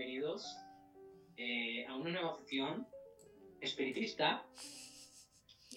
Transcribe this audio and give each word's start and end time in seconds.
bienvenidos 0.00 0.56
eh, 1.36 1.84
a 1.86 1.94
una 1.94 2.08
nueva 2.08 2.34
sección 2.38 2.86
espiritista 3.60 4.42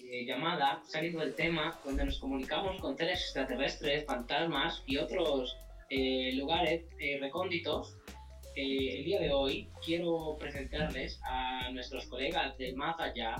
eh, 0.01 0.23
llamada 0.25 0.81
Saliendo 0.85 1.19
del 1.19 1.35
tema, 1.35 1.77
donde 1.83 2.05
nos 2.05 2.19
comunicamos 2.19 2.79
con 2.79 2.95
seres 2.95 3.19
extraterrestres, 3.19 4.05
fantasmas 4.05 4.81
y 4.87 4.95
otros 4.95 5.57
eh, 5.89 6.31
lugares 6.35 6.85
eh, 7.01 7.17
recónditos. 7.19 7.97
Eh, 8.55 8.99
el 8.99 9.03
día 9.03 9.19
de 9.19 9.33
hoy 9.33 9.69
quiero 9.85 10.37
presentarles 10.39 11.19
a 11.25 11.69
nuestros 11.71 12.05
colegas 12.05 12.57
del 12.57 12.77
más 12.77 12.97
allá. 13.01 13.35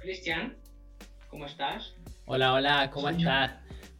Cristian, 0.00 0.56
¿cómo 1.28 1.46
estás? 1.46 1.94
Hola, 2.26 2.54
hola, 2.54 2.90
¿cómo 2.92 3.10
estás? 3.10 3.52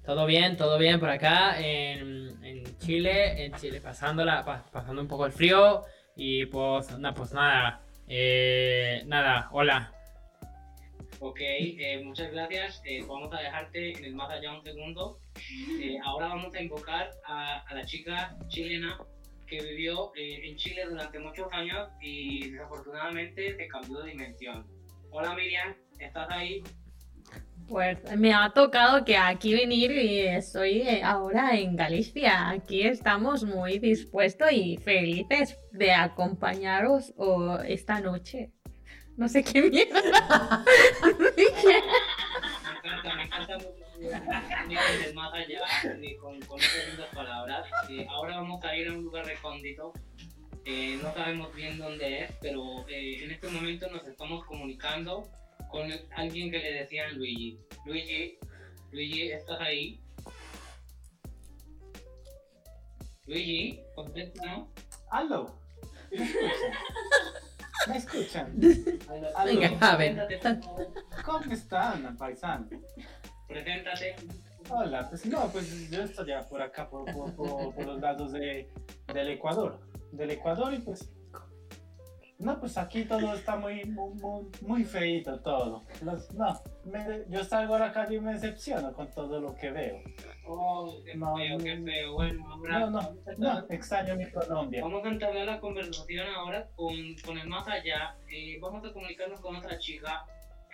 ¿Todo 0.05 0.27
bien? 0.27 0.57
¿Todo 0.57 0.77
bien 0.77 0.99
por 0.99 1.09
acá 1.11 1.61
en, 1.61 2.45
en 2.45 2.79
Chile? 2.81 3.45
En 3.45 3.53
Chile 3.55 3.81
pasándola, 3.81 4.45
pa- 4.45 4.65
pasando 4.73 5.01
un 5.03 5.07
poco 5.07 5.25
el 5.25 5.31
frío 5.33 5.85
y 6.23 6.45
pues, 6.45 6.99
na- 6.99 7.15
pues 7.15 7.33
nada, 7.33 7.81
eh, 8.07 9.03
nada, 9.07 9.49
hola. 9.53 9.91
Ok, 11.19 11.39
eh, 11.41 12.03
muchas 12.05 12.31
gracias. 12.31 12.83
Eh, 12.85 13.03
vamos 13.09 13.33
a 13.33 13.41
dejarte 13.41 13.97
en 13.99 14.05
el 14.05 14.15
más 14.15 14.31
allá 14.31 14.53
un 14.53 14.63
segundo. 14.63 15.19
Ahora 16.05 16.29
vamos 16.29 16.55
a 16.55 16.61
invocar 16.63 17.11
a, 17.27 17.61
a 17.61 17.75
la 17.75 17.87
chica 17.87 18.37
chilena 18.49 18.99
que 19.47 19.63
vivió 19.63 20.13
en 20.15 20.57
Chile 20.57 20.85
durante 20.89 21.19
muchos 21.19 21.51
años 21.53 21.89
y 22.03 22.51
desafortunadamente 22.51 23.57
se 23.57 23.67
cambió 23.69 24.01
de 24.03 24.11
dimensión. 24.11 24.67
Hola 25.11 25.35
Miriam, 25.35 25.75
¿estás 25.99 26.29
ahí? 26.31 26.63
Pues 27.71 27.99
me 28.19 28.35
ha 28.35 28.51
tocado 28.51 29.05
que 29.05 29.17
aquí 29.17 29.55
venir 29.55 29.93
y 29.93 30.23
estoy 30.23 30.83
ahora 31.05 31.57
en 31.57 31.77
Galicia. 31.77 32.49
Aquí 32.51 32.83
estamos 32.83 33.45
muy 33.45 33.79
dispuestos 33.79 34.51
y 34.51 34.77
felices 34.79 35.57
de 35.71 35.93
acompañaros 35.93 37.15
esta 37.69 38.01
noche. 38.01 38.51
No 39.17 39.29
sé 39.29 39.45
qué 39.45 39.63
mierda. 39.63 40.03
Me 43.17 43.23
encanta, 43.23 43.57
eh, 46.01 46.17
con, 46.21 46.41
con 46.41 46.59
estas 46.59 46.89
lindas 46.89 47.09
palabras. 47.15 47.69
Eh, 47.89 48.05
ahora 48.11 48.39
vamos 48.39 48.65
a 48.65 48.75
ir 48.75 48.89
a 48.89 48.95
un 48.95 49.05
lugar 49.05 49.25
recóndito. 49.27 49.93
Eh, 50.65 50.99
no 51.01 51.15
sabemos 51.15 51.55
bien 51.55 51.79
dónde 51.79 52.25
es, 52.25 52.33
pero 52.41 52.85
eh, 52.89 53.23
en 53.23 53.31
este 53.31 53.49
momento 53.49 53.89
nos 53.91 54.05
estamos 54.07 54.45
comunicando 54.45 55.31
con 55.71 55.89
alguien 56.17 56.51
que 56.51 56.59
le 56.59 56.73
decían 56.73 57.17
Luigi. 57.17 57.59
Luigi, 57.87 58.39
Luigi, 58.93 59.33
¿estás 59.33 59.61
ahí? 59.61 60.01
Luigi, 63.27 63.81
contesta. 63.95 64.67
Aló. 65.11 65.59
¿Me 67.89 67.97
escuchan? 67.97 68.53
Venga, 68.59 69.79
favor. 69.79 70.89
¿Cómo 71.25 71.53
están, 71.53 72.17
paisano? 72.17 72.69
Preséntate. 73.49 74.17
Hola, 74.69 75.09
pues 75.09 75.25
no, 75.27 75.51
pues 75.51 75.91
yo 75.91 76.03
estoy 76.03 76.29
ya 76.29 76.41
por 76.49 76.61
acá, 76.63 76.89
por, 76.89 77.05
por, 77.13 77.35
por- 77.35 77.75
por 77.75 77.85
los 77.87 78.01
lados 78.01 78.33
de, 78.33 78.69
del 79.13 79.29
Ecuador. 79.31 79.81
Del 80.13 80.31
Ecuador 80.33 80.73
y 80.75 80.79
pues... 80.79 81.11
No, 82.41 82.59
pues 82.59 82.79
aquí 82.79 83.05
todo 83.05 83.35
está 83.35 83.57
muy, 83.57 83.85
muy, 84.63 84.85
feíto 84.85 85.39
todo. 85.41 85.85
Los- 86.03 86.33
no, 86.33 86.59
me- 86.87 87.25
yo 87.29 87.45
salgo 87.45 87.75
a 87.75 87.79
la 87.81 87.93
calle 87.93 88.17
y 88.17 88.21
me 88.21 88.33
decepciono 88.33 88.93
con 88.95 89.11
todo 89.11 89.41
lo 89.41 89.55
que 89.55 89.71
veo. 89.71 89.99
Oh, 90.47 90.91
qué 91.05 91.15
No, 91.17 91.37
feo, 91.37 91.59
qué 91.59 91.79
feo. 91.83 92.15
Bueno, 92.15 92.51
ahora 92.51 92.79
No, 92.81 92.91
no, 92.91 93.17
no, 93.37 93.67
extraño 93.69 94.17
mi 94.17 94.31
Colombia. 94.31 94.83
Vamos 94.83 95.05
a 95.05 95.09
entablar 95.09 95.47
la 95.47 95.61
conversación 95.61 96.27
ahora 96.35 96.67
con, 96.77 96.95
con 97.25 97.37
el 97.39 97.47
más 97.47 97.69
allá. 97.69 98.17
Eh, 98.31 98.59
vamos 98.61 98.85
a 98.89 98.93
comunicarnos 98.93 99.41
con 99.41 99.57
otra 99.57 99.79
chica 99.79 100.25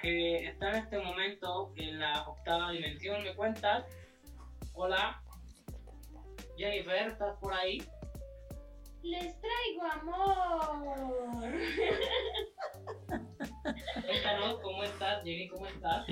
que 0.01 0.47
está 0.47 0.70
en 0.70 0.77
este 0.77 0.98
momento 1.01 1.73
en 1.77 1.98
la 1.98 2.23
octava 2.29 2.70
dimensión. 2.70 3.23
¿Me 3.24 3.35
cuentas? 3.35 3.85
Hola. 4.73 5.20
Jennifer, 6.57 7.08
¿estás 7.08 7.36
por 7.40 7.52
ahí? 7.52 7.83
Les 9.06 9.36
traigo 9.40 9.83
amor. 9.92 11.52
Cuéntanos 14.05 14.61
cómo 14.61 14.83
estás, 14.83 15.22
Jenny, 15.22 15.46
¿cómo 15.48 15.68
estás? 15.68 16.06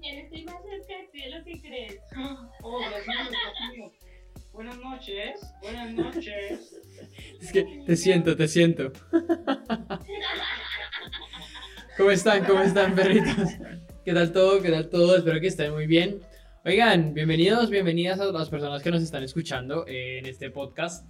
Bien, 0.00 0.18
estoy 0.18 0.44
más 0.46 0.56
cerca 0.64 0.98
de 0.98 1.08
ti 1.12 1.22
de 1.22 1.30
lo 1.30 1.44
que 1.44 1.60
crees. 1.60 2.00
Oh, 2.64 2.80
Dios 2.80 3.06
mío, 3.06 3.18
Dios 3.30 3.54
mío. 3.72 3.92
Buenas 4.52 4.78
noches, 4.78 5.40
buenas 5.62 5.94
noches. 5.94 6.76
Es 7.40 7.52
que 7.52 7.62
te 7.86 7.94
siento, 7.94 8.36
te 8.36 8.48
siento. 8.48 8.92
¿Cómo 11.96 12.10
están? 12.10 12.44
¿Cómo 12.46 12.62
están, 12.62 12.96
perritos? 12.96 13.50
¿Qué 14.04 14.12
tal 14.12 14.32
todo? 14.32 14.60
¿Qué 14.60 14.72
tal 14.72 14.90
todo? 14.90 15.18
Espero 15.18 15.40
que 15.40 15.46
estén 15.46 15.72
muy 15.72 15.86
bien. 15.86 16.20
Oigan, 16.64 17.14
bienvenidos, 17.14 17.70
bienvenidas 17.70 18.18
a 18.18 18.24
las 18.24 18.50
personas 18.50 18.82
que 18.82 18.90
nos 18.90 19.04
están 19.04 19.22
escuchando 19.22 19.86
eh, 19.86 20.18
en 20.18 20.26
este 20.26 20.50
podcast. 20.50 21.06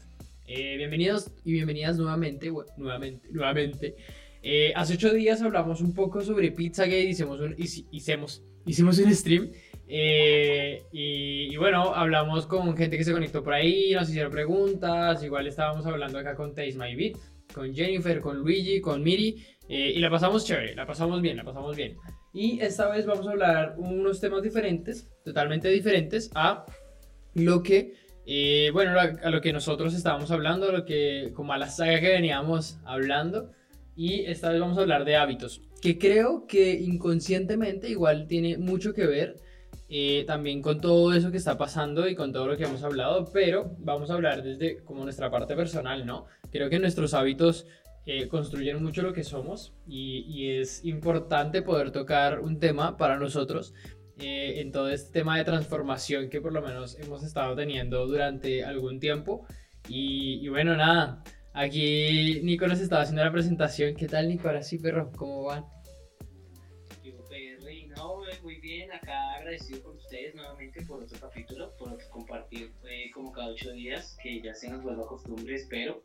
Eh, 0.46 0.76
bienvenidos 0.76 1.30
y 1.44 1.52
bienvenidas 1.52 1.96
nuevamente, 1.98 2.50
nuevamente, 2.76 3.28
nuevamente. 3.30 3.96
Eh, 4.42 4.72
hace 4.76 4.94
ocho 4.94 5.12
días 5.12 5.42
hablamos 5.42 5.80
un 5.80 5.92
poco 5.92 6.20
sobre 6.22 6.52
Pizzagate, 6.52 7.00
hicimos 7.04 7.40
un, 7.40 7.56
hici- 7.56 7.86
hicimos, 7.90 8.42
hicimos 8.64 8.98
un 8.98 9.12
stream. 9.14 9.50
eh, 9.88 10.82
y, 10.92 11.52
y 11.52 11.56
bueno, 11.56 11.94
hablamos 11.94 12.46
con 12.46 12.76
gente 12.76 12.96
que 12.96 13.04
se 13.04 13.12
conectó 13.12 13.42
por 13.42 13.54
ahí, 13.54 13.92
nos 13.94 14.08
hicieron 14.08 14.30
preguntas. 14.30 15.22
Igual 15.24 15.46
estábamos 15.48 15.84
hablando 15.86 16.18
acá 16.18 16.34
con 16.36 16.54
Taste 16.54 16.74
My 16.76 16.94
Beat, 16.94 17.16
con 17.52 17.74
Jennifer, 17.74 18.20
con 18.20 18.38
Luigi, 18.38 18.80
con 18.80 19.02
Miri. 19.02 19.44
eh, 19.68 19.92
y 19.96 19.98
la 19.98 20.10
pasamos 20.10 20.44
chévere, 20.46 20.76
la 20.76 20.86
pasamos 20.86 21.20
bien, 21.22 21.36
la 21.36 21.44
pasamos 21.44 21.74
bien. 21.76 21.96
Y 22.32 22.60
esta 22.60 22.88
vez 22.88 23.04
vamos 23.06 23.26
a 23.26 23.30
hablar 23.30 23.74
unos 23.78 24.20
temas 24.20 24.42
diferentes, 24.42 25.08
totalmente 25.24 25.68
diferentes 25.70 26.30
a 26.34 26.64
lo 27.34 27.62
que, 27.62 27.94
eh, 28.26 28.70
bueno, 28.72 28.98
a 28.98 29.30
lo 29.30 29.40
que 29.40 29.52
nosotros 29.52 29.94
estábamos 29.94 30.32
hablando, 30.32 30.68
a 30.68 30.72
lo 30.72 30.84
que, 30.84 31.32
como 31.34 31.52
a 31.52 31.58
la 31.58 31.68
saga 31.68 32.00
que 32.00 32.08
veníamos 32.08 32.78
hablando. 32.84 33.52
Y 33.94 34.26
esta 34.26 34.50
vez 34.50 34.60
vamos 34.60 34.76
a 34.76 34.82
hablar 34.82 35.04
de 35.04 35.16
hábitos, 35.16 35.62
que 35.80 35.98
creo 35.98 36.46
que 36.46 36.72
inconscientemente 36.74 37.88
igual 37.88 38.26
tiene 38.26 38.58
mucho 38.58 38.92
que 38.92 39.06
ver 39.06 39.36
eh, 39.88 40.24
también 40.26 40.60
con 40.60 40.80
todo 40.80 41.14
eso 41.14 41.30
que 41.30 41.36
está 41.36 41.56
pasando 41.56 42.08
y 42.08 42.14
con 42.14 42.32
todo 42.32 42.48
lo 42.48 42.56
que 42.56 42.64
hemos 42.64 42.82
hablado, 42.82 43.30
pero 43.32 43.74
vamos 43.78 44.10
a 44.10 44.14
hablar 44.14 44.42
desde 44.42 44.82
como 44.84 45.04
nuestra 45.04 45.30
parte 45.30 45.54
personal, 45.54 46.04
¿no? 46.04 46.26
Creo 46.50 46.68
que 46.68 46.78
nuestros 46.78 47.14
hábitos 47.14 47.66
eh, 48.04 48.28
construyen 48.28 48.82
mucho 48.82 49.02
lo 49.02 49.12
que 49.12 49.24
somos 49.24 49.72
y, 49.86 50.24
y 50.28 50.58
es 50.58 50.84
importante 50.84 51.62
poder 51.62 51.90
tocar 51.90 52.40
un 52.40 52.58
tema 52.58 52.96
para 52.96 53.18
nosotros 53.18 53.72
eh, 54.18 54.60
en 54.60 54.72
todo 54.72 54.90
este 54.90 55.12
tema 55.12 55.38
de 55.38 55.44
transformación 55.44 56.28
que 56.28 56.40
por 56.40 56.52
lo 56.52 56.62
menos 56.62 56.98
hemos 56.98 57.22
estado 57.22 57.54
teniendo 57.54 58.06
durante 58.06 58.64
algún 58.64 59.00
tiempo. 59.00 59.46
Y, 59.88 60.44
y 60.44 60.48
bueno, 60.48 60.76
nada, 60.76 61.22
aquí 61.52 62.40
Nico 62.42 62.66
nos 62.66 62.80
estaba 62.80 63.02
haciendo 63.02 63.24
la 63.24 63.32
presentación. 63.32 63.94
¿Qué 63.94 64.06
tal, 64.06 64.28
Nico? 64.28 64.48
Ahora 64.48 64.62
sí, 64.62 64.78
perro, 64.78 65.10
¿cómo 65.16 65.44
van? 65.44 65.64
No, 67.96 68.28
eh, 68.28 68.38
muy 68.42 68.60
bien, 68.60 68.92
acá 68.92 69.36
agradecido 69.36 69.82
con 69.82 69.96
ustedes 69.96 70.34
nuevamente 70.34 70.84
por 70.84 71.02
otro 71.02 71.18
capítulo, 71.18 71.74
por 71.78 71.96
compartir 72.10 72.70
eh, 72.84 73.10
como 73.10 73.32
cada 73.32 73.48
ocho 73.48 73.72
días, 73.72 74.18
que 74.22 74.42
ya 74.42 74.54
se 74.54 74.68
nos 74.68 74.82
vuelva 74.82 75.06
costumbre, 75.06 75.54
espero, 75.54 76.04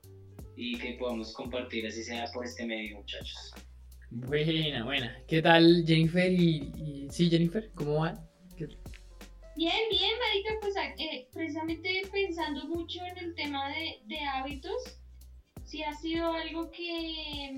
y 0.55 0.77
que 0.77 0.93
podamos 0.93 1.33
compartir, 1.33 1.85
así 1.85 2.01
sea 2.03 2.25
por 2.33 2.45
este 2.45 2.65
medio, 2.65 2.97
muchachos. 2.97 3.53
Buena, 4.13 4.83
buena. 4.83 5.23
¿Qué 5.25 5.41
tal, 5.41 5.85
Jennifer? 5.87 6.29
Y, 6.31 7.07
sí, 7.09 7.29
Jennifer, 7.29 7.71
¿cómo? 7.73 8.03
¿Qué- 8.57 8.67
Bien, 9.55 9.73
bien, 9.89 10.11
Marica, 10.19 10.53
pues 10.61 10.75
eh, 10.97 11.27
precisamente 11.33 12.01
pensando 12.11 12.65
mucho 12.67 12.99
en 13.05 13.17
el 13.17 13.35
tema 13.35 13.69
de, 13.69 13.99
de 14.03 14.19
hábitos, 14.19 14.73
sí 15.63 15.81
ha 15.83 15.93
sido 15.93 16.33
algo 16.33 16.69
que, 16.71 17.57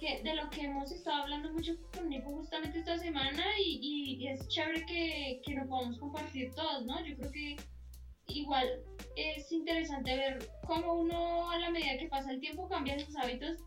que 0.00 0.22
de 0.22 0.34
lo 0.34 0.50
que 0.50 0.62
hemos 0.62 0.90
estado 0.90 1.22
hablando 1.22 1.52
mucho 1.52 1.72
con 1.94 2.08
Nico 2.08 2.30
justamente 2.30 2.78
esta 2.80 2.98
semana 2.98 3.44
y, 3.64 3.78
y- 3.80 4.24
y 4.24 4.28
es 4.28 4.48
chévere 4.48 4.84
que, 4.86 5.40
que 5.44 5.54
lo 5.54 5.68
podamos 5.68 5.98
compartir 5.98 6.52
todos, 6.54 6.84
¿no? 6.84 7.04
Yo 7.06 7.16
creo 7.16 7.30
que 7.30 7.56
igual 8.26 8.66
es 9.16 9.52
interesante 9.52 10.16
ver 10.16 10.48
cómo 10.66 10.94
uno 10.94 11.48
a 11.50 11.58
la 11.60 11.70
medida 11.70 11.96
que 11.98 12.08
pasa 12.08 12.32
el 12.32 12.40
tiempo 12.40 12.68
cambia 12.68 12.98
sus 12.98 13.14
hábitos, 13.16 13.60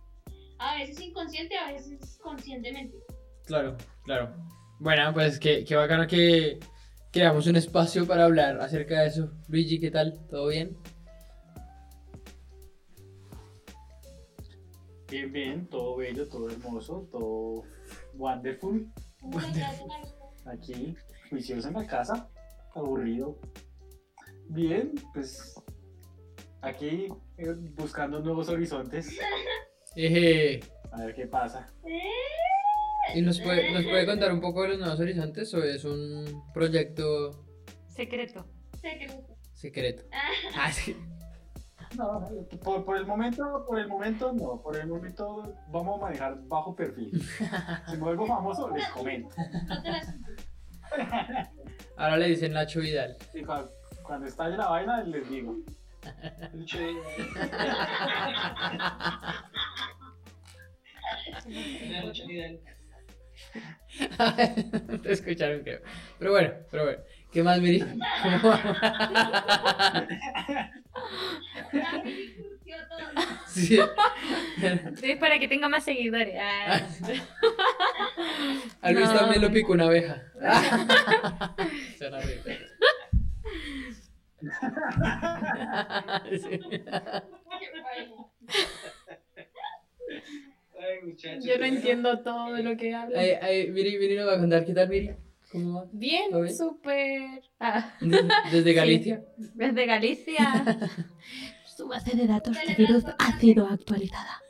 a 0.59 0.75
veces 0.75 1.01
inconsciente, 1.01 1.57
a 1.57 1.71
veces 1.71 2.19
conscientemente. 2.21 2.97
Claro, 3.45 3.77
claro. 4.03 4.35
Bueno, 4.79 5.13
pues 5.13 5.39
qué, 5.39 5.63
qué 5.63 5.75
bacano 5.75 6.07
que 6.07 6.59
creamos 7.11 7.47
un 7.47 7.55
espacio 7.55 8.05
para 8.05 8.25
hablar 8.25 8.59
acerca 8.61 9.01
de 9.01 9.07
eso. 9.07 9.31
Luigi, 9.47 9.79
¿qué 9.79 9.91
tal? 9.91 10.19
¿Todo 10.29 10.47
bien? 10.47 10.77
Bien, 15.09 15.31
bien, 15.31 15.67
todo 15.67 15.95
bello, 15.95 16.27
todo 16.27 16.49
hermoso, 16.49 17.07
todo 17.11 17.63
wonderful. 18.15 18.91
Aquí, 20.45 20.95
juicioso 21.29 21.69
en 21.69 21.73
la 21.75 21.87
casa, 21.87 22.29
aburrido. 22.75 23.39
Bien, 24.49 24.93
pues 25.13 25.55
aquí 26.61 27.07
eh, 27.37 27.55
buscando 27.75 28.19
nuevos 28.19 28.49
horizontes. 28.49 29.17
Eh, 29.99 30.59
A 30.91 31.01
ver 31.03 31.15
qué 31.15 31.25
pasa. 31.27 31.67
¿Y 33.15 33.21
nos 33.21 33.39
puede, 33.41 33.71
nos 33.71 33.83
puede 33.83 34.05
contar 34.05 34.31
un 34.31 34.39
poco 34.41 34.61
de 34.63 34.69
los 34.69 34.79
nuevos 34.79 34.99
horizontes 34.99 35.51
o 35.53 35.63
es 35.63 35.83
un 35.85 36.43
proyecto 36.53 37.45
Secreto. 37.87 38.45
Secreto. 38.79 39.37
secreto? 39.53 40.03
Ah, 40.55 40.71
sí. 40.71 40.95
No, 41.97 42.23
por, 42.63 42.85
por 42.85 42.97
el 42.97 43.05
momento, 43.07 43.63
por 43.65 43.79
el 43.79 43.87
momento 43.87 44.31
no. 44.33 44.61
Por 44.61 44.75
el 44.77 44.87
momento 44.87 45.41
vamos 45.69 45.97
a 45.97 46.05
manejar 46.05 46.37
bajo 46.47 46.75
perfil. 46.75 47.09
Si 47.89 47.95
me 47.95 48.03
vuelvo 48.03 48.27
famoso, 48.27 48.69
les 48.69 48.87
comento. 48.89 49.33
Ahora 51.95 52.17
le 52.17 52.27
dicen 52.27 52.53
Nacho 52.53 52.81
Vidal. 52.81 53.15
Y 53.33 53.41
cuando, 53.43 53.71
cuando 54.03 54.27
estalle 54.27 54.57
la 54.57 54.67
vaina, 54.67 55.01
les 55.03 55.27
digo. 55.29 55.55
Te 65.03 65.11
escucharon, 65.11 65.61
creo. 65.63 65.79
Pero 66.19 66.31
bueno, 66.31 66.53
pero 66.69 66.83
bueno. 66.83 66.99
¿Qué 67.31 67.43
más, 67.43 67.59
Miri? 67.59 67.83
Sí. 73.47 73.79
Sí, 74.99 75.15
para 75.15 75.37
que 75.37 75.47
tenga 75.47 75.69
más 75.69 75.83
seguidores. 75.83 76.35
Ah. 76.39 76.81
A 78.81 78.91
Luis 78.91 79.07
No. 79.07 79.19
también 79.19 79.41
lo 79.41 79.51
picó 79.51 79.73
una 79.73 79.85
abeja. 79.85 80.23
Ay. 90.79 91.15
Yo 91.41 91.57
no 91.57 91.65
entiendo 91.65 92.19
todo 92.19 92.53
de 92.53 92.63
lo 92.63 92.77
que. 92.77 92.93
Ay, 92.93 93.31
ay, 93.41 93.71
Miri, 93.71 93.97
Miri 93.97 94.15
nos 94.15 94.27
va 94.27 94.33
a 94.33 94.39
contar 94.39 94.65
qué 94.65 94.73
tal, 94.73 94.89
Miri. 94.89 95.11
¿Cómo 95.51 95.81
va? 95.81 95.89
Bien, 95.91 96.29
súper. 96.55 97.41
Ah, 97.59 97.93
Desde 98.51 98.73
Galicia. 98.73 99.23
sí, 99.37 99.49
desde 99.55 99.85
Galicia. 99.85 100.65
Su 101.77 101.87
base 101.87 102.15
de 102.17 102.25
datos 102.27 102.55
de 102.65 102.73
virus 102.73 103.03
ha 103.19 103.39
sido 103.39 103.67
actualizada. 103.67 104.41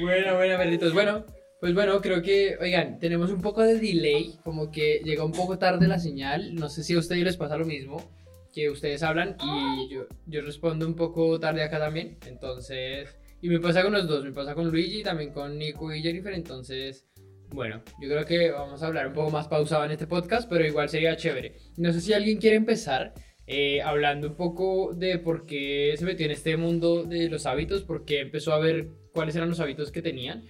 Buena, 0.00 0.34
buena, 0.34 0.56
perritos. 0.56 0.94
Bueno, 0.94 1.24
pues 1.62 1.74
bueno, 1.74 2.00
creo 2.00 2.22
que, 2.22 2.56
oigan, 2.60 2.98
tenemos 2.98 3.30
un 3.30 3.40
poco 3.40 3.62
de 3.62 3.78
delay, 3.78 4.36
como 4.42 4.72
que 4.72 5.00
llega 5.04 5.24
un 5.24 5.30
poco 5.30 5.58
tarde 5.58 5.86
la 5.86 6.00
señal. 6.00 6.56
No 6.56 6.68
sé 6.68 6.82
si 6.82 6.94
a 6.94 6.98
ustedes 6.98 7.22
les 7.22 7.36
pasa 7.36 7.56
lo 7.56 7.64
mismo, 7.64 8.10
que 8.52 8.68
ustedes 8.68 9.04
hablan 9.04 9.36
y 9.40 9.88
yo, 9.88 10.08
yo 10.26 10.40
respondo 10.40 10.84
un 10.84 10.96
poco 10.96 11.38
tarde 11.38 11.62
acá 11.62 11.78
también. 11.78 12.18
Entonces, 12.26 13.16
y 13.40 13.48
me 13.48 13.60
pasa 13.60 13.84
con 13.84 13.92
los 13.92 14.08
dos, 14.08 14.24
me 14.24 14.32
pasa 14.32 14.56
con 14.56 14.72
Luigi 14.72 15.02
y 15.02 15.02
también 15.04 15.30
con 15.30 15.56
Nico 15.56 15.94
y 15.94 16.02
Jennifer. 16.02 16.34
Entonces, 16.34 17.06
bueno, 17.50 17.80
yo 18.00 18.08
creo 18.08 18.26
que 18.26 18.50
vamos 18.50 18.82
a 18.82 18.88
hablar 18.88 19.06
un 19.06 19.12
poco 19.12 19.30
más 19.30 19.46
pausado 19.46 19.84
en 19.84 19.92
este 19.92 20.08
podcast, 20.08 20.48
pero 20.50 20.66
igual 20.66 20.88
sería 20.88 21.16
chévere. 21.16 21.58
No 21.76 21.92
sé 21.92 22.00
si 22.00 22.12
alguien 22.12 22.38
quiere 22.38 22.56
empezar. 22.56 23.14
eh, 23.46 23.82
hablando 23.82 24.26
un 24.26 24.34
poco 24.34 24.94
de 24.94 25.18
por 25.18 25.46
qué 25.46 25.94
se 25.96 26.04
metió 26.04 26.26
en 26.26 26.32
este 26.32 26.56
mundo 26.56 27.04
de 27.04 27.28
los 27.28 27.46
hábitos, 27.46 27.82
por 27.82 28.04
qué 28.04 28.18
empezó 28.18 28.52
a 28.52 28.58
ver 28.58 28.88
cuáles 29.12 29.36
eran 29.36 29.48
los 29.48 29.60
hábitos 29.60 29.92
que 29.92 30.02
tenían 30.02 30.44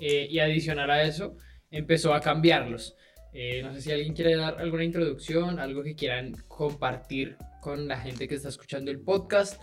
eh, 0.00 0.26
y 0.30 0.38
adicional 0.38 0.90
a 0.90 1.02
eso 1.02 1.36
empezó 1.70 2.14
a 2.14 2.20
cambiarlos. 2.20 2.96
Eh, 3.32 3.62
no 3.62 3.72
sé 3.74 3.82
si 3.82 3.92
alguien 3.92 4.14
quiere 4.14 4.36
dar 4.36 4.58
alguna 4.60 4.84
introducción, 4.84 5.58
algo 5.58 5.82
que 5.82 5.94
quieran 5.94 6.32
compartir 6.48 7.36
con 7.60 7.86
la 7.86 7.98
gente 7.98 8.26
que 8.26 8.34
está 8.36 8.48
escuchando 8.48 8.90
el 8.90 9.00
podcast. 9.00 9.62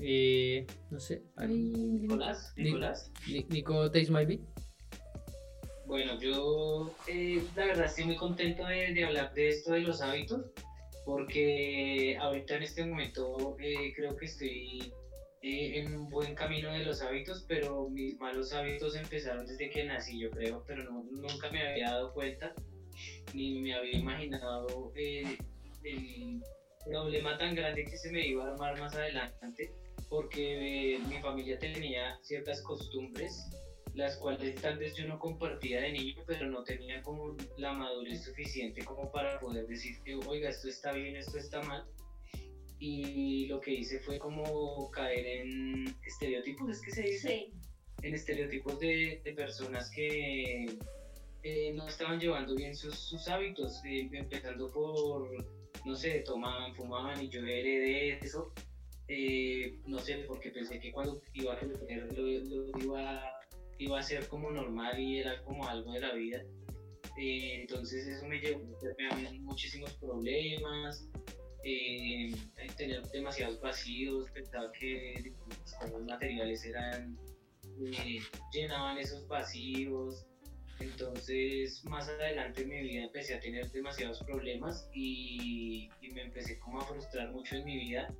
Eh, 0.00 0.66
no 0.90 0.98
sé, 0.98 1.22
Nicolás, 1.46 2.52
Nicolás. 2.56 3.12
Ni- 3.28 3.44
Nico 3.50 3.90
Taste 3.90 4.10
My 4.10 4.24
Beat. 4.24 4.40
Bueno, 5.86 6.18
yo 6.20 6.94
eh, 7.06 7.42
la 7.54 7.66
verdad 7.66 7.84
estoy 7.86 8.04
muy 8.06 8.16
contento 8.16 8.66
de, 8.66 8.92
de 8.94 9.04
hablar 9.04 9.34
de 9.34 9.48
esto 9.50 9.72
de 9.72 9.80
los 9.80 10.00
hábitos, 10.00 10.46
porque 11.04 12.16
ahorita 12.20 12.56
en 12.56 12.62
este 12.62 12.86
momento 12.86 13.56
eh, 13.60 13.92
creo 13.94 14.16
que 14.16 14.24
estoy 14.24 14.92
eh, 15.46 15.78
en 15.78 15.94
un 15.94 16.08
buen 16.08 16.34
camino 16.34 16.72
de 16.72 16.84
los 16.84 17.02
hábitos, 17.02 17.44
pero 17.46 17.86
mis 17.90 18.18
malos 18.18 18.52
hábitos 18.54 18.96
empezaron 18.96 19.46
desde 19.46 19.68
que 19.68 19.84
nací, 19.84 20.18
yo 20.18 20.30
creo, 20.30 20.64
pero 20.66 20.84
no- 20.84 21.04
nunca 21.10 21.50
me 21.50 21.68
había 21.68 21.90
dado 21.90 22.14
cuenta, 22.14 22.54
ni 23.34 23.60
me 23.60 23.74
había 23.74 23.98
imaginado 23.98 24.90
eh, 24.96 25.36
el 25.82 26.42
problema 26.86 27.36
tan 27.36 27.54
grande 27.54 27.84
que 27.84 27.96
se 27.98 28.10
me 28.10 28.26
iba 28.26 28.46
a 28.46 28.52
armar 28.52 28.80
más 28.80 28.94
adelante, 28.94 29.74
porque 30.08 30.94
eh, 30.94 30.98
mi 31.08 31.18
familia 31.20 31.58
tenía 31.58 32.18
ciertas 32.22 32.62
costumbres 32.62 33.50
las 33.94 34.16
cuales 34.16 34.60
tal 34.60 34.76
vez 34.78 34.94
yo 34.96 35.06
no 35.06 35.18
compartía 35.18 35.80
de 35.82 35.92
niño, 35.92 36.22
pero 36.26 36.46
no 36.50 36.64
tenía 36.64 37.00
como 37.02 37.36
la 37.58 37.72
madurez 37.74 38.24
suficiente 38.24 38.84
como 38.84 39.12
para 39.12 39.38
poder 39.38 39.66
decir 39.68 40.02
que, 40.04 40.16
oiga, 40.16 40.48
esto 40.48 40.68
está 40.68 40.92
bien, 40.92 41.14
esto 41.16 41.38
está 41.38 41.62
mal. 41.62 41.84
Y 42.78 43.46
lo 43.46 43.60
que 43.60 43.72
hice 43.72 44.00
fue 44.00 44.18
como 44.18 44.90
caer 44.90 45.26
en 45.26 45.96
estereotipos, 46.04 46.70
es 46.70 46.80
que 46.82 46.90
se 46.90 47.02
dice, 47.02 47.28
Sí. 47.28 47.52
en 48.02 48.14
estereotipos 48.14 48.78
de, 48.80 49.20
de 49.24 49.32
personas 49.32 49.90
que 49.90 50.78
eh, 51.42 51.72
no 51.74 51.86
estaban 51.88 52.18
llevando 52.18 52.54
bien 52.54 52.74
sus, 52.74 52.94
sus 52.98 53.28
hábitos, 53.28 53.82
eh, 53.84 54.08
empezando 54.12 54.70
por, 54.70 55.30
no 55.84 55.94
sé, 55.94 56.20
tomaban, 56.20 56.74
fumaban 56.74 57.22
y 57.22 57.28
yo 57.28 57.40
heredé 57.40 58.18
eso. 58.22 58.52
Eh, 59.08 59.76
no 59.86 59.98
sé, 59.98 60.24
porque 60.26 60.50
pensé 60.50 60.80
que 60.80 60.90
cuando 60.90 61.20
iba 61.34 61.52
a 61.52 61.58
crecer 61.58 62.10
lo, 62.16 62.26
lo 62.26 62.78
iba, 62.80 63.22
iba 63.78 63.98
a 63.98 64.02
ser 64.02 64.26
como 64.28 64.50
normal 64.50 64.98
y 64.98 65.18
era 65.18 65.42
como 65.42 65.68
algo 65.68 65.92
de 65.92 66.00
la 66.00 66.14
vida. 66.14 66.42
Eh, 67.18 67.60
entonces 67.60 68.06
eso 68.06 68.26
me 68.26 68.40
llevó 68.40 68.60
a 69.10 69.16
muchísimos 69.40 69.92
problemas, 69.94 71.06
eh, 71.64 72.32
tener 72.76 73.02
demasiados 73.08 73.60
vacíos, 73.60 74.30
pensaba 74.30 74.70
que 74.72 75.32
los 75.48 75.58
cosas 75.58 75.92
materiales 76.06 76.64
eran, 76.64 77.18
eh, 77.86 78.20
llenaban 78.52 78.98
esos 78.98 79.26
vacíos. 79.28 80.26
Entonces 80.80 81.84
más 81.84 82.08
adelante 82.08 82.62
en 82.62 82.68
mi 82.68 82.80
vida 82.82 83.04
empecé 83.04 83.34
a 83.34 83.40
tener 83.40 83.70
demasiados 83.70 84.22
problemas 84.24 84.88
y, 84.92 85.88
y 86.00 86.10
me 86.10 86.22
empecé 86.22 86.58
como 86.58 86.80
a 86.80 86.84
frustrar 86.84 87.32
mucho 87.32 87.56
en 87.56 87.64
mi 87.64 87.78
vida. 87.78 88.12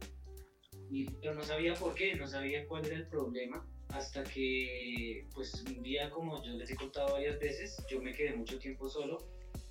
Y, 0.90 1.10
pero 1.20 1.34
no 1.34 1.42
sabía 1.42 1.74
por 1.74 1.94
qué, 1.94 2.14
no 2.14 2.26
sabía 2.26 2.66
cuál 2.66 2.86
era 2.86 2.96
el 2.96 3.08
problema 3.08 3.66
hasta 3.94 4.24
que 4.24 5.26
pues 5.34 5.62
un 5.64 5.82
día 5.82 6.10
como 6.10 6.42
yo 6.42 6.52
les 6.54 6.70
he 6.70 6.76
contado 6.76 7.12
varias 7.12 7.38
veces, 7.38 7.76
yo 7.88 8.00
me 8.00 8.12
quedé 8.12 8.34
mucho 8.34 8.58
tiempo 8.58 8.88
solo, 8.88 9.18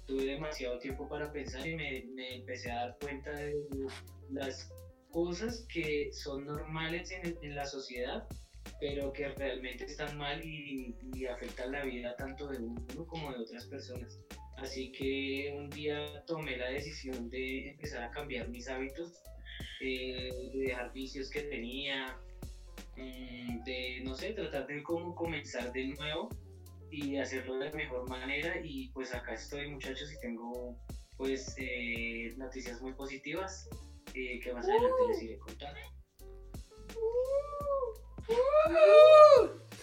tuve 0.05 0.25
demasiado 0.25 0.79
tiempo 0.79 1.07
para 1.07 1.31
pensar 1.31 1.65
y 1.65 1.75
me, 1.75 2.05
me 2.13 2.35
empecé 2.35 2.71
a 2.71 2.75
dar 2.75 2.97
cuenta 2.99 3.31
de 3.31 3.55
las 4.31 4.71
cosas 5.11 5.65
que 5.71 6.11
son 6.11 6.45
normales 6.45 7.11
en, 7.11 7.37
en 7.41 7.55
la 7.55 7.65
sociedad, 7.65 8.27
pero 8.79 9.13
que 9.13 9.29
realmente 9.29 9.85
están 9.85 10.17
mal 10.17 10.43
y, 10.43 10.95
y 11.13 11.25
afectan 11.25 11.71
la 11.71 11.83
vida 11.83 12.15
tanto 12.15 12.47
de 12.47 12.57
uno 12.57 13.05
como 13.07 13.31
de 13.31 13.39
otras 13.39 13.65
personas. 13.67 14.19
Así 14.57 14.91
que 14.91 15.53
un 15.55 15.69
día 15.69 16.23
tomé 16.25 16.57
la 16.57 16.69
decisión 16.69 17.29
de 17.29 17.71
empezar 17.71 18.03
a 18.03 18.11
cambiar 18.11 18.49
mis 18.49 18.67
hábitos, 18.67 19.21
eh, 19.81 20.29
de 20.53 20.59
dejar 20.59 20.93
vicios 20.93 21.29
que 21.29 21.41
tenía, 21.43 22.17
mm, 22.95 23.63
de, 23.63 24.01
no 24.03 24.15
sé, 24.15 24.33
tratar 24.33 24.67
de 24.67 24.81
cómo 24.83 25.15
comenzar 25.15 25.71
de 25.73 25.87
nuevo 25.87 26.29
y 26.93 27.17
hacerlo 27.17 27.57
de 27.57 27.71
mejor 27.71 28.07
manera. 28.07 28.53
Y 28.63 28.89
pues 28.89 29.13
acá 29.13 29.33
estoy 29.33 29.67
muchachos 29.69 30.13
y 30.13 30.19
tengo 30.19 30.77
pues 31.17 31.55
eh, 31.57 32.33
noticias 32.37 32.81
muy 32.81 32.93
positivas 32.93 33.67
eh, 34.13 34.39
que 34.39 34.53
más 34.53 34.67
adelante 34.67 35.01
les 35.09 35.23
iré 35.23 35.37
contando. 35.39 35.79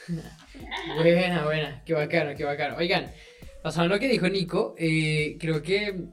Buena, 0.96 1.44
buena, 1.44 1.82
qué 1.84 1.94
bacano, 1.94 2.34
qué 2.36 2.44
bacano. 2.44 2.76
Oigan, 2.76 3.12
pasando 3.62 3.92
a 3.92 3.96
lo 3.96 4.00
que 4.00 4.08
dijo 4.08 4.28
Nico, 4.28 4.74
eh, 4.78 5.36
creo 5.38 5.62
que 5.62 6.08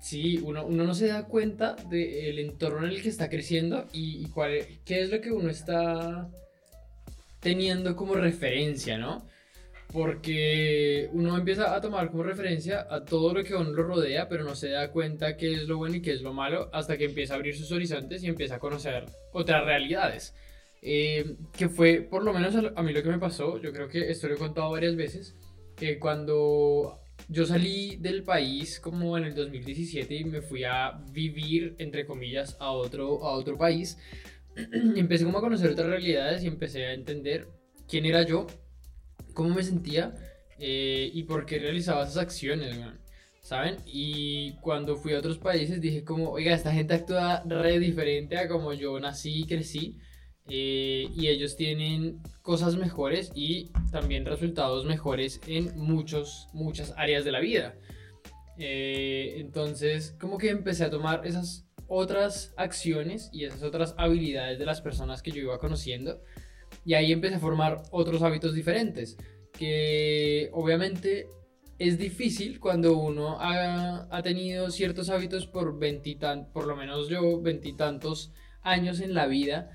sí, 0.00 0.38
uno, 0.42 0.64
uno 0.64 0.84
no 0.84 0.94
se 0.94 1.08
da 1.08 1.26
cuenta 1.26 1.74
del 1.74 2.38
entorno 2.38 2.86
en 2.86 2.92
el 2.92 3.02
que 3.02 3.08
está 3.08 3.28
creciendo 3.28 3.86
y, 3.92 4.24
y 4.24 4.30
cuál, 4.30 4.80
qué 4.84 5.02
es 5.02 5.10
lo 5.10 5.20
que 5.20 5.32
uno 5.32 5.50
está 5.50 6.30
teniendo 7.40 7.94
como 7.96 8.14
referencia, 8.14 8.96
¿no? 8.96 9.26
Porque 9.92 11.10
uno 11.12 11.36
empieza 11.36 11.74
a 11.74 11.80
tomar 11.80 12.10
como 12.10 12.22
referencia 12.22 12.86
a 12.88 13.04
todo 13.04 13.34
lo 13.34 13.44
que 13.44 13.54
uno 13.54 13.70
lo 13.70 13.82
rodea, 13.82 14.28
pero 14.28 14.42
no 14.42 14.54
se 14.54 14.70
da 14.70 14.90
cuenta 14.90 15.36
qué 15.36 15.52
es 15.52 15.68
lo 15.68 15.76
bueno 15.76 15.96
y 15.96 16.02
qué 16.02 16.12
es 16.12 16.22
lo 16.22 16.32
malo 16.32 16.70
hasta 16.72 16.96
que 16.96 17.04
empieza 17.04 17.34
a 17.34 17.36
abrir 17.36 17.56
sus 17.56 17.70
horizontes 17.72 18.22
y 18.22 18.28
empieza 18.28 18.54
a 18.54 18.58
conocer 18.58 19.04
otras 19.32 19.64
realidades. 19.64 20.34
Eh, 20.80 21.36
que 21.56 21.68
fue 21.68 22.00
por 22.00 22.24
lo 22.24 22.32
menos 22.32 22.56
a 22.74 22.82
mí 22.82 22.92
lo 22.92 23.02
que 23.02 23.08
me 23.10 23.18
pasó, 23.18 23.60
yo 23.60 23.72
creo 23.72 23.88
que 23.88 24.10
esto 24.10 24.28
lo 24.28 24.34
he 24.34 24.38
contado 24.38 24.70
varias 24.70 24.96
veces, 24.96 25.36
que 25.76 25.98
cuando 25.98 26.98
yo 27.28 27.46
salí 27.46 27.96
del 27.96 28.24
país 28.24 28.80
como 28.80 29.16
en 29.16 29.24
el 29.24 29.34
2017 29.34 30.14
y 30.14 30.24
me 30.24 30.42
fui 30.42 30.64
a 30.64 31.00
vivir, 31.12 31.76
entre 31.78 32.06
comillas, 32.06 32.56
a 32.60 32.72
otro, 32.72 33.24
a 33.24 33.32
otro 33.32 33.56
país. 33.56 33.98
empecé 34.96 35.24
como 35.24 35.38
a 35.38 35.40
conocer 35.40 35.70
otras 35.70 35.88
realidades 35.88 36.42
y 36.42 36.46
empecé 36.46 36.86
a 36.86 36.94
entender 36.94 37.48
quién 37.88 38.04
era 38.06 38.22
yo, 38.22 38.46
cómo 39.32 39.54
me 39.54 39.62
sentía 39.62 40.14
eh, 40.58 41.10
y 41.12 41.24
por 41.24 41.46
qué 41.46 41.58
realizaba 41.58 42.04
esas 42.04 42.18
acciones, 42.18 42.76
¿saben? 43.40 43.76
Y 43.86 44.52
cuando 44.60 44.96
fui 44.96 45.14
a 45.14 45.18
otros 45.18 45.38
países 45.38 45.80
dije 45.80 46.04
como, 46.04 46.30
oiga, 46.30 46.54
esta 46.54 46.72
gente 46.72 46.94
actúa 46.94 47.42
re 47.46 47.78
diferente 47.78 48.38
a 48.38 48.48
como 48.48 48.72
yo 48.72 48.98
nací 49.00 49.40
y 49.40 49.46
crecí. 49.46 49.98
Eh, 50.48 51.06
y 51.14 51.28
ellos 51.28 51.56
tienen 51.56 52.20
cosas 52.42 52.76
mejores 52.76 53.30
y 53.34 53.70
también 53.92 54.26
resultados 54.26 54.84
mejores 54.84 55.40
en 55.46 55.76
muchos, 55.78 56.48
muchas 56.52 56.92
áreas 56.96 57.24
de 57.24 57.32
la 57.32 57.40
vida. 57.40 57.76
Eh, 58.58 59.34
entonces, 59.38 60.16
como 60.20 60.38
que 60.38 60.50
empecé 60.50 60.84
a 60.84 60.90
tomar 60.90 61.26
esas 61.26 61.66
otras 61.86 62.54
acciones 62.56 63.30
y 63.32 63.44
esas 63.44 63.62
otras 63.62 63.94
habilidades 63.98 64.58
de 64.58 64.66
las 64.66 64.80
personas 64.80 65.22
que 65.22 65.30
yo 65.30 65.42
iba 65.42 65.58
conociendo 65.58 66.22
y 66.84 66.94
ahí 66.94 67.12
empecé 67.12 67.36
a 67.36 67.40
formar 67.40 67.82
otros 67.90 68.22
hábitos 68.22 68.54
diferentes 68.54 69.16
que 69.52 70.50
obviamente 70.52 71.28
es 71.78 71.98
difícil 71.98 72.60
cuando 72.60 72.96
uno 72.96 73.40
ha, 73.40 74.06
ha 74.10 74.22
tenido 74.22 74.70
ciertos 74.70 75.10
hábitos 75.10 75.46
por 75.46 75.78
veintitantos, 75.78 76.52
por 76.52 76.66
lo 76.66 76.76
menos 76.76 77.08
yo, 77.08 77.40
veintitantos 77.40 78.32
años 78.62 79.00
en 79.00 79.14
la 79.14 79.26
vida 79.26 79.70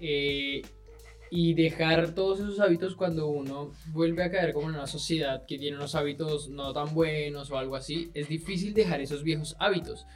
eh, 0.00 0.62
y 1.30 1.54
dejar 1.54 2.14
todos 2.14 2.40
esos 2.40 2.60
hábitos 2.60 2.94
cuando 2.94 3.28
uno 3.28 3.72
vuelve 3.92 4.24
a 4.24 4.30
caer 4.30 4.52
como 4.52 4.68
en 4.68 4.74
una 4.74 4.86
sociedad 4.86 5.46
que 5.46 5.58
tiene 5.58 5.76
unos 5.76 5.94
hábitos 5.94 6.48
no 6.48 6.72
tan 6.72 6.92
buenos 6.94 7.50
o 7.50 7.58
algo 7.58 7.76
así, 7.76 8.10
es 8.12 8.28
difícil 8.28 8.74
dejar 8.74 9.00
esos 9.00 9.22
viejos 9.22 9.56
hábitos, 9.58 10.06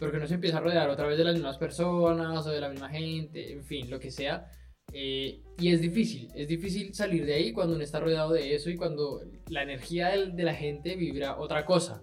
porque 0.00 0.16
uno 0.16 0.26
se 0.26 0.34
empieza 0.34 0.58
a 0.58 0.60
rodear 0.60 0.88
otra 0.90 1.06
vez 1.06 1.18
de 1.18 1.24
las 1.24 1.34
mismas 1.34 1.58
personas 1.58 2.46
o 2.46 2.50
de 2.50 2.60
la 2.60 2.70
misma 2.70 2.88
gente, 2.88 3.52
en 3.52 3.62
fin, 3.62 3.88
lo 3.88 4.00
que 4.00 4.10
sea. 4.10 4.50
Eh, 4.96 5.40
y 5.58 5.72
es 5.72 5.80
difícil, 5.80 6.28
es 6.36 6.46
difícil 6.46 6.94
salir 6.94 7.26
de 7.26 7.34
ahí 7.34 7.52
cuando 7.52 7.74
uno 7.74 7.82
está 7.82 7.98
rodeado 7.98 8.32
de 8.32 8.54
eso 8.54 8.70
y 8.70 8.76
cuando 8.76 9.22
la 9.48 9.64
energía 9.64 10.10
de, 10.10 10.30
de 10.30 10.42
la 10.44 10.54
gente 10.54 10.94
vibra 10.94 11.36
otra 11.36 11.64
cosa, 11.64 12.00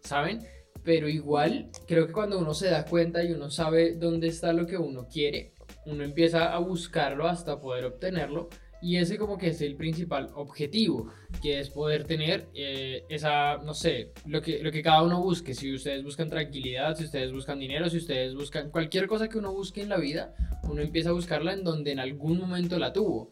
¿saben? 0.00 0.40
Pero 0.82 1.08
igual, 1.08 1.70
creo 1.86 2.08
que 2.08 2.12
cuando 2.12 2.38
uno 2.38 2.52
se 2.52 2.68
da 2.70 2.86
cuenta 2.86 3.22
y 3.22 3.30
uno 3.30 3.50
sabe 3.50 3.94
dónde 3.94 4.26
está 4.26 4.52
lo 4.52 4.66
que 4.66 4.76
uno 4.76 5.06
quiere, 5.06 5.52
uno 5.86 6.02
empieza 6.02 6.52
a 6.52 6.58
buscarlo 6.58 7.28
hasta 7.28 7.60
poder 7.60 7.84
obtenerlo 7.84 8.48
y 8.84 8.98
ese 8.98 9.16
como 9.16 9.38
que 9.38 9.48
es 9.48 9.62
el 9.62 9.76
principal 9.76 10.28
objetivo, 10.34 11.10
que 11.42 11.58
es 11.58 11.70
poder 11.70 12.04
tener 12.04 12.48
eh, 12.54 13.02
esa, 13.08 13.56
no 13.56 13.72
sé, 13.72 14.12
lo 14.26 14.42
que, 14.42 14.62
lo 14.62 14.70
que 14.70 14.82
cada 14.82 15.02
uno 15.02 15.22
busque, 15.22 15.54
si 15.54 15.74
ustedes 15.74 16.04
buscan 16.04 16.28
tranquilidad, 16.28 16.94
si 16.94 17.04
ustedes 17.04 17.32
buscan 17.32 17.58
dinero, 17.58 17.88
si 17.88 17.96
ustedes 17.96 18.34
buscan 18.34 18.70
cualquier 18.70 19.06
cosa 19.06 19.26
que 19.26 19.38
uno 19.38 19.54
busque 19.54 19.80
en 19.80 19.88
la 19.88 19.96
vida, 19.96 20.34
uno 20.64 20.82
empieza 20.82 21.08
a 21.08 21.12
buscarla 21.12 21.54
en 21.54 21.64
donde 21.64 21.92
en 21.92 21.98
algún 21.98 22.38
momento 22.38 22.78
la 22.78 22.92
tuvo. 22.92 23.30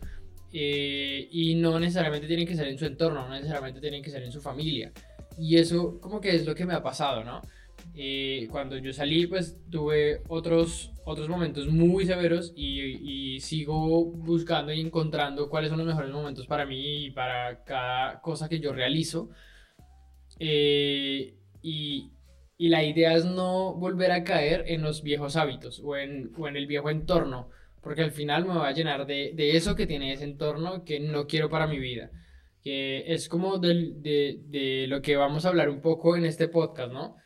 Eh, 0.54 1.28
y 1.30 1.54
no 1.56 1.78
necesariamente 1.78 2.26
tiene 2.26 2.46
que 2.46 2.56
ser 2.56 2.68
en 2.68 2.78
su 2.78 2.86
entorno, 2.86 3.28
no 3.28 3.34
necesariamente 3.34 3.78
tiene 3.78 4.00
que 4.00 4.10
ser 4.10 4.22
en 4.22 4.32
su 4.32 4.40
familia. 4.40 4.90
Y 5.36 5.58
eso 5.58 6.00
como 6.00 6.18
que 6.18 6.34
es 6.34 6.46
lo 6.46 6.54
que 6.54 6.64
me 6.64 6.72
ha 6.72 6.82
pasado, 6.82 7.24
¿no? 7.24 7.42
Eh, 7.94 8.48
cuando 8.50 8.78
yo 8.78 8.92
salí, 8.92 9.26
pues 9.26 9.58
tuve 9.70 10.22
otros, 10.28 10.92
otros 11.04 11.28
momentos 11.28 11.68
muy 11.68 12.06
severos 12.06 12.52
y, 12.56 13.38
sigo 13.40 14.04
buscando 14.04 14.72
y 14.72 14.80
encontrando 14.80 15.50
cuáles 15.50 15.70
son 15.70 15.78
los 15.78 15.86
mejores 15.86 16.10
momentos 16.10 16.46
para 16.46 16.64
mí 16.64 17.06
y 17.06 17.10
para 17.10 17.64
cada 17.64 18.20
cosa 18.20 18.48
que 18.48 18.60
yo 18.60 18.72
realizo. 18.72 19.30
Eh, 20.38 21.34
y, 21.60 22.12
y, 22.56 22.68
la 22.68 22.84
idea 22.84 23.14
es 23.14 23.24
no 23.24 23.74
volver 23.74 24.12
a 24.12 24.24
caer 24.24 24.64
en 24.68 24.82
los 24.82 25.02
viejos 25.02 25.36
hábitos 25.36 25.80
o 25.84 25.96
en, 25.96 26.32
o 26.38 26.48
en 26.48 26.56
el 26.56 26.66
viejo 26.66 26.88
entorno, 26.90 27.50
porque 27.82 28.02
al 28.02 28.12
final 28.12 28.44
me 28.46 28.54
va 28.54 28.68
a 28.68 28.72
llenar 28.72 29.06
de, 29.06 29.32
de, 29.34 29.56
eso 29.56 29.76
que 29.76 29.86
tiene 29.86 30.12
ese 30.12 30.24
entorno 30.24 30.84
que 30.84 31.00
no 31.00 31.26
quiero 31.26 31.50
para 31.50 31.66
mi 31.66 31.78
vida. 31.78 32.10
Que 32.62 33.12
es 33.12 33.28
como 33.28 33.58
de, 33.58 33.92
de, 33.96 34.40
de 34.46 34.86
lo 34.88 35.02
que 35.02 35.16
vamos 35.16 35.44
a 35.44 35.48
hablar 35.48 35.68
un 35.68 35.80
poco 35.80 36.16
en 36.16 36.24
este 36.24 36.48
podcast, 36.48 36.92
¿no? 36.92 37.16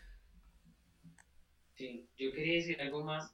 Yo 2.18 2.32
quería 2.32 2.54
decir 2.54 2.80
algo 2.80 3.04
más. 3.04 3.32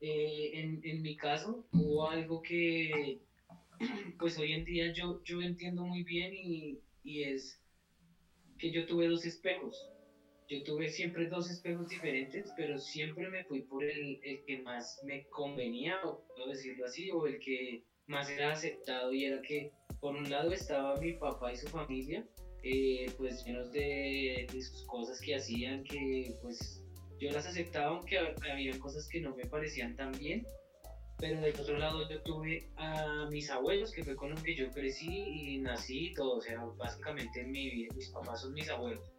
Eh, 0.00 0.50
en, 0.54 0.80
en, 0.84 1.02
mi 1.02 1.16
caso, 1.16 1.66
hubo 1.72 2.08
algo 2.10 2.42
que, 2.42 3.20
pues 4.18 4.38
hoy 4.38 4.52
en 4.52 4.64
día 4.64 4.92
yo, 4.92 5.22
yo 5.24 5.40
entiendo 5.40 5.84
muy 5.84 6.02
bien 6.02 6.32
y, 6.34 6.80
y 7.02 7.22
es 7.22 7.60
que 8.58 8.70
yo 8.70 8.86
tuve 8.86 9.08
dos 9.08 9.24
espejos. 9.24 9.90
Yo 10.48 10.62
tuve 10.62 10.90
siempre 10.90 11.28
dos 11.28 11.50
espejos 11.50 11.88
diferentes, 11.88 12.52
pero 12.56 12.78
siempre 12.78 13.30
me 13.30 13.44
fui 13.44 13.62
por 13.62 13.82
el, 13.82 14.20
el 14.22 14.44
que 14.44 14.58
más 14.58 15.00
me 15.04 15.26
convenía, 15.28 15.96
o 16.04 16.22
puedo 16.28 16.50
decirlo 16.50 16.84
así, 16.84 17.10
o 17.10 17.26
el 17.26 17.38
que 17.38 17.84
más 18.06 18.28
era 18.28 18.52
aceptado 18.52 19.12
y 19.12 19.24
era 19.24 19.40
que 19.40 19.72
por 20.00 20.14
un 20.14 20.28
lado 20.28 20.52
estaba 20.52 21.00
mi 21.00 21.14
papá 21.14 21.52
y 21.52 21.56
su 21.56 21.68
familia, 21.68 22.26
eh, 22.62 23.06
pues 23.16 23.42
llenos 23.44 23.72
de, 23.72 24.46
de, 24.52 24.62
sus 24.62 24.86
cosas 24.86 25.18
que 25.20 25.34
hacían, 25.34 25.82
que 25.84 26.36
pues 26.42 26.83
yo 27.20 27.30
las 27.30 27.46
aceptaba 27.46 27.88
aunque 27.88 28.18
había 28.18 28.78
cosas 28.78 29.08
que 29.08 29.20
no 29.20 29.34
me 29.34 29.44
parecían 29.44 29.96
tan 29.96 30.12
bien, 30.12 30.46
pero 31.18 31.40
del 31.40 31.58
otro 31.58 31.78
lado 31.78 32.08
yo 32.08 32.20
tuve 32.22 32.70
a 32.76 33.26
mis 33.30 33.50
abuelos, 33.50 33.92
que 33.92 34.04
fue 34.04 34.16
con 34.16 34.30
los 34.30 34.42
que 34.42 34.54
yo 34.54 34.70
crecí 34.70 35.08
y 35.08 35.58
nací 35.58 36.08
y 36.08 36.14
todo, 36.14 36.36
o 36.36 36.40
sea, 36.40 36.64
básicamente 36.76 37.40
en 37.40 37.50
mi 37.50 37.70
vida, 37.70 37.94
mis 37.94 38.10
papás 38.10 38.42
son 38.42 38.52
mis 38.52 38.68
abuelos. 38.68 39.12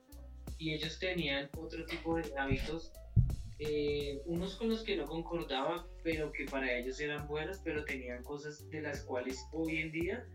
Y 0.58 0.74
ellos 0.74 1.00
tenían 1.00 1.50
otro 1.58 1.86
tipo 1.86 2.18
de 2.18 2.32
hábitos, 2.38 2.92
eh, 3.60 4.22
unos 4.26 4.56
con 4.56 4.70
los 4.70 4.84
que 4.84 4.98
no 4.98 5.06
concordaba, 5.06 5.88
pero 6.04 6.32
que 6.32 6.46
para 6.46 6.78
ellos 6.78 7.00
eran 7.00 7.28
buenos, 7.28 7.60
pero 7.64 7.86
tenían 7.86 8.24
cosas 8.24 8.70
de 8.70 8.82
las 8.82 9.02
cuales 9.04 9.44
hoy 9.54 9.78
en 9.78 9.92
día 9.92 10.28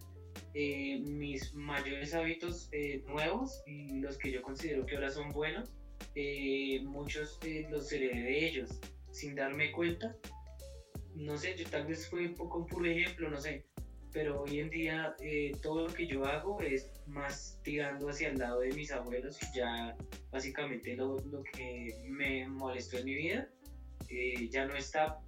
eh, 0.54 1.00
mis 1.06 1.54
mayores 1.54 2.14
hábitos 2.14 2.68
eh, 2.72 3.04
nuevos 3.06 3.62
y 3.66 4.00
los 4.00 4.18
que 4.18 4.32
yo 4.32 4.42
considero 4.42 4.84
que 4.86 4.96
ahora 4.96 5.10
son 5.10 5.28
buenos, 5.30 5.70
eh, 6.14 6.80
muchos 6.84 7.38
eh, 7.44 7.66
los 7.70 7.90
heredé 7.92 8.22
de 8.22 8.48
ellos 8.48 8.80
sin 9.10 9.34
darme 9.34 9.72
cuenta. 9.72 10.16
No 11.14 11.36
sé, 11.36 11.56
yo 11.56 11.68
tal 11.68 11.86
vez 11.86 12.08
fue 12.08 12.26
un 12.26 12.34
poco 12.34 12.58
un 12.58 12.66
puro 12.66 12.86
ejemplo, 12.86 13.28
no 13.28 13.40
sé, 13.40 13.66
pero 14.12 14.42
hoy 14.42 14.60
en 14.60 14.70
día 14.70 15.14
eh, 15.20 15.52
todo 15.62 15.86
lo 15.86 15.94
que 15.94 16.06
yo 16.06 16.24
hago 16.24 16.60
es 16.60 16.90
más 17.06 17.60
tirando 17.62 18.08
hacia 18.08 18.28
el 18.28 18.38
lado 18.38 18.60
de 18.60 18.72
mis 18.72 18.90
abuelos 18.92 19.38
y 19.42 19.56
ya 19.56 19.96
básicamente 20.30 20.96
lo, 20.96 21.16
lo 21.18 21.42
que 21.42 21.94
me 22.08 22.48
molestó 22.48 22.98
en 22.98 23.04
mi 23.04 23.14
vida 23.14 23.48
eh, 24.08 24.48
ya 24.50 24.66
no 24.66 24.74
está, 24.74 25.20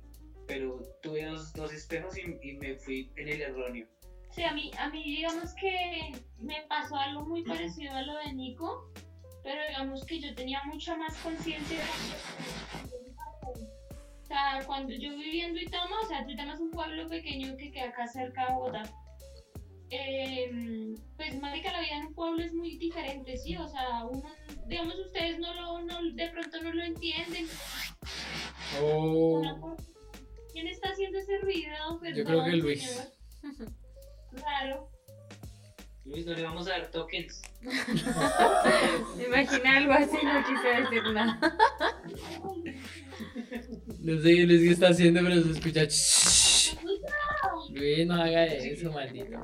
pero 0.46 0.82
tuve 1.02 1.24
dos, 1.26 1.52
dos 1.52 1.72
espejos 1.72 2.16
y, 2.18 2.22
y, 2.42 2.56
me 2.56 2.74
fui 2.76 3.12
en 3.16 3.28
el 3.28 3.42
erróneo. 3.42 3.86
Sí, 4.32 4.42
a 4.42 4.52
mí, 4.52 4.70
a 4.78 4.88
mí 4.88 5.02
digamos 5.04 5.54
que 5.60 6.12
me 6.38 6.64
pasó 6.68 6.96
algo 6.96 7.24
muy 7.26 7.44
parecido 7.44 7.94
a 7.94 8.02
lo 8.02 8.16
de 8.18 8.32
Nico 8.32 8.90
pero 9.42 9.61
digamos 9.68 10.04
que 10.04 10.20
yo 10.20 10.34
tenía 10.34 10.62
mucha 10.64 10.96
más 10.96 11.16
conciencia 11.18 11.78
o 14.22 14.34
sea, 14.34 14.64
cuando 14.66 14.94
yo 14.94 15.11
vivía 15.11 15.46
en 15.46 15.52
Duitama, 15.52 16.00
o 16.00 16.06
sea, 16.06 16.25
Duitama 16.25 16.54
es 16.54 16.61
un 16.61 16.70
pueblo 16.70 17.06
pequeño 17.06 17.54
que 17.56 17.70
queda 17.70 17.88
acá 17.88 18.06
cerca 18.06 18.46
de 18.46 18.52
Bogotá. 18.54 18.82
Eh, 19.90 20.94
pues, 21.16 21.38
marica, 21.38 21.70
la 21.70 21.80
vida 21.80 21.96
en 21.96 22.06
un 22.06 22.14
pueblo 22.14 22.42
es 22.42 22.54
muy 22.54 22.78
diferente, 22.78 23.37
¿sí? 23.37 23.56
O 23.58 23.68
sea, 23.68 24.06
uno, 24.06 24.25
digamos, 24.66 24.99
ustedes 25.00 25.38
no 25.38 25.52
lo, 25.52 25.82
no, 25.82 26.14
de 26.14 26.28
pronto 26.28 26.62
no 26.62 26.72
lo 26.72 26.82
entienden. 26.82 27.46
Oh. 28.82 29.76
¿Quién 30.54 30.66
está 30.66 30.88
haciendo 30.88 31.18
ese 31.18 31.38
ruido? 31.40 32.00
Perdón, 32.00 32.16
Yo 32.16 32.25
creo 32.25 32.44
que 32.44 32.52
Luis. 32.52 33.12
Claro. 34.34 34.88
Luis, 36.04 36.26
no 36.26 36.35
le 36.35 36.42
vamos 36.42 36.66
a 36.66 36.71
dar 36.71 36.90
tokens. 36.90 37.40
Me 39.16 39.25
imaginé 39.25 39.68
algo 39.68 39.92
así, 39.92 40.16
no 40.25 40.44
quise 40.44 40.68
decir 40.82 41.02
nada. 41.12 41.38
No 44.00 44.21
sé 44.21 44.35
qué 44.35 44.47
Luis 44.47 44.73
está 44.73 44.88
haciendo, 44.88 45.21
pero 45.23 45.40
se 45.42 45.50
escucha. 45.52 45.87
Luis, 47.71 48.06
no 48.06 48.14
haga 48.14 48.44
eso, 48.47 48.90
maldito. 48.92 49.38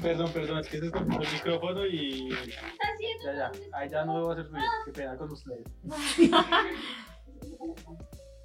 Perdón, 0.00 0.32
perdón, 0.32 0.58
es 0.60 0.68
que 0.68 0.78
se 0.78 0.86
escuchó 0.86 1.20
el 1.20 1.32
micrófono 1.32 1.86
y. 1.86 2.28
¿Qué 2.28 2.50
está 2.50 2.88
haciendo? 2.94 3.24
Ya, 3.24 3.34
ya. 3.34 3.50
Ahí 3.76 3.88
ya 3.90 4.04
no 4.04 4.14
debo 4.18 4.30
hacer 4.32 4.48
ruido. 4.48 4.66
Qué 4.86 4.92
pena 4.92 5.16
con 5.16 5.32
ustedes. 5.32 5.66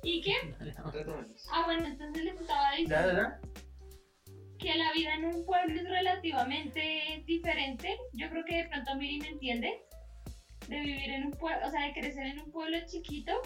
¿Y 0.04 0.22
qué? 0.22 0.34
Ah, 1.51 1.63
bueno, 1.66 1.86
entonces 1.86 2.24
les 2.24 2.39
estaba 2.39 2.72
¿Ya, 2.72 2.77
diciendo. 2.77 3.08
ya, 3.08 3.13
ya? 3.13 3.39
Que 4.58 4.76
la 4.76 4.92
vida 4.94 5.16
en 5.16 5.26
un 5.26 5.46
pueblo 5.46 5.80
es 5.80 5.90
relativamente 5.90 7.24
diferente. 7.26 7.98
Yo 8.14 8.30
creo 8.30 8.46
que 8.46 8.58
de 8.58 8.70
pronto 8.70 8.96
Miri 8.96 9.20
me 9.20 9.30
entiende. 9.30 9.82
De 10.68 10.80
vivir 10.82 11.12
en 11.12 11.26
un 11.28 11.32
pueblo, 11.32 11.66
o 11.66 11.72
sea, 11.72 11.86
de 11.86 11.94
crecer 11.94 12.26
en 12.26 12.40
un 12.42 12.52
pueblo 12.52 12.78
chiquito 12.86 13.42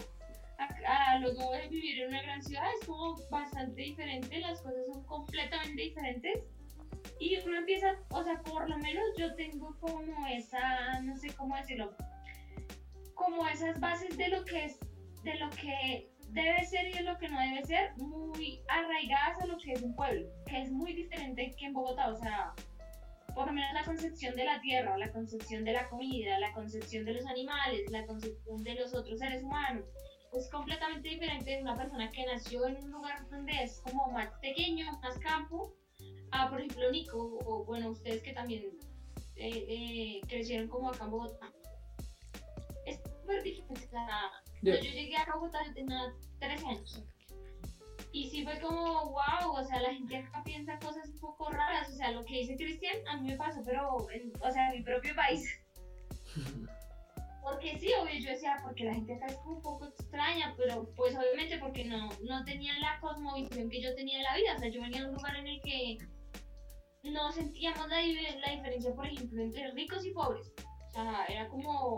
a, 0.58 1.12
a, 1.12 1.18
luego 1.20 1.52
de 1.52 1.68
vivir 1.68 2.00
en 2.00 2.08
una 2.08 2.22
gran 2.22 2.42
ciudad 2.42 2.64
es 2.80 2.86
como 2.86 3.16
bastante 3.30 3.80
diferente. 3.80 4.40
Las 4.40 4.60
cosas 4.60 4.86
son 4.92 5.04
completamente 5.04 5.82
diferentes. 5.82 6.40
y 7.20 7.36
uno 7.46 7.58
empieza, 7.58 7.94
o 8.10 8.24
sea, 8.24 8.42
por 8.42 8.68
lo 8.68 8.76
menos 8.78 9.04
yo 9.16 9.34
tengo 9.34 9.76
como 9.78 10.26
esa, 10.26 11.00
no 11.02 11.16
sé 11.16 11.32
cómo 11.34 11.56
decirlo, 11.56 11.94
como 13.14 13.46
esas 13.46 13.78
bases 13.78 14.16
de 14.16 14.28
lo 14.28 14.44
que 14.44 14.64
es, 14.64 14.78
de 15.22 15.34
lo 15.34 15.50
que 15.50 16.11
debe 16.32 16.64
ser 16.64 16.88
y 16.88 16.92
de 16.94 17.02
lo 17.02 17.18
que 17.18 17.28
no 17.28 17.38
debe 17.38 17.64
ser, 17.64 17.92
muy 17.96 18.62
arraigadas 18.68 19.42
a 19.42 19.46
lo 19.46 19.58
que 19.58 19.72
es 19.72 19.82
un 19.82 19.94
pueblo, 19.94 20.26
que 20.46 20.62
es 20.62 20.70
muy 20.70 20.92
diferente 20.94 21.54
que 21.58 21.66
en 21.66 21.74
Bogotá, 21.74 22.08
o 22.08 22.16
sea, 22.16 22.54
por 23.34 23.46
lo 23.46 23.52
menos 23.52 23.72
la 23.74 23.84
concepción 23.84 24.34
de 24.34 24.44
la 24.44 24.60
tierra, 24.60 24.96
la 24.96 25.12
concepción 25.12 25.64
de 25.64 25.72
la 25.72 25.88
comida, 25.88 26.38
la 26.38 26.52
concepción 26.52 27.04
de 27.04 27.14
los 27.14 27.26
animales, 27.26 27.90
la 27.90 28.06
concepción 28.06 28.62
de 28.62 28.74
los 28.74 28.94
otros 28.94 29.18
seres 29.18 29.42
humanos, 29.42 29.84
es 30.32 30.50
completamente 30.50 31.10
diferente 31.10 31.50
de 31.50 31.62
una 31.62 31.76
persona 31.76 32.10
que 32.10 32.24
nació 32.24 32.66
en 32.66 32.82
un 32.82 32.90
lugar 32.90 33.28
donde 33.28 33.52
es 33.62 33.80
como 33.82 34.10
más 34.12 34.30
pequeño, 34.40 34.86
más 35.02 35.18
campo, 35.18 35.74
a 36.30 36.48
por 36.48 36.60
ejemplo 36.60 36.90
Nico, 36.90 37.38
o 37.44 37.64
bueno, 37.64 37.90
ustedes 37.90 38.22
que 38.22 38.32
también 38.32 38.64
eh, 39.36 39.66
eh, 39.68 40.20
crecieron 40.28 40.68
como 40.68 40.88
acá 40.88 41.04
en 41.04 41.10
Bogotá. 41.10 41.52
Es 42.86 43.00
súper 43.02 43.42
diferente. 43.42 43.88
o 43.96 44.41
Yo- 44.62 44.74
llegué 44.74 45.16
a 45.16 45.34
Bogotá, 45.34 45.58
yo 45.66 45.74
tenía 45.74 46.12
13 46.38 46.66
años. 46.66 47.02
Y 48.12 48.28
sí 48.28 48.44
fue 48.44 48.60
como, 48.60 49.10
wow, 49.10 49.52
o 49.54 49.64
sea, 49.64 49.80
la 49.80 49.94
gente 49.94 50.16
acá 50.16 50.42
piensa 50.44 50.78
cosas 50.78 51.08
un 51.08 51.18
poco 51.18 51.50
raras. 51.50 51.88
O 51.90 51.94
sea, 51.94 52.10
lo 52.12 52.22
que 52.24 52.38
dice 52.38 52.56
Cristian, 52.56 52.96
a 53.08 53.16
mí 53.16 53.30
me 53.30 53.36
pasó, 53.36 53.62
pero, 53.64 54.06
en, 54.10 54.32
o 54.40 54.50
sea, 54.50 54.68
en 54.70 54.78
mi 54.78 54.84
propio 54.84 55.14
país. 55.14 55.44
Porque 57.42 57.76
sí, 57.78 57.90
obvio, 58.00 58.20
yo 58.20 58.30
decía, 58.30 58.56
porque 58.62 58.84
la 58.84 58.94
gente 58.94 59.14
acá 59.14 59.26
es 59.26 59.36
como 59.38 59.56
un 59.56 59.62
poco 59.62 59.86
extraña, 59.86 60.54
pero 60.56 60.88
pues 60.94 61.16
obviamente 61.16 61.58
porque 61.58 61.84
no, 61.84 62.08
no 62.22 62.44
tenía 62.44 62.72
la 62.78 63.00
cosmovisión 63.00 63.68
que 63.68 63.82
yo 63.82 63.94
tenía 63.96 64.18
en 64.18 64.22
la 64.24 64.36
vida. 64.36 64.54
O 64.54 64.58
sea, 64.58 64.68
yo 64.68 64.80
venía 64.80 65.02
de 65.02 65.08
un 65.08 65.14
lugar 65.14 65.36
en 65.36 65.48
el 65.48 65.60
que 65.62 65.98
no 67.02 67.32
sentíamos 67.32 67.88
la, 67.88 67.96
la 67.96 68.52
diferencia, 68.54 68.94
por 68.94 69.06
ejemplo, 69.06 69.42
entre 69.42 69.72
ricos 69.72 70.04
y 70.06 70.12
pobres. 70.12 70.52
O 70.90 70.92
sea, 70.92 71.24
era 71.28 71.48
como, 71.48 71.96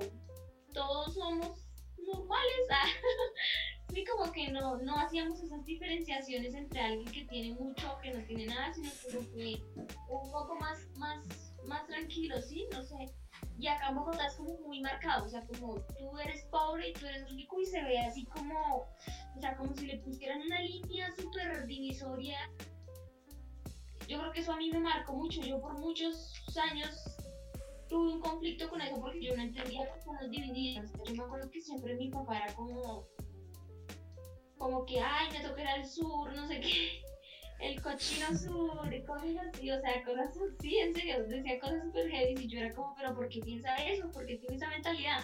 todos 0.73 1.12
somos 1.14 1.63
normales. 2.06 2.68
ah. 2.70 2.87
Sí, 3.92 4.04
como 4.04 4.32
que 4.32 4.50
no, 4.50 4.78
no 4.78 4.96
hacíamos 4.99 5.40
esas 5.40 5.64
diferenciaciones 5.64 6.52
entre 6.54 6.80
alguien 6.80 7.12
que 7.12 7.26
tiene 7.26 7.54
mucho 7.54 7.92
o 7.92 8.00
que 8.00 8.12
no 8.12 8.25
tiene 8.25 8.46
nada, 8.46 8.73
sino 8.75 8.90
como 9.04 9.20
que 9.30 9.62
un 10.08 10.32
poco 10.32 10.56
más, 10.56 10.80
más, 10.96 11.25
más 11.66 11.87
tranquilo, 11.87 12.40
¿sí? 12.42 12.66
No 12.73 12.82
sé. 12.82 13.14
Y 13.56 13.68
acá 13.68 13.90
en 13.90 13.94
Bogotá 13.94 14.26
es 14.26 14.34
como 14.34 14.58
muy 14.66 14.80
marcado, 14.80 15.26
o 15.26 15.28
sea, 15.28 15.46
como 15.46 15.76
tú 15.96 16.18
eres 16.18 16.42
pobre 16.50 16.88
y 16.88 16.92
tú 16.94 17.06
eres 17.06 17.30
rico 17.30 17.61
y 17.61 17.66
se 17.66 17.82
ve 17.84 18.00
así 18.00 18.25
como, 18.26 18.78
o 19.37 19.40
sea, 19.40 19.56
como 19.56 19.73
si 19.76 19.87
le 19.87 19.99
pusieran 19.99 20.42
una 20.42 20.61
línea 20.61 21.14
súper 21.16 21.64
divisoria. 21.66 22.38
Yo 24.08 24.18
creo 24.18 24.32
que 24.32 24.40
eso 24.40 24.52
a 24.52 24.56
mí 24.56 24.70
me 24.70 24.80
marcó 24.80 25.14
mucho, 25.14 25.40
yo 25.40 25.61
por 25.61 25.78
muchos 25.78 26.34
años 26.70 27.13
tuve 27.88 28.14
un 28.14 28.20
conflicto 28.20 28.68
con 28.68 28.80
eso 28.80 29.00
porque 29.00 29.22
yo 29.22 29.36
no 29.36 29.42
entendía 29.42 29.84
las 29.86 30.04
cosas 30.04 30.30
divididas. 30.30 30.90
Me 31.12 31.22
acuerdo 31.22 31.50
que 31.50 31.60
siempre 31.60 31.94
mi 31.96 32.10
papá 32.10 32.38
era 32.38 32.54
como, 32.54 33.06
como 34.58 34.84
que, 34.86 35.00
ay, 35.00 35.30
me 35.32 35.46
toca 35.46 35.62
ir 35.62 35.68
al 35.68 35.86
sur, 35.86 36.34
no 36.34 36.46
sé 36.46 36.60
qué, 36.60 37.02
el 37.60 37.80
cochino 37.82 38.36
sur, 38.36 38.92
y 38.92 39.04
cosas 39.04 39.36
así, 39.48 39.70
o 39.70 39.80
sea, 39.80 40.04
cosas 40.04 40.30
así, 40.58 40.78
en 40.78 40.94
serio, 40.94 41.24
decía 41.24 41.60
cosas 41.60 41.82
súper 41.84 42.10
heavy 42.10 42.42
y 42.42 42.48
yo 42.48 42.60
era 42.60 42.74
como, 42.74 42.94
pero 42.94 43.14
¿por 43.14 43.28
qué 43.28 43.40
piensa 43.40 43.74
eso? 43.76 44.10
¿Por 44.10 44.26
qué 44.26 44.36
tiene 44.36 44.56
esa 44.56 44.68
mentalidad? 44.68 45.20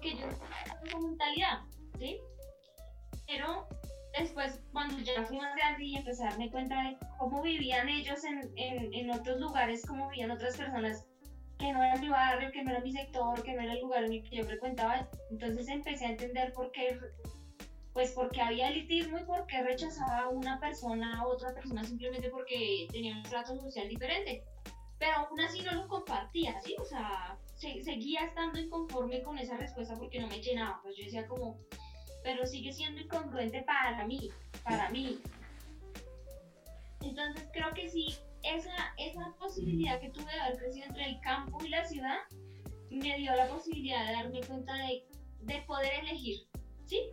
Que 0.00 0.16
yo 0.16 0.26
no 0.26 0.36
tengo 0.36 0.84
esa 0.84 0.98
mentalidad, 0.98 1.58
¿sí? 1.98 2.18
Pero 3.26 3.68
después, 4.18 4.60
cuando 4.72 4.98
ya 4.98 5.22
fui 5.24 5.38
más 5.38 5.54
grande 5.54 5.84
y 5.84 5.96
empecé 5.96 6.24
a 6.24 6.30
darme 6.30 6.50
cuenta 6.50 6.82
de 6.82 6.96
cómo 7.18 7.42
vivían 7.42 7.88
ellos 7.88 8.24
en, 8.24 8.50
en, 8.56 8.92
en 8.94 9.10
otros 9.10 9.38
lugares, 9.38 9.86
cómo 9.86 10.08
vivían 10.08 10.30
otras 10.30 10.56
personas 10.56 11.06
que 11.60 11.72
no 11.72 11.82
era 11.82 11.96
mi 11.96 12.08
barrio, 12.08 12.50
que 12.50 12.62
no 12.64 12.70
era 12.70 12.80
mi 12.80 12.92
sector, 12.92 13.42
que 13.42 13.52
no 13.54 13.60
era 13.62 13.74
el 13.74 13.80
lugar 13.80 14.04
en 14.04 14.12
el 14.14 14.22
que 14.28 14.36
yo 14.36 14.44
frecuentaba, 14.44 15.08
entonces 15.30 15.68
empecé 15.68 16.06
a 16.06 16.10
entender 16.10 16.52
por 16.52 16.72
qué 16.72 16.98
pues 17.92 18.12
porque 18.12 18.40
había 18.40 18.68
elitismo 18.68 19.18
y 19.18 19.24
porque 19.24 19.62
rechazaba 19.62 20.20
a 20.20 20.28
una 20.28 20.58
persona 20.60 21.18
a 21.20 21.26
otra 21.26 21.52
persona 21.52 21.82
simplemente 21.84 22.30
porque 22.30 22.86
tenía 22.90 23.16
un 23.16 23.22
trato 23.24 23.56
social 23.60 23.88
diferente. 23.88 24.44
Pero 24.98 25.12
aún 25.16 25.40
así 25.40 25.60
no 25.62 25.72
lo 25.72 25.88
compartía, 25.88 26.60
¿sí? 26.60 26.76
O 26.80 26.84
sea, 26.84 27.36
se- 27.56 27.82
seguía 27.82 28.20
estando 28.20 28.60
inconforme 28.60 29.22
con 29.22 29.38
esa 29.38 29.56
respuesta 29.56 29.96
porque 29.96 30.20
no 30.20 30.28
me 30.28 30.40
llenaba. 30.40 30.78
Pues 30.82 30.96
yo 30.96 31.04
decía 31.04 31.26
como, 31.26 31.58
pero 32.22 32.46
sigue 32.46 32.72
siendo 32.72 33.00
incongruente 33.00 33.62
para 33.62 34.06
mí, 34.06 34.30
para 34.62 34.88
mí. 34.90 35.20
Entonces 37.02 37.48
creo 37.52 37.70
que 37.74 37.88
sí, 37.88 38.14
esa, 38.42 38.94
esa 38.98 39.34
posibilidad 39.38 40.00
que 40.00 40.10
tuve 40.10 40.32
de 40.32 40.40
haber 40.40 40.58
crecido 40.58 40.86
entre 40.86 41.04
el 41.04 41.20
campo 41.20 41.58
y 41.64 41.68
la 41.68 41.84
ciudad 41.84 42.18
me 42.90 43.16
dio 43.16 43.34
la 43.34 43.48
posibilidad 43.48 44.06
de 44.06 44.12
darme 44.12 44.40
cuenta 44.40 44.74
de, 44.74 45.04
de 45.42 45.62
poder 45.62 45.92
elegir, 46.02 46.46
¿sí? 46.86 47.08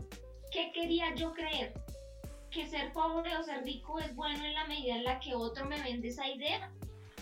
¿Qué 0.52 0.72
quería 0.74 1.14
yo 1.16 1.34
creer? 1.34 1.74
¿Que 2.50 2.66
ser 2.66 2.92
pobre 2.94 3.36
o 3.38 3.44
ser 3.44 3.64
rico 3.64 4.00
es 4.00 4.16
bueno 4.16 4.44
en 4.44 4.54
la 4.54 4.66
medida 4.66 4.96
en 4.96 5.04
la 5.04 5.20
que 5.20 5.36
otro 5.36 5.66
me 5.66 5.82
vende 5.82 6.08
esa 6.08 6.28
idea? 6.28 6.72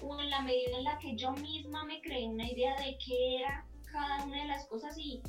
¿O 0.02 0.20
en 0.20 0.30
la 0.30 0.42
medida 0.42 0.78
en 0.78 0.84
la 0.84 0.98
que 1.00 1.16
yo 1.16 1.32
misma 1.32 1.84
me 1.86 2.02
creé 2.02 2.28
una 2.28 2.50
idea 2.50 2.76
de 2.78 2.98
qué 3.04 3.38
era 3.38 3.66
cada 3.92 4.24
una 4.26 4.42
de 4.42 4.48
las 4.48 4.68
cosas 4.68 4.98
y 4.98 5.22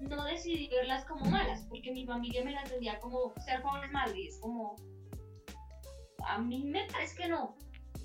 no 0.00 0.24
decidí 0.24 0.68
verlas 0.68 1.04
como 1.06 1.24
malas? 1.26 1.64
Porque 1.68 1.90
mi 1.90 2.04
familia 2.04 2.44
me 2.44 2.52
las 2.52 2.70
vendía 2.70 2.98
como 3.00 3.32
ser 3.44 3.62
pobre 3.62 3.86
es 3.86 3.92
malo 3.92 4.14
y 4.14 4.28
es 4.28 4.38
como... 4.38 4.76
A 6.26 6.38
mí 6.38 6.62
me 6.64 6.86
parece 6.86 7.16
que 7.16 7.28
no. 7.28 7.56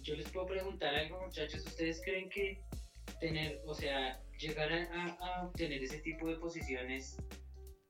Yo 0.03 0.15
les 0.15 0.29
puedo 0.29 0.45
preguntar 0.45 0.93
algo, 0.93 1.21
muchachos. 1.21 1.65
¿Ustedes 1.65 2.01
creen 2.03 2.29
que 2.29 2.61
tener, 3.21 3.61
o 3.65 3.73
sea, 3.73 4.21
llegar 4.37 4.69
a, 4.73 5.45
obtener 5.45 5.81
ese 5.81 5.99
tipo 5.99 6.27
de 6.27 6.35
posiciones, 6.35 7.17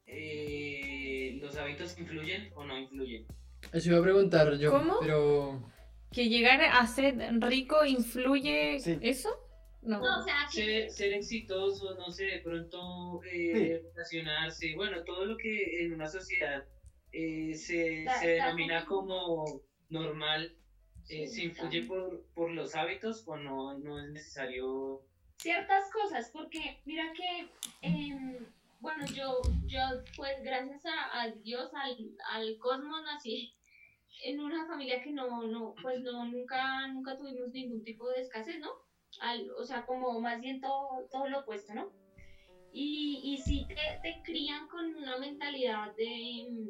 eh, 0.06 1.40
los 1.42 1.58
hábitos 1.58 1.98
influyen 1.98 2.52
o 2.56 2.64
no 2.66 2.78
influyen? 2.78 3.26
Eso 3.72 3.90
iba 3.90 4.00
a 4.00 4.04
preguntar 4.04 4.56
yo, 4.58 4.72
¿Cómo? 4.72 5.00
pero... 5.02 5.72
¿Que 6.12 6.30
llegar 6.30 6.62
a 6.62 6.86
ser 6.86 7.16
rico 7.42 7.84
influye 7.84 8.80
Sí. 8.80 9.00
eso? 9.02 9.30
No. 9.82 10.00
No, 10.00 10.20
o 10.20 10.24
sea, 10.24 10.48
que 10.54 10.62
Ser, 10.62 10.92
ser 10.92 11.14
exitoso, 11.14 11.96
no 11.96 12.12
sé, 12.12 12.26
de 12.26 12.40
pronto 12.40 13.22
eh, 13.24 13.82
relacionarse, 13.96 14.76
bueno, 14.76 15.04
todo 15.04 15.26
lo 15.26 15.36
que 15.36 15.84
en 15.84 15.94
una 15.94 16.08
sociedad 16.08 16.64
eh, 17.12 17.56
se, 17.56 18.06
se 18.20 18.28
denomina 18.28 18.86
como 18.86 19.64
normal, 19.90 20.56
eh, 21.10 21.28
¿se 21.28 21.44
influye 21.44 21.84
por, 21.84 22.26
por 22.34 22.52
los 22.52 22.76
hábitos 22.76 23.24
o 23.28 23.36
no, 23.38 23.78
no 23.78 24.00
es 24.04 24.10
necesario? 24.12 25.04
ciertas 25.44 25.92
cosas, 25.92 26.30
porque 26.32 26.82
mira 26.86 27.12
que, 27.14 27.50
em, 27.82 28.46
bueno, 28.80 29.06
yo, 29.08 29.42
yo 29.66 29.80
pues 30.16 30.42
gracias 30.42 30.86
a, 30.86 31.22
a 31.22 31.32
Dios, 31.32 31.70
al, 31.74 31.98
al 32.32 32.58
cosmos, 32.60 33.02
nací 33.04 33.54
en 34.24 34.40
una 34.40 34.66
familia 34.68 35.02
que 35.02 35.12
no, 35.12 35.44
no, 35.44 35.76
pues 35.82 36.02
no, 36.02 36.26
nunca, 36.26 36.88
nunca 36.88 37.18
tuvimos 37.18 37.50
ningún 37.50 37.84
tipo 37.84 38.10
de 38.10 38.22
escasez, 38.22 38.60
¿no? 38.60 38.70
Al, 39.20 39.52
o 39.52 39.66
sea, 39.66 39.86
como 39.86 40.20
más 40.22 40.40
bien 40.40 40.62
todo, 40.62 41.08
todo 41.12 41.28
lo 41.28 41.40
opuesto, 41.40 41.74
¿no? 41.74 41.92
Y, 42.72 43.22
y 43.24 43.38
sí 43.38 43.66
te, 43.68 43.76
te 44.02 44.22
crían 44.24 44.68
con 44.68 44.96
una 44.96 45.18
mentalidad 45.18 45.94
de 45.96 46.06
em, 46.06 46.70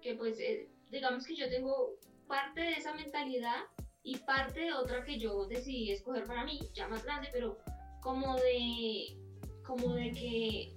que 0.00 0.14
pues, 0.14 0.40
eh, 0.40 0.68
digamos 0.90 1.26
que 1.26 1.36
yo 1.36 1.48
tengo 1.48 1.98
parte 2.26 2.60
de 2.60 2.72
esa 2.72 2.94
mentalidad 2.94 3.56
y 4.02 4.18
parte 4.18 4.60
de 4.60 4.72
otra 4.72 5.04
que 5.04 5.18
yo 5.18 5.46
decidí 5.46 5.92
escoger 5.92 6.24
para 6.24 6.44
mí, 6.44 6.58
ya 6.74 6.88
más 6.88 7.04
grande, 7.04 7.28
pero 7.32 7.58
como 8.00 8.36
de 8.36 9.16
como 9.64 9.94
de 9.94 10.10
que 10.10 10.76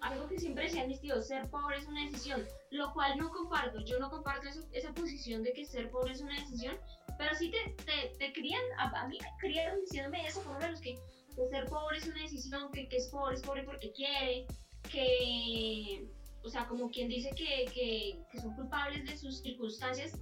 algo 0.00 0.28
que 0.28 0.38
siempre 0.38 0.64
decían 0.64 0.88
mis 0.88 1.00
tíos, 1.00 1.26
ser 1.26 1.48
pobre 1.50 1.78
es 1.78 1.86
una 1.86 2.04
decisión, 2.04 2.46
lo 2.70 2.92
cual 2.92 3.16
no 3.18 3.30
comparto, 3.30 3.80
yo 3.80 3.98
no 3.98 4.10
comparto 4.10 4.48
esa 4.72 4.92
posición 4.92 5.42
de 5.42 5.52
que 5.52 5.64
ser 5.64 5.90
pobre 5.90 6.12
es 6.12 6.20
una 6.20 6.38
decisión, 6.38 6.76
pero 7.18 7.34
sí 7.34 7.50
te, 7.50 7.70
te, 7.84 8.12
te 8.18 8.32
crían, 8.32 8.62
a, 8.78 9.08
mí 9.08 9.18
me 9.20 9.28
criaron 9.40 9.80
diciéndome 9.80 10.26
eso, 10.26 10.42
por 10.42 10.54
lo 10.54 10.60
menos 10.60 10.80
que, 10.80 10.94
que 10.94 11.48
ser 11.48 11.64
pobre 11.66 11.98
es 11.98 12.06
una 12.06 12.20
decisión, 12.20 12.70
que, 12.72 12.88
que 12.88 12.96
es 12.96 13.08
pobre 13.08 13.34
es 13.36 13.42
pobre 13.42 13.62
porque 13.64 13.92
quiere, 13.92 14.46
que, 14.90 16.06
o 16.44 16.48
sea, 16.48 16.66
como 16.66 16.90
quien 16.90 17.08
dice 17.08 17.30
que, 17.30 17.64
que, 17.72 18.18
que 18.30 18.38
son 18.40 18.54
culpables 18.54 19.04
de 19.06 19.16
sus 19.16 19.40
circunstancias, 19.40 20.12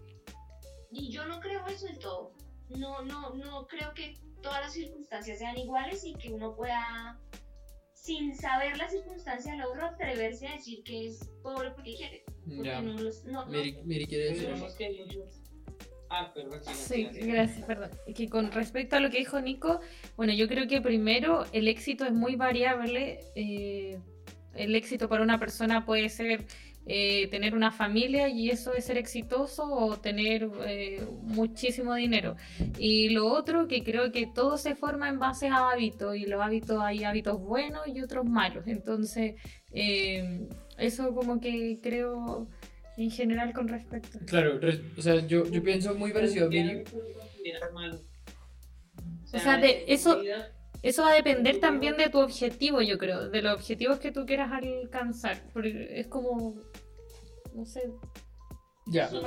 y 0.92 1.10
yo 1.10 1.24
no 1.26 1.40
creo 1.40 1.66
eso 1.66 1.86
del 1.86 1.98
todo, 1.98 2.32
no, 2.70 3.02
no, 3.02 3.34
no 3.34 3.66
creo 3.66 3.92
que 3.94 4.14
todas 4.42 4.60
las 4.60 4.72
circunstancias 4.72 5.38
sean 5.38 5.56
iguales 5.58 6.04
y 6.04 6.14
que 6.14 6.30
uno 6.32 6.54
pueda, 6.54 7.18
sin 7.94 8.34
saber 8.36 8.76
la 8.76 8.88
circunstancia 8.88 9.52
del 9.52 9.62
otro, 9.62 9.86
atreverse 9.86 10.48
a 10.48 10.54
decir 10.56 10.82
que 10.84 11.06
es 11.06 11.28
pobre 11.42 11.70
porque 11.72 11.94
quiere. 11.96 12.24
Porque 12.44 12.62
Ya. 12.68 12.80
no 12.82 12.94
los, 12.94 13.24
no, 13.24 13.44
no- 13.46 13.50
quiere 13.52 14.24
decir 14.30 14.48
algo. 14.50 14.66
Ah, 16.14 16.30
perdón, 16.34 16.60
sí. 16.74 17.04
gracias, 17.10 17.64
perdón. 17.64 17.90
Que 18.14 18.28
con 18.28 18.52
respecto 18.52 18.96
a 18.96 19.00
lo 19.00 19.08
que 19.10 19.18
dijo 19.18 19.40
Nico, 19.40 19.80
bueno, 20.16 20.34
yo 20.34 20.46
creo 20.46 20.66
que 20.68 20.82
primero 20.82 21.46
el 21.52 21.68
éxito 21.68 22.04
es 22.04 22.12
muy 22.12 22.36
variable. 22.36 23.20
eh, 23.34 23.98
el 24.54 24.74
éxito 24.74 25.08
para 25.08 25.22
una 25.22 25.38
persona 25.38 25.84
puede 25.84 26.08
ser 26.08 26.44
eh, 26.84 27.28
tener 27.28 27.54
una 27.54 27.70
familia 27.70 28.28
y 28.28 28.50
eso 28.50 28.74
es 28.74 28.84
ser 28.86 28.98
exitoso 28.98 29.62
o 29.72 29.98
tener 30.00 30.50
eh, 30.66 31.00
muchísimo 31.22 31.94
dinero. 31.94 32.34
Y 32.76 33.10
lo 33.10 33.26
otro 33.28 33.68
que 33.68 33.84
creo 33.84 34.10
que 34.10 34.26
todo 34.26 34.58
se 34.58 34.74
forma 34.74 35.08
en 35.08 35.18
base 35.20 35.46
a 35.48 35.70
hábitos 35.70 36.16
y 36.16 36.26
los 36.26 36.40
hábitos 36.42 36.82
hay 36.82 37.04
hábitos 37.04 37.38
buenos 37.40 37.86
y 37.86 38.00
otros 38.00 38.24
malos. 38.24 38.64
Entonces, 38.66 39.34
eh, 39.72 40.48
eso 40.76 41.14
como 41.14 41.40
que 41.40 41.78
creo 41.80 42.48
en 42.96 43.10
general 43.12 43.52
con 43.52 43.68
respecto. 43.68 44.18
Claro, 44.26 44.58
re- 44.58 44.82
o 44.98 45.02
sea, 45.02 45.24
yo, 45.26 45.48
yo 45.50 45.62
pienso 45.62 45.94
muy 45.94 46.12
parecido 46.12 46.46
a 46.46 46.48
Miri. 46.50 46.84
O 49.34 49.38
sea, 49.38 49.56
de 49.56 49.84
eso- 49.86 50.20
Eso 50.82 51.02
va 51.02 51.12
a 51.12 51.14
depender 51.14 51.60
también 51.60 51.96
de 51.96 52.08
tu 52.08 52.18
objetivo, 52.18 52.82
yo 52.82 52.98
creo, 52.98 53.28
de 53.28 53.42
los 53.42 53.54
objetivos 53.54 54.00
que 54.00 54.10
tú 54.10 54.26
quieras 54.26 54.50
alcanzar. 54.52 55.42
Porque 55.52 56.00
es 56.00 56.08
como, 56.08 56.60
no 57.54 57.64
sé, 57.64 57.82
Ya, 58.86 59.08
yo, 59.10 59.20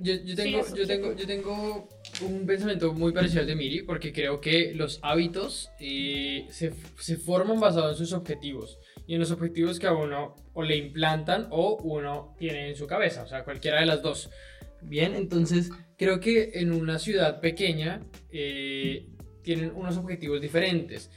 yo, 0.00 0.14
yo 0.24 0.34
tengo, 0.34 0.64
Sí, 0.64 0.72
yo, 0.76 0.86
tengo, 0.86 1.12
yo 1.14 1.26
tengo 1.26 1.88
un 2.22 2.46
pensamiento 2.46 2.94
muy 2.94 3.12
parecido 3.12 3.42
al 3.42 3.46
de 3.46 3.54
Miri, 3.54 3.82
porque 3.82 4.12
creo 4.14 4.40
que 4.40 4.72
los 4.74 4.98
hábitos 5.02 5.70
eh, 5.78 6.46
se, 6.50 6.72
se 6.98 7.16
forman 7.18 7.60
basados 7.60 8.00
en 8.00 8.06
sus 8.06 8.14
objetivos 8.14 8.78
y 9.06 9.14
en 9.14 9.20
los 9.20 9.30
objetivos 9.30 9.78
que 9.78 9.86
a 9.86 9.92
uno 9.92 10.34
o 10.54 10.62
le 10.62 10.76
implantan 10.76 11.48
o 11.50 11.76
uno 11.82 12.34
tiene 12.38 12.70
en 12.70 12.76
su 12.76 12.86
cabeza, 12.86 13.24
o 13.24 13.26
sea, 13.26 13.44
cualquiera 13.44 13.80
de 13.80 13.86
las 13.86 14.00
dos. 14.00 14.30
Bien, 14.80 15.14
entonces 15.14 15.70
creo 15.96 16.20
que 16.20 16.52
en 16.54 16.72
una 16.72 16.98
ciudad 16.98 17.40
pequeña 17.40 18.00
eh, 18.30 19.13
tienen 19.44 19.72
unos 19.74 19.96
objetivos 19.96 20.40
diferentes. 20.40 21.10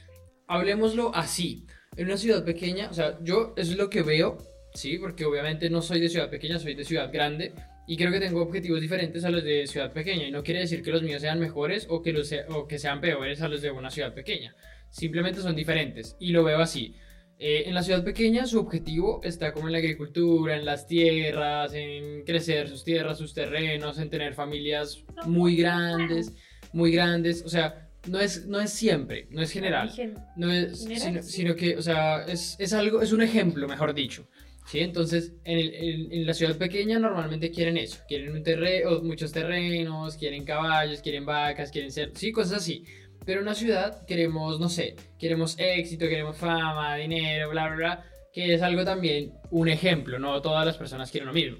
Hablemoslo 0.46 1.14
así. 1.14 1.66
En 1.96 2.06
una 2.06 2.16
ciudad 2.16 2.44
pequeña, 2.44 2.88
o 2.90 2.94
sea, 2.94 3.18
yo 3.22 3.54
eso 3.56 3.72
es 3.72 3.78
lo 3.78 3.90
que 3.90 4.02
veo, 4.02 4.38
sí, 4.74 4.98
porque 4.98 5.24
obviamente 5.24 5.68
no 5.68 5.82
soy 5.82 6.00
de 6.00 6.08
ciudad 6.08 6.30
pequeña, 6.30 6.58
soy 6.58 6.74
de 6.74 6.84
ciudad 6.84 7.12
grande. 7.12 7.52
Y 7.86 7.96
creo 7.96 8.12
que 8.12 8.20
tengo 8.20 8.42
objetivos 8.42 8.80
diferentes 8.82 9.24
a 9.24 9.30
los 9.30 9.42
de 9.42 9.66
ciudad 9.66 9.92
pequeña. 9.92 10.28
Y 10.28 10.30
no 10.30 10.42
quiere 10.42 10.60
decir 10.60 10.82
que 10.82 10.90
los 10.92 11.02
míos 11.02 11.22
sean 11.22 11.40
mejores 11.40 11.86
o 11.88 12.02
que, 12.02 12.12
los 12.12 12.28
se- 12.28 12.44
o 12.50 12.68
que 12.68 12.78
sean 12.78 13.00
peores 13.00 13.40
a 13.40 13.48
los 13.48 13.62
de 13.62 13.70
una 13.70 13.90
ciudad 13.90 14.12
pequeña. 14.14 14.54
Simplemente 14.90 15.40
son 15.40 15.56
diferentes. 15.56 16.14
Y 16.20 16.32
lo 16.32 16.44
veo 16.44 16.58
así. 16.60 16.94
Eh, 17.38 17.64
en 17.66 17.74
la 17.74 17.82
ciudad 17.82 18.04
pequeña 18.04 18.46
su 18.46 18.58
objetivo 18.58 19.20
está 19.22 19.52
como 19.52 19.68
en 19.68 19.72
la 19.72 19.78
agricultura, 19.78 20.56
en 20.56 20.64
las 20.66 20.86
tierras, 20.86 21.72
en 21.72 22.24
crecer 22.24 22.68
sus 22.68 22.84
tierras, 22.84 23.16
sus 23.16 23.32
terrenos, 23.32 23.98
en 23.98 24.10
tener 24.10 24.34
familias 24.34 25.04
muy 25.24 25.56
grandes, 25.56 26.34
muy 26.74 26.92
grandes. 26.92 27.42
O 27.44 27.48
sea, 27.48 27.87
no 28.06 28.20
es, 28.20 28.46
no 28.46 28.60
es 28.60 28.70
siempre, 28.70 29.26
no 29.30 29.42
es 29.42 29.50
general. 29.50 29.90
gen- 29.90 30.14
No 30.36 30.50
es, 30.52 30.84
sino 31.22 31.54
que, 31.56 31.76
o 31.76 31.82
sea, 31.82 32.24
es, 32.24 32.56
es 32.58 32.72
algo, 32.72 33.02
es 33.02 33.12
un 33.12 33.22
ejemplo, 33.22 33.66
mejor 33.68 33.94
dicho. 33.94 34.28
¿Sí? 34.66 34.80
Entonces, 34.80 35.32
en, 35.44 35.58
el- 35.58 35.74
en- 35.74 36.12
en 36.12 36.26
la 36.26 36.34
ciudad 36.34 36.56
pequeña 36.56 36.98
normalmente 36.98 37.50
quieren 37.50 37.78
eso, 37.78 38.00
quieren 38.06 38.32
un 38.32 38.42
terreno, 38.42 39.00
muchos 39.02 39.32
terrenos, 39.32 40.16
quieren 40.18 40.44
caballos, 40.44 41.00
quieren 41.00 41.24
vacas, 41.24 41.70
quieren 41.70 41.90
ser, 41.90 42.12
sí, 42.14 42.32
cosas 42.32 42.58
así. 42.58 42.84
Pero 43.24 43.40
en 43.40 43.46
una 43.46 43.54
ciudad 43.54 44.04
queremos, 44.06 44.60
no 44.60 44.68
sé, 44.68 44.94
queremos 45.18 45.54
éxito, 45.58 46.06
queremos 46.06 46.36
fama, 46.36 46.96
dinero, 46.96 47.48
bla, 47.50 47.66
bla, 47.68 47.76
bla, 47.76 48.04
que 48.32 48.54
es 48.54 48.60
algo 48.62 48.84
también 48.84 49.32
un 49.50 49.68
ejemplo, 49.68 50.18
no 50.18 50.40
todas 50.42 50.66
las 50.66 50.76
personas 50.76 51.10
quieren 51.10 51.28
lo 51.28 51.32
mismo, 51.34 51.58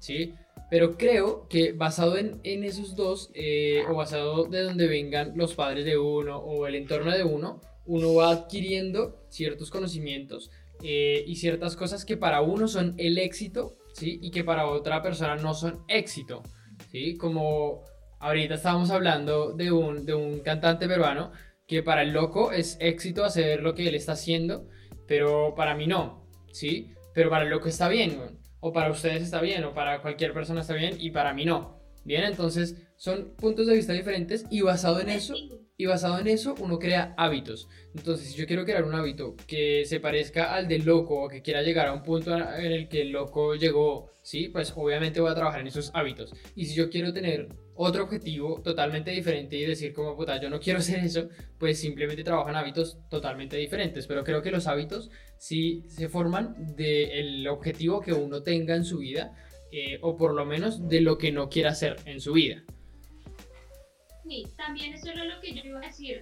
¿sí? 0.00 0.34
Pero 0.70 0.96
creo 0.96 1.48
que 1.48 1.72
basado 1.72 2.16
en, 2.16 2.40
en 2.44 2.62
esos 2.64 2.94
dos, 2.94 3.30
eh, 3.34 3.82
o 3.88 3.96
basado 3.96 4.44
de 4.44 4.62
donde 4.62 4.86
vengan 4.86 5.32
los 5.34 5.54
padres 5.54 5.84
de 5.84 5.98
uno 5.98 6.38
o 6.38 6.66
el 6.66 6.76
entorno 6.76 7.10
de 7.10 7.24
uno, 7.24 7.60
uno 7.86 8.14
va 8.14 8.30
adquiriendo 8.30 9.26
ciertos 9.28 9.70
conocimientos 9.70 10.50
eh, 10.82 11.24
y 11.26 11.36
ciertas 11.36 11.76
cosas 11.76 12.04
que 12.04 12.16
para 12.16 12.40
uno 12.40 12.68
son 12.68 12.94
el 12.98 13.18
éxito, 13.18 13.76
¿sí? 13.94 14.20
Y 14.22 14.30
que 14.30 14.44
para 14.44 14.66
otra 14.66 15.02
persona 15.02 15.34
no 15.36 15.54
son 15.54 15.84
éxito, 15.88 16.42
¿sí? 16.90 17.16
Como 17.16 17.84
ahorita 18.20 18.54
estábamos 18.54 18.90
hablando 18.90 19.52
de 19.52 19.72
un, 19.72 20.06
de 20.06 20.14
un 20.14 20.38
cantante 20.40 20.86
peruano 20.86 21.32
que 21.66 21.82
para 21.82 22.02
el 22.02 22.12
loco 22.12 22.52
es 22.52 22.76
éxito 22.80 23.24
hacer 23.24 23.62
lo 23.62 23.74
que 23.74 23.88
él 23.88 23.94
está 23.94 24.12
haciendo, 24.12 24.68
pero 25.08 25.54
para 25.56 25.74
mí 25.74 25.86
no, 25.86 26.26
¿sí? 26.52 26.94
Pero 27.12 27.28
para 27.28 27.44
el 27.44 27.50
loco 27.50 27.68
está 27.68 27.88
bien. 27.88 28.39
O 28.60 28.72
para 28.72 28.90
ustedes 28.90 29.22
está 29.22 29.40
bien, 29.40 29.64
o 29.64 29.74
para 29.74 30.02
cualquier 30.02 30.32
persona 30.32 30.60
está 30.60 30.74
bien, 30.74 30.96
y 30.98 31.10
para 31.10 31.34
mí 31.34 31.44
no. 31.44 31.80
Bien, 32.04 32.24
entonces 32.24 32.76
son 32.96 33.34
puntos 33.36 33.66
de 33.66 33.74
vista 33.74 33.92
diferentes 33.92 34.46
y 34.50 34.62
basado 34.62 35.00
en 35.00 35.10
eso, 35.10 35.34
y 35.76 35.86
basado 35.86 36.18
en 36.18 36.28
eso 36.28 36.54
uno 36.60 36.78
crea 36.78 37.14
hábitos. 37.16 37.68
Entonces, 37.94 38.28
si 38.28 38.38
yo 38.38 38.46
quiero 38.46 38.64
crear 38.64 38.84
un 38.84 38.94
hábito 38.94 39.34
que 39.46 39.84
se 39.86 40.00
parezca 40.00 40.54
al 40.54 40.68
del 40.68 40.84
loco 40.84 41.22
o 41.24 41.28
que 41.28 41.42
quiera 41.42 41.62
llegar 41.62 41.88
a 41.88 41.92
un 41.92 42.02
punto 42.02 42.36
en 42.36 42.72
el 42.72 42.88
que 42.88 43.02
el 43.02 43.10
loco 43.10 43.54
llegó, 43.54 44.10
sí, 44.22 44.48
pues 44.48 44.72
obviamente 44.76 45.20
voy 45.20 45.30
a 45.30 45.34
trabajar 45.34 45.60
en 45.60 45.68
esos 45.68 45.90
hábitos. 45.94 46.34
Y 46.54 46.66
si 46.66 46.74
yo 46.74 46.90
quiero 46.90 47.12
tener 47.12 47.48
otro 47.82 48.04
objetivo 48.04 48.60
totalmente 48.62 49.10
diferente 49.10 49.56
y 49.56 49.64
decir 49.64 49.94
como 49.94 50.14
puta, 50.14 50.38
yo 50.38 50.50
no 50.50 50.60
quiero 50.60 50.80
hacer 50.80 50.98
eso, 50.98 51.30
pues 51.58 51.80
simplemente 51.80 52.22
trabajo 52.22 52.50
en 52.50 52.56
hábitos 52.56 52.98
totalmente 53.08 53.56
diferentes. 53.56 54.06
Pero 54.06 54.22
creo 54.22 54.42
que 54.42 54.50
los 54.50 54.66
hábitos 54.66 55.10
sí 55.38 55.82
se 55.88 56.10
forman 56.10 56.76
del 56.76 57.48
objetivo 57.48 58.02
que 58.02 58.12
uno 58.12 58.42
tenga 58.42 58.74
en 58.74 58.84
su 58.84 58.98
vida 58.98 59.34
eh, 59.72 59.98
o 60.02 60.18
por 60.18 60.34
lo 60.34 60.44
menos 60.44 60.88
de 60.88 61.00
lo 61.00 61.16
que 61.16 61.32
no 61.32 61.48
quiera 61.48 61.70
hacer 61.70 61.96
en 62.04 62.20
su 62.20 62.34
vida. 62.34 62.62
Sí, 64.28 64.46
también 64.58 64.92
eso 64.92 65.10
era 65.10 65.24
lo 65.24 65.40
que 65.40 65.54
yo 65.54 65.62
iba 65.64 65.78
a 65.78 65.86
decir. 65.86 66.20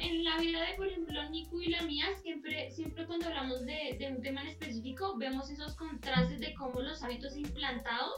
En 0.00 0.24
la 0.24 0.38
vida 0.38 0.62
de, 0.62 0.74
por 0.76 0.86
ejemplo, 0.86 1.28
Nico 1.28 1.60
y 1.60 1.68
la 1.68 1.82
mía, 1.82 2.06
siempre, 2.22 2.70
siempre 2.70 3.06
cuando 3.06 3.26
hablamos 3.26 3.66
de, 3.66 3.96
de 3.98 4.10
un 4.10 4.22
tema 4.22 4.40
en 4.40 4.48
específico, 4.48 5.18
vemos 5.18 5.50
esos 5.50 5.74
contrastes 5.74 6.40
de 6.40 6.54
cómo 6.54 6.80
los 6.80 7.02
hábitos 7.02 7.36
implantados 7.36 8.14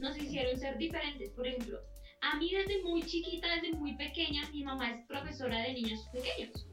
nos 0.00 0.16
hicieron 0.18 0.58
ser 0.58 0.76
diferentes. 0.78 1.30
Por 1.30 1.46
ejemplo, 1.46 1.78
a 2.22 2.36
mí 2.36 2.50
desde 2.50 2.82
muy 2.82 3.02
chiquita, 3.02 3.46
desde 3.56 3.72
muy 3.76 3.96
pequeña, 3.96 4.48
mi 4.50 4.64
mamá 4.64 4.90
es 4.90 5.06
profesora 5.06 5.60
de 5.62 5.74
niños 5.74 6.08
pequeños. 6.12 6.66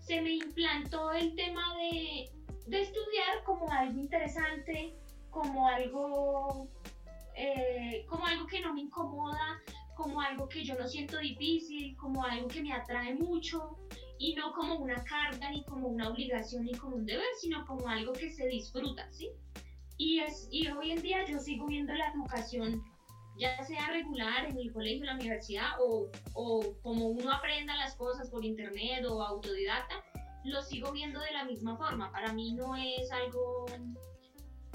Se 0.00 0.20
me 0.20 0.32
implantó 0.32 1.12
el 1.12 1.34
tema 1.34 1.62
de, 1.76 2.30
de 2.66 2.80
estudiar 2.80 3.42
como 3.44 3.70
algo 3.70 3.98
interesante, 3.98 4.96
como 5.30 5.68
algo, 5.68 6.68
eh, 7.36 8.04
como 8.08 8.24
algo 8.26 8.46
que 8.46 8.60
no 8.60 8.74
me 8.74 8.82
incomoda, 8.82 9.60
como 9.96 10.20
algo 10.20 10.48
que 10.48 10.64
yo 10.64 10.74
no 10.74 10.86
siento 10.86 11.18
difícil, 11.18 11.96
como 11.96 12.24
algo 12.24 12.48
que 12.48 12.62
me 12.62 12.72
atrae 12.72 13.14
mucho 13.14 13.78
y 14.18 14.34
no 14.34 14.52
como 14.52 14.76
una 14.76 15.02
carga 15.04 15.50
ni 15.50 15.64
como 15.64 15.88
una 15.88 16.10
obligación 16.10 16.64
ni 16.64 16.74
como 16.74 16.96
un 16.96 17.06
deber, 17.06 17.26
sino 17.40 17.64
como 17.66 17.88
algo 17.88 18.12
que 18.12 18.30
se 18.30 18.46
disfruta, 18.46 19.10
¿sí? 19.12 19.30
Y, 19.96 20.20
es, 20.20 20.48
y 20.50 20.68
hoy 20.68 20.92
en 20.92 21.02
día 21.02 21.24
yo 21.26 21.38
sigo 21.38 21.66
viendo 21.66 21.92
la 21.92 22.08
educación, 22.08 22.82
ya 23.38 23.62
sea 23.64 23.88
regular 23.88 24.46
en 24.46 24.58
el 24.58 24.72
colegio, 24.72 25.02
en 25.02 25.06
la 25.06 25.14
universidad 25.14 25.70
o, 25.80 26.10
o 26.34 26.76
como 26.82 27.08
uno 27.08 27.32
aprenda 27.32 27.76
las 27.76 27.94
cosas 27.96 28.30
por 28.30 28.44
internet 28.44 29.04
o 29.08 29.22
autodidacta, 29.22 30.04
lo 30.44 30.62
sigo 30.62 30.92
viendo 30.92 31.20
de 31.20 31.32
la 31.32 31.44
misma 31.44 31.76
forma. 31.76 32.10
Para 32.12 32.32
mí 32.32 32.52
no 32.52 32.74
es 32.76 33.10
algo 33.10 33.66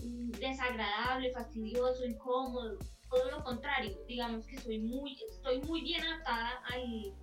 mm, 0.03 0.32
desagradable, 0.32 1.32
fastidioso, 1.32 2.05
incómodo 2.05 2.77
todo 3.10 3.32
lo 3.32 3.43
contrario, 3.43 3.97
digamos 4.08 4.45
que 4.45 4.60
soy 4.60 4.79
muy, 4.79 5.17
estoy 5.32 5.62
muy 5.62 5.82
bien 5.82 6.03
adaptada 6.03 6.62
al, 6.71 7.13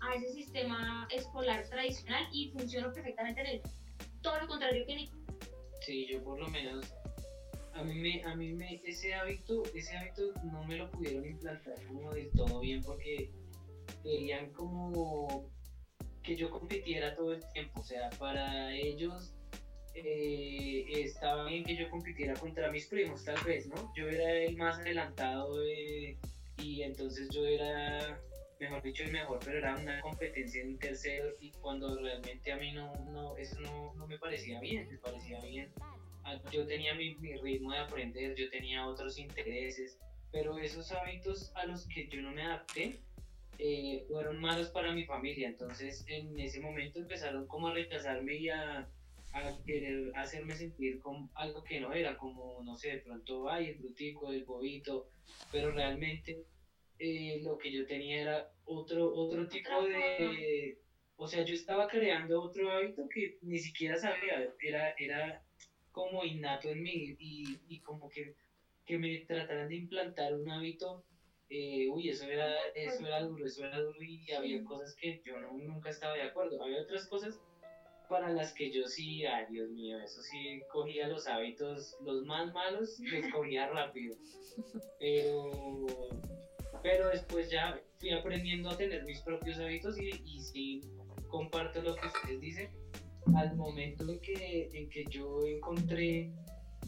a 0.00 0.14
ese 0.14 0.32
sistema 0.32 1.06
escolar 1.10 1.68
tradicional 1.68 2.26
y 2.32 2.50
funciono 2.50 2.92
perfectamente 2.92 3.40
en 3.40 3.46
él. 3.46 3.62
Todo 4.22 4.40
lo 4.40 4.48
contrario 4.48 4.84
que 4.86 4.96
Nico. 4.96 5.16
Sí, 5.82 6.06
yo 6.10 6.22
por 6.24 6.40
lo 6.40 6.48
menos, 6.48 6.92
a 7.76 7.84
mí 7.84 7.94
me, 7.94 8.22
a 8.24 8.34
mí 8.34 8.52
me, 8.52 8.80
ese 8.84 9.14
hábito, 9.14 9.62
ese 9.74 9.96
hábito 9.96 10.32
no 10.44 10.64
me 10.64 10.76
lo 10.76 10.90
pudieron 10.90 11.26
implantar 11.26 11.74
como 11.86 12.12
del 12.12 12.30
todo 12.30 12.60
bien 12.60 12.82
porque 12.82 13.30
querían 14.02 14.50
como 14.52 15.50
que 16.22 16.36
yo 16.36 16.50
compitiera 16.50 17.14
todo 17.14 17.32
el 17.32 17.44
tiempo, 17.52 17.80
o 17.80 17.84
sea, 17.84 18.10
para 18.18 18.74
ellos 18.74 19.34
eh, 19.94 20.84
estaba 20.90 21.46
bien 21.46 21.64
que 21.64 21.76
yo 21.76 21.88
compitiera 21.90 22.34
contra 22.34 22.70
mis 22.70 22.86
primos, 22.86 23.24
tal 23.24 23.38
vez, 23.44 23.66
¿no? 23.66 23.92
Yo 23.94 24.08
era 24.08 24.32
el 24.32 24.56
más 24.56 24.78
adelantado 24.78 25.62
eh, 25.64 26.18
y 26.58 26.82
entonces 26.82 27.28
yo 27.30 27.44
era, 27.44 28.20
mejor 28.58 28.82
dicho, 28.82 29.04
el 29.04 29.12
mejor, 29.12 29.38
pero 29.44 29.58
era 29.58 29.76
una 29.76 30.00
competencia 30.00 30.62
en 30.62 30.78
tercero 30.78 31.32
y 31.40 31.52
cuando 31.52 31.96
realmente 32.00 32.50
a 32.52 32.56
mí 32.56 32.72
no, 32.72 32.92
no 33.12 33.36
eso 33.36 33.60
no, 33.60 33.94
no 33.94 34.06
me 34.06 34.18
parecía 34.18 34.60
bien, 34.60 34.88
me 34.88 34.98
parecía 34.98 35.40
bien. 35.42 35.72
Yo 36.50 36.66
tenía 36.66 36.94
mi, 36.94 37.14
mi 37.16 37.36
ritmo 37.36 37.72
de 37.72 37.78
aprender, 37.78 38.34
yo 38.34 38.48
tenía 38.50 38.86
otros 38.86 39.18
intereses, 39.18 39.98
pero 40.32 40.58
esos 40.58 40.90
hábitos 40.92 41.52
a 41.54 41.66
los 41.66 41.86
que 41.88 42.08
yo 42.08 42.20
no 42.22 42.32
me 42.32 42.42
adapté 42.42 43.00
eh, 43.58 44.04
fueron 44.08 44.40
malos 44.40 44.70
para 44.70 44.92
mi 44.92 45.04
familia, 45.04 45.48
entonces 45.48 46.04
en 46.08 46.38
ese 46.38 46.60
momento 46.60 46.98
empezaron 46.98 47.46
como 47.46 47.68
a 47.68 47.74
rechazarme 47.74 48.34
y 48.34 48.48
a 48.50 48.88
a 49.36 49.62
querer 49.64 50.12
hacerme 50.14 50.54
sentir 50.54 51.00
como 51.00 51.30
algo 51.34 51.62
que 51.62 51.80
no 51.80 51.92
era, 51.92 52.16
como, 52.16 52.62
no 52.64 52.76
sé, 52.76 52.92
de 52.92 52.98
pronto, 52.98 53.48
ay, 53.48 53.70
el 53.70 53.76
brutico, 53.76 54.32
el 54.32 54.44
bobito, 54.44 55.10
pero 55.52 55.70
realmente 55.72 56.44
eh, 56.98 57.40
lo 57.42 57.58
que 57.58 57.70
yo 57.70 57.86
tenía 57.86 58.22
era 58.22 58.52
otro, 58.64 59.12
otro 59.14 59.46
tipo 59.48 59.82
de... 59.82 60.78
O 61.18 61.26
sea, 61.26 61.44
yo 61.44 61.54
estaba 61.54 61.88
creando 61.88 62.42
otro 62.42 62.70
hábito 62.70 63.08
que 63.08 63.38
ni 63.40 63.58
siquiera 63.58 63.96
sabía, 63.96 64.52
era, 64.60 64.90
era 64.98 65.45
como 65.96 66.22
innato 66.22 66.68
en 66.68 66.82
mí 66.82 67.16
y, 67.18 67.58
y 67.68 67.80
como 67.80 68.10
que, 68.10 68.34
que 68.84 68.98
me 68.98 69.16
trataran 69.20 69.66
de 69.66 69.76
implantar 69.76 70.34
un 70.34 70.46
hábito, 70.50 71.02
eh, 71.48 71.88
uy, 71.88 72.10
eso 72.10 72.24
era, 72.26 72.54
eso 72.74 73.06
era 73.06 73.22
duro, 73.22 73.46
eso 73.46 73.64
era 73.64 73.80
duro 73.80 73.96
y 74.02 74.30
había 74.30 74.62
cosas 74.62 74.94
que 74.94 75.22
yo 75.24 75.40
no, 75.40 75.52
nunca 75.52 75.88
estaba 75.88 76.12
de 76.12 76.24
acuerdo. 76.24 76.62
Había 76.62 76.82
otras 76.82 77.08
cosas 77.08 77.40
para 78.10 78.28
las 78.30 78.52
que 78.52 78.70
yo 78.70 78.86
sí, 78.86 79.24
ay 79.24 79.46
Dios 79.48 79.70
mío, 79.70 79.98
eso 79.98 80.20
sí, 80.20 80.60
cogía 80.70 81.08
los 81.08 81.26
hábitos, 81.26 81.96
los 82.04 82.26
más 82.26 82.52
malos, 82.52 82.98
los 83.00 83.32
cogía 83.32 83.66
rápido. 83.66 84.18
Pero, 84.98 86.10
pero 86.82 87.08
después 87.08 87.50
ya 87.50 87.80
fui 87.98 88.10
aprendiendo 88.12 88.68
a 88.68 88.76
tener 88.76 89.02
mis 89.04 89.22
propios 89.22 89.58
hábitos 89.58 89.98
y, 89.98 90.10
y 90.26 90.40
sí 90.40 90.82
comparto 91.28 91.80
lo 91.80 91.96
que 91.96 92.06
ustedes 92.06 92.38
dicen. 92.38 92.85
Al 93.34 93.56
momento 93.56 94.10
en 94.10 94.20
que, 94.20 94.68
en 94.72 94.88
que 94.88 95.04
yo 95.10 95.44
encontré 95.46 96.32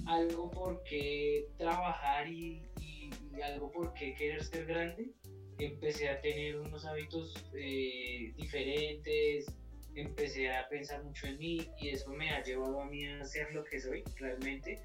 algo 0.07 0.51
por 0.51 0.83
qué 0.85 1.47
trabajar 1.59 2.29
y, 2.29 2.63
y- 2.81 3.11
algo 3.43 3.71
por 3.71 3.93
qué 3.95 4.15
querer 4.15 4.43
ser 4.43 4.67
grande, 4.67 5.13
empecé 5.59 6.09
a 6.09 6.21
tener 6.21 6.59
unos 6.59 6.85
hábitos 6.87 7.33
eh, 7.57 8.33
diferentes, 8.37 9.47
empecé 9.95 10.51
a 10.51 10.69
pensar 10.69 11.03
mucho 11.05 11.27
en 11.27 11.39
mí 11.39 11.59
y 11.81 11.91
eso 11.91 12.11
me 12.13 12.31
ha 12.31 12.43
llevado 12.43 12.81
a 12.81 12.87
mí 12.87 13.05
a 13.07 13.25
ser 13.25 13.53
lo 13.53 13.63
que 13.65 13.79
soy 13.81 14.03
realmente. 14.17 14.77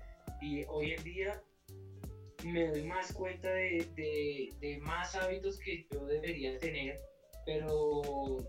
Y 0.41 0.63
hoy 0.67 0.91
en 0.91 1.03
día 1.03 1.41
me 2.43 2.67
doy 2.69 2.83
más 2.83 3.11
cuenta 3.13 3.51
de- 3.51 4.49
de 4.59 4.77
más 4.81 5.15
hábitos 5.15 5.57
que 5.59 5.83
yo 5.91 6.05
debería 6.05 6.57
tener, 6.59 6.95
pero 7.45 8.01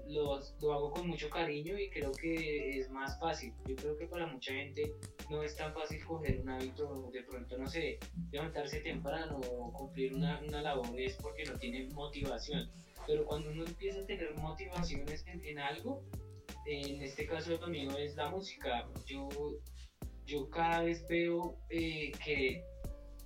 los, 0.06 0.54
lo 0.60 0.72
hago 0.72 0.90
con 0.92 1.08
mucho 1.08 1.28
cariño 1.28 1.78
y 1.78 1.90
creo 1.90 2.12
que 2.12 2.78
es 2.78 2.90
más 2.90 3.18
fácil. 3.18 3.52
Yo 3.66 3.76
creo 3.76 3.96
que 3.96 4.06
para 4.06 4.26
mucha 4.26 4.52
gente 4.52 4.92
no 5.30 5.42
es 5.42 5.56
tan 5.56 5.72
fácil 5.74 6.04
coger 6.04 6.40
un 6.40 6.50
hábito, 6.50 7.10
de 7.12 7.22
pronto, 7.22 7.58
no 7.58 7.68
sé, 7.68 7.98
levantarse 8.30 8.80
temprano 8.80 9.40
o 9.50 9.72
cumplir 9.72 10.14
una, 10.14 10.40
una 10.46 10.62
labor 10.62 10.98
es 11.00 11.16
porque 11.16 11.44
no 11.44 11.58
tiene 11.58 11.88
motivación. 11.94 12.70
Pero 13.06 13.24
cuando 13.24 13.50
uno 13.50 13.64
empieza 13.64 14.00
a 14.00 14.06
tener 14.06 14.34
motivaciones 14.36 15.26
en, 15.26 15.44
en 15.44 15.58
algo, 15.58 16.02
en 16.66 17.02
este 17.02 17.26
caso 17.26 17.58
conmigo 17.58 17.96
es 17.98 18.16
la 18.16 18.30
música. 18.30 18.88
Yo, 19.06 19.28
yo 20.24 20.48
cada 20.50 20.82
vez 20.82 21.06
veo 21.08 21.58
eh, 21.70 22.12
que 22.24 22.64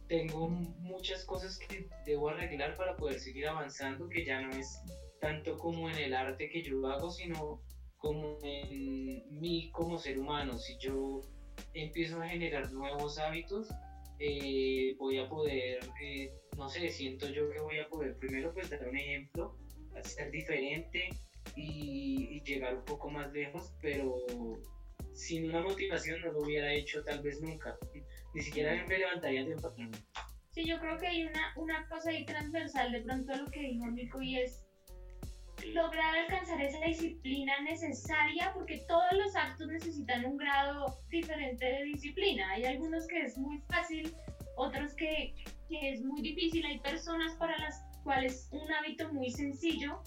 tengo 0.08 0.48
muchas 0.48 1.24
cosas 1.24 1.58
que 1.58 1.88
debo 2.04 2.30
arreglar 2.30 2.74
para 2.76 2.96
poder 2.96 3.20
seguir 3.20 3.46
avanzando, 3.46 4.08
que 4.08 4.24
ya 4.24 4.40
no 4.40 4.50
es 4.50 4.80
tanto 5.20 5.56
como 5.56 5.88
en 5.90 5.96
el 5.96 6.14
arte 6.14 6.48
que 6.48 6.62
yo 6.62 6.86
hago, 6.86 7.10
sino 7.10 7.62
como 7.96 8.38
en 8.42 9.40
mí 9.40 9.70
como 9.72 9.98
ser 9.98 10.18
humano. 10.18 10.58
Si 10.58 10.78
yo 10.78 11.20
empiezo 11.74 12.20
a 12.20 12.28
generar 12.28 12.72
nuevos 12.72 13.18
hábitos, 13.18 13.68
eh, 14.18 14.94
voy 14.98 15.18
a 15.18 15.28
poder, 15.28 15.80
eh, 16.02 16.32
no 16.56 16.68
sé, 16.68 16.90
siento 16.90 17.28
yo 17.28 17.50
que 17.50 17.60
voy 17.60 17.78
a 17.78 17.88
poder 17.88 18.16
primero 18.18 18.52
pues 18.52 18.70
dar 18.70 18.88
un 18.88 18.96
ejemplo, 18.96 19.56
ser 20.02 20.30
diferente 20.30 21.08
y, 21.56 22.36
y 22.36 22.42
llegar 22.42 22.76
un 22.76 22.84
poco 22.84 23.10
más 23.10 23.32
lejos, 23.32 23.72
pero 23.80 24.14
sin 25.14 25.48
una 25.48 25.62
motivación 25.62 26.20
no 26.20 26.32
lo 26.32 26.40
hubiera 26.42 26.72
hecho 26.72 27.02
tal 27.02 27.20
vez 27.22 27.40
nunca. 27.40 27.76
Ni 28.34 28.42
siquiera 28.42 28.84
me 28.86 28.98
levantaría 28.98 29.44
temprano. 29.44 29.90
Sí, 30.50 30.64
yo 30.64 30.78
creo 30.78 30.98
que 30.98 31.06
hay 31.06 31.24
una, 31.24 31.52
una 31.56 31.88
cosa 31.88 32.10
ahí 32.10 32.24
transversal 32.24 32.92
de 32.92 33.02
pronto 33.02 33.32
a 33.32 33.36
lo 33.36 33.46
que 33.46 33.60
dijo 33.60 33.86
Nico 33.90 34.22
y 34.22 34.38
es 34.38 34.67
lograr 35.66 36.16
alcanzar 36.16 36.60
esa 36.60 36.80
disciplina 36.80 37.60
necesaria 37.62 38.52
porque 38.54 38.78
todos 38.88 39.12
los 39.12 39.34
actos 39.36 39.68
necesitan 39.68 40.24
un 40.24 40.36
grado 40.36 40.98
diferente 41.08 41.64
de 41.64 41.84
disciplina. 41.84 42.50
Hay 42.50 42.64
algunos 42.64 43.06
que 43.06 43.20
es 43.22 43.36
muy 43.38 43.58
fácil, 43.68 44.14
otros 44.56 44.94
que, 44.94 45.34
que 45.68 45.90
es 45.90 46.02
muy 46.02 46.22
difícil. 46.22 46.64
Hay 46.64 46.78
personas 46.80 47.34
para 47.34 47.58
las 47.58 47.82
cuales 48.04 48.48
un 48.52 48.72
hábito 48.72 49.12
muy 49.12 49.30
sencillo 49.30 50.02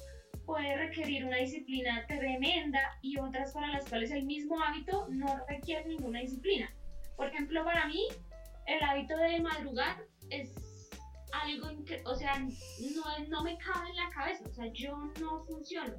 puede 0.46 0.76
requerir 0.76 1.26
una 1.26 1.38
disciplina 1.38 2.06
tremenda 2.08 2.80
y 3.02 3.20
otras 3.20 3.54
para 3.54 3.68
las 3.68 3.88
cuales 3.88 4.12
el 4.12 4.26
mismo 4.26 4.60
hábito 4.62 5.08
no 5.10 5.46
requiere 5.48 5.88
ninguna 5.88 6.20
disciplina. 6.20 6.70
Por 7.16 7.28
ejemplo, 7.28 7.64
para 7.64 7.88
mí, 7.88 8.08
el 8.66 8.82
hábito 8.84 9.16
de 9.18 9.40
madrugar 9.40 10.04
es 10.30 10.71
algo, 11.34 11.68
o 12.06 12.16
sea, 12.16 12.40
no, 12.40 13.28
no 13.30 13.44
me 13.44 13.58
cabe 13.58 13.90
en 13.90 13.96
la 13.96 14.10
cabeza, 14.10 14.44
o 14.50 14.54
sea, 14.54 14.66
yo 14.74 15.12
no 15.20 15.44
funciono. 15.46 15.94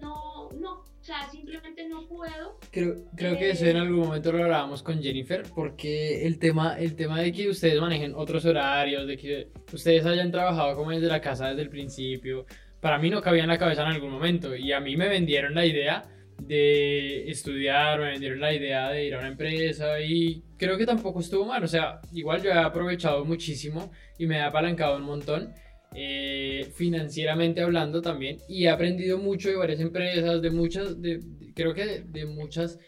No, 0.00 0.48
no, 0.58 0.72
o 0.80 1.04
sea, 1.04 1.28
simplemente 1.30 1.88
no 1.88 2.06
puedo. 2.06 2.58
Creo, 2.70 2.94
creo 3.16 3.38
que 3.38 3.50
eso 3.50 3.66
en 3.66 3.76
algún 3.76 4.00
momento 4.00 4.32
lo 4.32 4.42
hablábamos 4.42 4.82
con 4.82 5.00
Jennifer, 5.02 5.44
porque 5.54 6.26
el 6.26 6.38
tema, 6.38 6.78
el 6.78 6.96
tema 6.96 7.20
de 7.20 7.32
que 7.32 7.48
ustedes 7.48 7.80
manejen 7.80 8.14
otros 8.14 8.44
horarios, 8.44 9.06
de 9.06 9.16
que 9.16 9.52
ustedes 9.72 10.04
hayan 10.04 10.30
trabajado 10.30 10.74
como 10.74 10.90
desde 10.90 11.06
la 11.06 11.20
casa 11.20 11.48
desde 11.48 11.62
el 11.62 11.70
principio, 11.70 12.46
para 12.80 12.98
mí 12.98 13.08
no 13.08 13.22
cabía 13.22 13.44
en 13.44 13.48
la 13.48 13.58
cabeza 13.58 13.82
en 13.82 13.92
algún 13.92 14.10
momento. 14.10 14.54
Y 14.54 14.72
a 14.72 14.80
mí 14.80 14.96
me 14.96 15.08
vendieron 15.08 15.54
la 15.54 15.64
idea 15.64 16.02
de 16.42 17.30
estudiar, 17.30 17.98
me 18.00 18.10
vendieron 18.10 18.40
la 18.40 18.52
idea 18.54 18.90
de 18.90 19.04
ir 19.06 19.14
a 19.14 19.18
una 19.20 19.28
empresa 19.28 20.00
y 20.00 20.42
creo 20.58 20.76
que 20.76 20.86
tampoco 20.86 21.20
estuvo 21.20 21.44
mal. 21.46 21.62
O 21.64 21.68
sea, 21.68 22.00
igual 22.12 22.42
yo 22.42 22.50
he 22.50 22.58
aprovechado 22.58 23.24
muchísimo 23.24 23.90
y 24.18 24.26
me 24.26 24.36
he 24.36 24.40
apalancado 24.42 24.96
un 24.96 25.04
montón. 25.04 25.52
eh, 25.96 26.72
financieramente 26.74 27.60
hablando 27.62 28.02
también 28.02 28.38
y 28.48 28.64
he 28.64 28.68
aprendido 28.68 29.16
mucho 29.18 29.48
de 29.48 29.54
varias 29.56 29.78
empresas 29.80 30.42
de 30.42 30.50
muchas 30.50 31.00
de, 31.00 31.18
de- 31.18 31.52
creo 31.54 31.72
que 31.72 31.86
de, 31.86 32.00
de 32.02 32.26
muchas 32.26 32.80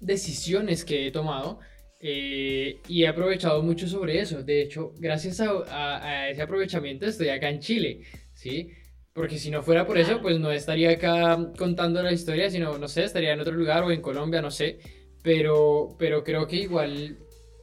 decisiones 0.00 0.84
que 0.84 1.06
he 1.06 1.10
tomado 1.10 1.58
eh, 2.00 2.76
y 2.86 3.02
he 3.02 3.08
aprovechado 3.08 3.62
mucho 3.62 3.88
sobre 3.88 4.20
eso 4.20 4.42
de 4.42 4.62
hecho 4.62 4.92
gracias 4.98 5.40
a, 5.40 5.50
a- 5.68 6.06
a 6.06 6.30
ese 6.30 6.42
aprovechamiento 6.42 7.06
estoy 7.06 7.28
acá 7.30 7.48
en 7.50 7.60
Chile 7.60 8.02
sí 8.34 8.70
porque 9.18 9.38
si 9.38 9.50
no 9.50 9.62
fuera 9.62 9.86
por 9.86 9.98
eso 9.98 10.20
pues 10.22 10.38
no 10.38 10.50
estaría 10.50 10.90
acá 10.90 11.52
contando 11.58 12.02
la 12.02 12.12
historia 12.12 12.50
sino 12.50 12.78
no 12.78 12.88
sé 12.88 13.04
estaría 13.04 13.32
en 13.32 13.40
otro 13.40 13.54
lugar 13.54 13.82
o 13.84 13.90
en 13.90 14.00
Colombia 14.00 14.40
no 14.40 14.50
sé 14.50 14.78
pero 15.22 15.88
pero 15.98 16.22
creo 16.24 16.46
que 16.46 16.56
igual 16.56 17.18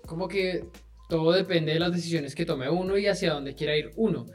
como 0.05 0.27
que 0.27 0.65
todo 1.09 1.31
depende 1.31 1.73
de 1.73 1.79
las 1.79 1.93
decisiones 1.93 2.35
que 2.35 2.45
tome 2.45 2.69
uno 2.69 2.97
y 2.97 3.07
hacia 3.07 3.33
dónde 3.33 3.55
quiera 3.55 3.75
ir 3.77 3.91
uno 3.95 4.25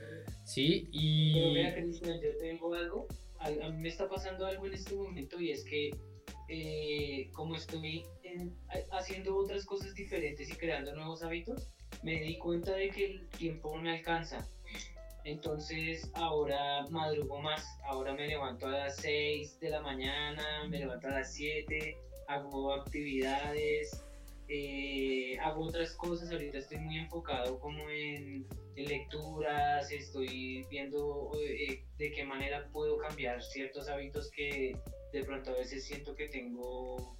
¿sí? 0.44 0.88
Y... 0.92 1.33
Pero 1.35 1.52
mira, 1.52 2.20
yo 2.20 2.37
tengo 2.38 2.74
algo, 2.74 3.06
a, 3.38 3.46
a 3.48 3.70
mí 3.70 3.83
me 3.83 3.88
está 3.88 4.09
pasando 4.09 4.46
algo 4.46 4.66
en 4.66 4.74
este 4.74 4.94
momento 4.94 5.40
y 5.40 5.52
es 5.52 5.64
que 5.64 5.90
eh, 6.48 7.30
como 7.33 7.54
estoy 7.54 8.02
en- 8.24 8.52
ha- 8.68 8.98
haciendo 8.98 9.37
otras 9.37 9.64
cosas 9.64 9.94
diferentes 9.94 10.50
y 10.50 10.56
creando 10.56 10.94
nuevos 10.94 11.22
hábitos, 11.22 11.68
me 12.02 12.20
di 12.20 12.38
cuenta 12.38 12.72
de 12.74 12.90
que 12.90 13.04
el 13.06 13.28
tiempo 13.28 13.76
me 13.76 13.90
alcanza. 13.96 14.44
Entonces 15.24 16.11
ahora 16.14 16.87
madrugo 16.90 17.40
más, 17.40 17.64
ahora 17.85 18.14
me 18.14 18.26
levanto 18.26 18.66
a 18.66 18.70
las 18.70 18.96
6 18.96 19.61
de 19.61 19.70
la 19.70 19.80
mañana, 19.83 20.66
me 20.68 20.78
levanto 20.78 21.09
a 21.09 21.11
las 21.11 21.35
7, 21.35 21.96
hago 22.28 22.72
actividades, 22.72 24.02
eh, 24.48 25.38
hago 25.40 25.66
otras 25.66 25.94
cosas, 25.94 26.30
ahorita 26.33 26.59
estoy 26.59 26.78
muy 26.78 26.98
enfocado 26.98 27.59
como 27.61 27.88
en, 27.90 28.46
lecturas, 28.76 29.92
estoy 29.92 30.64
viendo 30.70 31.30
eh, 31.38 31.85
de 31.98 32.11
qué 32.12 32.24
manera 32.24 32.66
puedo 32.72 32.96
cambiar 32.96 33.42
ciertos 33.42 33.88
hábitos 33.88 34.30
que 34.30 34.74
de 35.12 35.22
pronto 35.22 35.50
a 35.50 35.54
veces 35.54 35.85
siento 35.85 36.14
que 36.14 36.28
tengo 36.28 37.14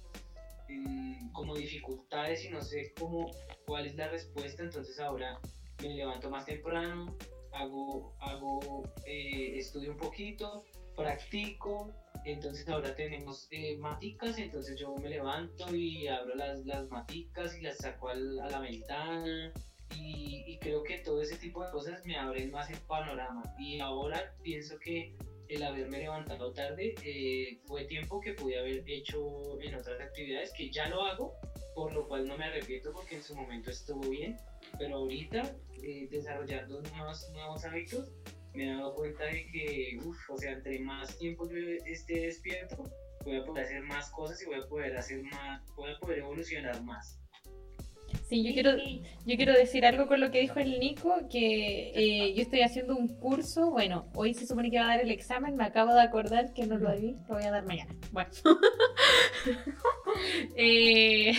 mm, 0.67 1.31
como 1.33 1.55
dificultades 1.55 2.43
y 2.45 2.49
no 2.49 2.63
sé 2.63 2.93
cómo, 2.99 3.29
cuál 3.67 3.85
es 3.85 3.95
la 3.95 4.07
respuesta, 4.07 4.63
entonces 4.63 4.99
ahora 4.99 5.39
me 5.83 5.93
levanto 5.93 6.31
más 6.31 6.45
temprano, 6.45 7.15
hago, 7.53 8.13
hago 8.19 8.83
eh, 9.05 9.57
estudio 9.57 9.91
un 9.91 9.97
poquito, 9.97 10.63
practico, 10.95 11.93
entonces 12.25 12.67
ahora 12.69 12.95
tenemos 12.95 13.47
eh, 13.51 13.77
maticas, 13.77 14.37
entonces 14.37 14.79
yo 14.79 14.95
me 14.95 15.09
levanto 15.09 15.73
y 15.75 16.07
abro 16.07 16.35
las, 16.35 16.63
las 16.65 16.87
maticas 16.89 17.57
y 17.57 17.61
las 17.61 17.77
saco 17.77 18.09
al- 18.09 18.39
a 18.39 18.49
la 18.49 18.59
ventana 18.59 19.51
y, 19.95 20.43
y 20.47 20.57
creo 20.59 20.83
que 20.83 20.99
todo 20.99 21.21
ese 21.21 21.37
tipo 21.37 21.65
de 21.65 21.71
cosas 21.71 22.05
me 22.05 22.15
abren 22.15 22.51
más 22.51 22.69
el 22.69 22.79
panorama. 22.81 23.43
Y 23.59 23.79
ahora 23.79 24.33
pienso 24.43 24.77
que 24.79 25.13
el 25.49 25.63
haberme 25.63 25.97
levantado 25.99 26.53
tarde 26.53 26.95
eh, 27.03 27.59
fue 27.65 27.83
tiempo 27.85 28.21
que 28.21 28.33
pude 28.33 28.57
haber 28.57 28.83
hecho 28.87 29.59
en 29.61 29.75
otras 29.75 29.99
actividades 29.99 30.53
que 30.53 30.69
ya 30.71 30.87
lo 30.87 31.03
hago, 31.03 31.33
por 31.75 31.93
lo 31.93 32.07
cual 32.07 32.25
no 32.27 32.37
me 32.37 32.45
arrepiento 32.45 32.93
porque 32.93 33.15
en 33.15 33.23
su 33.23 33.35
momento 33.35 33.69
estuvo 33.71 34.09
bien, 34.09 34.37
pero 34.79 34.97
ahorita 34.97 35.53
eh, 35.83 36.07
desarrollando 36.09 36.81
nuevos, 36.81 37.29
nuevos 37.33 37.65
hábitos 37.65 38.11
me 38.53 38.65
he 38.65 38.75
dado 38.75 38.93
cuenta 38.95 39.23
de 39.25 39.45
que, 39.47 39.97
uff, 40.03 40.29
o 40.29 40.37
sea, 40.37 40.53
entre 40.53 40.79
más 40.79 41.17
tiempo 41.17 41.49
yo 41.49 41.57
esté 41.85 42.21
despierto, 42.21 42.83
voy 43.23 43.37
a 43.37 43.45
poder 43.45 43.65
hacer 43.65 43.83
más 43.83 44.09
cosas 44.11 44.41
y 44.41 44.45
voy 44.45 44.59
a 44.59 44.67
poder 44.67 44.97
hacer 44.97 45.23
más, 45.23 45.63
voy 45.75 45.91
a 45.91 45.99
poder 45.99 46.19
evolucionar 46.19 46.83
más. 46.83 47.20
Sí, 48.31 48.43
yo 48.45 48.53
quiero, 48.53 48.77
yo 48.77 49.35
quiero 49.35 49.51
decir 49.51 49.85
algo 49.85 50.07
con 50.07 50.21
lo 50.21 50.31
que 50.31 50.39
dijo 50.39 50.57
el 50.61 50.79
Nico, 50.79 51.13
que 51.29 51.91
eh, 51.93 52.33
yo 52.33 52.41
estoy 52.41 52.61
haciendo 52.61 52.95
un 52.95 53.09
curso, 53.09 53.71
bueno, 53.71 54.05
hoy 54.15 54.33
se 54.33 54.47
supone 54.47 54.71
que 54.71 54.79
va 54.79 54.85
a 54.85 54.95
dar 54.95 55.01
el 55.01 55.11
examen, 55.11 55.57
me 55.57 55.65
acabo 55.65 55.93
de 55.93 55.99
acordar 55.99 56.53
que 56.53 56.65
no 56.65 56.77
lo 56.77 56.97
vi, 56.97 57.17
lo 57.27 57.35
voy 57.35 57.43
a 57.43 57.51
dar 57.51 57.65
mañana. 57.65 57.93
Bueno. 58.13 58.29
Eh, 60.55 61.33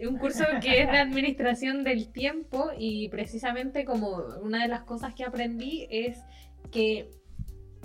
un 0.08 0.18
curso 0.18 0.44
que 0.62 0.82
es 0.82 0.90
de 0.90 0.98
administración 0.98 1.84
del 1.84 2.12
tiempo 2.12 2.70
y 2.78 3.08
precisamente 3.08 3.84
como 3.84 4.22
una 4.42 4.62
de 4.62 4.68
las 4.68 4.82
cosas 4.84 5.14
que 5.14 5.24
aprendí 5.24 5.86
es 5.90 6.18
que 6.70 7.10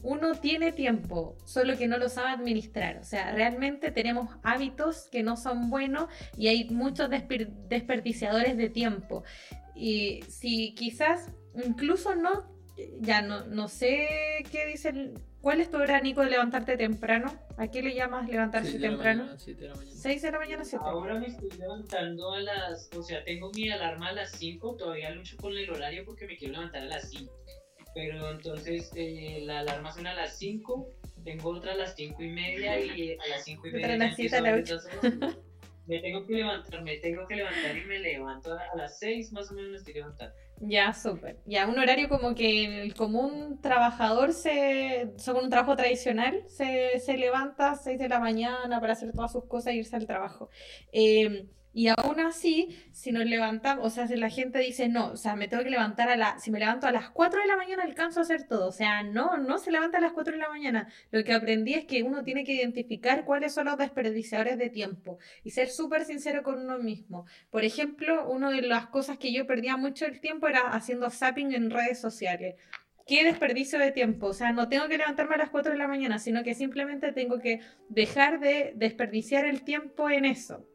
uno 0.03 0.33
tiene 0.35 0.71
tiempo, 0.71 1.35
solo 1.45 1.77
que 1.77 1.87
no 1.87 1.97
lo 1.97 2.09
sabe 2.09 2.29
administrar. 2.29 2.97
O 2.97 3.03
sea, 3.03 3.31
realmente 3.33 3.91
tenemos 3.91 4.29
hábitos 4.43 5.07
que 5.11 5.23
no 5.23 5.37
son 5.37 5.69
buenos 5.69 6.07
y 6.37 6.47
hay 6.47 6.69
muchos 6.69 7.09
desper- 7.09 7.49
desperdiciadores 7.67 8.57
de 8.57 8.69
tiempo. 8.69 9.23
Y 9.75 10.21
si 10.27 10.73
quizás 10.75 11.31
incluso 11.65 12.15
no, 12.15 12.49
ya 12.99 13.21
no, 13.21 13.45
no 13.45 13.67
sé 13.67 14.07
qué 14.51 14.65
dicen. 14.65 15.13
¿Cuál 15.41 15.59
es 15.59 15.71
tu 15.71 15.77
hora, 15.77 15.99
Nico, 15.99 16.21
de 16.21 16.29
levantarte 16.29 16.77
temprano? 16.77 17.33
¿A 17.57 17.67
qué 17.67 17.81
le 17.81 17.95
llamas 17.95 18.29
levantarse 18.29 18.77
temprano? 18.77 19.23
mañana, 19.23 19.39
siete 19.39 19.61
de 19.63 19.69
la 19.69 19.75
mañana. 19.75 19.91
6 19.97 20.21
de 20.21 20.31
la 20.31 20.37
mañana, 20.37 20.63
7. 20.65 20.85
Ahora 20.87 21.19
me 21.19 21.25
estoy 21.25 21.49
levantando 21.57 22.31
a 22.31 22.39
las, 22.41 22.89
o 22.95 23.01
sea, 23.01 23.23
tengo 23.23 23.49
mi 23.55 23.67
alarma 23.71 24.09
a 24.09 24.13
las 24.13 24.31
5, 24.33 24.75
todavía 24.75 25.09
lucho 25.09 25.37
con 25.37 25.57
el 25.57 25.67
horario 25.71 26.05
porque 26.05 26.27
me 26.27 26.37
quiero 26.37 26.53
levantar 26.53 26.83
a 26.83 26.85
las 26.85 27.09
5. 27.09 27.33
Pero 27.93 28.31
entonces 28.31 28.91
eh, 28.95 29.41
la 29.43 29.59
alarma 29.59 29.91
suena 29.91 30.11
a 30.11 30.15
las 30.15 30.37
5, 30.37 30.89
tengo 31.23 31.49
otra 31.49 31.73
a 31.73 31.75
las 31.75 31.95
5 31.95 32.23
y 32.23 32.29
media 32.29 32.79
y 32.79 33.11
a 33.25 33.27
las 33.27 33.43
5 33.43 33.67
y 33.67 33.71
media 33.71 33.93
empiezo. 33.95 34.77
Me 35.87 35.99
tengo 35.99 36.25
que 36.25 36.33
levantar, 36.33 36.83
me 36.83 36.97
tengo 36.97 37.27
que 37.27 37.35
levantar 37.35 37.77
y 37.77 37.83
me 37.85 37.99
levanto 37.99 38.53
a, 38.53 38.61
a 38.73 38.77
las 38.77 38.99
6 38.99 39.33
más 39.33 39.51
o 39.51 39.55
menos 39.55 39.71
me 39.71 39.77
estoy 39.77 39.95
levantando. 39.95 40.35
Ya, 40.63 40.93
súper. 40.93 41.37
Ya, 41.45 41.67
un 41.67 41.77
horario 41.79 42.07
como 42.07 42.35
que 42.35 42.83
el 42.83 42.93
común 42.93 43.59
trabajador, 43.61 44.31
se, 44.31 45.11
según 45.17 45.45
un 45.45 45.49
trabajo 45.49 45.75
tradicional, 45.75 46.43
se, 46.47 46.99
se 46.99 47.17
levanta 47.17 47.71
a 47.71 47.75
6 47.75 47.97
de 47.97 48.07
la 48.07 48.19
mañana 48.19 48.79
para 48.79 48.93
hacer 48.93 49.11
todas 49.11 49.31
sus 49.31 49.45
cosas 49.45 49.73
e 49.73 49.77
irse 49.77 49.95
al 49.95 50.05
trabajo. 50.05 50.49
Eh, 50.91 51.47
y 51.73 51.87
aún 51.87 52.19
así, 52.19 52.77
si 52.91 53.11
nos 53.13 53.25
levantamos, 53.25 53.85
o 53.85 53.89
sea, 53.89 54.07
si 54.07 54.17
la 54.17 54.29
gente 54.29 54.59
dice, 54.59 54.89
no, 54.89 55.11
o 55.11 55.17
sea, 55.17 55.35
me 55.37 55.47
tengo 55.47 55.63
que 55.63 55.69
levantar 55.69 56.09
a 56.09 56.17
la, 56.17 56.37
si 56.37 56.51
me 56.51 56.59
levanto 56.59 56.85
a 56.87 56.91
las 56.91 57.09
4 57.09 57.39
de 57.39 57.47
la 57.47 57.55
mañana 57.55 57.83
alcanzo 57.83 58.19
a 58.19 58.23
hacer 58.23 58.45
todo. 58.47 58.67
O 58.67 58.71
sea, 58.73 59.03
no, 59.03 59.37
no 59.37 59.57
se 59.57 59.71
levanta 59.71 59.99
a 59.99 60.01
las 60.01 60.11
4 60.11 60.33
de 60.33 60.39
la 60.39 60.49
mañana. 60.49 60.89
Lo 61.11 61.23
que 61.23 61.33
aprendí 61.33 61.73
es 61.73 61.85
que 61.85 62.03
uno 62.03 62.23
tiene 62.23 62.43
que 62.43 62.53
identificar 62.53 63.23
cuáles 63.23 63.53
son 63.53 63.65
los 63.65 63.77
desperdiciadores 63.77 64.57
de 64.57 64.69
tiempo 64.69 65.17
y 65.43 65.51
ser 65.51 65.69
súper 65.69 66.03
sincero 66.03 66.43
con 66.43 66.59
uno 66.59 66.77
mismo. 66.77 67.25
Por 67.49 67.63
ejemplo, 67.63 68.29
una 68.29 68.51
de 68.51 68.63
las 68.63 68.87
cosas 68.87 69.17
que 69.17 69.31
yo 69.31 69.47
perdía 69.47 69.77
mucho 69.77 70.05
el 70.05 70.19
tiempo 70.19 70.47
era 70.47 70.71
haciendo 70.71 71.09
zapping 71.09 71.53
en 71.53 71.69
redes 71.69 72.01
sociales. 72.01 72.55
Qué 73.07 73.23
desperdicio 73.23 73.79
de 73.79 73.91
tiempo. 73.91 74.27
O 74.27 74.33
sea, 74.33 74.51
no 74.51 74.67
tengo 74.67 74.87
que 74.89 74.97
levantarme 74.97 75.35
a 75.35 75.39
las 75.39 75.49
4 75.49 75.71
de 75.71 75.77
la 75.77 75.87
mañana, 75.87 76.19
sino 76.19 76.43
que 76.43 76.53
simplemente 76.53 77.13
tengo 77.13 77.39
que 77.39 77.61
dejar 77.87 78.41
de 78.41 78.73
desperdiciar 78.75 79.45
el 79.45 79.63
tiempo 79.63 80.09
en 80.09 80.25
eso. 80.25 80.67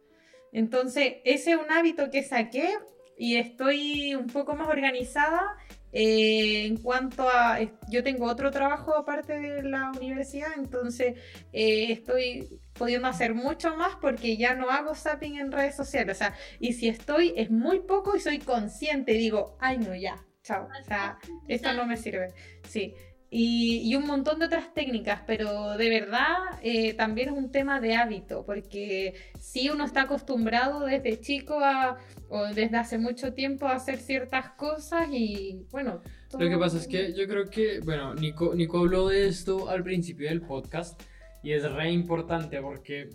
Entonces, 0.52 1.16
ese 1.24 1.52
es 1.52 1.56
un 1.56 1.70
hábito 1.70 2.10
que 2.10 2.22
saqué 2.22 2.76
y 3.16 3.36
estoy 3.36 4.14
un 4.14 4.26
poco 4.26 4.54
más 4.54 4.68
organizada 4.68 5.56
eh, 5.92 6.66
en 6.66 6.76
cuanto 6.76 7.28
a... 7.28 7.58
Yo 7.88 8.02
tengo 8.02 8.26
otro 8.26 8.50
trabajo 8.50 8.94
aparte 8.94 9.38
de 9.38 9.62
la 9.62 9.92
universidad, 9.92 10.50
entonces 10.56 11.18
eh, 11.52 11.92
estoy 11.92 12.60
pudiendo 12.74 13.08
hacer 13.08 13.34
mucho 13.34 13.76
más 13.76 13.96
porque 14.00 14.36
ya 14.36 14.54
no 14.54 14.68
hago 14.70 14.94
zapping 14.94 15.38
en 15.38 15.52
redes 15.52 15.74
sociales. 15.74 16.16
O 16.16 16.18
sea, 16.18 16.34
y 16.60 16.74
si 16.74 16.88
estoy, 16.88 17.32
es 17.36 17.50
muy 17.50 17.80
poco 17.80 18.16
y 18.16 18.20
soy 18.20 18.38
consciente. 18.38 19.12
Digo, 19.12 19.56
ay, 19.60 19.78
no, 19.78 19.94
ya, 19.94 20.16
chao. 20.42 20.68
O 20.80 20.84
sea, 20.84 21.18
esto 21.48 21.72
no 21.72 21.86
me 21.86 21.96
sirve. 21.96 22.28
Sí. 22.68 22.94
Y, 23.38 23.82
y 23.84 23.94
un 23.96 24.06
montón 24.06 24.38
de 24.38 24.46
otras 24.46 24.72
técnicas, 24.72 25.20
pero 25.26 25.76
de 25.76 25.90
verdad 25.90 26.36
eh, 26.62 26.94
también 26.94 27.28
es 27.28 27.34
un 27.34 27.50
tema 27.50 27.82
de 27.82 27.94
hábito, 27.94 28.46
porque 28.46 29.12
si 29.38 29.68
uno 29.68 29.84
está 29.84 30.04
acostumbrado 30.04 30.86
desde 30.86 31.20
chico 31.20 31.60
a, 31.60 31.98
o 32.30 32.46
desde 32.46 32.78
hace 32.78 32.96
mucho 32.96 33.34
tiempo 33.34 33.66
a 33.66 33.74
hacer 33.74 33.98
ciertas 33.98 34.52
cosas 34.52 35.08
y 35.12 35.66
bueno. 35.70 36.00
Lo 36.32 36.48
que 36.48 36.56
pasa 36.56 36.78
es 36.78 36.88
que 36.88 37.12
yo 37.12 37.28
creo 37.28 37.50
que, 37.50 37.80
bueno, 37.80 38.14
Nico, 38.14 38.54
Nico 38.54 38.78
habló 38.78 39.08
de 39.08 39.28
esto 39.28 39.68
al 39.68 39.82
principio 39.82 40.30
del 40.30 40.40
podcast 40.40 40.98
y 41.42 41.52
es 41.52 41.70
re 41.70 41.92
importante 41.92 42.58
porque 42.62 43.10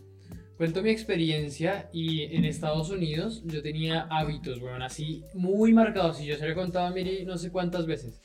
cuento 0.56 0.84
mi 0.84 0.92
experiencia 0.92 1.90
y 1.92 2.36
en 2.36 2.46
Estados 2.46 2.92
Unidos 2.92 3.42
yo 3.46 3.64
tenía 3.64 4.02
hábitos, 4.12 4.60
bueno, 4.60 4.86
así 4.86 5.24
muy 5.34 5.74
marcados 5.74 6.22
y 6.22 6.28
yo 6.28 6.38
se 6.38 6.46
lo 6.46 6.52
he 6.52 6.56
contado 6.56 6.86
a 6.86 6.92
Miri 6.92 7.26
no 7.26 7.40
sé 7.40 7.50
cuántas 7.52 7.88
veces. 7.88 8.22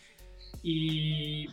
Y, 0.69 1.47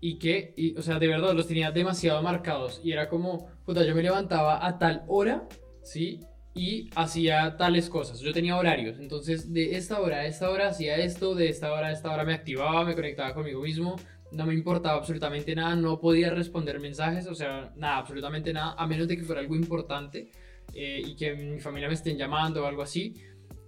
y 0.00 0.18
que, 0.20 0.54
y, 0.56 0.76
o 0.78 0.82
sea, 0.82 1.00
de 1.00 1.08
verdad 1.08 1.34
los 1.34 1.48
tenía 1.48 1.72
demasiado 1.72 2.22
marcados 2.22 2.80
y 2.84 2.92
era 2.92 3.08
como, 3.08 3.48
puta, 3.64 3.84
yo 3.84 3.96
me 3.96 4.02
levantaba 4.04 4.64
a 4.64 4.78
tal 4.78 5.02
hora, 5.08 5.48
¿sí? 5.82 6.20
y 6.54 6.88
hacía 6.94 7.56
tales 7.56 7.88
cosas. 7.88 8.20
Yo 8.20 8.32
tenía 8.32 8.56
horarios, 8.56 8.98
entonces 8.98 9.52
de 9.52 9.76
esta 9.76 10.00
hora 10.00 10.18
a 10.18 10.26
esta 10.26 10.50
hora 10.50 10.68
hacía 10.68 10.96
esto, 10.98 11.34
de 11.34 11.48
esta 11.48 11.72
hora 11.72 11.88
a 11.88 11.92
esta 11.92 12.12
hora 12.12 12.24
me 12.24 12.34
activaba, 12.34 12.84
me 12.84 12.94
conectaba 12.94 13.34
conmigo 13.34 13.60
mismo, 13.62 13.96
no 14.32 14.46
me 14.46 14.54
importaba 14.54 14.98
absolutamente 14.98 15.54
nada, 15.54 15.74
no 15.74 15.98
podía 15.98 16.30
responder 16.30 16.80
mensajes, 16.80 17.26
o 17.26 17.34
sea, 17.34 17.72
nada, 17.76 17.96
absolutamente 17.96 18.52
nada, 18.52 18.74
a 18.78 18.86
menos 18.86 19.08
de 19.08 19.16
que 19.16 19.24
fuera 19.24 19.40
algo 19.40 19.56
importante 19.56 20.30
eh, 20.74 21.02
y 21.04 21.16
que 21.16 21.34
mi 21.34 21.60
familia 21.60 21.88
me 21.88 21.94
estén 21.94 22.16
llamando 22.16 22.62
o 22.62 22.66
algo 22.66 22.82
así. 22.82 23.14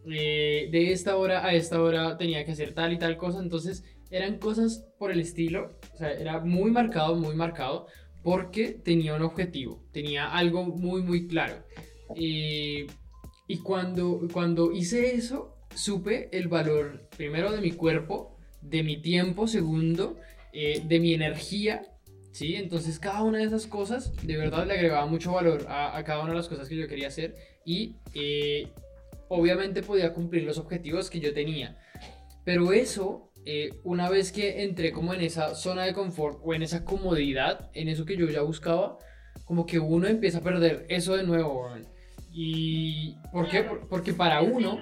Eh, 0.06 0.68
de 0.70 0.92
esta 0.92 1.16
hora 1.16 1.46
a 1.46 1.54
esta 1.54 1.80
hora 1.80 2.18
tenía 2.18 2.44
que 2.44 2.52
hacer 2.52 2.74
tal 2.74 2.92
y 2.92 2.98
tal 2.98 3.16
cosa, 3.16 3.40
entonces 3.40 3.84
eran 4.16 4.38
cosas 4.38 4.86
por 4.96 5.10
el 5.10 5.20
estilo, 5.20 5.76
o 5.92 5.96
sea, 5.96 6.12
era 6.12 6.38
muy 6.38 6.70
marcado, 6.70 7.16
muy 7.16 7.34
marcado, 7.34 7.88
porque 8.22 8.68
tenía 8.68 9.14
un 9.14 9.22
objetivo, 9.22 9.84
tenía 9.92 10.32
algo 10.32 10.64
muy, 10.64 11.02
muy 11.02 11.26
claro. 11.26 11.56
Eh, 12.14 12.86
y 13.48 13.58
cuando, 13.58 14.20
cuando 14.32 14.72
hice 14.72 15.16
eso, 15.16 15.56
supe 15.74 16.28
el 16.32 16.46
valor, 16.46 17.08
primero, 17.16 17.50
de 17.50 17.60
mi 17.60 17.72
cuerpo, 17.72 18.36
de 18.62 18.84
mi 18.84 19.02
tiempo, 19.02 19.48
segundo, 19.48 20.16
eh, 20.52 20.82
de 20.86 21.00
mi 21.00 21.12
energía, 21.12 21.82
¿sí? 22.30 22.54
Entonces 22.54 23.00
cada 23.00 23.24
una 23.24 23.38
de 23.38 23.44
esas 23.44 23.66
cosas, 23.66 24.12
de 24.22 24.36
verdad, 24.36 24.64
le 24.64 24.74
agregaba 24.74 25.06
mucho 25.06 25.32
valor 25.32 25.66
a, 25.68 25.96
a 25.96 26.04
cada 26.04 26.20
una 26.20 26.30
de 26.30 26.36
las 26.36 26.48
cosas 26.48 26.68
que 26.68 26.76
yo 26.76 26.86
quería 26.86 27.08
hacer 27.08 27.34
y 27.64 27.96
eh, 28.14 28.68
obviamente 29.28 29.82
podía 29.82 30.12
cumplir 30.12 30.44
los 30.44 30.58
objetivos 30.58 31.10
que 31.10 31.18
yo 31.18 31.34
tenía. 31.34 31.76
Pero 32.44 32.72
eso, 32.72 33.32
eh, 33.46 33.70
una 33.84 34.08
vez 34.08 34.32
que 34.32 34.62
entré 34.64 34.92
como 34.92 35.12
en 35.14 35.20
esa 35.20 35.54
zona 35.54 35.84
de 35.84 35.92
confort 35.92 36.38
o 36.42 36.54
en 36.54 36.62
esa 36.62 36.84
comodidad, 36.84 37.70
en 37.74 37.88
eso 37.88 38.04
que 38.04 38.16
yo 38.16 38.26
ya 38.28 38.42
buscaba, 38.42 38.98
como 39.44 39.66
que 39.66 39.78
uno 39.78 40.06
empieza 40.06 40.38
a 40.38 40.42
perder 40.42 40.86
eso 40.88 41.16
de 41.16 41.24
nuevo. 41.24 41.68
¿Y 42.32 43.14
por 43.32 43.48
qué? 43.48 43.62
Por- 43.62 43.88
Porque 43.88 44.12
para 44.12 44.40
uno, 44.42 44.78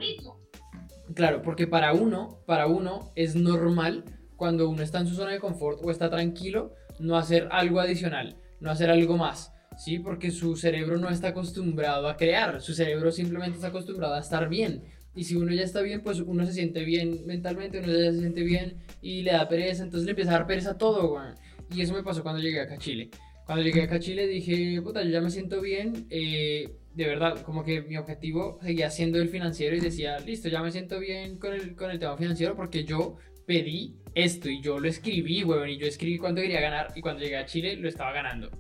claro, 1.15 1.43
porque 1.43 1.67
para 1.67 1.93
uno, 1.93 2.39
para 2.47 2.67
uno 2.67 3.11
es 3.15 3.35
normal 3.35 4.05
cuando 4.37 4.69
uno 4.69 4.83
está 4.83 5.01
en 5.01 5.07
su 5.07 5.15
zona 5.15 5.33
de 5.33 5.41
confort 5.41 5.81
o 5.83 5.91
está 5.91 6.09
tranquilo, 6.11 6.73
no 6.99 7.17
hacer 7.17 7.49
algo 7.51 7.81
adicional, 7.81 8.37
no 8.61 8.71
hacer 8.71 8.91
algo 8.91 9.17
más, 9.17 9.53
¿sí? 9.77 9.99
Porque 9.99 10.31
su 10.31 10.57
cerebro 10.57 10.97
no 10.99 11.11
está 11.11 11.29
acostumbrado 11.29 12.09
a 12.09 12.17
crear, 12.17 12.61
su 12.61 12.75
cerebro 12.75 13.13
simplemente 13.13 13.57
está 13.57 13.69
acostumbrado 13.69 14.15
a 14.15 14.21
estar 14.21 14.49
bien. 14.49 14.85
Y 15.15 15.25
si 15.25 15.37
uno 15.37 15.53
ya 15.53 15.63
está 15.63 15.83
bien, 15.83 16.03
pues 16.03 16.21
uno 16.21 16.47
se 16.47 16.53
siente 16.53 16.85
bien 16.85 17.27
mentalmente, 17.27 17.81
uno 17.81 17.89
ya 17.89 18.13
se 18.13 18.21
siente 18.21 18.43
bien 18.43 18.77
y 19.03 19.23
le 19.23 19.33
da 19.33 19.49
pereza, 19.49 19.83
entonces 19.83 20.07
le 20.07 20.13
empieza 20.13 20.31
a 20.31 20.35
dar 20.39 20.47
pereza 20.47 20.71
a 20.71 20.79
todo, 20.79 21.13
weón. 21.13 21.35
Y 21.75 21.83
eso 21.83 21.95
me 21.95 22.03
pasó 22.03 22.23
cuando 22.23 22.41
llegué 22.41 22.61
acá 22.61 22.75
a 22.75 22.79
Chile. 22.79 23.11
Cuando 23.45 23.63
llegué 23.63 23.83
acá 23.83 23.97
a 23.97 24.01
Chile 24.01 24.27
dije, 24.27 24.81
puta, 24.83 25.03
yo 25.03 25.11
ya 25.11 25.21
me 25.21 25.31
siento 25.31 25.61
bien, 25.61 26.07
eh, 26.11 26.71
de 26.95 27.07
verdad, 27.07 27.43
como 27.43 27.65
que 27.65 27.83
mi 27.83 27.97
objetivo 27.97 28.59
seguía 28.63 28.91
siendo 28.91 29.19
el 29.19 29.29
financiero 29.29 29.77
y 29.77 29.81
decía, 29.81 30.19
listo, 30.21 30.49
ya 30.49 30.63
me 30.63 30.71
siento 30.71 30.99
bien 30.99 31.39
con 31.39 31.53
el, 31.53 31.75
con 31.75 31.91
el 31.91 31.99
tema 31.99 32.17
financiero 32.17 32.55
porque 32.57 32.85
yo 32.85 33.17
pedí 33.47 33.97
esto 34.15 34.49
y 34.49 34.63
yo 34.63 34.79
lo 34.79 34.89
escribí, 34.89 35.45
weón, 35.45 35.69
y 35.69 35.79
yo 35.79 35.87
escribí 35.87 36.19
cuánto 36.19 36.41
quería 36.41 36.61
ganar 36.61 36.93
y 36.95 37.01
cuando 37.01 37.23
llegué 37.23 37.37
a 37.37 37.47
Chile 37.47 37.77
lo 37.77 37.89
estaba 37.89 38.13
ganando. 38.13 38.51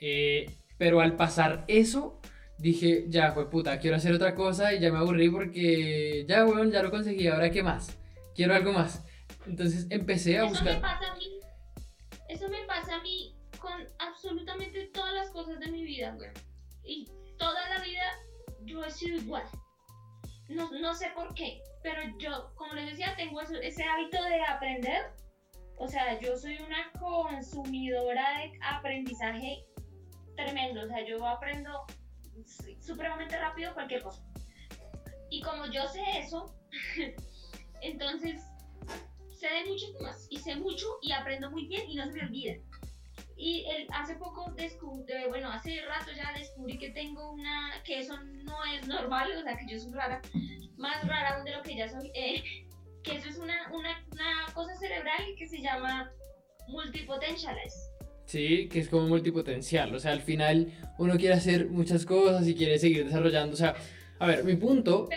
Eh, 0.00 0.46
pero 0.78 1.00
al 1.00 1.16
pasar 1.16 1.64
eso, 1.68 2.17
dije, 2.58 3.04
ya, 3.08 3.32
fue 3.32 3.48
puta, 3.48 3.78
quiero 3.78 3.96
hacer 3.96 4.12
otra 4.12 4.34
cosa 4.34 4.74
y 4.74 4.80
ya 4.80 4.92
me 4.92 4.98
aburrí 4.98 5.30
porque 5.30 6.24
ya, 6.28 6.44
weón, 6.44 6.70
ya 6.70 6.82
lo 6.82 6.90
conseguí, 6.90 7.26
ahora 7.28 7.50
qué 7.50 7.62
más, 7.62 7.98
quiero 8.34 8.54
algo 8.54 8.72
más. 8.72 9.04
Entonces 9.46 9.86
empecé 9.90 10.38
a 10.38 10.44
Eso 10.44 10.44
me 10.46 10.50
buscar... 10.50 10.80
pasa 10.80 11.12
a 11.12 11.16
mí. 11.16 11.40
Eso 12.28 12.48
me 12.48 12.64
pasa 12.66 12.96
a 12.96 13.02
mí 13.02 13.34
con 13.58 13.72
absolutamente 13.98 14.86
todas 14.92 15.14
las 15.14 15.30
cosas 15.30 15.58
de 15.60 15.70
mi 15.70 15.84
vida, 15.84 16.14
güey. 16.14 16.30
Y 16.84 17.06
toda 17.38 17.68
la 17.70 17.82
vida 17.82 18.02
yo 18.64 18.84
he 18.84 18.90
sido 18.90 19.16
igual. 19.16 19.44
No, 20.48 20.70
no 20.80 20.94
sé 20.94 21.10
por 21.14 21.34
qué, 21.34 21.62
pero 21.82 22.00
yo, 22.18 22.52
como 22.54 22.74
les 22.74 22.90
decía, 22.90 23.14
tengo 23.16 23.40
ese 23.40 23.84
hábito 23.84 24.22
de 24.22 24.42
aprender. 24.42 25.12
O 25.76 25.86
sea, 25.86 26.18
yo 26.20 26.36
soy 26.36 26.56
una 26.56 26.90
consumidora 26.98 28.38
de 28.38 28.58
aprendizaje 28.62 29.64
tremendo. 30.36 30.82
O 30.82 30.86
sea, 30.86 31.06
yo 31.06 31.24
aprendo 31.26 31.86
supremamente 32.80 33.38
rápido 33.38 33.74
cualquier 33.74 34.02
cosa. 34.02 34.22
Y 35.30 35.42
como 35.42 35.66
yo 35.66 35.86
sé 35.88 36.02
eso, 36.18 36.54
entonces 37.82 38.40
sé 39.38 39.48
de 39.48 39.64
mucho 39.66 39.86
más 40.00 40.26
y 40.30 40.38
sé 40.38 40.56
mucho 40.56 40.86
y 41.02 41.12
aprendo 41.12 41.50
muy 41.50 41.66
bien 41.66 41.88
y 41.88 41.94
no 41.94 42.06
se 42.06 42.12
me 42.12 42.22
olvida. 42.22 42.54
Y 43.36 43.66
el, 43.70 43.86
hace 43.92 44.16
poco 44.16 44.50
descubrí, 44.56 45.14
bueno, 45.28 45.48
hace 45.50 45.80
rato 45.86 46.10
ya 46.16 46.32
descubrí 46.36 46.76
que 46.76 46.90
tengo 46.90 47.32
una, 47.32 47.82
que 47.84 48.00
eso 48.00 48.16
no 48.20 48.64
es 48.64 48.86
normal, 48.88 49.30
o 49.36 49.42
sea, 49.42 49.56
que 49.56 49.72
yo 49.72 49.78
soy 49.78 49.92
rara, 49.92 50.20
más 50.76 51.06
rara 51.06 51.36
aún 51.36 51.44
de 51.44 51.52
lo 51.52 51.62
que 51.62 51.76
ya 51.76 51.88
soy, 51.88 52.10
eh, 52.14 52.42
que 53.04 53.16
eso 53.16 53.28
es 53.28 53.38
una, 53.38 53.70
una, 53.72 54.04
una 54.10 54.52
cosa 54.54 54.74
cerebral 54.74 55.22
que 55.38 55.46
se 55.46 55.60
llama 55.60 56.12
multipotentiales. 56.66 57.87
Sí, 58.28 58.68
que 58.70 58.80
es 58.80 58.90
como 58.90 59.08
multipotencial. 59.08 59.94
O 59.94 59.98
sea, 59.98 60.12
al 60.12 60.20
final 60.20 60.68
uno 60.98 61.16
quiere 61.16 61.34
hacer 61.34 61.70
muchas 61.70 62.04
cosas 62.04 62.46
y 62.46 62.54
quiere 62.54 62.78
seguir 62.78 63.06
desarrollando. 63.06 63.54
O 63.54 63.56
sea, 63.56 63.74
a 64.18 64.26
ver, 64.26 64.44
mi 64.44 64.54
punto, 64.56 65.08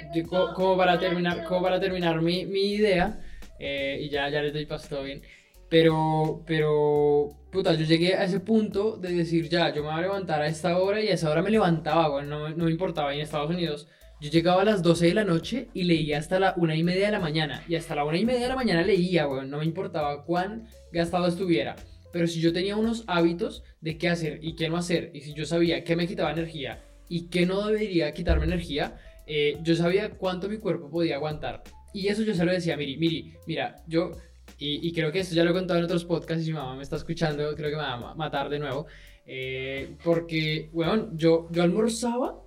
como 0.56 0.78
para 0.78 0.98
terminar, 0.98 1.44
como 1.44 1.62
para 1.62 1.78
terminar 1.78 2.22
mi, 2.22 2.46
mi 2.46 2.72
idea, 2.72 3.20
eh, 3.60 4.00
y 4.02 4.10
ya, 4.10 4.30
ya 4.30 4.42
les 4.42 4.54
doy 4.54 4.66
paso 4.66 4.88
todo 4.88 5.04
bien. 5.04 5.22
Pero, 5.68 6.42
pero, 6.48 7.28
puta, 7.52 7.74
yo 7.74 7.84
llegué 7.84 8.16
a 8.16 8.24
ese 8.24 8.40
punto 8.40 8.96
de 8.96 9.12
decir, 9.12 9.50
ya, 9.50 9.74
yo 9.74 9.84
me 9.84 9.90
voy 9.90 9.98
a 9.98 10.02
levantar 10.04 10.42
a 10.42 10.48
esta 10.48 10.78
hora 10.78 11.02
y 11.02 11.10
a 11.10 11.16
esa 11.16 11.30
hora 11.30 11.42
me 11.42 11.50
levantaba, 11.50 12.08
güey, 12.08 12.26
no, 12.26 12.48
no 12.52 12.64
me 12.64 12.72
importaba. 12.72 13.14
En 13.14 13.20
Estados 13.20 13.50
Unidos, 13.50 13.90
yo 14.22 14.30
llegaba 14.30 14.62
a 14.62 14.66
las 14.66 14.84
12 14.84 15.08
de 15.08 15.14
la 15.16 15.26
noche 15.26 15.68
y 15.74 15.84
leía 15.84 16.18
hasta 16.18 16.40
la 16.40 16.54
una 16.56 16.78
y 16.78 16.84
media 16.84 17.08
de 17.08 17.12
la 17.12 17.20
mañana. 17.20 17.62
Y 17.68 17.76
hasta 17.76 17.94
la 17.94 18.06
una 18.06 18.18
y 18.18 18.26
media 18.26 18.44
de 18.44 18.48
la 18.48 18.56
mañana 18.56 18.84
leía, 18.84 19.26
güey, 19.26 19.50
no 19.50 19.58
me 19.58 19.66
importaba 19.66 20.24
cuán 20.24 20.70
gastado 20.94 21.28
estuviera. 21.28 21.76
Pero 22.12 22.28
si 22.28 22.40
yo 22.42 22.52
tenía 22.54 22.76
unos 22.76 23.04
hábitos 23.08 23.64
de 23.80 23.98
qué 23.98 24.10
hacer 24.10 24.40
y 24.42 24.56
qué 24.56 24.70
no 24.70 24.78
hacer, 24.78 25.12
y 25.14 25.22
si 25.22 25.34
yo 25.34 25.46
sabía 25.46 25.84
qué 25.84 25.96
me 25.96 26.08
quitaba 26.08 26.32
energía 26.32 26.84
y 27.10 27.28
qué 27.30 27.46
no 27.46 27.66
debería 27.68 28.14
quitarme 28.14 28.46
energía, 28.46 28.98
eh, 29.28 29.58
yo 29.64 29.76
sabía 29.76 30.12
cuánto 30.12 30.50
mi 30.50 30.58
cuerpo 30.58 30.90
podía 30.90 31.16
aguantar. 31.16 31.64
Y 31.94 32.08
eso 32.08 32.24
yo 32.24 32.34
se 32.34 32.46
lo 32.46 32.52
decía 32.52 32.78
Miri, 32.78 32.98
Miri, 32.98 33.34
mira, 33.48 33.76
yo, 33.88 34.12
y, 34.58 34.88
y 34.88 34.94
creo 34.94 35.12
que 35.12 35.20
esto 35.20 35.36
ya 35.36 35.44
lo 35.44 35.52
he 35.52 35.54
contado 35.54 35.80
en 35.80 35.86
otros 35.86 36.06
podcasts 36.06 36.42
y 36.44 36.46
si 36.46 36.52
mi 36.52 36.58
mamá 36.58 36.76
me 36.76 36.84
está 36.84 36.96
escuchando, 36.96 37.54
creo 37.56 37.70
que 37.70 37.76
me 37.76 37.82
va 37.82 37.94
a 37.94 37.98
ma- 37.98 38.16
matar 38.16 38.50
de 38.50 38.60
nuevo, 38.60 38.86
eh, 39.26 39.96
porque, 40.04 40.70
weón, 40.74 41.18
yo, 41.18 41.48
yo 41.52 41.64
almorzaba 41.64 42.42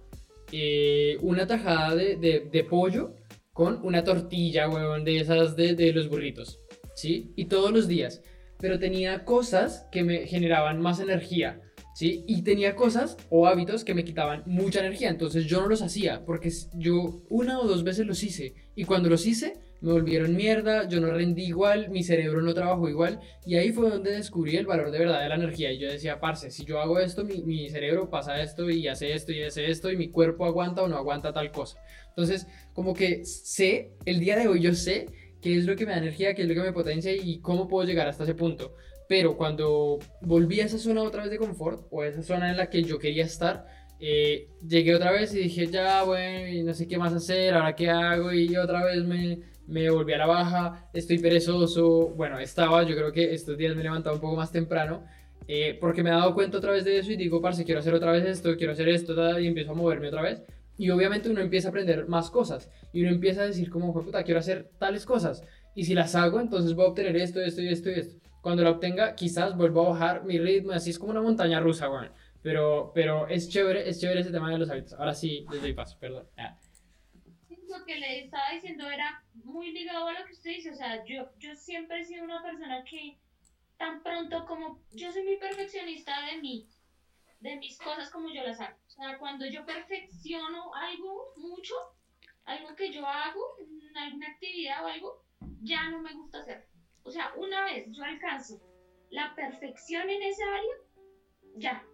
eh, 0.52 1.16
una 1.20 1.46
tajada 1.46 1.94
de, 1.94 2.16
de, 2.16 2.48
de 2.50 2.64
pollo 2.64 3.14
con 3.52 3.80
una 3.84 4.02
tortilla, 4.02 4.68
weón, 4.68 5.04
de 5.04 5.18
esas 5.20 5.56
de, 5.56 5.74
de 5.74 5.92
los 5.92 6.08
burritos, 6.08 6.58
¿sí? 6.94 7.32
Y 7.36 7.44
todos 7.46 7.70
los 7.70 7.86
días 7.86 8.22
pero 8.64 8.78
tenía 8.78 9.26
cosas 9.26 9.86
que 9.92 10.02
me 10.02 10.26
generaban 10.26 10.80
más 10.80 10.98
energía, 10.98 11.60
¿sí? 11.94 12.24
Y 12.26 12.40
tenía 12.44 12.74
cosas 12.74 13.18
o 13.28 13.46
hábitos 13.46 13.84
que 13.84 13.92
me 13.92 14.04
quitaban 14.04 14.42
mucha 14.46 14.80
energía, 14.80 15.10
entonces 15.10 15.44
yo 15.44 15.60
no 15.60 15.68
los 15.68 15.82
hacía, 15.82 16.24
porque 16.24 16.50
yo 16.72 17.20
una 17.28 17.60
o 17.60 17.66
dos 17.66 17.84
veces 17.84 18.06
los 18.06 18.22
hice, 18.22 18.54
y 18.74 18.84
cuando 18.84 19.10
los 19.10 19.26
hice, 19.26 19.52
me 19.82 19.92
volvieron 19.92 20.34
mierda, 20.34 20.88
yo 20.88 20.98
no 20.98 21.10
rendí 21.10 21.44
igual, 21.44 21.90
mi 21.90 22.02
cerebro 22.02 22.40
no 22.40 22.54
trabajó 22.54 22.88
igual, 22.88 23.20
y 23.44 23.56
ahí 23.56 23.70
fue 23.70 23.90
donde 23.90 24.12
descubrí 24.12 24.56
el 24.56 24.64
valor 24.64 24.90
de 24.90 25.00
verdad 25.00 25.20
de 25.20 25.28
la 25.28 25.34
energía, 25.34 25.70
y 25.70 25.78
yo 25.78 25.92
decía, 25.92 26.18
parce, 26.18 26.50
si 26.50 26.64
yo 26.64 26.80
hago 26.80 26.98
esto, 26.98 27.22
mi, 27.22 27.42
mi 27.42 27.68
cerebro 27.68 28.08
pasa 28.08 28.40
esto, 28.40 28.70
y 28.70 28.88
hace 28.88 29.12
esto, 29.12 29.30
y 29.32 29.42
hace 29.42 29.70
esto, 29.70 29.92
y 29.92 29.98
mi 29.98 30.08
cuerpo 30.08 30.46
aguanta 30.46 30.82
o 30.82 30.88
no 30.88 30.96
aguanta 30.96 31.34
tal 31.34 31.52
cosa. 31.52 31.76
Entonces, 32.08 32.46
como 32.72 32.94
que 32.94 33.26
sé, 33.26 33.90
el 34.06 34.20
día 34.20 34.38
de 34.38 34.48
hoy 34.48 34.60
yo 34.60 34.72
sé 34.72 35.04
qué 35.44 35.58
es 35.58 35.66
lo 35.66 35.76
que 35.76 35.84
me 35.84 35.92
da 35.92 35.98
energía, 35.98 36.34
qué 36.34 36.40
es 36.40 36.48
lo 36.48 36.54
que 36.54 36.62
me 36.62 36.72
potencia 36.72 37.12
y 37.14 37.38
cómo 37.40 37.68
puedo 37.68 37.86
llegar 37.86 38.08
hasta 38.08 38.24
ese 38.24 38.34
punto. 38.34 38.76
Pero 39.06 39.36
cuando 39.36 39.98
volví 40.22 40.60
a 40.62 40.64
esa 40.64 40.78
zona 40.78 41.02
otra 41.02 41.20
vez 41.22 41.30
de 41.30 41.36
confort, 41.36 41.86
o 41.90 42.00
a 42.00 42.06
esa 42.06 42.22
zona 42.22 42.48
en 42.48 42.56
la 42.56 42.70
que 42.70 42.82
yo 42.82 42.98
quería 42.98 43.26
estar, 43.26 43.66
eh, 44.00 44.48
llegué 44.66 44.94
otra 44.94 45.12
vez 45.12 45.34
y 45.34 45.40
dije, 45.40 45.66
ya, 45.66 46.02
bueno, 46.04 46.64
no 46.64 46.72
sé 46.72 46.88
qué 46.88 46.96
más 46.96 47.12
hacer, 47.12 47.52
ahora 47.52 47.76
qué 47.76 47.90
hago, 47.90 48.32
y 48.32 48.56
otra 48.56 48.86
vez 48.86 49.04
me, 49.04 49.40
me 49.66 49.90
volví 49.90 50.14
a 50.14 50.18
la 50.18 50.26
baja, 50.26 50.88
estoy 50.94 51.18
perezoso, 51.18 52.08
bueno, 52.16 52.38
estaba, 52.38 52.82
yo 52.84 52.96
creo 52.96 53.12
que 53.12 53.34
estos 53.34 53.58
días 53.58 53.74
me 53.74 53.82
he 53.82 53.84
levantado 53.84 54.14
un 54.14 54.22
poco 54.22 54.36
más 54.36 54.50
temprano, 54.50 55.04
eh, 55.46 55.76
porque 55.78 56.02
me 56.02 56.08
he 56.08 56.14
dado 56.14 56.32
cuenta 56.34 56.56
otra 56.56 56.72
vez 56.72 56.86
de 56.86 56.98
eso 56.98 57.12
y 57.12 57.16
digo, 57.16 57.42
parce, 57.42 57.66
quiero 57.66 57.80
hacer 57.80 57.92
otra 57.92 58.12
vez 58.12 58.24
esto, 58.24 58.56
quiero 58.56 58.72
hacer 58.72 58.88
esto, 58.88 59.38
y 59.38 59.46
empiezo 59.46 59.72
a 59.72 59.74
moverme 59.74 60.08
otra 60.08 60.22
vez. 60.22 60.42
Y 60.76 60.90
obviamente 60.90 61.30
uno 61.30 61.40
empieza 61.40 61.68
a 61.68 61.70
aprender 61.70 62.08
más 62.08 62.30
cosas. 62.30 62.70
Y 62.92 63.02
uno 63.02 63.10
empieza 63.10 63.42
a 63.42 63.46
decir 63.46 63.70
como, 63.70 63.92
"Jue 63.92 64.04
puta, 64.04 64.24
quiero 64.24 64.40
hacer 64.40 64.70
tales 64.78 65.06
cosas. 65.06 65.42
Y 65.74 65.84
si 65.84 65.94
las 65.94 66.14
hago, 66.14 66.40
entonces 66.40 66.74
voy 66.74 66.84
a 66.84 66.88
obtener 66.88 67.16
esto, 67.16 67.40
esto 67.40 67.62
y 67.62 67.68
esto 67.68 67.90
y 67.90 67.94
esto. 67.94 68.20
Cuando 68.40 68.62
la 68.62 68.70
obtenga, 68.70 69.14
quizás 69.14 69.56
vuelvo 69.56 69.86
a 69.86 69.90
bajar 69.90 70.24
mi 70.24 70.38
ritmo. 70.38 70.72
Así 70.72 70.90
es 70.90 70.98
como 70.98 71.12
una 71.12 71.22
montaña 71.22 71.60
rusa, 71.60 71.88
weón. 71.90 72.10
Pero, 72.42 72.92
pero 72.94 73.26
es 73.28 73.48
chévere, 73.48 73.88
es 73.88 74.00
chévere 74.00 74.20
ese 74.20 74.30
tema 74.30 74.50
de 74.50 74.58
los 74.58 74.68
hábitos. 74.68 74.92
Ahora 74.94 75.14
sí, 75.14 75.46
les 75.50 75.62
doy 75.62 75.72
paso, 75.72 75.98
perdón. 75.98 76.28
Ah. 76.36 76.58
Lo 77.48 77.84
que 77.86 77.98
le 77.98 78.24
estaba 78.24 78.44
diciendo 78.52 78.88
era 78.88 79.24
muy 79.32 79.72
ligado 79.72 80.06
a 80.06 80.12
lo 80.12 80.26
que 80.26 80.32
usted 80.32 80.50
dice, 80.50 80.70
o 80.70 80.74
sea, 80.74 81.04
yo, 81.06 81.30
yo 81.38 81.56
siempre 81.56 82.00
he 82.00 82.04
sido 82.04 82.22
una 82.24 82.42
persona 82.42 82.84
que 82.84 83.18
tan 83.78 84.02
pronto 84.02 84.44
como 84.46 84.80
yo 84.92 85.10
soy 85.10 85.24
muy 85.24 85.38
perfeccionista 85.38 86.12
de 86.30 86.40
mí, 86.40 86.68
de 87.44 87.56
mis 87.56 87.76
cosas 87.76 88.10
como 88.10 88.30
yo 88.32 88.42
las 88.42 88.58
hago. 88.58 88.74
O 88.86 88.90
sea, 88.90 89.18
cuando 89.18 89.44
yo 89.44 89.66
perfecciono 89.66 90.74
algo 90.74 91.30
mucho, 91.36 91.74
algo 92.46 92.74
que 92.74 92.90
yo 92.90 93.06
hago, 93.06 93.40
alguna 93.94 94.28
actividad 94.28 94.82
o 94.82 94.88
algo, 94.88 95.22
ya 95.60 95.90
no 95.90 96.00
me 96.00 96.14
gusta 96.14 96.40
hacer. 96.40 96.66
O 97.02 97.10
sea, 97.10 97.34
una 97.36 97.64
vez 97.64 97.84
yo 97.90 98.02
alcanzo 98.02 98.58
la 99.10 99.34
perfección 99.34 100.08
en 100.08 100.22
esa 100.22 100.42
área, 100.54 100.74
ya, 101.56 101.84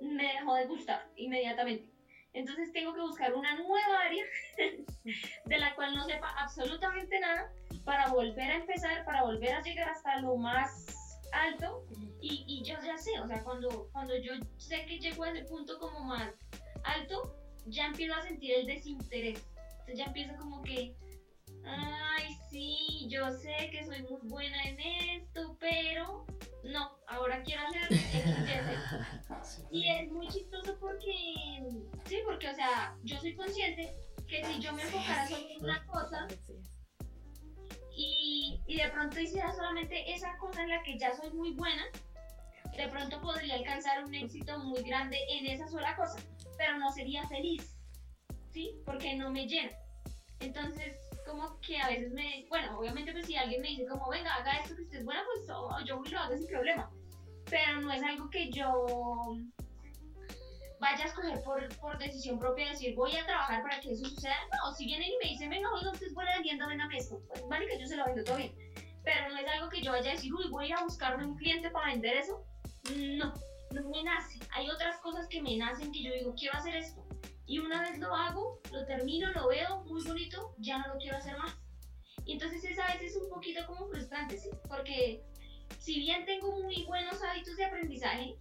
me 0.00 0.24
dejó 0.24 0.54
de 0.54 0.66
gustar 0.66 1.08
inmediatamente. 1.14 1.88
Entonces 2.32 2.72
tengo 2.72 2.92
que 2.92 3.00
buscar 3.00 3.32
una 3.32 3.54
nueva 3.54 4.00
área 4.00 4.24
de 5.44 5.58
la 5.58 5.72
cual 5.76 5.94
no 5.94 6.04
sepa 6.04 6.34
absolutamente 6.36 7.20
nada 7.20 7.52
para 7.84 8.08
volver 8.08 8.50
a 8.50 8.56
empezar, 8.56 9.04
para 9.04 9.22
volver 9.22 9.54
a 9.54 9.62
llegar 9.62 9.88
hasta 9.88 10.18
lo 10.18 10.36
más 10.36 10.99
alto 11.32 11.86
y, 12.20 12.44
y 12.46 12.62
yo 12.64 12.76
ya 12.84 12.96
sé, 12.98 13.18
o 13.20 13.26
sea, 13.26 13.42
cuando, 13.42 13.88
cuando 13.92 14.16
yo 14.18 14.32
sé 14.56 14.84
que 14.86 14.98
llego 14.98 15.24
a 15.24 15.30
ese 15.30 15.44
punto 15.44 15.78
como 15.78 16.00
más 16.00 16.32
alto, 16.84 17.36
ya 17.66 17.86
empiezo 17.86 18.14
a 18.14 18.22
sentir 18.22 18.52
el 18.54 18.66
desinterés. 18.66 19.46
Entonces 19.70 19.98
ya 19.98 20.04
empiezo 20.04 20.36
como 20.36 20.62
que, 20.62 20.94
ay, 21.64 22.36
sí, 22.50 23.06
yo 23.08 23.30
sé 23.30 23.70
que 23.70 23.84
soy 23.84 24.02
muy 24.02 24.20
buena 24.24 24.62
en 24.64 24.80
esto, 24.80 25.56
pero 25.58 26.26
no, 26.64 26.98
ahora 27.06 27.42
quiero 27.42 27.62
hacer 27.66 27.82
X, 27.90 28.00
Y, 29.70 29.88
es 29.88 30.10
muy 30.10 30.28
chistoso 30.28 30.76
porque, 30.78 31.62
sí, 32.06 32.18
porque, 32.24 32.48
o 32.48 32.54
sea, 32.54 32.96
yo 33.02 33.18
soy 33.18 33.34
consciente 33.34 33.94
que 34.26 34.44
si 34.44 34.60
yo 34.60 34.72
me 34.72 34.82
enfocara 34.82 35.26
solo 35.26 35.48
en 35.48 35.64
una 35.64 35.86
cosa 35.86 36.26
y, 38.00 38.60
y 38.66 38.76
de 38.76 38.88
pronto 38.88 39.20
hiciera 39.20 39.52
solamente 39.52 40.10
esa 40.12 40.36
cosa 40.38 40.62
en 40.62 40.70
la 40.70 40.82
que 40.82 40.98
ya 40.98 41.14
soy 41.14 41.30
muy 41.32 41.52
buena, 41.52 41.84
de 42.76 42.88
pronto 42.88 43.20
podría 43.20 43.56
alcanzar 43.56 44.02
un 44.04 44.14
éxito 44.14 44.58
muy 44.60 44.82
grande 44.82 45.18
en 45.28 45.46
esa 45.46 45.68
sola 45.68 45.94
cosa, 45.96 46.18
pero 46.56 46.78
no 46.78 46.90
sería 46.92 47.26
feliz, 47.28 47.76
¿sí? 48.52 48.74
Porque 48.86 49.16
no 49.16 49.30
me 49.30 49.46
llena. 49.46 49.70
Entonces, 50.40 50.96
como 51.26 51.60
que 51.60 51.78
a 51.78 51.88
veces 51.88 52.10
me, 52.12 52.46
bueno, 52.48 52.78
obviamente 52.78 53.12
pues 53.12 53.26
si 53.26 53.36
alguien 53.36 53.60
me 53.60 53.68
dice 53.68 53.86
como, 53.86 54.08
venga, 54.08 54.34
haga 54.34 54.60
esto 54.60 54.76
que 54.76 54.82
estés 54.82 55.04
buena, 55.04 55.22
pues 55.26 55.50
oh, 55.50 55.78
yo 55.84 56.02
lo 56.02 56.18
hago 56.18 56.36
sin 56.36 56.46
problema. 56.46 56.90
Pero 57.50 57.82
no 57.82 57.92
es 57.92 58.02
algo 58.02 58.30
que 58.30 58.50
yo 58.50 59.36
vaya 60.80 61.04
a 61.04 61.08
escoger 61.08 61.42
por, 61.42 61.68
por 61.76 61.98
decisión 61.98 62.38
propia, 62.38 62.70
decir 62.70 62.94
voy 62.94 63.14
a 63.14 63.24
trabajar 63.26 63.62
para 63.62 63.80
que 63.80 63.92
eso 63.92 64.06
suceda. 64.06 64.34
No, 64.50 64.74
si 64.74 64.86
vienen 64.86 65.10
y 65.10 65.16
me 65.22 65.30
dicen, 65.30 65.50
venga, 65.50 65.70
oiga, 65.72 65.92
usted 65.92 66.06
es 66.06 66.14
buena 66.14 66.32
vendiendo, 66.34 66.66
véndame 66.66 66.96
esto. 66.96 67.20
Pues 67.28 67.46
vale 67.48 67.66
que 67.66 67.78
yo 67.78 67.86
se 67.86 67.96
lo 67.96 68.04
vendo 68.06 68.24
todo 68.24 68.38
bien. 68.38 68.52
Pero 69.04 69.28
no 69.28 69.38
es 69.38 69.48
algo 69.48 69.68
que 69.68 69.82
yo 69.82 69.92
vaya 69.92 70.10
a 70.10 70.14
decir, 70.14 70.32
uy, 70.34 70.48
voy 70.50 70.72
a 70.72 70.82
buscarme 70.82 71.24
un 71.24 71.36
cliente 71.36 71.70
para 71.70 71.86
vender 71.86 72.16
eso. 72.16 72.44
No, 72.96 73.32
no 73.72 73.88
me 73.90 74.02
nace. 74.02 74.38
Hay 74.52 74.68
otras 74.70 74.96
cosas 74.98 75.28
que 75.28 75.42
me 75.42 75.56
nacen 75.56 75.92
que 75.92 76.02
yo 76.02 76.12
digo, 76.12 76.34
quiero 76.34 76.58
hacer 76.58 76.74
esto. 76.74 77.06
Y 77.46 77.58
una 77.58 77.82
vez 77.82 77.98
lo 77.98 78.14
hago, 78.14 78.60
lo 78.72 78.86
termino, 78.86 79.30
lo 79.32 79.48
veo 79.48 79.84
muy 79.84 80.02
bonito, 80.04 80.54
ya 80.58 80.78
no 80.78 80.94
lo 80.94 81.00
quiero 81.00 81.18
hacer 81.18 81.36
más. 81.36 81.56
Y 82.24 82.34
entonces 82.34 82.64
es 82.64 82.78
a 82.78 82.86
veces 82.94 83.16
un 83.16 83.28
poquito 83.28 83.66
como 83.66 83.88
frustrante, 83.88 84.38
¿sí? 84.38 84.48
Porque 84.68 85.22
si 85.78 85.98
bien 85.98 86.24
tengo 86.24 86.52
muy 86.60 86.84
buenos 86.84 87.22
hábitos 87.22 87.56
de 87.56 87.64
aprendizaje, 87.64 88.36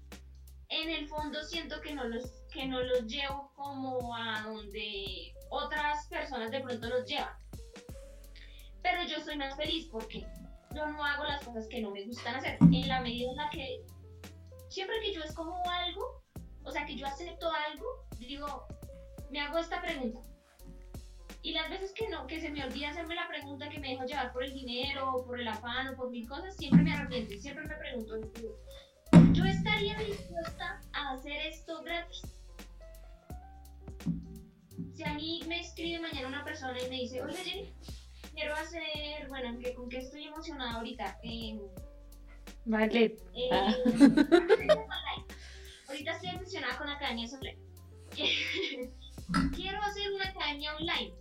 en 0.69 0.89
el 0.89 1.07
fondo 1.07 1.43
siento 1.43 1.81
que 1.81 1.93
no 1.93 2.05
los, 2.05 2.25
que 2.53 2.65
no 2.67 2.81
los 2.81 3.05
llevo 3.07 3.51
como 3.55 4.15
a 4.15 4.41
donde 4.43 5.33
otras 5.49 6.07
personas 6.07 6.51
de 6.51 6.61
pronto 6.61 6.87
los 6.87 7.05
llevan. 7.05 7.33
Pero 8.81 9.03
yo 9.03 9.19
soy 9.19 9.37
más 9.37 9.55
feliz 9.57 9.87
porque 9.91 10.25
yo 10.75 10.87
no 10.87 11.03
hago 11.03 11.23
las 11.25 11.43
cosas 11.43 11.67
que 11.67 11.81
no 11.81 11.91
me 11.91 12.05
gustan 12.05 12.35
hacer. 12.35 12.57
En 12.61 12.87
la 12.87 13.01
medida 13.01 13.31
en 13.31 13.35
la 13.35 13.49
que 13.49 13.83
siempre 14.69 14.99
que 15.01 15.13
yo 15.13 15.23
escojo 15.23 15.57
algo, 15.67 16.23
o 16.63 16.71
sea, 16.71 16.85
que 16.85 16.95
yo 16.95 17.07
acepto 17.07 17.49
algo, 17.51 18.05
digo, 18.19 18.67
me 19.31 19.39
hago 19.41 19.57
esta 19.57 19.81
pregunta. 19.81 20.19
Y 21.41 21.53
las 21.53 21.69
veces 21.69 21.93
que 21.93 22.07
no, 22.09 22.27
que 22.27 22.39
se 22.39 22.49
me 22.49 22.63
olvida 22.63 22.89
hacerme 22.89 23.15
la 23.15 23.27
pregunta, 23.27 23.69
que 23.69 23.79
me 23.79 23.89
dejo 23.89 24.05
llevar 24.05 24.31
por 24.33 24.43
el 24.43 24.53
dinero, 24.53 25.23
por 25.25 25.39
el 25.39 25.47
afán, 25.47 25.87
o 25.87 25.95
por 25.95 26.09
mil 26.11 26.27
cosas, 26.27 26.55
siempre 26.57 26.83
me 26.83 26.93
arrepiento 26.93 27.33
y 27.33 27.39
siempre 27.39 27.65
me 27.65 27.75
pregunto, 27.75 28.15
¿yo 29.33 29.45
estaría 29.45 29.97
dispuesta 29.99 30.81
a 30.93 31.11
hacer 31.13 31.33
esto 31.47 31.81
gratis? 31.83 32.21
si 34.95 35.03
a 35.05 35.13
mí 35.13 35.41
me 35.47 35.61
escribe 35.61 35.99
mañana 36.01 36.27
una 36.27 36.43
persona 36.43 36.77
y 36.77 36.89
me 36.89 36.95
dice, 36.97 37.21
oye 37.23 37.37
Jenny, 37.37 37.73
quiero 38.33 38.53
hacer, 38.55 39.27
bueno, 39.29 39.47
¿en 39.49 39.59
qué- 39.59 39.73
¿con 39.73 39.87
qué 39.87 39.99
estoy 39.99 40.25
emocionada 40.25 40.73
ahorita? 40.73 41.17
Vale. 42.65 43.05
en- 43.33 43.53
Ah. 43.53 43.73
Ahorita 45.87 46.11
estoy 46.11 46.29
emocionada 46.31 46.77
con 46.77 46.89
academias 46.89 47.33
online. 47.33 47.57
quiero 49.55 49.81
hacer 49.81 50.11
una 50.13 50.25
academia 50.29 50.75
online. 50.75 51.13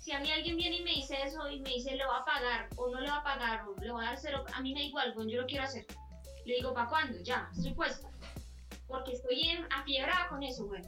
Si 0.00 0.10
a 0.12 0.20
mí 0.20 0.30
alguien 0.32 0.56
viene 0.56 0.76
y 0.78 0.82
me 0.82 0.90
dice 0.94 1.16
eso 1.24 1.46
y 1.50 1.60
me 1.60 1.68
dice 1.68 1.94
le 1.94 2.06
va 2.06 2.18
a 2.18 2.24
pagar 2.24 2.68
o 2.76 2.88
no 2.88 3.00
le 3.00 3.08
va 3.10 3.18
a 3.18 3.22
pagar 3.24 3.68
o 3.68 3.74
le 3.80 3.92
va 3.92 4.00
a 4.02 4.04
dar 4.06 4.18
cero, 4.18 4.44
a 4.54 4.62
mí 4.62 4.72
me 4.72 4.80
da 4.80 4.86
igual, 4.86 5.12
bueno, 5.14 5.30
yo 5.30 5.42
lo 5.42 5.46
quiero 5.46 5.64
hacer. 5.64 5.84
Le 6.48 6.54
digo, 6.54 6.72
¿para 6.72 6.88
cuándo? 6.88 7.18
Ya, 7.22 7.50
estoy 7.54 7.74
puesta. 7.74 8.08
Porque 8.86 9.12
estoy 9.12 9.50
en, 9.50 9.70
afiebrada 9.70 10.28
con 10.28 10.42
eso, 10.42 10.64
güey. 10.64 10.80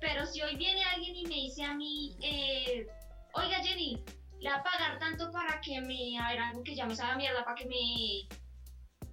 Pero 0.00 0.24
si 0.24 0.40
hoy 0.40 0.54
viene 0.54 0.84
alguien 0.84 1.16
y 1.16 1.24
me 1.24 1.34
dice 1.34 1.64
a 1.64 1.74
mí, 1.74 2.16
eh, 2.22 2.86
oiga 3.32 3.56
Jenny, 3.56 4.04
le 4.38 4.48
va 4.48 4.58
a 4.58 4.62
pagar 4.62 5.00
tanto 5.00 5.32
para 5.32 5.60
que 5.60 5.80
me, 5.80 6.16
a 6.20 6.28
ver, 6.28 6.38
algo 6.38 6.62
que 6.62 6.76
ya 6.76 6.86
me 6.86 6.94
sabe 6.94 7.16
mierda, 7.16 7.44
para 7.44 7.56
que 7.56 7.66
me, 7.66 8.28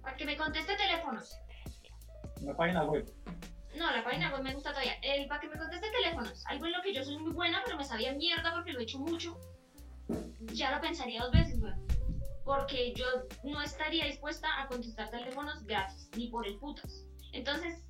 para 0.02 0.16
que 0.16 0.24
me 0.24 0.36
conteste 0.36 0.76
teléfonos. 0.76 1.36
Una 2.42 2.56
página 2.56 2.84
web. 2.84 3.12
No, 3.76 3.90
la 3.90 4.04
página 4.04 4.32
web 4.32 4.44
me 4.44 4.54
gusta 4.54 4.70
todavía. 4.70 4.94
El, 5.02 5.26
para 5.26 5.40
que 5.40 5.48
me 5.48 5.58
conteste 5.58 5.90
teléfonos. 5.90 6.46
Algo 6.46 6.66
en 6.66 6.72
lo 6.74 6.82
que 6.82 6.94
yo 6.94 7.02
soy 7.02 7.18
muy 7.18 7.32
buena, 7.32 7.60
pero 7.64 7.76
me 7.76 7.84
sabía 7.84 8.12
mierda 8.12 8.54
porque 8.54 8.72
lo 8.72 8.78
he 8.78 8.84
hecho 8.84 9.00
mucho. 9.00 9.36
Ya 10.52 10.70
lo 10.70 10.80
pensaría 10.80 11.22
dos 11.22 11.32
veces, 11.32 11.58
güey. 11.58 11.85
Porque 12.46 12.94
yo 12.94 13.04
no 13.42 13.60
estaría 13.60 14.06
dispuesta 14.06 14.46
a 14.62 14.68
contestar 14.68 15.10
teléfonos 15.10 15.64
gratis, 15.64 16.08
ni 16.16 16.28
por 16.28 16.46
el 16.46 16.56
putas. 16.58 17.04
Entonces, 17.32 17.84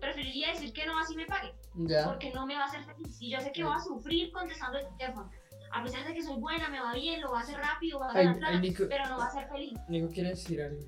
preferiría 0.00 0.52
decir 0.52 0.72
que 0.72 0.86
no 0.86 0.98
así 0.98 1.14
me 1.14 1.26
pague. 1.26 1.52
Ya. 1.74 2.06
Porque 2.06 2.32
no 2.32 2.46
me 2.46 2.54
va 2.54 2.62
a 2.62 2.66
hacer 2.68 2.82
feliz. 2.84 3.18
Y 3.20 3.30
yo 3.30 3.40
sé 3.40 3.52
que 3.52 3.62
voy 3.62 3.76
a 3.76 3.80
sufrir 3.80 4.32
contestando 4.32 4.78
el 4.78 4.86
teléfono. 4.96 5.30
A 5.70 5.84
pesar 5.84 6.06
de 6.06 6.14
que 6.14 6.22
soy 6.22 6.40
buena, 6.40 6.70
me 6.70 6.80
va 6.80 6.94
bien, 6.94 7.20
lo 7.20 7.32
va 7.32 7.40
a 7.40 7.42
hacer 7.42 7.58
rápido, 7.58 8.00
va 8.00 8.10
a 8.10 8.14
ganar 8.14 8.38
plata, 8.38 8.58
Nico. 8.60 8.84
pero 8.88 9.06
no 9.08 9.18
va 9.18 9.26
a 9.26 9.30
ser 9.30 9.46
feliz. 9.50 9.78
Nico 9.90 10.08
quiere 10.08 10.30
decir 10.30 10.62
algo. 10.62 10.80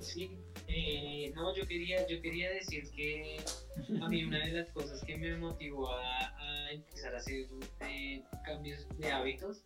Sí, 0.00 0.30
eh, 0.68 1.32
no, 1.34 1.54
yo 1.54 1.66
quería, 1.66 2.06
yo 2.08 2.20
quería 2.22 2.50
decir 2.50 2.90
que 2.92 3.44
a 4.00 4.08
mí 4.08 4.24
una 4.24 4.38
de 4.38 4.52
las 4.52 4.70
cosas 4.70 5.04
que 5.04 5.16
me 5.18 5.36
motivó 5.36 5.90
a, 5.92 6.38
a 6.38 6.70
empezar 6.70 7.14
a 7.14 7.18
hacer 7.18 7.46
eh, 7.80 8.24
cambios 8.44 8.86
de 8.98 9.12
hábitos 9.12 9.62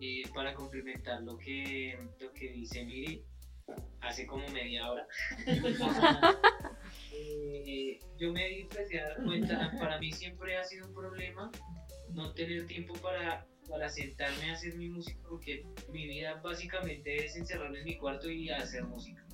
eh, 0.00 0.22
para 0.34 0.54
complementar 0.54 1.22
lo 1.22 1.36
que, 1.36 1.98
lo 2.20 2.32
que 2.32 2.52
dice 2.52 2.84
Miri 2.84 3.24
hace 4.00 4.26
como 4.26 4.46
media 4.48 4.90
hora. 4.90 5.06
Eh, 7.18 7.98
yo 8.18 8.32
me 8.32 8.60
empecé 8.60 9.00
a 9.00 9.08
dar 9.08 9.24
cuenta, 9.24 9.72
para 9.80 9.98
mí 9.98 10.12
siempre 10.12 10.56
ha 10.56 10.62
sido 10.62 10.86
un 10.86 10.94
problema 10.94 11.50
no 12.10 12.32
tener 12.34 12.66
tiempo 12.66 12.92
para, 12.94 13.46
para 13.68 13.88
sentarme 13.88 14.50
a 14.50 14.52
hacer 14.52 14.76
mi 14.76 14.90
música 14.90 15.18
porque 15.28 15.64
mi 15.90 16.06
vida 16.06 16.34
básicamente 16.44 17.24
es 17.24 17.34
encerrarme 17.34 17.78
en 17.78 17.84
mi 17.84 17.96
cuarto 17.96 18.30
y 18.30 18.50
hacer 18.50 18.84
música 18.84 19.26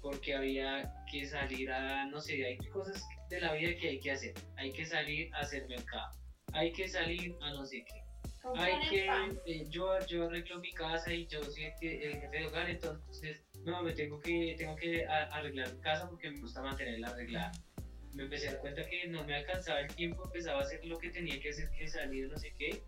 porque 0.00 0.34
había 0.34 0.92
que 1.10 1.26
salir 1.26 1.70
a, 1.70 2.06
no 2.06 2.20
sé, 2.20 2.44
hay 2.44 2.56
cosas 2.68 3.06
de 3.28 3.40
la 3.40 3.52
vida 3.52 3.76
que 3.78 3.88
hay 3.88 4.00
que 4.00 4.12
hacer. 4.12 4.34
Hay 4.56 4.72
que 4.72 4.86
salir 4.86 5.32
a 5.34 5.40
hacer 5.40 5.66
mercado. 5.68 6.10
Hay 6.52 6.72
que 6.72 6.88
salir 6.88 7.36
a 7.42 7.52
no 7.52 7.66
sé 7.66 7.84
qué. 7.84 8.07
Hay 8.56 8.88
que, 8.88 9.06
eh, 9.46 9.66
yo, 9.68 9.98
yo 10.06 10.26
arreglo 10.26 10.60
mi 10.60 10.72
casa 10.72 11.12
y 11.12 11.26
yo 11.26 11.42
soy 11.42 11.64
el, 11.80 12.20
jefe 12.20 12.38
de 12.38 12.46
hogar, 12.46 12.70
entonces, 12.70 13.44
no, 13.64 13.82
me 13.82 13.92
tengo 13.92 14.18
que, 14.20 14.54
tengo 14.56 14.76
que 14.76 15.06
arreglar 15.06 15.74
mi 15.74 15.80
casa 15.80 16.08
porque 16.08 16.30
me 16.30 16.40
gusta 16.40 16.62
mantenerla 16.62 17.08
arreglada. 17.08 17.52
Me 18.14 18.24
empecé 18.24 18.48
a 18.48 18.52
dar 18.52 18.60
cuenta 18.60 18.86
que 18.88 19.06
no 19.08 19.24
me 19.24 19.34
alcanzaba 19.34 19.80
el 19.80 19.94
tiempo, 19.94 20.24
empezaba 20.24 20.60
a 20.60 20.62
hacer 20.62 20.84
lo 20.84 20.98
que 20.98 21.10
tenía 21.10 21.38
que 21.40 21.50
hacer, 21.50 21.70
que 21.70 21.86
salir, 21.88 22.28
no 22.30 22.38
sé 22.38 22.54
qué. 22.58 22.82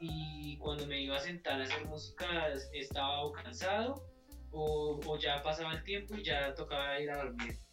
Y 0.00 0.56
cuando 0.58 0.86
me 0.86 1.00
iba 1.00 1.16
a 1.16 1.20
sentar 1.20 1.60
a 1.60 1.64
hacer 1.64 1.84
música, 1.86 2.48
estaba 2.72 3.22
o 3.22 3.32
cansado 3.32 4.04
o, 4.50 5.00
o 5.06 5.18
ya 5.18 5.42
pasaba 5.42 5.74
el 5.74 5.84
tiempo 5.84 6.16
y 6.16 6.24
ya 6.24 6.54
tocaba 6.54 6.98
ir 6.98 7.10
a 7.10 7.24
dormir. 7.24 7.63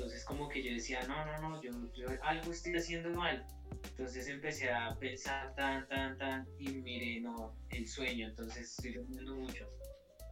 Entonces 0.00 0.24
como 0.24 0.48
que 0.48 0.62
yo 0.62 0.72
decía, 0.72 1.02
no, 1.06 1.26
no, 1.26 1.38
no, 1.50 1.62
yo, 1.62 1.70
yo 1.94 2.06
algo 2.22 2.52
estoy 2.52 2.74
haciendo 2.74 3.10
mal. 3.10 3.46
Entonces 3.84 4.28
empecé 4.28 4.70
a 4.70 4.96
pensar 4.98 5.54
tan, 5.56 5.86
tan, 5.88 6.16
tan 6.16 6.48
y 6.58 6.70
mire, 6.70 7.20
no, 7.20 7.54
el 7.68 7.86
sueño, 7.86 8.28
entonces 8.28 8.70
estoy 8.70 8.94
durmiendo 8.94 9.34
mucho. 9.34 9.70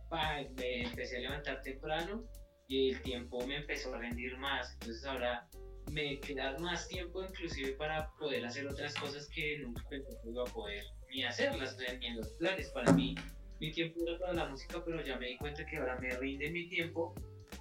Pa, 0.09 0.41
me 0.57 0.85
empecé 0.85 1.19
a 1.19 1.21
levantar 1.21 1.61
temprano 1.61 2.25
y 2.67 2.93
el 2.93 3.03
tiempo 3.03 3.47
me 3.47 3.57
empezó 3.57 3.95
a 3.95 3.99
rendir 3.99 4.39
más. 4.39 4.73
Entonces 4.81 5.05
ahora 5.05 5.47
me 5.93 6.19
queda 6.21 6.59
más 6.61 6.89
tiempo 6.89 7.23
inclusive 7.23 7.73
para 7.73 8.11
poder 8.19 8.47
hacer 8.47 8.67
otras 8.67 8.95
cosas 8.95 9.29
que 9.29 9.59
nunca 9.59 9.83
pensé 9.91 10.17
que 10.23 10.31
iba 10.31 10.45
a 10.45 10.53
poder 10.53 10.83
ni 11.11 11.25
hacerlas, 11.25 11.77
ni 12.01 12.07
en 12.07 12.17
los 12.17 12.29
planes. 12.39 12.71
Para 12.71 12.91
mí 12.95 13.15
mi 13.61 13.71
tiempo 13.71 14.01
era 14.07 14.19
para 14.19 14.33
la 14.33 14.47
música, 14.47 14.83
pero 14.83 15.05
ya 15.05 15.19
me 15.19 15.27
di 15.27 15.37
cuenta 15.37 15.67
que 15.67 15.77
ahora 15.77 15.99
me 15.99 16.17
rinde 16.17 16.51
mi 16.51 16.71
tiempo. 16.71 17.15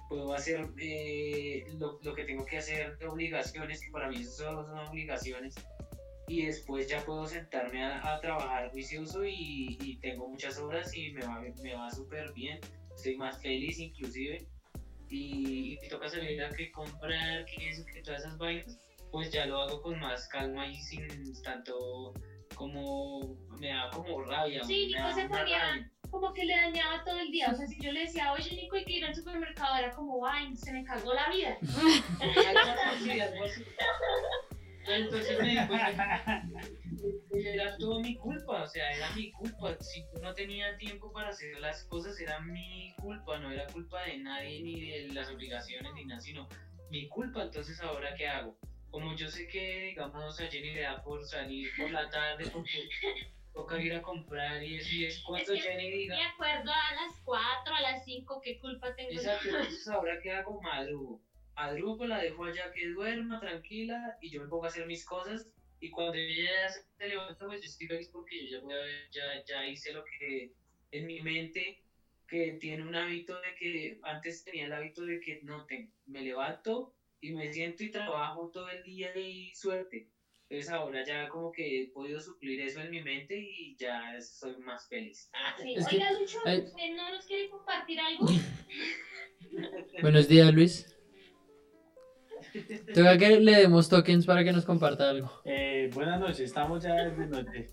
Puedo 0.08 0.32
hacer 0.32 0.66
eh, 0.78 1.64
lo, 1.78 1.98
lo 2.02 2.14
que 2.14 2.24
tengo 2.24 2.44
que 2.46 2.58
hacer 2.58 2.96
de 2.98 3.06
obligaciones, 3.06 3.82
que 3.82 3.90
para 3.90 4.08
mí 4.08 4.22
eso 4.22 4.66
son 4.66 4.78
obligaciones. 4.78 5.54
Y 6.26 6.46
después 6.46 6.88
ya 6.88 7.00
puedo 7.04 7.26
sentarme 7.26 7.82
a, 7.82 8.14
a 8.14 8.20
trabajar 8.20 8.70
juicioso 8.70 9.24
y, 9.24 9.78
y 9.80 9.96
tengo 10.00 10.28
muchas 10.28 10.58
horas 10.58 10.94
y 10.94 11.12
me 11.12 11.26
va, 11.26 11.42
me 11.62 11.74
va 11.74 11.90
súper 11.90 12.32
bien. 12.32 12.60
Estoy 12.94 13.16
más 13.16 13.40
feliz 13.40 13.78
inclusive. 13.78 14.46
Y, 15.10 15.78
y 15.82 15.88
toca 15.88 16.08
salir 16.08 16.42
a 16.42 16.50
que 16.50 16.70
comprar, 16.70 17.46
que 17.46 17.68
eso, 17.68 17.82
que 17.86 18.02
todas 18.02 18.20
esas 18.20 18.36
vainas. 18.36 18.78
Pues 19.10 19.30
ya 19.30 19.46
lo 19.46 19.62
hago 19.62 19.80
con 19.80 19.98
más 20.00 20.28
calma 20.28 20.66
y 20.66 20.76
sin 20.76 21.32
tanto 21.42 22.12
como 22.54 23.36
me 23.58 23.68
da 23.68 23.88
como 23.90 24.22
rabia. 24.22 24.62
Sí, 24.64 24.90
me 24.92 25.00
da 25.00 25.14
una 25.14 25.28
rabia. 25.28 25.92
Como 26.10 26.32
que 26.32 26.44
le 26.44 26.56
dañaba 26.56 27.04
todo 27.04 27.18
el 27.18 27.30
día. 27.30 27.50
O 27.52 27.54
sea, 27.54 27.66
si 27.66 27.80
yo 27.80 27.92
le 27.92 28.00
decía, 28.00 28.32
oye, 28.32 28.54
Nico, 28.54 28.76
hay 28.76 28.84
que 28.84 28.94
ir 28.94 29.04
al 29.04 29.14
supermercado, 29.14 29.76
era 29.76 29.90
como, 29.90 30.26
ay, 30.26 30.56
se 30.56 30.72
me 30.72 30.84
cagó 30.84 31.14
la 31.14 31.30
vida. 31.30 31.56
Entonces 34.88 35.38
me 35.38 35.48
di 35.48 35.66
cuenta 35.66 36.42
que 37.30 37.54
era 37.54 37.76
todo 37.76 38.00
mi 38.00 38.16
culpa, 38.16 38.62
o 38.62 38.66
sea, 38.66 38.90
era 38.90 39.10
mi 39.10 39.30
culpa. 39.32 39.76
Si 39.80 40.00
yo 40.00 40.22
no 40.22 40.34
tenía 40.34 40.76
tiempo 40.78 41.12
para 41.12 41.28
hacer 41.28 41.58
las 41.60 41.84
cosas, 41.84 42.18
era 42.20 42.40
mi 42.40 42.94
culpa, 42.96 43.38
no 43.38 43.50
era 43.50 43.66
culpa 43.66 44.02
de 44.04 44.18
nadie 44.18 44.62
ni 44.62 44.90
de 44.90 45.08
las 45.12 45.30
obligaciones 45.30 45.92
ni 45.94 46.06
nada, 46.06 46.20
sino 46.20 46.48
mi 46.90 47.06
culpa. 47.08 47.42
Entonces, 47.42 47.80
¿ahora 47.82 48.14
qué 48.14 48.28
hago? 48.28 48.56
Como 48.90 49.14
yo 49.14 49.28
sé 49.28 49.46
que, 49.48 49.90
digamos, 49.90 50.40
a 50.40 50.46
Jenny 50.46 50.74
le 50.74 50.80
da 50.80 51.02
por 51.02 51.24
salir 51.26 51.68
por 51.76 51.90
la 51.90 52.08
tarde 52.08 52.48
porque 52.50 52.88
toca 53.58 53.82
ir 53.82 53.92
a 53.94 54.02
comprar 54.02 54.62
y 54.62 54.76
eso, 54.76 54.94
y 54.94 55.04
es 55.06 55.22
cuando 55.22 55.52
Es 55.52 55.62
que 55.62 55.68
Jenny 55.68 55.90
diga. 55.90 56.16
Me 56.16 56.22
acuerdo 56.22 56.70
a 56.70 56.94
las 56.94 57.20
4, 57.24 57.74
a 57.74 57.80
las 57.80 58.04
5, 58.04 58.40
qué 58.42 58.58
culpa 58.58 58.94
tengo. 58.94 59.10
Exacto, 59.10 59.48
entonces 59.48 59.88
ahora 59.88 60.20
qué 60.22 60.32
hago, 60.32 60.60
madrugo. 60.60 61.20
Madrugo, 61.56 62.06
la 62.06 62.18
dejo 62.18 62.44
allá 62.44 62.70
que 62.72 62.88
duerma 62.88 63.40
tranquila 63.40 64.16
y 64.20 64.30
yo 64.30 64.42
me 64.42 64.48
pongo 64.48 64.64
a 64.64 64.68
hacer 64.68 64.86
mis 64.86 65.04
cosas 65.04 65.50
y 65.80 65.90
cuando 65.90 66.16
ella 66.16 66.68
ya 66.68 66.68
se 66.70 67.08
levanta 67.08 67.46
pues 67.46 67.60
yo 67.60 67.66
estoy 67.66 67.86
feliz 67.88 68.08
porque 68.12 68.48
yo 68.48 68.58
ya, 68.58 68.62
voy 68.62 68.74
a 68.74 68.78
ver, 68.78 69.08
ya, 69.10 69.44
ya 69.44 69.66
hice 69.66 69.92
lo 69.92 70.04
que 70.04 70.52
en 70.92 71.06
mi 71.06 71.20
mente 71.20 71.82
que 72.28 72.58
tiene 72.60 72.84
un 72.84 72.94
hábito 72.94 73.40
de 73.40 73.54
que 73.58 73.98
antes 74.04 74.44
tenía 74.44 74.66
el 74.66 74.72
hábito 74.72 75.04
de 75.04 75.18
que 75.18 75.40
no 75.42 75.64
te, 75.66 75.90
me 76.06 76.22
levanto 76.22 76.94
y 77.20 77.32
me 77.32 77.52
siento 77.52 77.82
y 77.82 77.90
trabajo 77.90 78.50
todo 78.52 78.68
el 78.68 78.84
día 78.84 79.16
y 79.16 79.52
suerte. 79.54 80.06
Entonces 80.50 80.72
ahora 80.72 81.04
ya 81.04 81.28
como 81.28 81.52
que 81.52 81.82
he 81.82 81.86
podido 81.88 82.18
suplir 82.20 82.60
eso 82.62 82.80
en 82.80 82.90
mi 82.90 83.02
mente 83.02 83.36
y 83.38 83.76
ya 83.76 84.18
soy 84.20 84.56
más 84.58 84.88
feliz. 84.88 85.30
Sí, 85.62 85.74
Es 85.74 85.86
que- 85.88 85.96
Oiga, 85.96 86.12
Lucho, 86.12 86.38
ay. 86.44 86.60
¿usted 86.60 86.96
no 86.96 87.10
nos 87.10 87.26
quiere 87.26 87.50
compartir 87.50 88.00
algo? 88.00 88.26
Buenos 90.02 90.28
días, 90.28 90.52
Luis. 90.54 90.94
Toca 92.94 93.18
que 93.18 93.40
le 93.40 93.56
demos 93.56 93.88
tokens 93.88 94.24
para 94.24 94.42
que 94.42 94.52
nos 94.52 94.64
comparta 94.64 95.10
algo. 95.10 95.30
Eh, 95.44 95.90
buenas 95.92 96.18
noches, 96.20 96.40
estamos 96.40 96.82
ya 96.82 96.94
de 96.94 97.26
noche. 97.26 97.68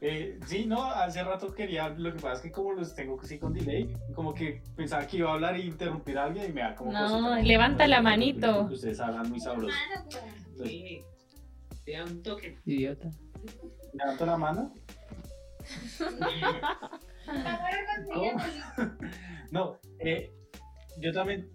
Eh, 0.00 0.38
sí, 0.46 0.66
no, 0.66 0.82
hace 0.84 1.22
rato 1.24 1.52
quería, 1.54 1.88
lo 1.88 2.12
que 2.12 2.20
pasa 2.20 2.34
es 2.34 2.40
que 2.42 2.52
como 2.52 2.72
los 2.72 2.94
tengo 2.94 3.18
así 3.20 3.38
con 3.38 3.54
delay, 3.54 3.92
como 4.14 4.34
que 4.34 4.62
pensaba 4.76 5.06
que 5.06 5.16
iba 5.18 5.30
a 5.30 5.34
hablar 5.34 5.54
e 5.56 5.60
interrumpir 5.60 6.18
a 6.18 6.24
alguien 6.24 6.50
y 6.50 6.52
me 6.52 6.60
da 6.60 6.74
como 6.74 6.92
No, 6.92 7.08
cosita. 7.08 7.40
levanta 7.42 7.86
la 7.88 8.02
manito. 8.02 8.62
Ustedes 8.64 9.00
hablan 9.00 9.30
muy 9.30 9.40
sabroso. 9.40 9.74
Mano. 9.74 10.06
Sí, 10.64 11.00
te 11.84 11.92
da 11.92 12.04
un 12.04 12.22
toque. 12.22 12.58
Idiota. 12.66 13.08
Levanto 13.94 14.26
la 14.26 14.36
mano. 14.36 14.74
No, 19.50 19.78
eh, 20.00 20.32
yo 20.98 21.12
también, 21.12 21.48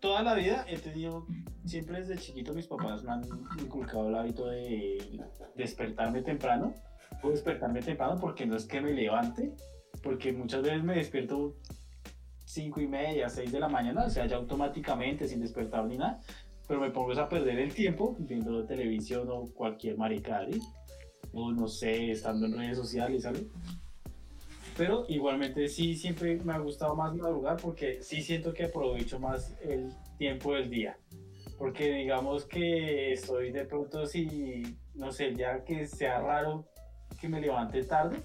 toda 0.00 0.22
la 0.22 0.34
vida 0.34 0.64
he 0.68 0.78
tenido, 0.78 1.26
siempre 1.64 1.98
desde 2.00 2.16
chiquito 2.16 2.52
mis 2.54 2.66
papás 2.66 3.02
me 3.02 3.12
han 3.12 3.22
inculcado 3.60 4.08
el 4.08 4.14
hábito 4.14 4.46
de 4.46 5.20
despertarme 5.56 6.22
temprano. 6.22 6.74
Puedo 7.20 7.34
despertarme 7.34 7.80
temprano 7.80 8.16
porque 8.20 8.46
no 8.46 8.56
es 8.56 8.66
que 8.66 8.80
me 8.80 8.92
levante, 8.92 9.52
porque 10.02 10.32
muchas 10.32 10.62
veces 10.62 10.82
me 10.82 10.96
despierto 10.96 11.56
5 12.44 12.80
y 12.80 12.86
media, 12.86 13.28
6 13.28 13.52
de 13.52 13.60
la 13.60 13.68
mañana, 13.68 14.04
o 14.04 14.10
sea, 14.10 14.26
ya 14.26 14.36
automáticamente, 14.36 15.26
sin 15.28 15.40
despertar 15.40 15.84
ni 15.86 15.96
nada, 15.96 16.20
pero 16.66 16.80
me 16.80 16.90
pongo 16.90 17.12
a 17.12 17.28
perder 17.28 17.58
el 17.58 17.72
tiempo 17.72 18.16
viendo 18.18 18.64
televisión 18.64 19.28
o 19.30 19.44
cualquier 19.52 19.96
maricada, 19.96 20.46
¿sí? 20.50 20.60
o 21.32 21.52
no 21.52 21.68
sé, 21.68 22.10
estando 22.10 22.46
en 22.46 22.56
redes 22.56 22.78
sociales, 22.78 23.22
¿sabes? 23.22 23.44
Pero 24.76 25.06
igualmente 25.08 25.68
sí, 25.68 25.94
siempre 25.94 26.36
me 26.36 26.52
ha 26.52 26.58
gustado 26.58 26.94
más 26.94 27.14
madrugar 27.14 27.56
porque 27.56 28.02
sí 28.02 28.22
siento 28.22 28.52
que 28.52 28.64
aprovecho 28.64 29.18
más 29.18 29.54
el 29.62 29.90
tiempo 30.18 30.54
del 30.54 30.68
día. 30.68 30.98
Porque 31.58 31.90
digamos 31.92 32.44
que 32.44 33.12
estoy 33.12 33.52
de 33.52 33.64
pronto 33.64 34.06
si, 34.06 34.76
no 34.94 35.12
sé, 35.12 35.34
ya 35.34 35.64
que 35.64 35.86
sea 35.86 36.20
raro 36.20 36.66
que 37.16 37.28
me 37.28 37.40
levante 37.40 37.82
tarde, 37.84 38.22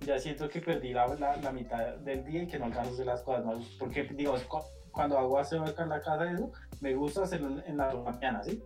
ya 0.00 0.18
siento 0.18 0.48
que 0.48 0.60
perdí 0.60 0.92
la, 0.92 1.06
la, 1.16 1.36
la 1.36 1.52
mitad 1.52 1.96
del 1.96 2.24
día 2.24 2.42
y 2.44 2.46
que 2.46 2.58
no 2.58 2.66
alcanzo 2.66 2.90
a 2.90 2.94
hacer 2.94 3.06
las 3.06 3.22
cosas. 3.22 3.44
¿no? 3.44 3.60
Porque 3.78 4.04
cu- 4.48 4.58
cuando 4.92 5.18
hago 5.18 5.38
aseo 5.38 5.64
en 5.66 5.88
la 5.88 6.00
casa, 6.00 6.30
eso, 6.32 6.50
me 6.80 6.94
gusta 6.94 7.22
hacerlo 7.22 7.62
en 7.66 7.76
la 7.76 7.94
mañana, 7.94 8.42
¿sí? 8.42 8.62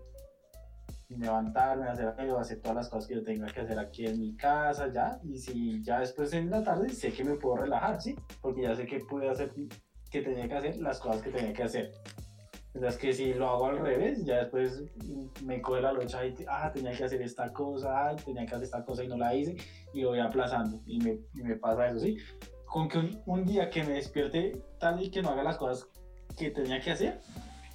levantarme, 1.08 1.88
hacer 1.88 2.08
hacer 2.08 2.60
todas 2.60 2.76
las 2.76 2.88
cosas 2.88 3.06
que 3.06 3.14
yo 3.14 3.22
tenga 3.22 3.46
que 3.46 3.60
hacer 3.60 3.78
aquí 3.78 4.06
en 4.06 4.20
mi 4.20 4.36
casa, 4.36 4.90
ya, 4.92 5.20
y 5.22 5.38
si 5.38 5.82
ya 5.84 6.00
después 6.00 6.32
en 6.32 6.50
la 6.50 6.64
tarde 6.64 6.88
sé 6.88 7.12
que 7.12 7.24
me 7.24 7.34
puedo 7.36 7.56
relajar, 7.58 8.00
¿sí? 8.00 8.16
Porque 8.40 8.62
ya 8.62 8.74
sé 8.74 8.86
que 8.86 8.98
pude 9.00 9.28
hacer, 9.28 9.52
que 10.10 10.22
tenía 10.22 10.48
que 10.48 10.54
hacer 10.54 10.76
las 10.78 10.98
cosas 10.98 11.22
que 11.22 11.30
tenía 11.30 11.52
que 11.52 11.62
hacer. 11.62 11.92
Mientras 12.74 12.96
que 12.98 13.12
si 13.12 13.32
lo 13.34 13.48
hago 13.48 13.66
al 13.66 13.78
revés, 13.78 14.24
ya 14.24 14.38
después 14.38 14.82
me 15.44 15.62
coge 15.62 15.80
la 15.80 15.92
lucha 15.92 16.26
y, 16.26 16.34
ah, 16.48 16.72
tenía 16.74 16.90
que 16.90 17.04
hacer 17.04 17.22
esta 17.22 17.52
cosa, 17.52 18.08
ah, 18.08 18.16
tenía 18.16 18.44
que 18.44 18.52
hacer 18.52 18.64
esta 18.64 18.84
cosa 18.84 19.04
y 19.04 19.08
no 19.08 19.16
la 19.16 19.32
hice, 19.32 19.56
y 19.92 20.02
lo 20.02 20.08
voy 20.08 20.18
aplazando, 20.18 20.80
y 20.84 20.98
me, 20.98 21.20
y 21.34 21.42
me 21.42 21.54
pasa 21.54 21.86
eso, 21.86 22.00
¿sí? 22.00 22.16
Con 22.66 22.88
que 22.88 22.98
un, 22.98 23.22
un 23.26 23.44
día 23.44 23.70
que 23.70 23.84
me 23.84 23.92
despierte 23.92 24.60
tal 24.80 25.00
y 25.00 25.08
que 25.08 25.22
no 25.22 25.30
haga 25.30 25.44
las 25.44 25.56
cosas 25.56 25.88
que 26.36 26.50
tenía 26.50 26.80
que 26.80 26.90
hacer, 26.90 27.20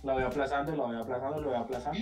la 0.03 0.13
voy 0.13 0.23
aplazando, 0.23 0.75
la 0.75 0.83
voy 0.83 0.97
aplazando, 0.97 1.39
lo 1.39 1.49
voy 1.49 1.57
aplazando, 1.57 1.99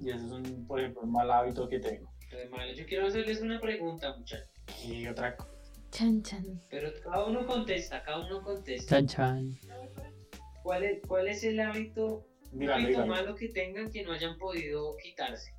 y 0.00 0.10
eso 0.10 0.24
es 0.24 0.30
un, 0.30 0.66
por 0.68 0.78
ejemplo, 0.78 1.02
un 1.02 1.10
mal 1.10 1.28
hábito 1.32 1.68
que 1.68 1.80
tengo. 1.80 2.12
Además, 2.32 2.60
yo 2.76 2.86
quiero 2.86 3.08
hacerles 3.08 3.40
una 3.40 3.58
pregunta, 3.58 4.16
muchachos. 4.16 4.48
Y 4.86 5.04
otra 5.08 5.36
cosa. 5.36 5.50
Chan, 5.90 6.22
chan. 6.22 6.60
Pero 6.70 6.90
cada 7.02 7.24
uno 7.24 7.44
contesta, 7.44 8.00
cada 8.04 8.24
uno 8.24 8.40
contesta. 8.40 8.88
Chan, 8.88 9.06
chan. 9.08 9.58
¿Cuál 10.62 10.84
es, 10.84 11.00
cuál 11.06 11.28
es 11.28 11.42
el 11.44 11.58
hábito, 11.60 12.26
dígalo. 12.52 13.06
malo 13.06 13.34
que 13.34 13.48
tengan 13.48 13.90
que 13.90 14.02
no 14.02 14.12
hayan 14.12 14.36
podido 14.38 14.96
quitarse? 15.02 15.52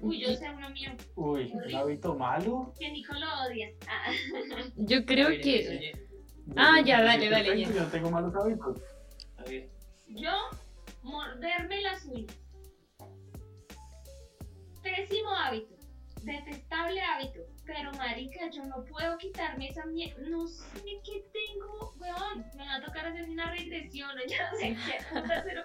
Uy, 0.00 0.20
yo 0.20 0.32
sé 0.34 0.48
uno 0.50 0.70
mío, 0.70 0.90
Uy, 1.16 1.52
un 1.52 1.74
hábito 1.74 2.14
malo. 2.14 2.72
que 2.78 2.90
Nico 2.90 3.14
lo 3.14 3.26
odia. 3.46 3.70
Ah, 3.88 4.12
Yo 4.76 5.04
creo 5.04 5.28
que. 5.40 5.68
oye, 5.68 5.92
Ah, 6.56 6.80
ya, 6.84 7.02
dale, 7.02 7.28
dale, 7.28 7.58
ya. 7.58 7.68
Yo 7.68 7.82
no 7.82 7.88
tengo 7.90 8.10
malos 8.10 8.34
hábitos. 8.34 8.80
A 9.36 9.42
ver, 9.44 9.68
Yo, 10.06 10.32
morderme 11.02 11.82
las 11.82 12.04
uñas. 12.06 12.34
Pésimo 14.82 15.30
hábito. 15.30 15.77
Detestable 16.28 17.00
hábito. 17.00 17.40
Pero, 17.64 17.90
marica, 17.92 18.50
yo 18.50 18.62
no 18.64 18.84
puedo 18.84 19.16
quitarme 19.18 19.68
esa 19.68 19.84
mierda. 19.86 20.20
No 20.28 20.46
sé 20.46 21.00
qué 21.04 21.24
tengo, 21.32 21.94
weón. 21.98 22.44
Me 22.56 22.64
va 22.66 22.74
a 22.76 22.82
tocar 22.84 23.06
hacer 23.06 23.28
una 23.28 23.50
regresión 23.50 24.10
o 24.10 24.26
ya 24.26 24.50
no 24.50 24.58
sé 24.58 24.76
qué 24.86 24.98
pero 25.44 25.62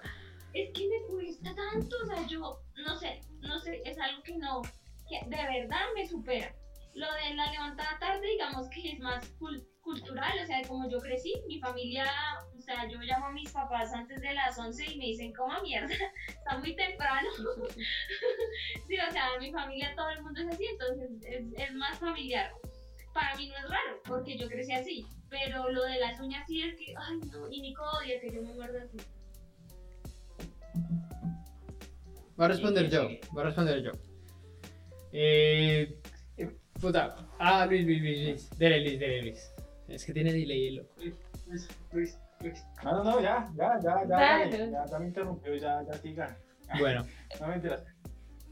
es 0.53 0.69
que 0.73 0.87
me 0.87 1.01
cuesta 1.07 1.53
tanto. 1.55 1.95
O 2.03 2.05
sea, 2.05 2.27
yo, 2.27 2.59
no 2.85 2.95
sé, 2.95 3.19
no 3.41 3.59
sé, 3.59 3.81
es 3.85 3.97
algo 3.99 4.23
que 4.23 4.37
no, 4.37 4.61
que 5.09 5.19
de 5.27 5.43
verdad 5.43 5.85
me 5.95 6.07
supera. 6.07 6.53
Lo 6.95 7.07
de 7.13 7.33
la 7.35 7.51
levantada 7.51 7.97
tarde, 7.99 8.25
digamos 8.27 8.69
que 8.69 8.91
es 8.91 8.99
más 8.99 9.33
cul- 9.39 9.67
cultural, 9.83 10.33
o 10.41 10.45
sea, 10.45 10.61
como 10.67 10.89
yo 10.89 10.97
crecí, 10.99 11.33
mi 11.47 11.59
familia, 11.59 12.05
o 12.57 12.61
sea, 12.61 12.87
yo 12.87 12.97
llamo 12.99 13.27
a 13.27 13.31
mis 13.31 13.51
papás 13.51 13.93
antes 13.93 14.21
de 14.21 14.33
las 14.33 14.57
11 14.57 14.91
y 14.91 14.97
me 14.97 15.05
dicen, 15.05 15.33
coma 15.33 15.61
mierda, 15.61 15.93
está 16.27 16.57
muy 16.57 16.75
temprano. 16.75 17.29
sí, 18.87 18.95
o 18.97 19.11
sea, 19.11 19.27
mi 19.39 19.51
familia 19.51 19.93
todo 19.95 20.09
el 20.09 20.23
mundo 20.23 20.41
es 20.41 20.47
así, 20.47 20.65
entonces 20.65 21.51
es, 21.57 21.73
más 21.75 21.99
familiar. 21.99 22.51
Para 23.13 23.35
mí 23.35 23.47
no 23.47 23.57
es 23.57 23.69
raro, 23.69 24.01
porque 24.05 24.37
yo 24.37 24.47
crecí 24.47 24.71
así, 24.71 25.05
pero 25.29 25.69
lo 25.69 25.83
de 25.83 25.99
las 25.99 26.19
uñas 26.19 26.47
sí 26.47 26.63
es 26.63 26.75
que, 26.75 26.95
ay 26.97 27.19
no, 27.31 27.51
y 27.51 27.61
Nico 27.61 27.83
odia 27.99 28.19
que 28.19 28.31
yo 28.31 28.41
me 28.41 28.53
muerda 28.53 28.83
así. 28.83 28.97
Voy 32.35 32.45
a 32.45 32.47
responder 32.47 32.89
yo. 32.89 33.07
Voy 33.31 33.43
a 33.43 33.45
responder 33.45 33.83
yo. 33.83 33.91
Eh. 35.11 35.99
eh, 36.37 36.57
Puta. 36.81 37.15
Ah, 37.37 37.67
Luis, 37.67 37.85
Luis, 37.85 38.01
Luis, 38.01 38.27
Luis. 38.27 38.49
Dele, 38.57 38.81
Luis, 38.81 38.99
dele, 38.99 39.21
Luis. 39.21 39.52
Es 39.87 40.05
que 40.05 40.13
tiene 40.13 40.31
delay 40.33 40.67
el 40.67 40.75
loco. 40.77 40.93
Luis, 41.47 41.67
Luis, 41.91 42.17
Luis. 42.41 42.63
No, 42.83 42.91
no, 42.91 43.03
no, 43.03 43.21
ya, 43.21 43.45
ya, 43.55 43.79
ya, 43.81 43.95
ya, 44.01 44.05
Dale. 44.17 44.49
dale, 44.57 44.71
ya, 44.71 44.85
ya 44.85 44.99
me 44.99 45.07
interrumpió, 45.07 45.55
ya, 45.55 45.83
ya 45.83 45.93
siga. 45.93 46.37
Bueno, 46.79 47.05
No 47.39 47.47
mentiras. 47.47 47.83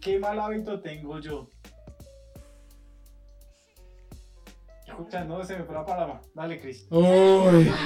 ¿Qué 0.02 0.20
mal 0.20 0.40
hábito 0.40 0.80
tengo 0.82 1.20
yo? 1.20 1.48
Escucha, 4.88 5.24
no 5.24 5.44
se 5.44 5.58
me 5.58 5.64
fue 5.64 5.76
la 5.76 5.86
palabra. 5.86 6.22
Dale, 6.34 6.60
Cris. 6.60 6.86
Uy. 6.90 7.72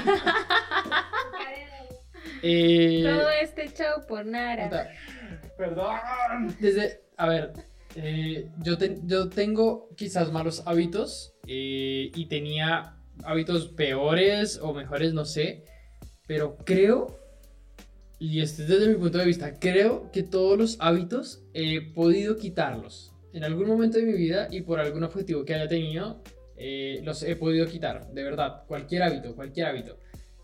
Eh, 2.48 3.02
Todo 3.04 3.30
este 3.41 3.70
show 3.74 4.06
por 4.08 4.24
nada. 4.26 4.66
puta, 4.66 4.89
Perdón. 5.58 6.56
desde, 6.60 7.02
a 7.18 7.28
ver, 7.28 7.54
eh, 7.96 8.52
yo, 8.60 8.78
te- 8.78 8.98
yo 9.04 9.30
tengo 9.30 9.89
quizás 9.96 10.32
malos 10.32 10.62
hábitos 10.68 11.34
eh, 11.48 12.12
y 12.14 12.26
tenía 12.28 12.95
hábitos 13.24 13.70
peores 13.70 14.59
o 14.61 14.74
mejores, 14.74 15.13
no 15.13 15.26
sé, 15.26 15.63
pero 16.28 16.57
creo, 16.57 17.20
y 18.20 18.41
este 18.41 18.63
es 18.63 18.70
desde 18.70 18.89
mi 18.89 18.95
punto 18.95 19.18
de 19.18 19.26
vista, 19.26 19.59
creo 19.59 20.11
que 20.11 20.24
todos 20.24 20.57
los 20.57 20.78
hábitos 20.80 21.43
he 21.53 21.93
podido 21.93 22.36
quitarlos 22.38 23.16
en 23.36 23.43
algún 23.43 23.68
momento 23.68 23.97
de 23.97 24.05
mi 24.05 24.13
vida 24.13 24.47
y 24.49 24.61
por 24.61 24.80
algún 24.80 25.03
objetivo 25.03 25.43
que 25.43 25.53
haya 25.53 25.68
tenido, 25.68 26.24
eh, 26.55 27.01
los 27.03 27.22
he 27.22 27.36
podido 27.36 27.68
quitar, 27.68 28.09
de 28.13 28.24
verdad, 28.24 28.63
cualquier 28.66 29.03
hábito, 29.03 29.36
cualquier 29.36 29.68
hábito. 29.68 29.99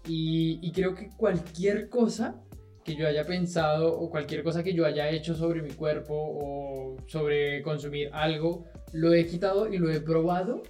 Y, 0.06 0.60
y 0.62 0.74
creo 0.74 0.94
que 0.94 1.10
cualquier 1.16 1.88
cosa 1.88 2.44
que 2.84 2.96
yo 2.96 3.08
haya 3.08 3.26
pensado 3.26 3.98
o 3.98 4.10
cualquier 4.10 4.44
cosa 4.44 4.62
que 4.62 4.74
yo 4.74 4.86
haya 4.86 5.10
hecho 5.10 5.36
sobre 5.36 5.62
mi 5.62 5.70
cuerpo 5.70 6.16
o 6.16 6.98
sobre 7.08 7.62
consumir 7.62 8.10
algo, 8.12 8.66
lo 8.92 9.14
he 9.14 9.26
quitado 9.26 9.72
y 9.72 9.78
lo 9.78 9.90
he 9.90 10.02
probado 10.02 10.62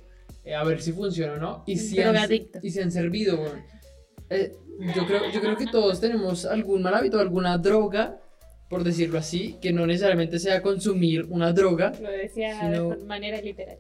eh, 0.44 0.56
a 0.56 0.64
ver 0.64 0.82
si 0.82 0.92
funciona 0.92 1.34
o 1.34 1.38
no. 1.38 1.64
Y 1.68 1.78
si, 1.78 2.00
han, 2.02 2.14
Drogadicto. 2.14 2.60
y 2.64 2.70
si 2.72 2.80
han 2.82 2.92
servido. 2.92 3.40
weón. 3.42 3.64
Eh, 4.30 4.54
yo, 4.96 5.06
creo, 5.06 5.30
yo 5.32 5.42
creo 5.42 5.58
que 5.58 5.68
todos 5.68 6.00
tenemos 6.00 6.46
algún 6.46 6.82
mal 6.82 6.94
hábito, 6.96 7.20
alguna 7.20 7.58
droga, 7.58 8.20
por 8.70 8.84
decirlo 8.84 9.20
así, 9.20 9.58
que 9.62 9.74
no 9.74 9.86
necesariamente 9.86 10.40
sea 10.40 10.62
consumir 10.62 11.26
una 11.30 11.52
droga. 11.54 11.92
Lo 12.02 12.10
decía 12.10 12.60
Sino- 12.62 12.90
de 12.96 13.06
manera 13.06 13.42
literal. 13.42 13.78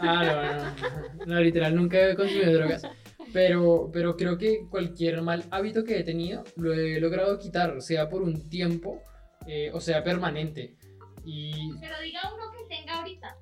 Ah, 0.00 0.74
no, 0.80 0.88
no, 0.88 1.26
no, 1.26 1.34
no, 1.34 1.40
literal, 1.40 1.74
nunca 1.76 2.10
he 2.10 2.16
consumido 2.16 2.52
drogas. 2.54 2.82
Pero, 3.32 3.90
pero 3.92 4.16
creo 4.16 4.38
que 4.38 4.66
cualquier 4.70 5.20
mal 5.20 5.44
hábito 5.50 5.84
que 5.84 5.98
he 5.98 6.02
tenido 6.02 6.42
lo 6.56 6.72
he 6.72 6.98
logrado 6.98 7.38
quitar, 7.38 7.80
sea 7.82 8.08
por 8.08 8.22
un 8.22 8.48
tiempo 8.48 9.02
eh, 9.46 9.70
o 9.74 9.80
sea 9.80 10.02
permanente. 10.02 10.76
Y 11.24 11.52
Pero 11.78 11.94
diga 12.02 12.20
uno 12.34 12.44
que 12.50 12.74
tenga 12.74 12.98
ahorita. 12.98 13.36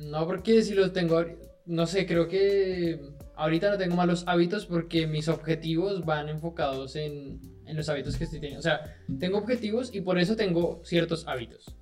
No 0.00 0.26
porque 0.26 0.62
si 0.62 0.74
los 0.74 0.92
tengo, 0.92 1.24
no 1.66 1.86
sé, 1.86 2.06
creo 2.06 2.28
que 2.28 3.00
ahorita 3.36 3.70
no 3.70 3.78
tengo 3.78 3.96
malos 3.96 4.24
hábitos 4.26 4.66
porque 4.66 5.06
mis 5.06 5.28
objetivos 5.28 6.04
van 6.04 6.28
enfocados 6.28 6.96
en, 6.96 7.40
en 7.66 7.76
los 7.76 7.88
hábitos 7.88 8.16
que 8.16 8.24
estoy 8.24 8.40
teniendo. 8.40 8.60
O 8.60 8.62
sea, 8.62 8.96
tengo 9.18 9.38
objetivos 9.38 9.94
y 9.94 10.00
por 10.00 10.18
eso 10.18 10.36
tengo 10.36 10.80
ciertos 10.84 11.26
hábitos. 11.26 11.74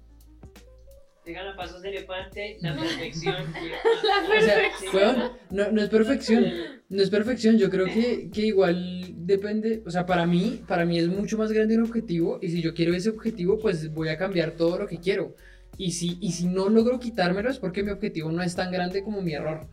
Digan 1.27 1.47
a 1.47 1.57
pasos 1.57 1.83
de 1.83 1.91
elefante, 1.91 2.57
la 2.63 2.75
perfección. 2.75 3.35
La 3.35 4.39
O 4.39 4.41
sea, 4.41 4.55
perfección. 4.55 5.33
no, 5.51 5.71
no 5.73 5.83
es 5.83 5.91
perfección. 5.91 6.45
No 6.89 7.03
es 7.03 7.11
perfección, 7.11 7.59
yo 7.59 7.69
creo 7.69 7.85
que, 7.85 8.31
que 8.31 8.47
igual 8.47 9.05
depende, 9.27 9.83
o 9.87 9.91
sea, 9.91 10.07
para 10.07 10.27
mí, 10.27 10.63
para 10.67 10.87
mí 10.87 10.99
es 10.99 11.07
mucho 11.07 11.37
más 11.37 11.53
grande 11.53 11.77
un 11.77 11.83
objetivo 11.85 12.39
y 12.41 12.49
si 12.49 12.63
yo 12.63 12.73
quiero 12.73 12.95
ese 12.95 13.11
objetivo, 13.11 13.59
pues 13.59 13.93
voy 13.93 14.09
a 14.09 14.17
cambiar 14.17 14.53
todo 14.53 14.79
lo 14.79 14.87
que 14.87 14.97
quiero. 14.99 15.35
Y 15.79 15.93
si, 15.93 16.19
y 16.21 16.33
si 16.33 16.47
no 16.47 16.69
logro 16.69 16.99
quitármelo 17.01 17.49
es 17.49 17.59
porque 17.59 17.83
mi 17.83 17.91
objetivo 17.91 18.31
no 18.31 18.43
es 18.43 18.55
tan 18.55 18.71
grande 18.71 19.03
como 19.03 19.23
mi 19.23 19.33
error. 19.33 19.67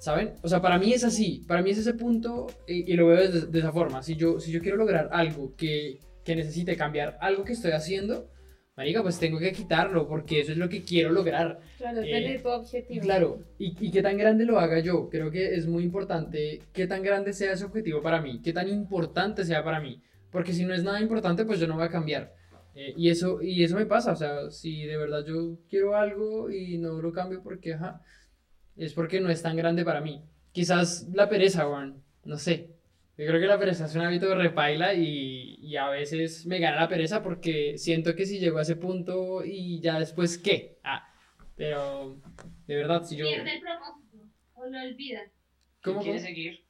¿Saben? 0.00 0.32
O 0.42 0.48
sea, 0.48 0.60
para 0.60 0.78
mí 0.78 0.92
es 0.92 1.04
así, 1.04 1.44
para 1.46 1.62
mí 1.62 1.70
es 1.70 1.78
ese 1.78 1.94
punto 1.94 2.48
y, 2.66 2.90
y 2.92 2.96
lo 2.96 3.06
veo 3.06 3.30
de, 3.30 3.40
de 3.42 3.58
esa 3.60 3.70
forma. 3.70 4.02
Si 4.02 4.16
yo, 4.16 4.40
si 4.40 4.50
yo 4.50 4.60
quiero 4.60 4.76
lograr 4.76 5.08
algo 5.12 5.54
que, 5.54 6.00
que 6.24 6.34
necesite 6.34 6.76
cambiar 6.76 7.16
algo 7.20 7.44
que 7.44 7.52
estoy 7.52 7.70
haciendo, 7.70 8.28
marica, 8.76 9.00
pues 9.02 9.20
tengo 9.20 9.38
que 9.38 9.52
quitarlo 9.52 10.08
porque 10.08 10.40
eso 10.40 10.50
es 10.50 10.58
lo 10.58 10.68
que 10.68 10.82
quiero 10.82 11.12
lograr. 11.12 11.60
Claro, 11.78 12.00
Eh, 12.02 12.10
tener 12.10 12.42
tu 12.42 12.48
objetivo. 12.48 13.02
Claro, 13.02 13.44
y, 13.58 13.76
y 13.86 13.90
qué 13.92 14.02
tan 14.02 14.16
grande 14.16 14.44
lo 14.44 14.58
haga 14.58 14.80
yo. 14.80 15.08
Creo 15.08 15.30
que 15.30 15.54
es 15.54 15.68
muy 15.68 15.84
importante 15.84 16.60
qué 16.72 16.88
tan 16.88 17.02
grande 17.04 17.32
sea 17.32 17.52
ese 17.52 17.64
objetivo 17.64 18.02
para 18.02 18.20
mí, 18.20 18.40
qué 18.42 18.52
tan 18.52 18.68
importante 18.68 19.44
sea 19.44 19.62
para 19.62 19.78
mí. 19.78 20.00
Porque 20.32 20.52
si 20.52 20.64
no 20.64 20.74
es 20.74 20.82
nada 20.82 21.00
importante, 21.00 21.44
pues 21.44 21.60
yo 21.60 21.68
no 21.68 21.76
voy 21.76 21.84
a 21.84 21.90
cambiar. 21.90 22.32
Eh, 22.74 22.94
y, 22.96 23.10
eso, 23.10 23.42
y 23.42 23.64
eso 23.64 23.76
me 23.76 23.86
pasa, 23.86 24.12
o 24.12 24.16
sea, 24.16 24.50
si 24.50 24.84
de 24.84 24.96
verdad 24.96 25.24
yo 25.26 25.58
quiero 25.68 25.94
algo 25.94 26.50
y 26.50 26.78
no 26.78 27.00
lo 27.02 27.12
cambio 27.12 27.42
porque, 27.42 27.74
ajá, 27.74 28.00
es 28.76 28.94
porque 28.94 29.20
no 29.20 29.28
es 29.28 29.42
tan 29.42 29.56
grande 29.56 29.84
para 29.84 30.00
mí. 30.00 30.22
quizás 30.52 31.08
la 31.12 31.28
pereza, 31.28 31.68
weón. 31.68 32.02
No 32.24 32.38
sé. 32.38 32.70
Yo 33.18 33.26
creo 33.26 33.40
que 33.40 33.46
la 33.46 33.58
pereza 33.58 33.84
es 33.84 33.94
un 33.94 34.02
hábito 34.02 34.34
repaila 34.34 34.94
y, 34.94 35.56
y 35.60 35.76
a 35.76 35.88
veces 35.90 36.46
me 36.46 36.58
gana 36.58 36.80
la 36.80 36.88
pereza 36.88 37.22
porque 37.22 37.76
siento 37.76 38.14
que 38.14 38.26
si 38.26 38.38
llego 38.38 38.58
a 38.58 38.62
ese 38.62 38.76
punto 38.76 39.44
y 39.44 39.80
ya 39.80 39.98
después, 39.98 40.38
¿qué? 40.38 40.78
Ah, 40.82 41.12
pero 41.54 42.16
de 42.66 42.76
verdad, 42.76 43.04
si 43.04 43.16
yo... 43.16 43.26
Pierde 43.26 43.56
el 43.56 43.60
propósito 43.60 44.18
o 44.54 44.66
lo 44.66 44.80
olvida. 44.80 45.20
¿Cómo, 45.82 46.00
¿Quiere 46.00 46.20
seguir? 46.20 46.64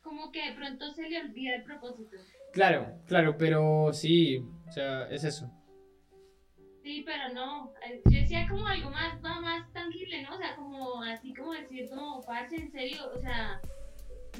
Como 0.00 0.32
que 0.32 0.50
de 0.50 0.56
pronto 0.56 0.90
se 0.94 1.08
le 1.08 1.20
olvida 1.20 1.56
el 1.56 1.64
propósito. 1.64 2.16
Claro, 2.52 3.00
claro, 3.06 3.36
pero 3.36 3.92
sí, 3.92 4.42
o 4.68 4.72
sea, 4.72 5.08
es 5.10 5.24
eso. 5.24 5.50
Sí, 6.82 7.02
pero 7.04 7.32
no. 7.34 7.72
eh, 7.86 8.00
Yo 8.06 8.20
decía 8.20 8.46
como 8.48 8.66
algo 8.66 8.90
más, 8.90 9.20
más, 9.20 9.40
más 9.40 9.72
tangible, 9.72 10.22
¿no? 10.22 10.34
O 10.34 10.38
sea, 10.38 10.54
como 10.56 11.02
así 11.02 11.34
como 11.34 11.52
decir, 11.52 11.88
como, 11.90 12.22
parce, 12.22 12.56
en 12.56 12.70
serio, 12.72 13.10
o 13.14 13.18
sea, 13.20 13.60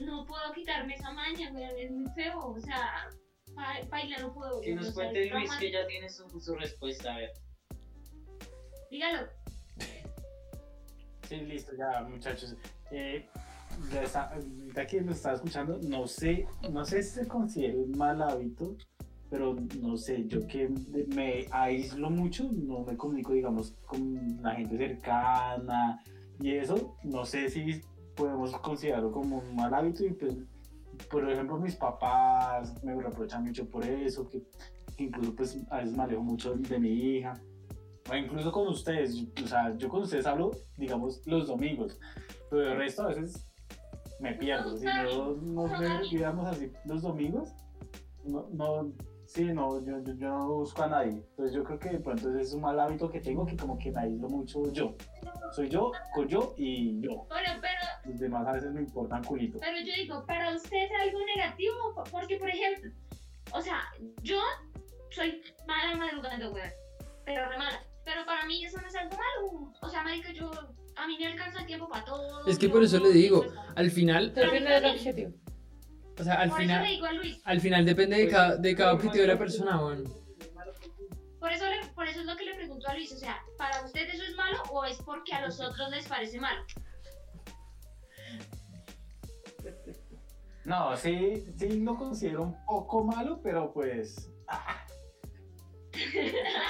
no 0.03 0.25
puedo 0.25 0.53
quitarme 0.55 0.95
esa 0.95 1.11
maña, 1.13 1.51
güey, 1.51 1.65
es 1.83 1.91
muy 1.91 2.09
feo, 2.13 2.39
o 2.39 2.61
sea, 2.61 3.09
pa- 3.55 3.81
baila 3.91 4.19
no 4.19 4.33
puedo. 4.33 4.61
Que 4.61 4.75
nos 4.75 4.93
cuente 4.93 5.27
Luis 5.31 5.51
que 5.57 5.73
ya 5.73 5.87
tiene 5.87 6.09
su, 6.09 6.29
su 6.41 6.55
respuesta, 6.55 7.15
a 7.15 7.19
ver. 7.19 7.33
Dígalo. 8.91 9.29
Sí, 11.29 11.37
listo, 11.41 11.73
ya 11.77 12.03
muchachos. 12.05 12.55
Eh, 12.91 13.29
ya 13.93 14.03
está, 14.03 14.31
ahorita 14.33 14.87
que 14.87 15.01
nos 15.03 15.17
está 15.17 15.35
escuchando, 15.35 15.79
no 15.83 16.07
sé, 16.07 16.47
no 16.71 16.85
sé 16.87 17.03
si 17.03 17.11
se 17.21 17.29
considera 17.29 17.75
un 17.75 17.93
mal 17.99 18.23
hábito, 18.23 18.77
pero 19.31 19.57
no 19.81 19.97
sé, 19.97 20.27
yo 20.27 20.47
que 20.47 20.69
me 21.15 21.47
aíslo 21.51 22.11
mucho, 22.11 22.49
no 22.53 22.85
me 22.85 22.97
comunico, 22.97 23.33
digamos, 23.33 23.73
con 23.87 24.43
la 24.43 24.55
gente 24.55 24.77
cercana 24.77 26.03
y 26.41 26.53
eso, 26.53 26.97
no 27.05 27.25
sé 27.25 27.51
si 27.51 27.81
podemos 28.17 28.53
considerarlo 28.59 29.13
como 29.13 29.39
un 29.39 29.57
mal 29.57 29.73
hábito 29.75 30.05
y 30.05 30.13
pues, 30.13 30.37
por 31.11 31.31
ejemplo, 31.31 31.59
mis 31.59 31.77
papás 31.77 32.83
me 32.83 32.95
reprochan 33.01 33.45
mucho 33.45 33.69
por 33.69 33.85
eso, 33.85 34.29
que, 34.29 34.43
incluso 34.97 35.35
pues 35.35 35.59
a 35.71 35.79
veces 35.79 35.97
me 35.97 36.03
alejo 36.03 36.23
mucho 36.23 36.55
de 36.55 36.79
mi 36.79 36.91
hija. 36.91 37.35
O 38.11 38.17
incluso 38.17 38.51
con 38.51 38.69
ustedes, 38.69 39.23
o 39.45 39.47
sea, 39.47 39.77
yo 39.77 39.89
con 39.89 40.03
ustedes 40.03 40.27
hablo, 40.27 40.53
digamos, 40.79 41.21
los 41.27 41.47
domingos, 41.47 42.01
pero 42.49 42.73
el 42.73 42.79
resto 42.79 43.03
a 43.03 43.09
veces 43.09 43.47
me 44.19 44.33
pierdo. 44.35 44.77
Si 44.77 44.87
no 44.87 45.35
nos 45.37 46.11
viéramos 46.11 46.47
así 46.47 46.73
los 46.87 47.03
domingos, 47.03 47.53
no, 48.25 48.93
sí, 49.29 49.45
no, 49.45 49.85
yo, 49.85 50.03
yo, 50.03 50.15
yo 50.15 50.29
no 50.29 50.49
busco 50.55 50.83
a 50.83 50.89
nadie. 50.89 51.11
Entonces 51.11 51.55
yo 51.55 51.63
creo 51.63 51.79
que 51.79 51.91
de 51.91 51.99
pronto 52.01 52.31
ese 52.31 52.41
es 52.43 52.55
un 52.55 52.63
mal 52.63 52.81
hábito 52.81 53.09
que 53.11 53.21
tengo, 53.21 53.45
que 53.47 53.57
como 53.57 53.79
que 53.79 53.93
me 53.93 54.01
aíslo 54.01 54.29
mucho 54.29 54.73
yo. 54.73 54.97
Soy 55.53 55.69
yo, 55.69 55.93
con 56.15 56.27
yo 56.27 56.55
y 56.57 57.01
yo. 57.01 57.27
Bueno, 57.29 57.51
pero, 57.61 58.11
Los 58.11 58.21
demás 58.21 58.47
a 58.47 58.53
veces 58.53 58.73
me 58.73 58.81
importan 58.81 59.23
culito. 59.25 59.59
pero 59.61 59.79
yo 59.79 59.93
digo, 59.95 60.25
¿para 60.27 60.55
usted 60.55 60.77
es 60.77 60.91
algo 61.01 61.19
negativo? 61.37 61.95
Porque, 62.11 62.37
por 62.39 62.49
ejemplo, 62.49 62.91
o 63.53 63.61
sea, 63.61 63.81
yo 64.23 64.41
soy 65.11 65.43
mala 65.67 65.97
madrugando, 65.97 66.51
güey, 66.51 66.65
pero 67.25 67.49
re 67.49 67.59
mala. 67.59 67.83
Pero 68.05 68.25
para 68.25 68.47
mí 68.47 68.65
eso 68.65 68.81
no 68.81 68.89
es 68.89 68.95
algo 68.97 69.17
malo. 69.17 69.73
O 69.83 69.89
sea, 69.89 70.03
marica, 70.03 70.33
yo, 70.33 70.51
a 70.97 71.07
mí 71.07 71.17
me 71.19 71.27
alcanza 71.27 71.61
el 71.61 71.67
tiempo 71.67 71.89
para 71.89 72.05
todo. 72.05 72.47
Es 72.47 72.59
que 72.59 72.69
por 72.71 72.83
eso 72.83 72.99
le 72.99 73.11
digo, 73.11 73.43
pues, 73.43 73.53
al 73.77 73.91
final, 73.91 74.33
Depende 74.33 74.71
del 74.71 74.85
objetivo. 74.87 75.33
O 76.19 76.25
sea, 76.25 76.35
al 76.35 76.51
por 76.51 76.61
eso 76.61 76.69
le 76.69 76.75
final, 76.79 76.87
digo 76.87 77.07
a 77.07 77.13
Luis. 77.13 77.41
al 77.45 77.61
final 77.61 77.85
depende 77.85 78.17
de 78.17 78.29
cada, 78.29 78.57
de 78.57 78.75
cada 78.75 78.93
objetivo 78.95 79.23
de 79.23 79.29
la 79.29 79.39
persona, 79.39 79.81
weón. 79.85 80.05
Por 81.41 81.53
eso, 81.53 81.65
le- 81.67 81.87
por 81.95 82.07
eso 82.09 82.21
es 82.21 82.27
lo 82.27 82.37
que 82.37 82.45
le 82.45 82.55
pregunto 82.57 82.89
a 82.89 82.95
Luis, 82.95 83.13
o 83.13 83.17
sea, 83.19 83.39
¿para 83.57 83.85
usted 83.85 84.09
eso 84.13 84.25
es 84.25 84.35
malo 84.37 84.59
o 84.71 84.85
es 84.85 84.97
porque 85.03 85.33
a 85.35 85.47
los 85.47 85.61
otros 85.61 85.91
les 85.91 86.07
parece 86.09 86.41
malo? 86.41 86.61
No, 90.65 90.97
sí, 90.97 91.47
sí 91.57 91.81
lo 91.81 91.97
considero 91.97 92.43
un 92.43 92.65
poco 92.67 93.03
malo, 93.05 93.41
pero 93.43 93.73
pues... 93.73 94.31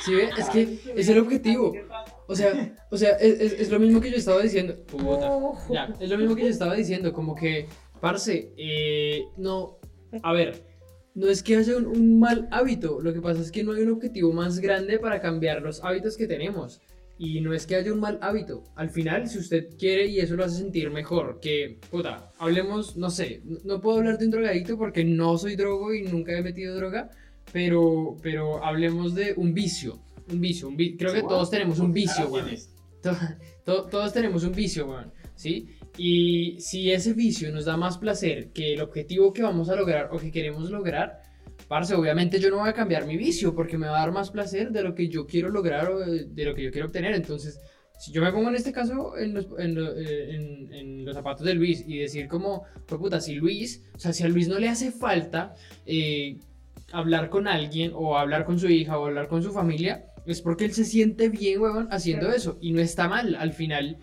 ¿Sí 0.04 0.14
ve? 0.14 0.30
Es 0.38 0.48
que 0.50 0.78
es 0.94 1.08
el 1.08 1.18
objetivo. 1.18 1.72
O 2.28 2.34
sea, 2.36 2.52
o 2.90 2.96
sea, 2.96 3.10
es, 3.16 3.40
es- 3.40 3.52
es 3.60 3.70
lo 3.70 3.78
mismo 3.80 4.00
que 4.00 4.10
yo 4.10 4.16
estaba 4.16 4.40
diciendo. 4.40 4.74
Puta. 4.86 5.30
Ojo. 5.32 5.74
Ya, 5.74 5.92
es 5.98 6.08
lo 6.08 6.16
mismo 6.16 6.34
que 6.36 6.42
yo 6.42 6.48
estaba 6.48 6.74
diciendo, 6.74 7.12
como 7.12 7.34
que, 7.34 7.68
parce, 8.00 8.52
eh, 8.56 9.24
no, 9.36 9.78
a 10.22 10.32
ver, 10.32 10.62
no 11.14 11.28
es 11.28 11.42
que 11.42 11.56
haya 11.56 11.76
un, 11.76 11.86
un 11.86 12.18
mal 12.20 12.48
hábito, 12.50 13.00
lo 13.00 13.12
que 13.12 13.20
pasa 13.20 13.40
es 13.40 13.50
que 13.50 13.62
no 13.64 13.72
hay 13.72 13.82
un 13.82 13.92
objetivo 13.92 14.32
más 14.32 14.58
grande 14.60 14.98
para 14.98 15.20
cambiar 15.20 15.62
los 15.62 15.82
hábitos 15.82 16.16
que 16.16 16.26
tenemos. 16.26 16.80
Y 17.20 17.40
no 17.40 17.52
es 17.52 17.66
que 17.66 17.74
haya 17.74 17.92
un 17.92 17.98
mal 17.98 18.16
hábito. 18.22 18.62
Al 18.76 18.90
final, 18.90 19.28
si 19.28 19.38
usted 19.38 19.70
quiere 19.76 20.06
y 20.06 20.20
eso 20.20 20.36
lo 20.36 20.44
hace 20.44 20.58
sentir 20.58 20.88
mejor, 20.90 21.40
que, 21.40 21.80
puta, 21.90 22.30
hablemos, 22.38 22.96
no 22.96 23.10
sé, 23.10 23.42
no, 23.64 23.80
puedo 23.80 23.98
hablar 23.98 24.18
de 24.18 24.26
un 24.26 24.30
drogadicto 24.30 24.78
porque 24.78 25.02
no 25.04 25.36
soy 25.36 25.56
drogo 25.56 25.92
y 25.92 26.04
nunca 26.04 26.30
he 26.38 26.42
metido 26.42 26.76
droga, 26.76 27.10
pero, 27.52 28.16
pero 28.22 28.64
hablemos 28.64 29.16
de 29.16 29.34
un 29.36 29.52
vicio. 29.52 29.98
Un 30.30 30.40
vicio, 30.40 30.68
un 30.68 30.76
vi- 30.76 30.96
creo 30.96 31.12
que 31.12 31.22
todos 31.22 31.50
tenemos 31.50 31.80
un 31.80 31.92
vicio, 31.92 32.28
weón. 32.28 32.46
Todos 33.64 34.12
tenemos 34.12 34.44
un 34.44 34.52
vicio, 34.52 34.86
weón, 34.86 35.12
¿sí? 35.34 35.66
Y 35.98 36.60
si 36.60 36.92
ese 36.92 37.12
vicio 37.12 37.52
nos 37.52 37.64
da 37.64 37.76
más 37.76 37.98
placer 37.98 38.50
que 38.52 38.72
el 38.74 38.80
objetivo 38.80 39.32
que 39.32 39.42
vamos 39.42 39.68
a 39.68 39.74
lograr 39.76 40.08
o 40.12 40.16
que 40.18 40.30
queremos 40.30 40.70
lograr, 40.70 41.20
parce, 41.66 41.92
obviamente 41.94 42.38
yo 42.38 42.50
no 42.50 42.58
voy 42.58 42.68
a 42.70 42.72
cambiar 42.72 43.04
mi 43.04 43.16
vicio 43.16 43.54
porque 43.54 43.76
me 43.76 43.88
va 43.88 43.96
a 43.98 44.00
dar 44.02 44.12
más 44.12 44.30
placer 44.30 44.70
de 44.70 44.82
lo 44.82 44.94
que 44.94 45.08
yo 45.08 45.26
quiero 45.26 45.48
lograr 45.50 45.90
o 45.90 45.98
de, 45.98 46.44
lo 46.44 46.54
que 46.54 46.62
yo 46.62 46.70
quiero 46.70 46.86
obtener. 46.86 47.14
Entonces, 47.14 47.58
si 47.98 48.12
yo 48.12 48.22
me 48.22 48.30
pongo 48.30 48.48
en 48.48 48.54
este 48.54 48.70
caso 48.72 49.18
en 49.18 49.34
los, 49.34 49.48
en 49.58 49.74
lo- 49.74 49.96
eh, 49.98 50.36
en- 50.36 50.72
en 50.72 51.04
los 51.04 51.14
zapatos 51.16 51.44
de 51.44 51.54
Luis 51.54 51.84
y 51.86 51.98
decir 51.98 52.28
como, 52.28 52.62
pues 52.86 53.00
puta, 53.00 53.20
si 53.20 53.34
Luis, 53.34 53.82
o 53.96 53.98
sea, 53.98 54.12
si 54.12 54.22
a 54.22 54.28
Luis 54.28 54.46
no 54.46 54.58
le 54.60 54.68
hace 54.68 54.92
falta 54.92 55.54
eh, 55.84 56.38
hablar 56.92 57.28
con 57.28 57.48
alguien 57.48 57.90
o 57.94 58.16
hablar 58.16 58.44
con 58.44 58.58
su 58.60 58.68
hija 58.68 58.98
o 58.98 59.06
hablar 59.06 59.26
con 59.26 59.42
su 59.42 59.52
familia, 59.52 60.04
es 60.26 60.40
porque 60.42 60.64
él 60.64 60.72
se 60.74 60.84
siente 60.84 61.28
bien, 61.28 61.60
huevón, 61.60 61.88
haciendo 61.90 62.28
eso. 62.36 62.56
Y 62.60 62.72
no 62.72 62.80
está 62.80 63.08
mal, 63.08 63.34
al 63.34 63.52
final. 63.52 63.96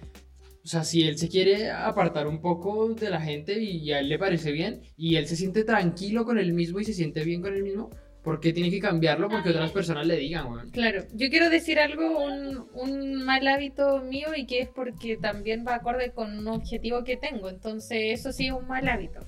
O 0.66 0.68
sea, 0.68 0.84
si 0.84 1.04
él 1.04 1.16
se 1.20 1.30
quiere 1.30 1.70
apartar 1.70 2.26
un 2.26 2.42
poco 2.42 2.90
de 2.96 3.12
la 3.12 3.22
gente 3.22 3.62
y 3.62 3.92
a 3.92 4.00
él 4.00 4.10
le 4.10 4.18
parece 4.18 4.52
bien 4.52 4.82
y 4.98 5.16
él 5.16 5.28
se 5.28 5.36
siente 5.36 5.64
tranquilo 5.64 6.26
con 6.26 6.40
él 6.40 6.54
mismo 6.54 6.80
y 6.80 6.86
se 6.86 6.94
siente 6.94 7.24
bien 7.24 7.44
con 7.44 7.54
él 7.54 7.62
mismo, 7.62 7.92
¿por 8.24 8.40
qué 8.40 8.52
tiene 8.52 8.72
que 8.72 8.80
cambiarlo? 8.80 9.30
Porque 9.30 9.50
otras 9.50 9.72
personas 9.72 10.08
le 10.08 10.18
digan, 10.18 10.52
weón. 10.52 10.72
Claro, 10.72 11.04
yo 11.14 11.30
quiero 11.30 11.52
decir 11.52 11.78
algo, 11.78 12.20
un, 12.26 12.68
un 12.74 13.24
mal 13.24 13.48
hábito 13.48 14.02
mío 14.02 14.30
y 14.36 14.48
que 14.48 14.62
es 14.62 14.68
porque 14.68 15.18
también 15.18 15.64
va 15.68 15.76
acorde 15.76 16.12
con 16.14 16.36
un 16.36 16.48
objetivo 16.48 17.04
que 17.04 17.16
tengo, 17.16 17.48
entonces 17.48 18.20
eso 18.20 18.32
sí 18.32 18.48
es 18.48 18.54
un 18.54 18.68
mal 18.68 18.88
hábito. 18.88 19.20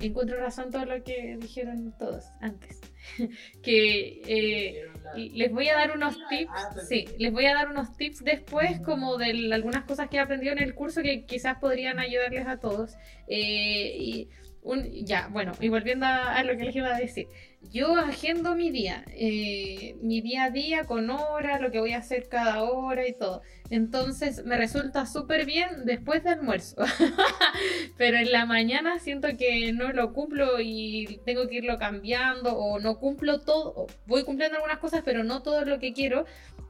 Encuentro 0.00 0.38
razón 0.38 0.72
todo 0.72 0.86
lo 0.86 1.04
que 1.04 1.36
dijeron 1.40 1.94
todos 1.96 2.24
antes. 2.40 2.80
que 3.62 4.22
eh, 4.26 4.86
les 5.16 5.52
voy 5.52 5.68
a 5.68 5.74
dar 5.74 5.96
unos 5.96 6.16
tips, 6.28 6.86
sí, 6.88 7.06
les 7.18 7.32
voy 7.32 7.46
a 7.46 7.54
dar 7.54 7.70
unos 7.70 7.96
tips 7.96 8.24
después 8.24 8.80
como 8.80 9.16
de 9.16 9.52
algunas 9.52 9.84
cosas 9.84 10.08
que 10.08 10.16
he 10.16 10.20
aprendido 10.20 10.52
en 10.52 10.62
el 10.62 10.74
curso 10.74 11.02
que 11.02 11.24
quizás 11.24 11.58
podrían 11.58 11.98
ayudarles 11.98 12.46
a 12.46 12.58
todos. 12.58 12.96
Eh, 13.26 13.96
y 13.98 14.28
un, 14.64 14.90
ya, 15.04 15.28
bueno, 15.30 15.52
y 15.60 15.68
volviendo 15.68 16.06
a, 16.06 16.42
lo 16.42 16.56
que 16.56 16.64
les 16.64 16.74
iba 16.74 16.88
a 16.88 16.98
decir, 16.98 17.28
yo 17.70 17.96
agendo 17.96 18.56
mi 18.56 18.70
día, 18.70 19.04
eh, 19.08 19.94
mi 20.00 20.22
día 20.22 20.44
a 20.44 20.50
día 20.50 20.84
con 20.84 21.10
horas, 21.10 21.60
lo 21.60 21.70
que 21.70 21.80
voy 21.80 21.92
a 21.92 21.98
hacer 21.98 22.28
cada 22.28 22.62
hora 22.62 23.06
y 23.06 23.12
todo. 23.12 23.42
Entonces 23.70 24.44
me 24.44 24.56
resulta 24.56 25.06
súper 25.06 25.44
bien 25.44 25.84
después 25.84 26.24
de 26.24 26.30
almuerzo. 26.30 26.76
Pero 27.98 28.16
en 28.16 28.32
la 28.32 28.46
mañana 28.46 28.98
siento 28.98 29.28
que 29.36 29.72
no 29.72 29.92
lo 29.92 30.12
cumplo 30.12 30.60
y 30.60 31.20
tengo 31.26 31.46
que 31.46 31.56
irlo 31.56 31.78
cambiando 31.78 32.56
o 32.56 32.78
no 32.78 32.98
cumplo 32.98 33.40
todo. 33.40 33.86
Voy 34.06 34.24
cumpliendo 34.24 34.56
algunas 34.56 34.78
cosas, 34.78 35.02
pero 35.04 35.24
no 35.24 35.42
todo 35.42 35.64
lo 35.64 35.78
que 35.78 35.92
quiero. 35.92 36.24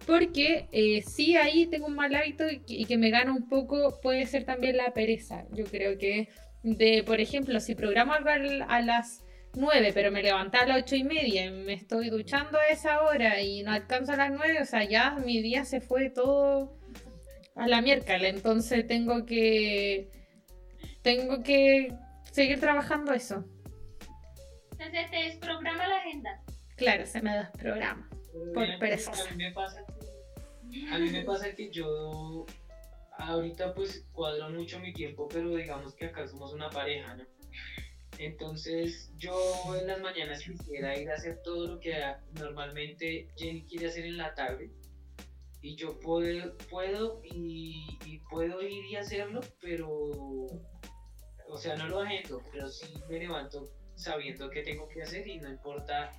Porque 0.06 0.68
eh, 0.72 1.02
sí 1.02 1.36
ahí 1.36 1.66
tengo 1.66 1.86
un 1.86 1.94
mal 1.94 2.14
hábito 2.14 2.48
y 2.48 2.58
que, 2.60 2.74
y 2.74 2.84
que 2.84 2.98
me 2.98 3.10
gana 3.10 3.32
un 3.32 3.48
poco 3.48 4.00
puede 4.00 4.26
ser 4.26 4.44
también 4.44 4.76
la 4.76 4.92
pereza. 4.92 5.44
Yo 5.52 5.64
creo 5.64 5.96
que 5.98 6.28
de, 6.64 7.02
por 7.04 7.20
ejemplo, 7.20 7.60
si 7.60 7.74
programo 7.76 8.12
algo 8.14 8.30
al- 8.30 8.62
a 8.68 8.80
las 8.80 9.22
9, 9.54 9.92
pero 9.94 10.10
me 10.10 10.22
levanté 10.22 10.56
a 10.56 10.66
las 10.66 10.78
8 10.82 10.96
y 10.96 11.04
media 11.04 11.44
y 11.44 11.50
me 11.52 11.74
estoy 11.74 12.10
duchando 12.10 12.58
a 12.58 12.66
esa 12.66 13.02
hora 13.02 13.40
y 13.40 13.62
no 13.62 13.70
alcanzo 13.70 14.12
a 14.12 14.16
las 14.16 14.32
9, 14.32 14.60
o 14.62 14.64
sea, 14.64 14.82
ya 14.82 15.12
mi 15.24 15.40
día 15.42 15.64
se 15.64 15.80
fue 15.80 16.10
todo 16.10 16.76
a 17.54 17.68
la 17.68 17.80
miércoles, 17.80 18.34
entonces 18.34 18.84
tengo 18.88 19.24
que 19.26 20.10
tengo 21.02 21.42
que 21.42 21.92
seguir 22.32 22.58
trabajando 22.58 23.12
eso. 23.12 23.44
Entonces 24.72 25.10
te 25.10 25.16
desprograma 25.16 25.86
la 25.86 25.96
agenda. 25.98 26.42
Claro, 26.76 27.06
se 27.06 27.20
me 27.22 27.36
desprograma. 27.36 28.08
Por 28.54 28.66
Bien, 28.66 28.78
perezosa. 28.80 29.22
A 29.28 29.30
mí 29.34 29.44
me 29.44 29.52
pasa, 29.52 29.84
a 30.90 30.98
mí 30.98 31.10
me 31.10 31.22
pasa 31.22 31.54
que 31.54 31.70
yo 31.70 32.44
ahorita 33.26 33.74
pues 33.74 34.06
cuadro 34.12 34.50
mucho 34.50 34.78
mi 34.80 34.92
tiempo, 34.92 35.28
pero 35.28 35.54
digamos 35.54 35.94
que 35.94 36.06
acá 36.06 36.26
somos 36.26 36.52
una 36.52 36.70
pareja, 36.70 37.16
¿no? 37.16 37.24
Entonces 38.18 39.12
yo 39.16 39.34
en 39.78 39.86
las 39.86 40.00
mañanas 40.00 40.42
quisiera 40.42 40.96
ir 40.96 41.10
a 41.10 41.14
hacer 41.14 41.40
todo 41.42 41.66
lo 41.66 41.80
que 41.80 41.94
normalmente 42.38 43.28
Jenny 43.36 43.66
quiere 43.66 43.88
hacer 43.88 44.04
en 44.06 44.18
la 44.18 44.34
tarde. 44.34 44.70
Y 45.60 45.76
yo 45.76 45.98
puedo, 45.98 46.56
puedo 46.70 47.22
y, 47.24 48.20
puedo 48.30 48.60
ir 48.62 48.84
y 48.84 48.96
hacerlo, 48.96 49.40
pero 49.60 49.88
o 49.88 51.58
sea, 51.58 51.76
no 51.76 51.88
lo 51.88 52.00
agendo, 52.00 52.42
pero 52.52 52.68
sí 52.68 52.92
me 53.08 53.18
levanto 53.18 53.64
sabiendo 53.96 54.50
qué 54.50 54.62
tengo 54.62 54.88
que 54.88 55.02
hacer 55.02 55.26
y 55.26 55.38
no 55.38 55.48
importa, 55.48 56.10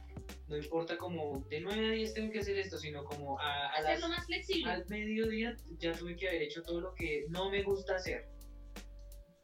no 0.47 0.57
importa 0.57 0.97
como 0.97 1.45
de 1.49 1.61
9 1.61 1.87
a 1.87 1.91
10 1.91 2.13
tengo 2.13 2.31
que 2.31 2.39
hacer 2.39 2.57
esto, 2.57 2.77
sino 2.77 3.03
como 3.03 3.39
a, 3.39 3.67
a 3.71 3.81
las, 3.81 3.91
Hacerlo 3.91 4.09
más 4.09 4.25
flexible. 4.25 4.71
al 4.71 4.85
mediodía 4.87 5.55
ya 5.79 5.93
tuve 5.93 6.15
que 6.15 6.27
haber 6.27 6.43
hecho 6.43 6.61
todo 6.63 6.81
lo 6.81 6.93
que 6.93 7.25
no 7.29 7.49
me 7.49 7.63
gusta 7.63 7.95
hacer. 7.95 8.27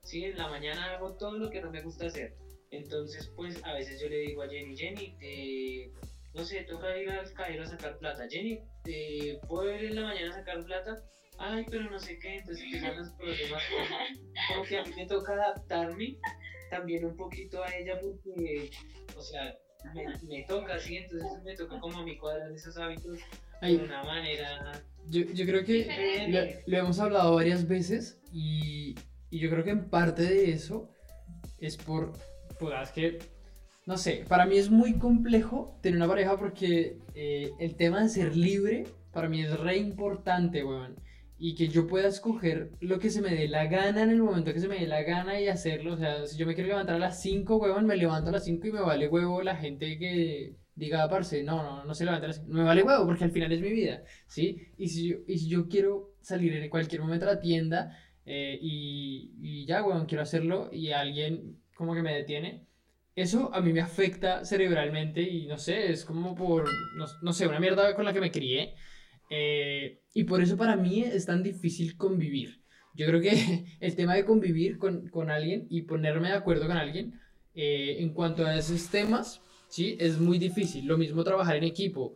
Sí, 0.03 0.25
en 0.25 0.38
la 0.38 0.47
mañana 0.49 0.95
hago 0.95 1.15
todo 1.15 1.38
lo 1.38 1.49
que 1.49 1.61
no 1.61 1.71
me 1.71 1.82
gusta 1.82 2.07
hacer. 2.07 2.36
Entonces, 2.71 3.29
pues 3.36 3.61
a 3.63 3.73
veces 3.73 4.01
yo 4.01 4.07
le 4.07 4.17
digo 4.19 4.41
a 4.43 4.49
Jenny, 4.49 4.75
Jenny, 4.75 5.17
eh, 5.21 5.91
no 6.34 6.43
sé, 6.43 6.63
toca 6.63 6.97
ir 6.97 7.09
al 7.09 7.32
cajero 7.34 7.63
a 7.63 7.67
sacar 7.67 7.97
plata. 7.97 8.27
Jenny, 8.29 8.59
eh, 8.86 9.39
¿puedo 9.47 9.73
ir 9.75 9.86
en 9.86 9.95
la 9.95 10.03
mañana 10.03 10.29
a 10.32 10.38
sacar 10.39 10.63
plata? 10.63 10.95
Ay, 11.38 11.65
pero 11.69 11.89
no 11.89 11.99
sé 11.99 12.17
qué, 12.19 12.38
entonces 12.38 12.63
empiezan 12.63 12.97
los 12.97 13.09
problemas. 13.13 13.63
Como, 13.69 14.53
como 14.53 14.63
que 14.63 14.77
a 14.77 14.84
mí 14.84 14.91
me 14.95 15.05
toca 15.07 15.34
adaptarme 15.34 16.17
también 16.72 17.05
un 17.05 17.15
poquito 17.15 17.63
a 17.63 17.76
ella 17.76 17.99
porque, 18.01 18.72
o 19.15 19.22
sea, 19.22 19.55
me, 19.93 20.05
me 20.28 20.43
toca, 20.43 20.80
sí, 20.80 20.97
entonces 20.97 21.43
me 21.43 21.55
toca 21.55 21.80
como 21.80 21.99
a 21.99 22.03
mí 22.03 22.17
cuadrar 22.17 22.51
esos 22.51 22.76
hábitos 22.78 23.19
Ay, 23.61 23.78
de 23.78 23.84
una 23.84 24.03
manera 24.03 24.82
yo, 25.07 25.22
yo 25.34 25.45
creo 25.45 25.63
que 25.63 25.88
lo, 26.30 26.72
lo 26.72 26.78
hemos 26.78 26.99
hablado 26.99 27.36
varias 27.36 27.67
veces 27.67 28.19
y, 28.32 28.95
y 29.30 29.39
yo 29.39 29.49
creo 29.49 29.63
que 29.63 29.72
en 29.72 29.89
parte 29.89 30.24
de 30.24 30.51
eso 30.51 30.89
es 31.59 31.78
por, 31.78 32.13
pues 32.59 32.74
es 32.84 32.91
que, 32.91 33.19
no 33.86 33.97
sé, 33.97 34.26
para 34.28 34.45
mí 34.45 34.57
es 34.57 34.69
muy 34.69 34.97
complejo 34.97 35.78
tener 35.82 35.97
una 35.97 36.07
pareja 36.07 36.38
porque 36.38 36.99
eh, 37.15 37.51
el 37.59 37.76
tema 37.76 38.01
de 38.01 38.09
ser 38.09 38.36
libre 38.36 38.86
para 39.11 39.28
mí 39.28 39.41
es 39.41 39.59
re 39.59 39.78
importante, 39.78 40.63
weón. 40.63 40.95
Y 41.43 41.55
que 41.55 41.67
yo 41.69 41.87
pueda 41.87 42.07
escoger 42.07 42.71
lo 42.81 42.99
que 42.99 43.09
se 43.09 43.21
me 43.21 43.33
dé 43.33 43.47
la 43.47 43.65
gana 43.65 44.03
en 44.03 44.11
el 44.11 44.21
momento 44.21 44.53
que 44.53 44.59
se 44.59 44.67
me 44.67 44.79
dé 44.79 44.85
la 44.87 45.01
gana 45.01 45.41
y 45.41 45.47
hacerlo. 45.47 45.93
O 45.93 45.97
sea, 45.97 46.27
si 46.27 46.37
yo 46.37 46.45
me 46.45 46.53
quiero 46.53 46.69
levantar 46.69 46.95
a 46.95 46.99
las 46.99 47.19
5, 47.21 47.57
weón, 47.57 47.87
me 47.87 47.97
levanto 47.97 48.29
a 48.29 48.33
las 48.33 48.45
5 48.45 48.67
y 48.67 48.71
me 48.71 48.81
vale 48.81 49.07
huevo 49.07 49.41
la 49.41 49.55
gente 49.55 49.97
que 49.97 50.57
diga, 50.75 51.09
parce, 51.09 51.43
no, 51.43 51.63
no, 51.63 51.85
no 51.85 51.93
se 51.95 52.05
levanta 52.05 52.25
a 52.25 52.27
las 52.29 52.37
5. 52.37 52.51
Me 52.53 52.63
vale 52.63 52.83
huevo 52.83 53.05
porque 53.07 53.23
al 53.23 53.31
final 53.31 53.51
es 53.51 53.61
mi 53.61 53.71
vida, 53.71 54.03
¿sí? 54.27 54.67
Y 54.77 54.89
si 54.89 55.09
yo, 55.09 55.17
y 55.27 55.39
si 55.39 55.49
yo 55.49 55.67
quiero 55.67 56.13
salir 56.21 56.53
en 56.53 56.69
cualquier 56.69 57.01
momento 57.01 57.25
a 57.25 57.33
la 57.33 57.39
tienda 57.39 57.97
eh, 58.25 58.59
y, 58.61 59.33
y 59.41 59.65
ya, 59.65 59.83
weón, 59.83 60.05
quiero 60.05 60.21
hacerlo 60.21 60.69
y 60.71 60.91
alguien 60.91 61.57
como 61.75 61.95
que 61.95 62.03
me 62.03 62.13
detiene, 62.13 62.67
eso 63.15 63.53
a 63.53 63.61
mí 63.61 63.73
me 63.73 63.81
afecta 63.81 64.45
cerebralmente 64.45 65.21
y 65.21 65.47
no 65.47 65.57
sé, 65.57 65.91
es 65.91 66.05
como 66.05 66.35
por, 66.35 66.65
no, 66.97 67.05
no 67.21 67.33
sé, 67.33 67.47
una 67.47 67.59
mierda 67.59 67.95
con 67.95 68.05
la 68.05 68.13
que 68.13 68.21
me 68.21 68.31
crié. 68.31 68.75
Eh, 69.34 70.01
y 70.13 70.25
por 70.25 70.41
eso 70.41 70.57
para 70.57 70.75
mí 70.75 71.01
es 71.01 71.25
tan 71.25 71.41
difícil 71.41 71.95
convivir. 71.95 72.61
Yo 72.93 73.07
creo 73.07 73.21
que 73.21 73.65
el 73.79 73.95
tema 73.95 74.13
de 74.15 74.25
convivir 74.25 74.77
con, 74.77 75.07
con 75.07 75.32
alguien 75.32 75.65
y 75.69 75.84
ponerme 75.84 76.27
de 76.27 76.36
acuerdo 76.36 76.67
con 76.67 76.77
alguien 76.77 77.19
eh, 77.55 77.95
en 77.99 78.13
cuanto 78.13 78.45
a 78.45 78.57
esos 78.57 78.89
temas, 78.89 79.41
sí, 79.69 79.95
es 80.01 80.19
muy 80.19 80.38
difícil. 80.38 80.86
Lo 80.86 80.97
mismo 80.97 81.23
trabajar 81.23 81.55
en 81.55 81.63
equipo. 81.63 82.15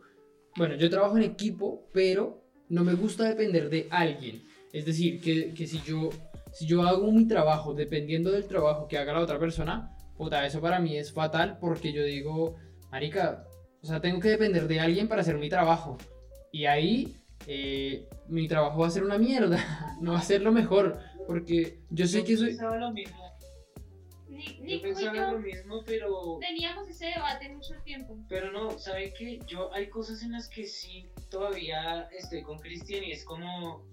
Bueno, 0.56 0.76
yo 0.76 0.90
trabajo 0.90 1.16
en 1.16 1.22
equipo, 1.22 1.88
pero 1.92 2.44
no 2.68 2.84
me 2.84 2.92
gusta 2.92 3.24
depender 3.24 3.70
de 3.70 3.88
alguien. 3.90 4.42
Es 4.74 4.84
decir, 4.84 5.20
que, 5.22 5.54
que 5.54 5.66
si, 5.66 5.80
yo, 5.86 6.10
si 6.52 6.66
yo 6.66 6.82
hago 6.82 7.10
mi 7.10 7.26
trabajo 7.26 7.72
dependiendo 7.72 8.30
del 8.30 8.46
trabajo 8.46 8.88
que 8.88 8.98
haga 8.98 9.14
la 9.14 9.20
otra 9.20 9.38
persona, 9.38 9.96
puta, 10.18 10.44
eso 10.44 10.60
para 10.60 10.80
mí 10.80 10.98
es 10.98 11.12
fatal 11.12 11.56
porque 11.60 11.94
yo 11.94 12.04
digo, 12.04 12.56
marica, 12.90 13.46
o 13.82 13.86
sea, 13.86 14.02
tengo 14.02 14.20
que 14.20 14.28
depender 14.28 14.68
de 14.68 14.80
alguien 14.80 15.08
para 15.08 15.22
hacer 15.22 15.38
mi 15.38 15.48
trabajo. 15.48 15.96
Y 16.56 16.64
ahí 16.64 17.14
eh, 17.46 18.08
mi 18.28 18.48
trabajo 18.48 18.78
va 18.80 18.86
a 18.86 18.90
ser 18.90 19.04
una 19.04 19.18
mierda, 19.18 19.58
no 20.00 20.12
va 20.12 20.20
a 20.20 20.22
ser 20.22 20.40
lo 20.40 20.52
mejor, 20.52 20.98
porque 21.26 21.80
yo 21.90 22.06
sé 22.06 22.24
que 22.24 22.32
Yo 22.32 22.38
soy... 22.38 22.46
pensaba 22.48 22.78
lo 22.78 22.92
mismo, 22.92 23.22
Ni- 24.26 24.58
yo 24.66 24.80
pensaba 24.80 25.32
lo 25.32 25.38
mismo, 25.38 25.82
pero, 25.84 26.38
teníamos 26.40 26.88
ese 26.88 27.08
debate 27.08 27.50
mucho 27.50 27.74
tiempo. 27.84 28.16
pero 28.30 28.50
no, 28.52 28.70
¿sabe 28.78 29.12
qué? 29.12 29.38
Yo 29.46 29.70
hay 29.74 29.90
cosas 29.90 30.22
en 30.22 30.32
las 30.32 30.48
que 30.48 30.64
sí 30.64 31.04
todavía 31.30 32.08
estoy 32.18 32.42
con 32.42 32.58
Cristian 32.58 33.04
y 33.04 33.12
es 33.12 33.22
como, 33.26 33.84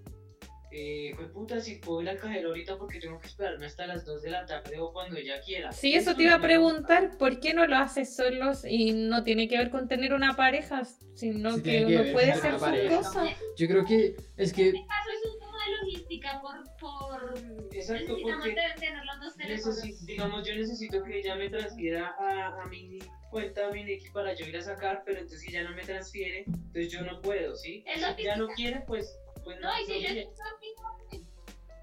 eh, 0.76 1.14
fue 1.16 1.32
puta, 1.32 1.62
si 1.62 1.76
puedo 1.76 2.02
ir 2.02 2.10
al 2.10 2.18
cajero 2.18 2.50
ahorita 2.50 2.78
porque 2.78 3.00
tengo 3.00 3.20
que 3.20 3.28
esperarme 3.28 3.68
hasta 3.68 3.86
las 3.86 4.06
2 4.06 4.24
de 4.24 4.32
la 4.32 4.46
tarde 4.46 4.80
o 4.80 4.92
cuando 4.92 5.18
ella 5.18 5.40
quiera. 5.40 5.72
Sí, 5.72 5.94
eso 5.94 6.16
te 6.16 6.24
iba 6.24 6.34
a 6.34 6.38
no 6.38 6.44
preguntar, 6.44 7.16
¿por 7.20 7.40
qué 7.40 7.54
no 7.54 7.68
lo 7.68 7.78
haces 7.78 8.16
solos? 8.16 8.66
Y 8.68 8.94
no 8.94 9.24
tiene 9.24 9.48
que 9.48 9.58
ver 9.58 9.70
con 9.70 9.88
tener 9.88 10.14
una 10.14 10.36
pareja, 10.36 10.84
sino 11.14 11.56
Sí 11.58 11.62
que 11.62 11.86
uno 11.86 12.12
puede 12.12 12.32
hacer 12.32 12.54
sus 12.54 12.98
cosas. 12.98 13.30
Yo 13.56 13.68
creo 13.68 13.86
que 13.86 14.16
es 14.38 14.52
que 14.52 14.70
En 14.70 14.76
este 14.76 14.88
caso 14.88 15.10
es 15.12 15.32
un 15.32 15.40
logística 15.82 16.42
por, 16.42 16.64
por 16.80 17.38
Exacto, 17.74 18.04
necesitamos 18.14 18.46
porque 18.46 18.56
tener 18.80 19.06
los 19.06 19.20
dos 19.20 19.36
teléfonos. 19.36 20.06
digamos, 20.06 20.48
yo 20.48 20.56
necesito 20.56 21.04
que 21.04 21.20
ella 21.20 21.36
me 21.36 21.50
transfiera 21.50 22.16
a, 22.20 22.62
a 22.62 22.66
mi 22.68 23.00
cuenta, 23.30 23.68
a 23.68 23.72
mi 23.72 23.84
Nicky 23.84 24.10
para 24.12 24.34
yo 24.34 24.46
ir 24.46 24.58
a 24.58 24.62
sacar, 24.62 25.04
pero 25.06 25.18
entonces 25.20 25.42
si 25.42 25.50
ella 25.50 25.70
no 25.70 25.76
me 25.76 25.84
transfiere, 25.84 26.44
entonces 26.46 26.92
yo 26.92 27.02
no 27.02 27.22
puedo, 27.22 27.56
¿sí? 27.56 27.84
Es 27.88 28.02
Si 28.16 28.22
ella 28.22 28.36
no 28.38 28.48
quiere, 28.50 28.82
pues, 28.88 29.18
pues 29.44 29.60
No, 29.60 29.70
y 29.80 29.86
si 29.86 29.94
yo 30.02 30.08
quiere. 30.08 30.30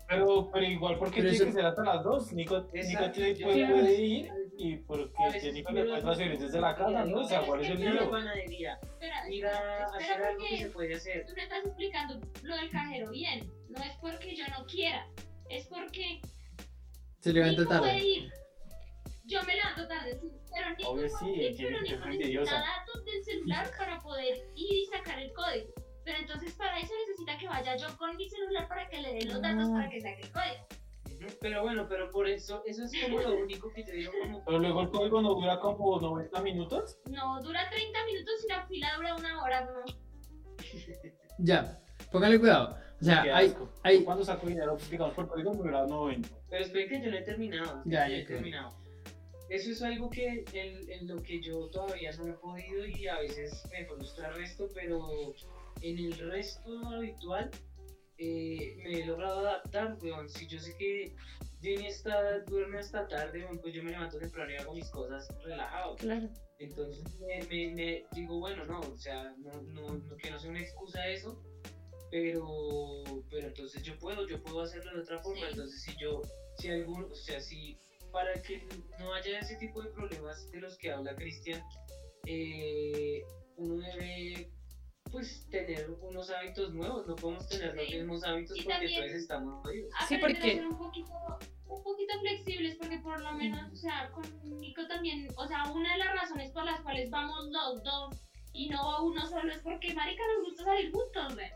Pero, 0.08 0.50
pero 0.52 0.66
igual, 0.66 0.98
¿por 0.98 1.08
qué 1.12 1.20
Pero 1.22 1.30
tiene 1.30 1.36
eso- 1.36 1.44
que 1.46 1.52
ser 1.52 1.66
hasta 1.66 1.84
las 1.84 2.02
2? 2.02 2.32
Nico, 2.32 2.68
Nico 2.72 3.10
tiene- 3.12 3.34
puede, 3.44 3.54
Claro. 3.58 3.74
puede 3.74 4.02
ir 4.02 4.32
y 4.58 4.76
porque 4.78 5.22
veces 5.24 5.42
Jennifer 5.44 5.72
le 5.72 5.84
puede 5.84 6.00
transferir 6.00 6.38
desde 6.40 6.60
la 6.60 6.74
casa, 6.76 7.04
¿no? 7.04 7.20
O 7.20 7.24
sea, 7.24 7.40
¿cuál 7.42 7.60
es 7.60 7.68
el 7.70 7.84
la 7.84 7.90
lío? 7.92 8.10
panadería, 8.10 8.78
espera, 8.82 9.30
ir 9.30 9.46
a 9.46 9.50
espera, 9.52 9.84
hacer 9.86 10.00
espera 10.10 10.28
algo 10.30 10.40
que 10.44 10.48
se 10.48 10.62
porque 10.64 10.72
puede 10.74 10.94
hacer. 10.96 11.26
tú 11.26 11.32
me 11.36 11.42
estás 11.44 11.64
explicando 11.64 12.20
lo 12.42 12.56
del 12.56 12.70
cajero 12.70 13.10
bien. 13.12 13.52
No 13.70 13.82
es 13.84 13.96
porque 14.00 14.34
yo 14.36 14.44
no 14.48 14.66
quiera, 14.66 15.06
es 15.48 15.66
porque 15.68 16.20
se 17.20 17.32
levanta 17.32 17.66
tarde. 17.66 17.98
ir. 17.98 18.32
Yo 19.24 19.40
me 19.44 19.54
levanto 19.54 19.86
tarde, 19.86 20.18
sí, 20.20 20.28
pero 20.52 20.70
Nico, 20.76 20.90
Obvio 20.90 21.08
sí, 21.08 21.54
pero 21.56 21.80
Nico 21.82 21.98
fastidiosa. 22.02 22.50
necesita 22.52 22.60
datos 22.60 23.04
del 23.04 23.24
celular 23.24 23.70
para 23.78 23.98
poder 24.00 24.36
ir 24.56 24.72
y 24.74 24.86
sacar 24.86 25.20
el 25.20 25.32
código. 25.32 25.72
Pero 26.04 26.18
entonces 26.18 26.52
para 26.54 26.80
eso 26.80 26.92
necesita 27.06 27.38
que 27.38 27.46
vaya 27.46 27.76
yo 27.76 27.96
con 27.96 28.16
mi 28.16 28.28
celular 28.28 28.66
para 28.66 28.88
que 28.88 29.00
le 29.00 29.12
dé 29.14 29.24
los 29.26 29.40
datos 29.40 29.68
Ah. 29.68 29.72
para 29.74 29.88
que 29.90 30.00
saque 30.00 30.22
el 30.22 30.32
código. 30.32 30.66
Pero 31.40 31.62
bueno, 31.62 31.86
pero 31.88 32.10
por 32.10 32.26
eso, 32.26 32.62
eso 32.66 32.82
es 32.84 32.92
como 33.04 33.20
lo 33.20 33.34
único 33.42 33.70
que 33.72 33.84
te 33.84 33.92
digo 33.92 34.10
como... 34.22 34.42
Pero 34.44 34.58
luego 34.58 34.80
el 34.80 34.88
código 34.90 35.20
no 35.22 35.34
dura 35.34 35.60
como 35.60 36.00
90 36.00 36.40
minutos. 36.42 36.98
No, 37.10 37.40
dura 37.42 37.68
30 37.70 38.04
minutos 38.06 38.34
y 38.44 38.48
la 38.48 38.66
fila 38.66 38.88
dura 38.96 39.14
una 39.14 39.42
hora, 39.42 39.60
no. 39.66 39.84
Ya, 41.38 41.78
póngale 42.10 42.38
cuidado. 42.40 42.76
O 43.00 43.04
sea, 43.04 43.22
Qué 43.22 43.32
hay, 43.32 43.46
asco. 43.48 43.68
hay, 43.82 44.04
Cuando 44.04 44.24
saco 44.24 44.46
dinero, 44.46 44.76
digamos, 44.90 45.14
por 45.14 45.28
código 45.28 45.52
me 45.54 45.58
dura 45.58 45.86
90. 45.86 46.28
Pero 46.50 46.64
espera 46.64 46.88
que 46.88 47.02
yo 47.02 47.10
no 47.10 47.16
he 47.16 47.22
terminado. 47.22 47.82
Ya, 47.86 48.06
yo 48.08 48.14
ya 48.14 48.18
he 48.20 48.24
terminado. 48.26 48.76
Eso 49.48 49.70
es 49.70 49.82
algo 49.82 50.10
que 50.10 50.44
en, 50.52 50.90
en 50.90 51.08
lo 51.08 51.16
que 51.22 51.40
yo 51.42 51.66
todavía 51.70 52.12
no 52.12 52.26
he 52.28 52.32
podido 52.34 52.86
y 52.86 53.08
a 53.08 53.18
veces 53.18 53.64
me 53.72 53.84
frustra 53.86 54.28
el 54.28 54.34
resto, 54.36 54.68
pero 54.74 55.00
en 55.82 55.98
el 55.98 56.12
resto 56.30 56.70
habitual 56.88 57.50
eh, 58.18 58.76
me 58.84 59.00
he 59.00 59.06
logrado 59.06 59.40
adaptar, 59.40 59.96
weón. 60.02 60.28
Si 60.28 60.46
yo 60.46 60.58
sé 60.60 60.76
que 60.76 61.14
Jenny 61.62 61.86
está, 61.86 62.40
duerme 62.40 62.78
hasta 62.78 63.08
tarde, 63.08 63.44
weón, 63.44 63.58
pues 63.58 63.74
yo 63.74 63.82
me 63.82 63.90
levanto 63.92 64.18
temprano 64.18 64.52
y 64.52 64.56
hago 64.56 64.74
mis 64.74 64.88
cosas 64.90 65.26
relajado. 65.42 65.96
Claro. 65.96 66.28
Entonces 66.58 67.02
me, 67.20 67.40
me- 67.48 67.74
me 67.74 68.04
digo, 68.12 68.38
bueno, 68.38 68.64
no, 68.66 68.80
o 68.80 68.98
sea, 68.98 69.34
no, 69.38 69.50
no, 69.62 69.88
no- 69.94 70.16
que 70.16 70.30
no 70.30 70.38
sea 70.38 70.50
una 70.50 70.60
excusa 70.60 71.08
eso, 71.08 71.42
pero, 72.10 73.04
pero 73.30 73.48
entonces 73.48 73.82
yo 73.82 73.96
puedo, 73.98 74.26
yo 74.28 74.42
puedo 74.42 74.60
hacerlo 74.62 74.94
de 74.94 75.00
otra 75.02 75.18
forma. 75.20 75.40
Sí. 75.40 75.46
Entonces 75.50 75.82
si 75.82 75.96
yo, 76.00 76.22
si 76.58 76.68
algún, 76.68 77.04
o 77.04 77.14
sea, 77.14 77.40
si 77.40 77.78
para 78.12 78.32
que 78.42 78.66
no 78.98 79.12
haya 79.14 79.38
ese 79.38 79.56
tipo 79.56 79.80
de 79.82 79.90
problemas 79.90 80.50
de 80.50 80.60
los 80.60 80.76
que 80.78 80.90
habla 80.90 81.14
Cristian, 81.14 81.62
eh, 82.26 83.22
uno 83.56 83.76
debe 83.82 84.50
pues 85.10 85.48
tener 85.50 85.90
unos 86.02 86.30
hábitos 86.30 86.72
nuevos, 86.72 87.04
no 87.06 87.16
podemos 87.16 87.48
tener 87.48 87.74
los 87.74 87.86
Sí. 87.86 87.96
mismos 87.96 88.22
hábitos 88.24 88.56
Y 88.56 88.62
porque 88.62 88.72
también- 88.78 88.94
entonces 89.02 89.22
estamos 89.22 89.62
jodidos. 89.64 89.90
Sí, 90.08 90.16
porque- 90.18 90.40
ser 90.54 90.66
un 90.68 90.78
poquito, 90.78 91.12
un 91.66 91.82
poquito 91.82 92.20
flexibles 92.20 92.76
porque 92.76 92.98
por 92.98 93.20
lo 93.20 93.32
menos, 93.32 93.72
o 93.72 93.76
sea, 93.76 94.08
con 94.12 94.22
Nico 94.60 94.86
también, 94.86 95.26
o 95.36 95.46
sea, 95.48 95.64
una 95.72 95.92
de 95.94 95.98
las 95.98 96.14
razones 96.14 96.52
por 96.52 96.64
las 96.64 96.80
cuales 96.82 97.10
vamos 97.10 97.48
los 97.50 97.82
dos 97.82 98.16
y 98.52 98.68
no 98.68 99.04
uno 99.04 99.26
solo 99.28 99.52
es 99.52 99.58
porque 99.62 99.92
marica 99.94 100.22
nos 100.36 100.48
gusta 100.48 100.64
salir 100.64 100.92
juntos, 100.92 101.34
¿ve? 101.36 101.50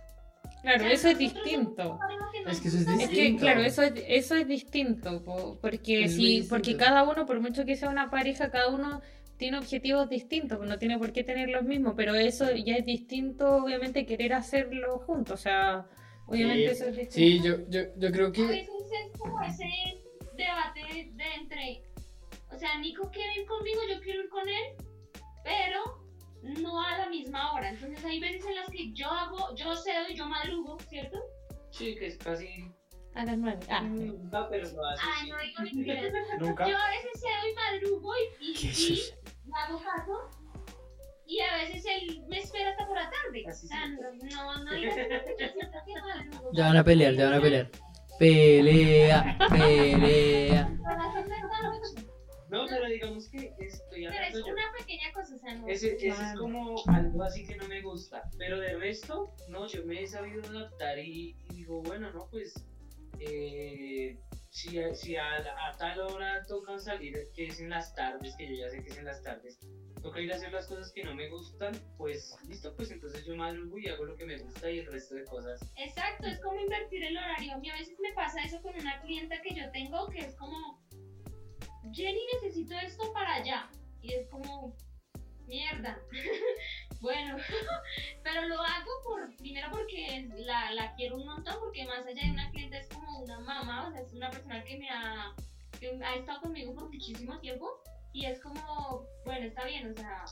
Claro, 0.65 0.87
eso 0.87 1.09
es 1.09 1.19
distinto. 1.19 1.99
Es 2.47 2.61
que 2.61 2.69
eso 2.69 2.79
es 2.79 2.87
gusta 2.87 3.03
Es 3.03 3.09
que, 3.11 3.15
distinto. 3.17 3.41
claro, 3.43 3.61
eso 3.62 3.83
es, 3.83 3.93
eso 4.09 4.35
es 4.35 4.49
distinto, 4.49 5.23
po, 5.23 5.59
porque 5.61 6.05
Es 6.05 6.15
si, 6.17 6.25
distinto. 6.27 6.49
porque 6.49 6.77
cada 6.77 7.03
uno, 7.05 7.27
por 7.27 7.39
mucho 7.41 7.65
que 7.65 7.77
sea 7.77 7.91
una 7.91 8.11
pareja, 8.11 8.51
cada 8.51 8.69
uno 8.69 9.01
tiene 9.37 9.59
objetivos 9.59 10.09
distintos, 10.09 10.57
pues 10.59 10.69
no 10.71 10.79
tiene 10.79 10.99
por 10.99 11.12
qué 11.12 11.23
tener 11.23 11.49
los 11.51 11.65
mismos, 11.65 11.95
pero 11.97 12.15
eso 12.15 12.51
ya 12.55 12.77
es 12.77 12.87
distinto, 12.87 13.57
obviamente, 13.65 14.07
querer 14.07 14.33
hacerlo 14.33 14.99
juntos, 15.01 15.41
o 15.41 15.43
sea, 15.43 15.87
obviamente 16.27 16.75
Sí, 16.75 16.83
eso 16.83 16.85
es 16.87 16.97
distinto. 16.97 17.15
sí, 17.15 17.49
yo, 17.49 17.69
yo, 17.69 17.81
yo 17.99 18.11
creo 18.12 18.29
A 18.29 18.33
que 18.33 18.43
veces 18.47 18.69
es 19.05 19.19
como 19.19 19.43
ese 19.43 19.65
debate 20.37 21.11
de 21.12 21.25
entre, 21.41 21.83
o 22.51 22.59
sea, 22.59 22.79
Nico 22.79 23.11
quiere 23.11 23.41
ir 23.41 23.47
conmigo, 23.47 23.81
yo 23.93 24.01
quiero 24.01 24.23
ir 24.23 24.29
con 24.31 24.49
él, 24.49 24.65
pero 25.45 26.03
no 26.45 26.80
a 26.80 26.99
la 26.99 27.09
misma 27.09 27.53
hora. 27.53 27.70
Entonces 27.70 28.05
hay 28.05 28.20
veces 28.20 28.45
en 28.47 28.55
las 28.57 28.68
que 28.68 28.92
yo 28.92 29.11
hago, 29.11 29.55
yo 29.55 29.74
cedo 29.76 30.09
y 30.11 30.14
yo 30.14 30.26
madrugo, 30.26 30.78
¿cierto? 30.88 31.18
Sí, 31.70 31.95
que 31.97 32.07
es 32.07 32.18
casi 32.18 32.70
A 33.14 33.24
las 33.24 33.38
nueve. 33.38 33.61
Ah. 33.68 33.82
Nunca, 33.82 34.49
pero 34.49 34.70
lo 34.70 34.86
hace. 34.86 35.03
Ay, 35.03 35.30
no 35.30 35.38
digo 35.38 35.62
mentiras. 35.62 36.12
Nunca. 36.38 36.68
Yo 36.68 36.76
a 36.76 36.90
veces 36.90 37.20
cedo 37.20 37.49
y 37.51 37.55
madrugo 37.55 38.12
y, 38.16 38.51
y, 38.51 38.55
¿Qué 38.55 38.68
es 38.70 38.80
y 38.80 39.51
hago 39.53 39.80
caso. 39.82 40.30
Y 41.26 41.40
a 41.40 41.57
veces 41.57 41.84
él 41.86 42.22
me 42.28 42.38
espera 42.38 42.70
hasta 42.70 42.86
por 42.86 42.97
la 42.97 43.11
tarde. 43.11 43.45
Así 43.49 43.66
O 43.66 43.68
sea, 43.68 43.88
no, 43.88 44.03
no, 44.12 44.55
no 44.59 44.70
madrugo. 46.07 46.51
Ya 46.53 46.66
van 46.66 46.76
a 46.76 46.84
pelear, 46.84 47.14
ya 47.14 47.30
van 47.30 47.38
a 47.38 47.40
pelear. 47.40 47.70
Pelea, 48.18 49.38
pelea. 49.51 50.70
No, 52.55 52.66
pero 52.68 52.86
digamos 52.86 53.28
que 53.28 53.52
estoy 53.59 54.05
Pero 54.05 54.09
hablando 54.14 54.38
es 54.38 54.46
yo. 54.46 54.52
una 54.52 54.72
pequeña 54.78 55.12
cosa, 55.12 55.34
o 55.34 55.38
sea, 55.38 55.55
no. 55.55 55.68
Ese, 55.68 55.94
ese 55.96 56.09
es 56.09 56.38
como 56.38 56.76
algo 56.86 57.22
así 57.22 57.46
que 57.46 57.57
no 57.57 57.66
me 57.68 57.82
gusta. 57.82 58.22
Pero 58.38 58.59
de 58.59 58.76
resto, 58.76 59.34
no, 59.48 59.66
yo 59.66 59.84
me 59.84 60.02
he 60.02 60.07
sabido 60.07 60.42
adaptar 60.44 60.98
y, 60.98 61.36
y 61.50 61.55
digo, 61.55 61.82
bueno, 61.82 62.11
no, 62.12 62.28
pues. 62.30 62.55
eh, 63.18 64.18
si 64.50 64.78
a, 64.78 64.94
si 64.94 65.16
a, 65.16 65.36
a 65.38 65.76
tal 65.78 65.98
hora 66.00 66.44
tocan 66.46 66.78
salir, 66.80 67.28
que 67.34 67.46
es 67.46 67.59
en 67.59 67.70
las 67.70 67.92
tardes, 67.94 68.36
que 68.36 68.46
yo 68.48 68.55
ya 68.64 68.70
sé 68.70 68.84
que 68.84 68.90
es 68.90 68.98
en 68.98 69.05
las 69.05 69.20
tardes, 69.22 69.59
toca 70.00 70.20
ir 70.20 70.32
a 70.32 70.36
hacer 70.36 70.52
las 70.52 70.68
cosas 70.68 70.92
que 70.92 71.02
no 71.02 71.12
me 71.12 71.28
gustan, 71.28 71.72
pues 71.96 72.36
listo, 72.48 72.72
pues 72.76 72.90
entonces 72.92 73.24
yo 73.24 73.34
madrugo 73.34 73.78
y 73.78 73.88
hago 73.88 74.05
lo 74.05 74.14
que 74.14 74.24
me 74.24 74.38
gusta 74.38 74.70
y 74.70 74.78
el 74.78 74.86
resto 74.86 75.16
de 75.16 75.24
cosas. 75.24 75.61
Exacto, 75.76 76.28
es 76.28 76.38
como 76.40 76.61
invertir 76.61 77.02
el 77.02 77.16
horario. 77.16 77.55
A 77.55 77.59
mí 77.59 77.68
a 77.68 77.74
veces 77.74 77.98
me 78.00 78.12
pasa 78.12 78.42
eso 78.44 78.62
con 78.62 78.76
una 78.76 79.00
clienta 79.00 79.42
que 79.42 79.55
yo 79.57 79.68
tengo 79.72 80.09
que 80.09 80.20
es 80.20 80.36
como, 80.36 80.80
Jenny, 81.93 82.20
necesito 82.35 82.74
esto 82.74 83.12
para 83.12 83.35
allá. 83.35 83.68
Y 84.01 84.12
es 84.12 84.28
como, 84.28 84.74
mierda. 85.47 85.99
bueno, 87.01 87.37
pero 88.22 88.49
lo 88.49 88.61
hago 88.61 88.91
por, 89.05 89.37
primero 89.37 89.68
porque 89.70 90.28
la, 90.37 90.72
la 90.72 90.95
quiero 90.95 91.16
un 91.16 91.26
montón, 91.26 91.57
porque 91.61 91.85
más 91.87 92.07
allá 92.07 92.22
de 92.22 92.30
una 92.30 92.51
clienta 92.51 92.78
es 92.78 92.89
como 92.89 93.20
una 93.20 93.41
mamá, 93.41 93.89
o 93.89 93.93
sea, 93.93 94.01
es 94.01 94.12
una 94.12 94.30
persona 94.30 94.62
que 94.64 94.78
me 94.78 94.91
ha, 94.91 95.35
que 95.78 95.99
ha 96.03 96.14
estado 96.14 96.41
conmigo 96.43 96.74
por 96.74 96.91
muchísimo 96.91 97.39
tiempo. 97.41 97.82
Y 98.12 98.26
es 98.26 98.41
como, 98.41 99.07
bueno, 99.24 99.47
está 99.47 99.64
bien, 99.64 99.91
o 99.91 99.95
sea, 99.95 100.24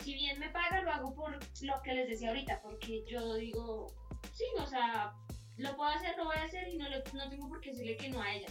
si 0.00 0.12
bien 0.12 0.38
me 0.38 0.50
paga, 0.50 0.82
lo 0.82 0.92
hago 0.92 1.14
por 1.14 1.38
lo 1.62 1.82
que 1.82 1.94
les 1.94 2.08
decía 2.08 2.28
ahorita, 2.28 2.60
porque 2.60 3.02
yo 3.08 3.34
digo, 3.36 3.86
sí, 4.32 4.44
o 4.58 4.66
sea, 4.66 5.14
lo 5.56 5.74
puedo 5.74 5.88
hacer, 5.88 6.14
lo 6.18 6.26
voy 6.26 6.36
a 6.36 6.44
hacer 6.44 6.68
y 6.68 6.76
no, 6.76 6.86
le, 6.90 7.02
no 7.14 7.30
tengo 7.30 7.48
por 7.48 7.60
qué 7.62 7.70
decirle 7.70 7.96
que 7.96 8.10
no 8.10 8.20
a 8.20 8.34
ella. 8.34 8.48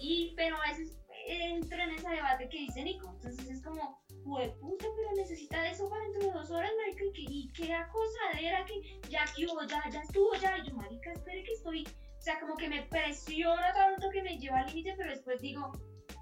Y, 0.00 0.32
pero 0.36 0.56
a 0.56 0.70
veces 0.70 0.96
entro 1.26 1.82
en 1.82 1.90
ese 1.90 2.08
debate 2.08 2.48
que 2.48 2.58
dice 2.58 2.82
Nico, 2.82 3.10
entonces 3.16 3.48
es 3.48 3.62
como, 3.62 4.02
puta, 4.24 4.86
pero 4.96 5.08
necesita 5.16 5.68
eso 5.70 5.88
para 5.88 6.02
dentro 6.04 6.22
de 6.28 6.32
dos 6.32 6.50
horas, 6.50 6.70
marica, 6.78 7.04
y 7.04 7.12
qué, 7.12 7.22
y 7.32 7.52
qué 7.52 7.72
acosadera, 7.74 8.64
que 8.64 9.00
ya 9.08 9.24
que 9.36 9.46
hubo, 9.46 9.62
ya, 9.66 9.82
ya 9.90 10.00
estuvo, 10.00 10.34
ya, 10.40 10.58
y 10.58 10.68
yo, 10.68 10.74
marica, 10.76 11.12
espere 11.12 11.42
que 11.44 11.52
estoy, 11.52 11.84
o 12.18 12.20
sea, 12.22 12.40
como 12.40 12.56
que 12.56 12.68
me 12.68 12.82
presiona 12.82 13.72
tanto 13.74 14.08
que 14.10 14.22
me 14.22 14.38
lleva 14.38 14.60
al 14.60 14.66
límite, 14.68 14.94
pero 14.96 15.10
después 15.10 15.40
digo, 15.40 15.72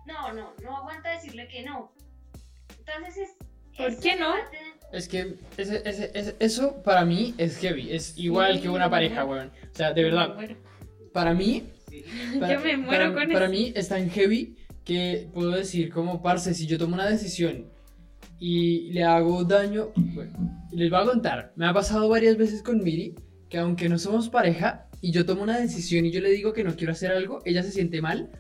no, 0.07 0.33
no, 0.33 0.53
no 0.63 0.77
aguanta 0.77 1.11
decirle 1.11 1.47
que 1.49 1.63
no. 1.63 1.93
Entonces 2.79 3.17
es... 3.17 3.31
¿Por 3.77 3.99
qué 4.01 4.17
no? 4.17 4.35
debate- 4.37 4.59
Es 4.93 5.09
que 5.09 5.37
ese, 5.57 5.89
ese- 5.89 6.11
ese- 6.13 6.37
eso 6.41 6.83
para 6.83 7.05
mí 7.07 7.35
es 7.39 7.57
heavy. 7.59 7.91
Es 7.95 8.19
igual 8.19 8.57
Sí, 8.57 8.63
que 8.63 8.69
una 8.69 8.91
pareja, 8.91 9.25
weón. 9.25 9.51
O 9.73 9.75
sea, 9.75 9.93
de 9.95 10.03
verdad, 10.03 10.37
para 11.13 11.33
mí 11.33 11.69
Sí. 11.89 12.05
Para, 12.41 12.55
Yo 12.55 12.61
me 12.61 12.77
muero 12.79 13.13
para- 13.13 13.25
con 13.27 13.33
para 13.35 13.45
eso. 13.47 13.53
mí 13.53 13.73
es 13.77 13.89
tan 13.91 14.09
heavy 14.11 14.57
que 14.85 15.29
puedo 15.33 15.51
decir 15.51 15.91
como, 15.91 16.23
parce, 16.23 16.55
si 16.55 16.67
yo 16.67 16.79
tomo 16.79 16.95
una 16.95 17.09
decisión 17.09 17.67
y 18.39 18.91
le 18.93 19.05
hago 19.05 19.45
daño, 19.45 19.91
bueno, 19.97 20.67
les 20.73 20.91
voy 20.91 21.01
a 21.01 21.05
contar, 21.05 21.53
me 21.57 21.67
ha 21.67 21.73
pasado 21.73 22.09
varias 22.09 22.37
veces 22.37 22.63
con 22.63 22.83
Miri 22.83 23.15
que 23.49 23.59
aunque 23.59 23.89
no 23.89 23.99
somos 23.99 24.29
pareja 24.31 24.89
y 25.01 25.13
yo 25.13 25.27
tomo 25.27 25.43
una 25.43 25.59
decisión 25.59 26.07
y 26.07 26.11
yo 26.11 26.21
le 26.21 26.31
digo 26.31 26.53
que 26.53 26.65
no 26.65 26.75
quiero 26.75 26.93
hacer 26.93 27.13
algo, 27.13 27.41
ella 27.45 27.63
se 27.63 27.71
siente 27.71 28.01
mal 28.01 28.31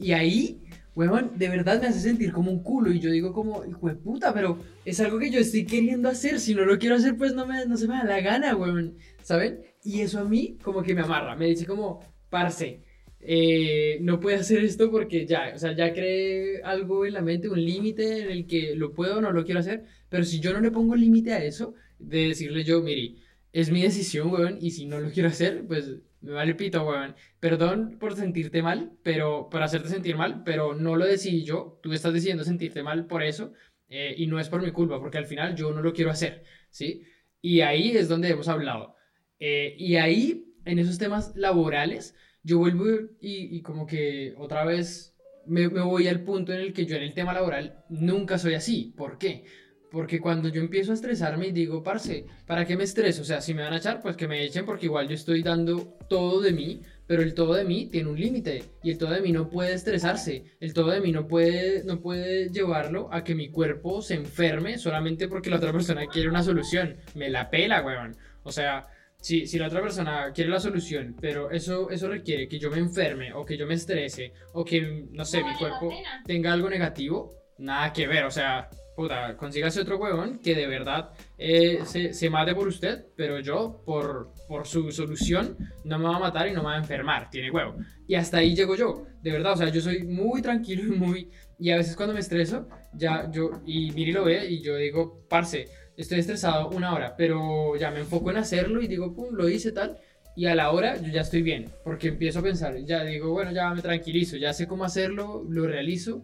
y 0.00 0.12
ahí, 0.12 0.62
weón, 0.94 1.32
de 1.36 1.48
verdad 1.48 1.80
me 1.80 1.88
hace 1.88 2.00
sentir 2.00 2.32
como 2.32 2.50
un 2.50 2.62
culo 2.62 2.90
y 2.90 2.98
yo 2.98 3.10
digo 3.10 3.32
como, 3.32 3.64
hijo 3.64 3.88
de 3.88 3.94
puta, 3.96 4.32
pero 4.32 4.58
es 4.84 4.98
algo 5.00 5.18
que 5.18 5.30
yo 5.30 5.38
estoy 5.38 5.66
queriendo 5.66 6.08
hacer, 6.08 6.40
si 6.40 6.54
no 6.54 6.64
lo 6.64 6.78
quiero 6.78 6.96
hacer 6.96 7.16
pues 7.16 7.34
no, 7.34 7.46
me, 7.46 7.66
no 7.66 7.76
se 7.76 7.86
me 7.86 7.96
da 7.96 8.04
la 8.04 8.20
gana, 8.20 8.56
weón, 8.56 8.96
¿saben? 9.22 9.60
Y 9.84 10.00
eso 10.00 10.20
a 10.20 10.24
mí 10.24 10.58
como 10.62 10.82
que 10.82 10.94
me 10.94 11.02
amarra, 11.02 11.36
me 11.36 11.46
dice 11.46 11.66
como, 11.66 12.00
parce, 12.30 12.82
eh, 13.22 13.98
no 14.00 14.18
puede 14.20 14.36
hacer 14.36 14.64
esto 14.64 14.90
porque 14.90 15.26
ya, 15.26 15.52
o 15.54 15.58
sea, 15.58 15.72
ya 15.76 15.92
creé 15.92 16.60
algo 16.62 17.06
en 17.06 17.14
la 17.14 17.22
mente, 17.22 17.48
un 17.48 17.64
límite 17.64 18.24
en 18.24 18.30
el 18.30 18.46
que 18.46 18.74
lo 18.74 18.92
puedo 18.92 19.18
o 19.18 19.20
no 19.20 19.32
lo 19.32 19.44
quiero 19.44 19.60
hacer, 19.60 19.84
pero 20.08 20.24
si 20.24 20.40
yo 20.40 20.52
no 20.52 20.60
le 20.60 20.72
pongo 20.72 20.96
límite 20.96 21.32
a 21.32 21.44
eso, 21.44 21.74
de 21.98 22.28
decirle 22.28 22.64
yo, 22.64 22.82
mire, 22.82 23.16
es 23.52 23.70
mi 23.70 23.82
decisión, 23.82 24.30
weón, 24.32 24.58
y 24.60 24.72
si 24.72 24.86
no 24.86 24.98
lo 25.00 25.10
quiero 25.10 25.28
hacer, 25.28 25.64
pues 25.66 26.00
me 26.20 26.32
vale 26.32 26.54
pito, 26.54 26.84
weón. 26.86 27.14
Perdón 27.40 27.98
por 28.00 28.16
sentirte 28.16 28.62
mal, 28.62 28.92
pero 29.02 29.48
por 29.50 29.62
hacerte 29.62 29.88
sentir 29.88 30.16
mal, 30.16 30.42
pero 30.44 30.74
no 30.74 30.96
lo 30.96 31.04
decidí 31.04 31.44
yo, 31.44 31.78
tú 31.82 31.92
estás 31.92 32.12
decidiendo 32.12 32.44
sentirte 32.44 32.82
mal 32.82 33.06
por 33.06 33.22
eso, 33.22 33.52
eh, 33.88 34.14
y 34.16 34.26
no 34.26 34.40
es 34.40 34.48
por 34.48 34.62
mi 34.62 34.72
culpa, 34.72 34.98
porque 35.00 35.18
al 35.18 35.26
final 35.26 35.54
yo 35.54 35.72
no 35.72 35.82
lo 35.82 35.92
quiero 35.92 36.10
hacer, 36.10 36.44
¿sí? 36.70 37.02
Y 37.40 37.60
ahí 37.60 37.96
es 37.96 38.08
donde 38.08 38.30
hemos 38.30 38.48
hablado. 38.48 38.96
Eh, 39.38 39.74
y 39.78 39.96
ahí, 39.96 40.54
en 40.64 40.78
esos 40.78 40.98
temas 40.98 41.34
laborales, 41.36 42.14
yo 42.42 42.58
vuelvo 42.58 42.86
y, 43.20 43.60
como 43.62 43.86
que 43.86 44.34
otra 44.38 44.64
vez 44.64 45.14
me, 45.46 45.68
me 45.68 45.80
voy 45.80 46.08
al 46.08 46.24
punto 46.24 46.52
en 46.52 46.60
el 46.60 46.72
que 46.72 46.86
yo 46.86 46.96
en 46.96 47.02
el 47.02 47.14
tema 47.14 47.32
laboral 47.32 47.84
nunca 47.88 48.38
soy 48.38 48.54
así. 48.54 48.92
¿Por 48.96 49.18
qué? 49.18 49.44
Porque 49.90 50.20
cuando 50.20 50.48
yo 50.48 50.62
empiezo 50.62 50.90
a 50.90 50.94
estresarme 50.94 51.48
y 51.48 51.52
digo, 51.52 51.82
parce, 51.82 52.24
¿para 52.46 52.64
qué 52.64 52.76
me 52.76 52.84
estreso? 52.84 53.22
O 53.22 53.24
sea, 53.26 53.42
si 53.42 53.52
me 53.52 53.62
van 53.62 53.74
a 53.74 53.76
echar, 53.76 54.00
pues 54.00 54.16
que 54.16 54.26
me 54.26 54.42
echen 54.42 54.64
porque 54.64 54.86
igual 54.86 55.06
yo 55.06 55.14
estoy 55.14 55.42
dando 55.42 55.98
todo 56.08 56.40
de 56.40 56.52
mí, 56.52 56.80
pero 57.06 57.22
el 57.22 57.34
todo 57.34 57.52
de 57.52 57.64
mí 57.64 57.90
tiene 57.92 58.08
un 58.08 58.18
límite 58.18 58.64
y 58.82 58.90
el 58.90 58.96
todo 58.96 59.10
de 59.10 59.20
mí 59.20 59.32
no 59.32 59.50
puede 59.50 59.74
estresarse, 59.74 60.44
el 60.60 60.72
todo 60.72 60.92
de 60.92 61.02
mí 61.02 61.12
no 61.12 61.28
puede, 61.28 61.84
no 61.84 62.00
puede 62.00 62.48
llevarlo 62.48 63.12
a 63.12 63.22
que 63.22 63.34
mi 63.34 63.50
cuerpo 63.50 64.00
se 64.00 64.14
enferme 64.14 64.78
solamente 64.78 65.28
porque 65.28 65.50
la 65.50 65.56
otra 65.56 65.72
persona 65.72 66.06
quiere 66.06 66.30
una 66.30 66.42
solución. 66.42 66.96
Me 67.14 67.28
la 67.28 67.50
pela, 67.50 67.82
weón. 67.82 68.16
O 68.44 68.50
sea, 68.50 68.86
si, 69.22 69.46
si 69.46 69.56
la 69.56 69.68
otra 69.68 69.80
persona 69.80 70.32
quiere 70.34 70.50
la 70.50 70.58
solución, 70.58 71.16
pero 71.20 71.50
eso, 71.50 71.88
eso 71.90 72.08
requiere 72.08 72.48
que 72.48 72.58
yo 72.58 72.70
me 72.70 72.78
enferme 72.78 73.32
o 73.32 73.44
que 73.44 73.56
yo 73.56 73.66
me 73.68 73.74
estrese 73.74 74.32
o 74.52 74.64
que, 74.64 75.06
no 75.12 75.24
sé, 75.24 75.40
No 75.40 75.46
mi 75.46 75.52
vale 75.54 75.58
cuerpo 75.58 75.90
tenga 76.26 76.52
algo 76.52 76.68
negativo, 76.68 77.30
nada 77.58 77.92
que 77.92 78.08
ver. 78.08 78.24
O 78.24 78.32
sea, 78.32 78.68
puta, 78.96 79.36
consígase 79.36 79.80
otro 79.80 79.96
huevón 79.96 80.40
que 80.40 80.56
de 80.56 80.66
verdad 80.66 81.10
eh, 81.38 81.82
se, 81.84 82.12
se 82.12 82.30
mate 82.30 82.52
por 82.52 82.66
usted, 82.66 83.06
pero 83.16 83.38
yo, 83.38 83.80
por, 83.86 84.32
por 84.48 84.66
su 84.66 84.90
solución, 84.90 85.56
no 85.84 86.00
me 86.00 86.06
va 86.06 86.16
a 86.16 86.18
matar 86.18 86.48
y 86.48 86.52
no 86.52 86.62
me 86.62 86.70
va 86.70 86.74
a 86.74 86.78
enfermar. 86.78 87.30
Tiene 87.30 87.52
huevo. 87.52 87.76
Y 88.08 88.16
hasta 88.16 88.38
ahí 88.38 88.56
llego 88.56 88.74
yo. 88.74 89.06
De 89.22 89.30
verdad, 89.30 89.52
o 89.52 89.56
sea, 89.56 89.68
yo 89.68 89.80
soy 89.80 90.02
muy 90.02 90.42
tranquilo 90.42 90.82
y 90.82 90.98
muy... 90.98 91.30
Y 91.60 91.70
a 91.70 91.76
veces 91.76 91.94
cuando 91.94 92.12
me 92.12 92.18
estreso, 92.20 92.68
ya 92.92 93.30
yo... 93.30 93.62
Y 93.64 93.92
Miri 93.92 94.10
lo 94.10 94.24
ve 94.24 94.46
y 94.50 94.60
yo 94.60 94.74
digo, 94.74 95.24
parce, 95.28 95.68
estoy 95.96 96.20
estresado 96.20 96.70
una 96.70 96.94
hora, 96.94 97.14
pero 97.16 97.76
ya 97.76 97.90
me 97.90 98.00
enfoco 98.00 98.30
en 98.30 98.38
hacerlo 98.38 98.82
y 98.82 98.86
digo, 98.86 99.14
pum, 99.14 99.34
lo 99.34 99.48
hice 99.48 99.72
tal. 99.72 99.98
Y 100.34 100.46
a 100.46 100.54
la 100.54 100.70
hora 100.70 100.96
yo 100.96 101.12
ya 101.12 101.20
estoy 101.20 101.42
bien, 101.42 101.70
porque 101.84 102.08
empiezo 102.08 102.38
a 102.38 102.42
pensar, 102.42 102.76
ya 102.84 103.04
digo, 103.04 103.30
bueno, 103.32 103.52
ya 103.52 103.72
me 103.74 103.82
tranquilizo, 103.82 104.36
ya 104.36 104.54
sé 104.54 104.66
cómo 104.66 104.84
hacerlo, 104.84 105.44
lo 105.46 105.66
realizo 105.66 106.22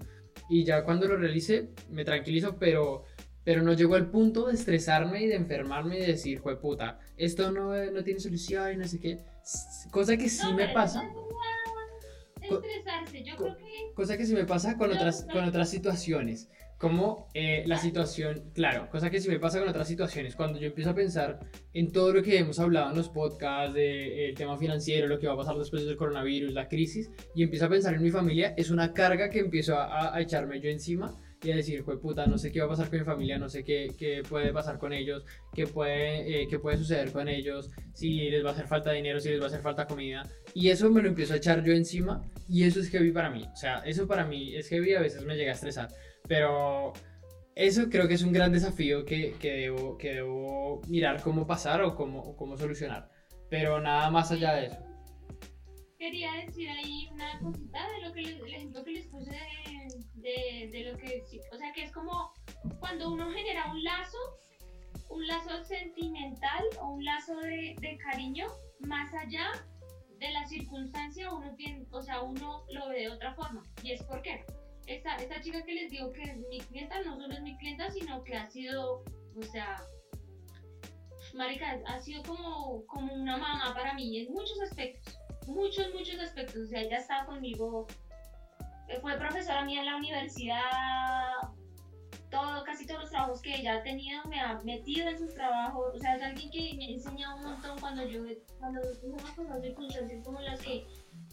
y 0.49 0.65
ya 0.65 0.83
cuando 0.83 1.07
lo 1.07 1.17
realice 1.17 1.69
me 1.91 2.07
tranquilizo, 2.07 2.57
pero, 2.59 3.05
pero 3.45 3.63
no 3.63 3.75
llego 3.75 3.97
al 3.97 4.11
punto 4.11 4.47
de 4.47 4.55
estresarme 4.55 5.23
y 5.23 5.27
de 5.27 5.35
enfermarme 5.35 5.99
y 5.99 6.01
de 6.01 6.07
decir, 6.07 6.39
jue 6.39 6.59
puta, 6.59 7.01
esto 7.19 7.53
no, 7.53 7.75
no 7.91 8.03
tiene 8.03 8.19
solución 8.19 8.73
y 8.73 8.77
no 8.79 8.89
sé 8.89 8.99
qué. 8.99 9.19
Cosa 9.91 10.17
que 10.17 10.31
sí 10.31 10.41
No, 10.43 10.55
me 10.55 10.69
pasa, 10.69 11.07
es 12.41 12.51
estresarse. 12.51 13.23
Yo 13.23 13.37
creo 13.37 13.57
que 13.57 13.93
cosa 13.95 14.17
que 14.17 14.25
sí 14.25 14.33
me 14.33 14.45
pasa 14.45 14.77
con 14.79 14.89
No, 14.89 14.97
otras, 14.97 15.27
con 15.31 15.45
otras 15.45 15.69
situaciones. 15.69 16.49
Como 16.79 17.27
eh, 17.35 17.65
la 17.67 17.77
situación, 17.77 18.53
claro, 18.55 18.89
cosa 18.89 19.11
que 19.11 19.21
sí 19.21 19.29
me 19.29 19.41
pasa 19.41 19.59
con 19.59 19.69
otras 19.69 19.89
situaciones. 19.89 20.37
Cuando 20.37 20.61
yo 20.61 20.69
empiezo 20.69 20.91
a 20.91 20.95
pensar 20.95 21.41
en 21.75 21.91
todo 21.91 22.13
lo 22.13 22.23
que 22.23 22.39
hemos 22.39 22.61
hablado 22.61 22.91
en 22.91 22.97
los 22.97 23.09
podcasts, 23.09 23.75
del 23.75 24.35
tema 24.37 24.57
financiero, 24.57 25.09
lo 25.09 25.19
que 25.19 25.27
va 25.27 25.35
a 25.35 25.39
pasar 25.39 25.57
después 25.59 25.85
del 25.85 25.97
coronavirus, 25.97 26.53
la 26.53 26.69
crisis, 26.69 27.11
y 27.35 27.43
empiezo 27.43 27.67
a 27.67 27.69
pensar 27.69 27.95
en 27.95 28.03
mi 28.03 28.11
familia, 28.13 28.55
es 28.57 28.71
una 28.71 28.93
carga 28.93 29.29
que 29.29 29.41
empiezo 29.41 29.75
a, 29.77 30.15
a- 30.15 30.21
echarme 30.21 30.61
yo 30.61 30.71
encima 30.71 31.17
y 31.43 31.51
a 31.51 31.57
decir, 31.57 31.85
pues 31.85 31.99
puta, 31.99 32.27
no 32.27 32.37
sé 32.39 32.51
qué 32.53 32.61
va 32.61 32.67
a 32.67 32.71
pasar 32.71 32.91
con 32.91 32.99
mi 33.01 33.05
familia, 33.05 33.39
no 33.39 33.49
sé 33.49 33.63
qué, 33.65 33.93
qué 33.99 34.23
puede 34.29 34.53
pasar 34.53 34.79
con 34.79 34.93
ellos, 34.93 35.25
qué 35.55 35.67
puede, 35.67 36.43
eh, 36.43 36.47
qué 36.49 36.59
puede 36.61 36.77
suceder 36.79 37.11
con 37.13 37.29
ellos, 37.29 37.71
si 37.93 38.29
les 38.31 38.45
va 38.45 38.51
a 38.51 38.53
hacer 38.53 38.67
falta 38.69 38.93
dinero, 38.93 39.19
si 39.21 39.31
les 39.31 39.41
va 39.41 39.45
a 39.45 39.47
hacer 39.49 39.61
falta 39.63 39.87
comida. 39.87 40.23
Y 40.55 40.69
eso 40.71 40.91
me 40.91 41.01
lo 41.03 41.09
empiezo 41.09 41.35
a 41.35 41.37
echar 41.37 41.63
yo 41.65 41.73
encima 41.73 42.23
y 42.49 42.65
eso 42.65 42.81
es 42.81 42.89
heavy 42.91 43.13
para 43.13 43.31
mí. 43.31 43.45
O 43.53 43.57
sea, 43.57 43.79
eso 43.85 44.07
para 44.09 44.25
mí 44.25 44.55
es 44.57 44.69
heavy 44.69 44.95
a 44.95 45.01
veces 45.01 45.25
me 45.25 45.37
llega 45.37 45.53
a 45.53 45.55
estresar. 45.55 45.89
Pero 46.29 46.93
eso 47.55 47.89
creo 47.91 48.07
que 48.07 48.15
es 48.15 48.23
un 48.23 48.33
gran 48.33 48.53
desafío 48.53 49.05
que, 49.05 49.33
que, 49.41 49.53
debo, 49.53 49.97
que 49.99 50.15
debo 50.15 50.81
mirar 50.87 51.23
cómo 51.23 51.47
pasar 51.47 51.83
o 51.83 51.97
cómo, 51.97 52.37
cómo 52.37 52.57
solucionar. 52.57 53.11
Pero 53.51 53.81
nada 53.81 54.11
más 54.11 54.31
allá 54.31 54.55
de 54.55 54.67
eso. 54.67 54.79
quería 55.99 56.33
decir 56.45 56.69
ahí 56.69 57.09
una 57.13 57.41
cosita 57.41 57.81
de 57.93 58.07
lo 58.07 58.13
que 58.13 58.21
les, 58.23 58.41
el 58.41 58.55
ejemplo 58.55 58.85
que 58.85 58.93
les 58.93 59.07
puse 59.07 59.31
de, 59.31 59.89
de, 60.15 60.69
de 60.71 60.85
lo 60.85 60.99
que, 60.99 61.25
o 61.53 61.57
sea, 61.57 61.73
que 61.73 61.85
es 61.85 61.93
como 61.93 62.33
cuando 62.79 63.11
uno 63.11 63.31
genera 63.33 63.73
un 63.73 63.83
lazo, 63.83 64.19
un 65.11 65.27
lazo 65.27 65.65
sentimental 65.65 66.63
o 66.81 66.91
un 66.91 67.05
lazo 67.05 67.37
de, 67.41 67.75
de 67.81 67.99
cariño 67.99 68.47
más 68.81 69.13
allá 69.15 69.51
de 70.19 70.31
la 70.31 70.47
circunstancia 70.47 71.33
uno 71.33 71.55
tiene, 71.57 71.87
o 71.91 72.03
sea, 72.03 72.23
uno 72.23 72.65
lo 72.73 72.89
ve 72.89 73.01
de 73.01 73.09
otra 73.09 73.35
forma. 73.35 73.63
Y 73.83 73.93
es 73.93 74.03
por 74.05 74.23
qué. 74.23 74.45
Esta, 74.89 75.17
esta 75.17 75.41
chica 75.43 75.63
que 75.65 75.75
les 75.75 75.91
digo 75.91 76.11
que 76.13 76.23
es 76.23 76.37
mi 76.49 76.61
clienta 76.61 77.03
no 77.03 77.17
solo 77.17 77.35
es 77.35 77.43
mi 77.43 77.59
clienta, 77.59 77.91
sino 77.91 78.25
que 78.25 78.35
ha 78.35 78.47
sido, 78.47 79.05
o 79.37 79.43
sea, 79.53 79.77
marica, 81.35 81.79
ha 81.87 82.01
sido 82.01 82.23
como, 82.23 82.87
como 82.87 83.13
una 83.13 83.37
mamá 83.37 83.75
para 83.75 83.93
mí 83.93 84.19
en 84.19 84.33
muchos 84.33 84.59
aspectos. 84.63 85.19
Muchos, 85.47 85.93
muchos 85.93 86.19
aspectos. 86.21 86.63
O 86.63 86.67
sea, 86.67 86.81
ella 86.81 86.97
estaba 86.97 87.27
conmigo, 87.27 87.87
eh, 88.89 88.99
fue 89.03 89.19
profesora 89.19 89.63
mía 89.65 89.81
en 89.81 89.87
la 89.87 89.97
universidad, 89.97 90.63
todo, 92.31 92.65
casi 92.65 92.87
todos 92.87 93.03
los 93.03 93.11
trabajos 93.11 93.43
que 93.43 93.55
ella 93.57 93.77
ha 93.77 93.83
tenido 93.83 94.23
me 94.25 94.41
ha 94.41 94.59
metido 94.65 95.09
en 95.09 95.19
sus 95.19 95.35
trabajos. 95.35 95.95
O 95.95 95.99
sea, 95.99 96.17
es 96.17 96.23
alguien 96.23 96.51
que 96.51 96.75
me 96.77 96.87
ha 96.87 96.91
enseñado 96.91 97.37
un 97.37 97.45
montón 97.45 97.79
cuando 97.79 98.07
yo, 98.07 98.23
cuando 98.59 98.81
unas 99.03 99.61
circunstancias 99.63 100.25
como 100.25 100.41
las 100.41 100.61
que, 100.61 100.87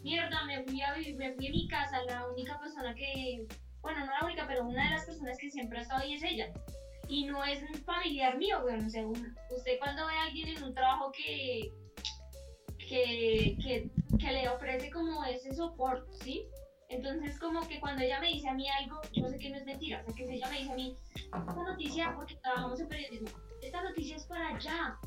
mierda, 0.06 0.44
me 0.46 0.64
fui 0.64 0.82
a 0.82 0.94
vivir, 0.94 1.16
me 1.18 1.34
fui 1.34 1.48
a 1.48 1.52
mi 1.52 1.68
casa, 1.68 2.02
la 2.04 2.28
única 2.28 2.58
persona 2.60 2.94
que, 2.96 3.46
bueno, 3.82 4.06
no 4.06 4.12
la 4.18 4.26
única, 4.26 4.46
pero 4.48 4.64
una 4.64 4.84
de 4.86 4.92
las 4.92 5.06
personas 5.06 5.38
que 5.40 5.50
siempre 5.50 5.80
ha 5.80 5.82
estado 5.82 6.02
ahí 6.04 6.14
es 6.14 6.24
ella. 6.24 6.48
Y 7.08 7.26
no 7.26 7.44
es 7.44 7.60
un 7.64 7.76
familiar 7.84 8.38
mío, 8.38 8.62
güey, 8.62 8.78
o 8.84 8.90
sea, 8.90 9.06
un- 9.06 9.36
usted 9.58 9.78
cuando 9.80 10.06
ve 10.08 10.14
a 10.14 10.24
alguien 10.24 10.48
en 10.50 10.64
un 10.64 10.74
trabajo 10.74 11.12
que, 11.12 11.72
que, 12.78 13.58
que, 13.64 13.90
que 14.20 14.32
le 14.32 14.50
ofrece 14.50 14.90
como 14.92 15.24
ese 15.26 15.54
soporte, 15.56 16.12
¿sí? 16.24 16.46
Entonces, 16.90 17.40
como 17.40 17.68
que 17.68 17.80
cuando 17.80 18.04
ella 18.04 18.20
me 18.20 18.28
dice 18.28 18.48
a 18.48 18.54
mí 18.54 18.68
algo, 18.70 19.02
yo 19.12 19.28
sé 19.28 19.38
que 19.40 19.50
no 19.50 19.58
es 19.58 19.66
mentira. 19.66 20.02
O 20.02 20.06
sea, 20.06 20.16
que 20.16 20.28
si 20.28 20.36
ella 20.36 20.50
me 20.50 20.60
dice 20.60 20.72
a 20.72 20.76
mí, 20.76 20.96
esta 21.16 21.64
noticia, 21.64 22.14
porque 22.16 22.36
trabajamos 22.44 22.80
en 22.80 22.88
periodismo, 22.88 23.30
esta 23.62 23.82
noticia 23.82 24.16
es 24.18 24.26
para 24.28 24.50
allá. 24.56 24.98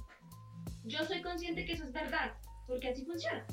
Yo 0.85 1.05
soy 1.05 1.23
consciente 1.23 1.65
que 1.65 1.73
eso 1.75 1.85
es 1.85 1.93
verdad, 1.93 2.33
porque 2.67 2.89
así 2.89 3.05
funciona. 3.05 3.47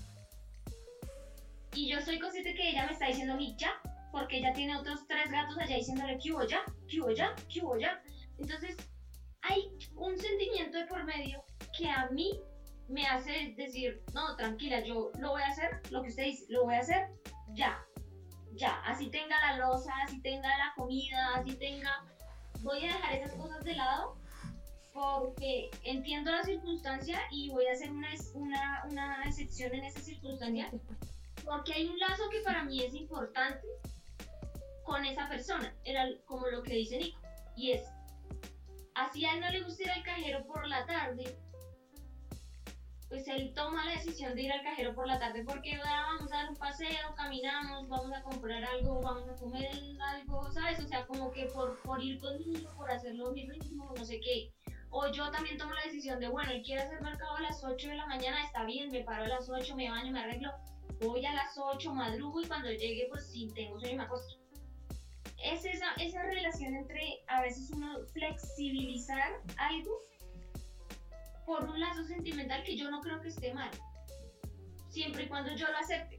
Y 1.75 1.89
yo 1.89 1.99
soy 2.01 2.19
consciente 2.19 2.53
que 2.53 2.69
ella 2.69 2.85
me 2.85 2.93
está 2.93 3.07
diciendo 3.07 3.35
mí 3.35 3.53
ya, 3.57 3.73
porque 4.11 4.37
ella 4.37 4.53
tiene 4.53 4.77
otros 4.77 5.05
tres 5.07 5.29
gatos 5.29 5.57
allá 5.57 5.75
diciéndole 5.75 6.17
que 6.17 6.31
hubo 6.31 6.45
ya, 6.45 6.63
que 6.87 7.01
hubo 7.01 7.11
ya, 7.11 7.35
que 7.51 7.61
hubo 7.61 7.77
ya. 7.77 8.01
Entonces, 8.37 8.77
hay 9.41 9.69
un 9.95 10.17
sentimiento 10.17 10.77
de 10.77 10.85
por 10.85 11.03
medio 11.03 11.43
que 11.77 11.89
a 11.89 12.07
mí 12.11 12.39
me 12.87 13.05
hace 13.05 13.53
decir, 13.57 14.01
no, 14.13 14.37
tranquila, 14.37 14.79
yo 14.79 15.11
lo 15.19 15.31
voy 15.31 15.41
a 15.41 15.47
hacer, 15.47 15.81
lo 15.91 16.01
que 16.01 16.09
usted 16.09 16.23
dice, 16.23 16.45
lo 16.49 16.63
voy 16.63 16.75
a 16.75 16.79
hacer 16.79 17.09
ya, 17.53 17.83
ya, 18.53 18.79
así 18.85 19.09
tenga 19.09 19.39
la 19.41 19.57
losa, 19.57 19.91
así 20.03 20.21
tenga 20.21 20.47
la 20.57 20.73
comida, 20.77 21.35
así 21.35 21.55
tenga, 21.55 22.05
voy 22.61 22.85
a 22.85 22.93
dejar 22.93 23.15
esas 23.15 23.33
cosas 23.33 23.63
de 23.65 23.73
lado 23.73 24.17
porque 24.93 25.69
entiendo 25.83 26.31
la 26.31 26.43
circunstancia 26.43 27.19
y 27.31 27.49
voy 27.49 27.65
a 27.67 27.73
hacer 27.73 27.91
una, 27.91 28.07
una, 28.33 28.83
una 28.89 29.23
excepción 29.25 29.73
en 29.73 29.83
esa 29.83 29.99
circunstancia 29.99 30.71
porque 31.45 31.73
hay 31.73 31.87
un 31.87 31.99
lazo 31.99 32.29
que 32.29 32.41
para 32.41 32.63
mí 32.63 32.81
es 32.81 32.93
importante 32.93 33.67
con 34.83 35.05
esa 35.05 35.27
persona, 35.27 35.73
era 35.83 36.05
como 36.25 36.47
lo 36.47 36.61
que 36.63 36.73
dice 36.73 36.97
Nico, 36.97 37.19
y 37.55 37.71
es, 37.71 37.83
así 38.93 39.25
a 39.25 39.33
él 39.33 39.41
no 39.41 39.49
le 39.49 39.61
gusta 39.61 39.83
ir 39.83 39.91
al 39.91 40.03
cajero 40.03 40.45
por 40.45 40.67
la 40.67 40.85
tarde, 40.85 41.37
pues 43.09 43.27
él 43.27 43.53
toma 43.53 43.85
la 43.85 43.91
decisión 43.91 44.35
de 44.35 44.43
ir 44.43 44.51
al 44.51 44.63
cajero 44.63 44.93
por 44.93 45.07
la 45.07 45.19
tarde 45.19 45.43
porque 45.45 45.79
"Ah, 45.85 46.07
vamos 46.13 46.31
a 46.31 46.37
dar 46.37 46.49
un 46.49 46.55
paseo, 46.55 47.15
caminamos, 47.15 47.87
vamos 47.87 48.11
a 48.11 48.21
comprar 48.23 48.63
algo, 48.63 48.99
vamos 49.01 49.29
a 49.29 49.35
comer 49.35 49.69
algo, 50.01 50.51
¿sabes? 50.51 50.79
O 50.79 50.87
sea, 50.87 51.05
como 51.05 51.31
que 51.31 51.45
por, 51.45 51.79
por 51.83 52.03
ir 52.03 52.19
conmigo, 52.19 52.69
por 52.75 52.91
hacer 52.91 53.15
lo 53.15 53.31
mismo, 53.31 53.93
no 53.95 54.03
sé 54.03 54.19
qué. 54.19 54.51
O 54.89 55.07
yo 55.11 55.29
también 55.31 55.57
tomo 55.57 55.73
la 55.73 55.83
decisión 55.83 56.19
de, 56.19 56.27
bueno, 56.29 56.51
él 56.51 56.63
quiere 56.63 56.81
hacer 56.81 57.01
mercado 57.01 57.35
a 57.35 57.41
las 57.41 57.63
8 57.63 57.89
de 57.89 57.95
la 57.95 58.05
mañana, 58.07 58.43
está 58.43 58.65
bien, 58.65 58.91
me 58.91 59.03
paro 59.03 59.25
a 59.25 59.27
las 59.27 59.49
8, 59.49 59.75
me 59.75 59.89
baño, 59.89 60.11
me 60.11 60.21
arreglo, 60.21 60.51
voy 61.01 61.25
a 61.25 61.33
las 61.33 61.57
8, 61.57 61.93
madrugo 61.93 62.41
y 62.41 62.47
cuando 62.47 62.69
llegue, 62.69 63.07
pues 63.09 63.27
si 63.27 63.47
tengo 63.49 63.79
sueño 63.79 63.97
me 63.97 64.03
acuesto. 64.03 64.35
Es 65.43 65.65
esa, 65.65 65.93
esa 65.97 66.23
relación 66.23 66.75
entre 66.75 67.23
a 67.27 67.41
veces 67.41 67.69
uno 67.71 67.99
flexibilizar 68.13 69.41
algo 69.57 69.99
por 71.45 71.63
un 71.65 71.79
lazo 71.79 72.03
sentimental 72.05 72.63
que 72.63 72.75
yo 72.75 72.89
no 72.89 73.01
creo 73.01 73.21
que 73.21 73.29
esté 73.29 73.53
mal. 73.53 73.69
Siempre 74.89 75.23
y 75.23 75.27
cuando 75.27 75.55
yo 75.55 75.67
lo 75.67 75.77
acepte. 75.77 76.17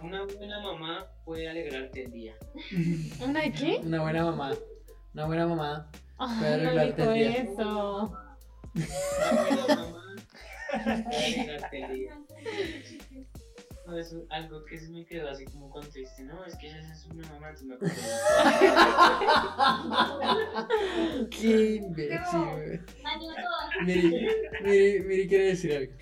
Una 0.00 0.24
buena 0.24 0.60
mamá 0.60 1.06
puede 1.24 1.48
alegrarte 1.48 2.04
el 2.04 2.12
día. 2.12 2.34
¿Una 3.24 3.42
de 3.42 3.52
qué? 3.52 3.80
Una 3.84 4.02
buena 4.02 4.24
mamá. 4.24 4.54
Una 5.14 5.26
buena 5.26 5.46
mamá. 5.46 5.90
Puede 6.16 6.64
no 6.64 6.84
dijo 6.84 7.12
el 7.12 7.14
día. 7.14 7.42
eso. 7.42 8.12
Una 8.74 9.56
buena 9.56 9.76
mamá 9.76 10.04
puede 11.04 11.34
alegrarte 11.34 11.82
el 11.84 11.94
día. 11.94 12.18
No, 13.88 13.96
es 13.96 14.14
algo 14.28 14.64
que 14.66 14.78
se 14.78 14.90
me 14.90 15.06
quedó 15.06 15.30
así 15.30 15.46
como 15.46 15.70
con 15.70 15.88
triste. 15.88 16.22
No, 16.22 16.44
es 16.44 16.54
que 16.56 16.66
ella 16.66 16.78
es 16.92 17.06
una 17.06 17.26
mamá, 17.28 17.54
me 17.64 17.74
acuerdo. 17.74 17.94
Qué 21.30 21.76
imbécil. 21.76 22.82
Miri, 23.86 24.28
Miri, 24.62 25.00
Miri 25.04 25.28
quiere 25.28 25.44
decir 25.46 25.72
algo. 25.72 25.92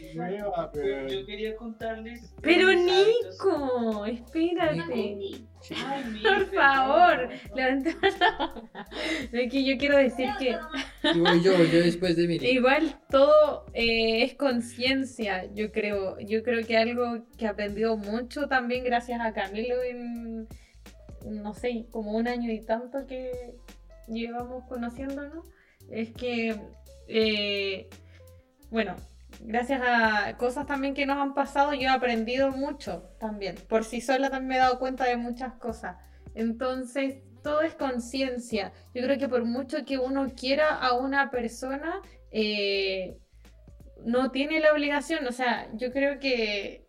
Yo 1.09 1.25
quería 1.27 1.55
contarles. 1.55 2.35
Pero. 2.43 2.73
Nico, 2.73 4.05
espérate. 4.07 5.47
Ay, 5.87 6.23
Por 6.23 6.47
favor, 6.55 7.29
levanta 7.55 7.91
la 8.19 8.39
mano. 8.39 8.71
Es 9.33 9.51
que 9.51 9.65
yo 9.65 9.77
quiero 9.79 9.97
decir 9.97 10.29
que 10.39 10.57
Y 11.15 11.19
voy 11.21 11.43
yo, 11.43 11.53
yo 11.65 11.81
después 11.81 12.17
de 12.17 12.27
Miri. 12.29 12.47
igual 12.49 13.01
todo 13.11 13.67
eh, 13.75 14.23
es 14.23 14.35
conciencia, 14.35 15.53
yo 15.55 15.73
creo. 15.73 16.19
Yo 16.21 16.43
creo 16.43 16.65
que 16.67 16.77
algo 16.77 17.25
que 17.37 17.45
he 17.47 17.49
aprendido 17.49 17.97
mucho 17.97 18.47
también 18.49 18.85
gracias 18.85 19.21
a 19.21 19.33
Camilo 19.33 19.83
en, 19.83 20.47
no 21.25 21.55
sé, 21.55 21.87
como 21.91 22.13
un 22.13 22.29
año 22.29 22.53
y 22.53 22.61
tanto 22.61 23.07
que 23.07 23.57
llevamos 24.09 24.65
conociéndonos, 24.69 25.47
es 25.91 26.11
que, 26.13 26.57
eh, 27.09 27.89
bueno, 28.71 28.95
gracias 29.41 29.81
a 29.85 30.37
cosas 30.37 30.67
también 30.67 30.95
que 30.95 31.07
nos 31.07 31.19
han 31.19 31.35
pasado, 31.35 31.75
yo 31.75 31.83
he 31.83 31.89
aprendido 31.89 32.51
mucho 32.51 33.11
también. 33.19 33.57
Por 33.69 33.85
sí 33.85 34.01
sola 34.01 34.31
también 34.31 34.49
me 34.49 34.57
he 34.57 34.59
dado 34.59 34.79
cuenta 34.79 35.05
de 35.05 35.17
muchas 35.17 35.55
cosas. 35.55 35.97
Entonces, 36.35 37.23
todo 37.43 37.63
es 37.63 37.75
conciencia. 37.75 38.73
Yo 38.95 39.03
creo 39.03 39.19
que 39.19 39.29
por 39.29 39.45
mucho 39.45 39.85
que 39.85 39.99
uno 39.99 40.27
quiera 40.35 40.75
a 40.75 40.95
una 40.95 41.31
persona, 41.31 42.01
eh, 42.31 43.19
no 44.05 44.31
tiene 44.31 44.61
la 44.61 44.73
obligación. 44.73 45.27
O 45.27 45.33
sea, 45.33 45.69
yo 45.75 45.93
creo 45.93 46.19
que 46.19 46.86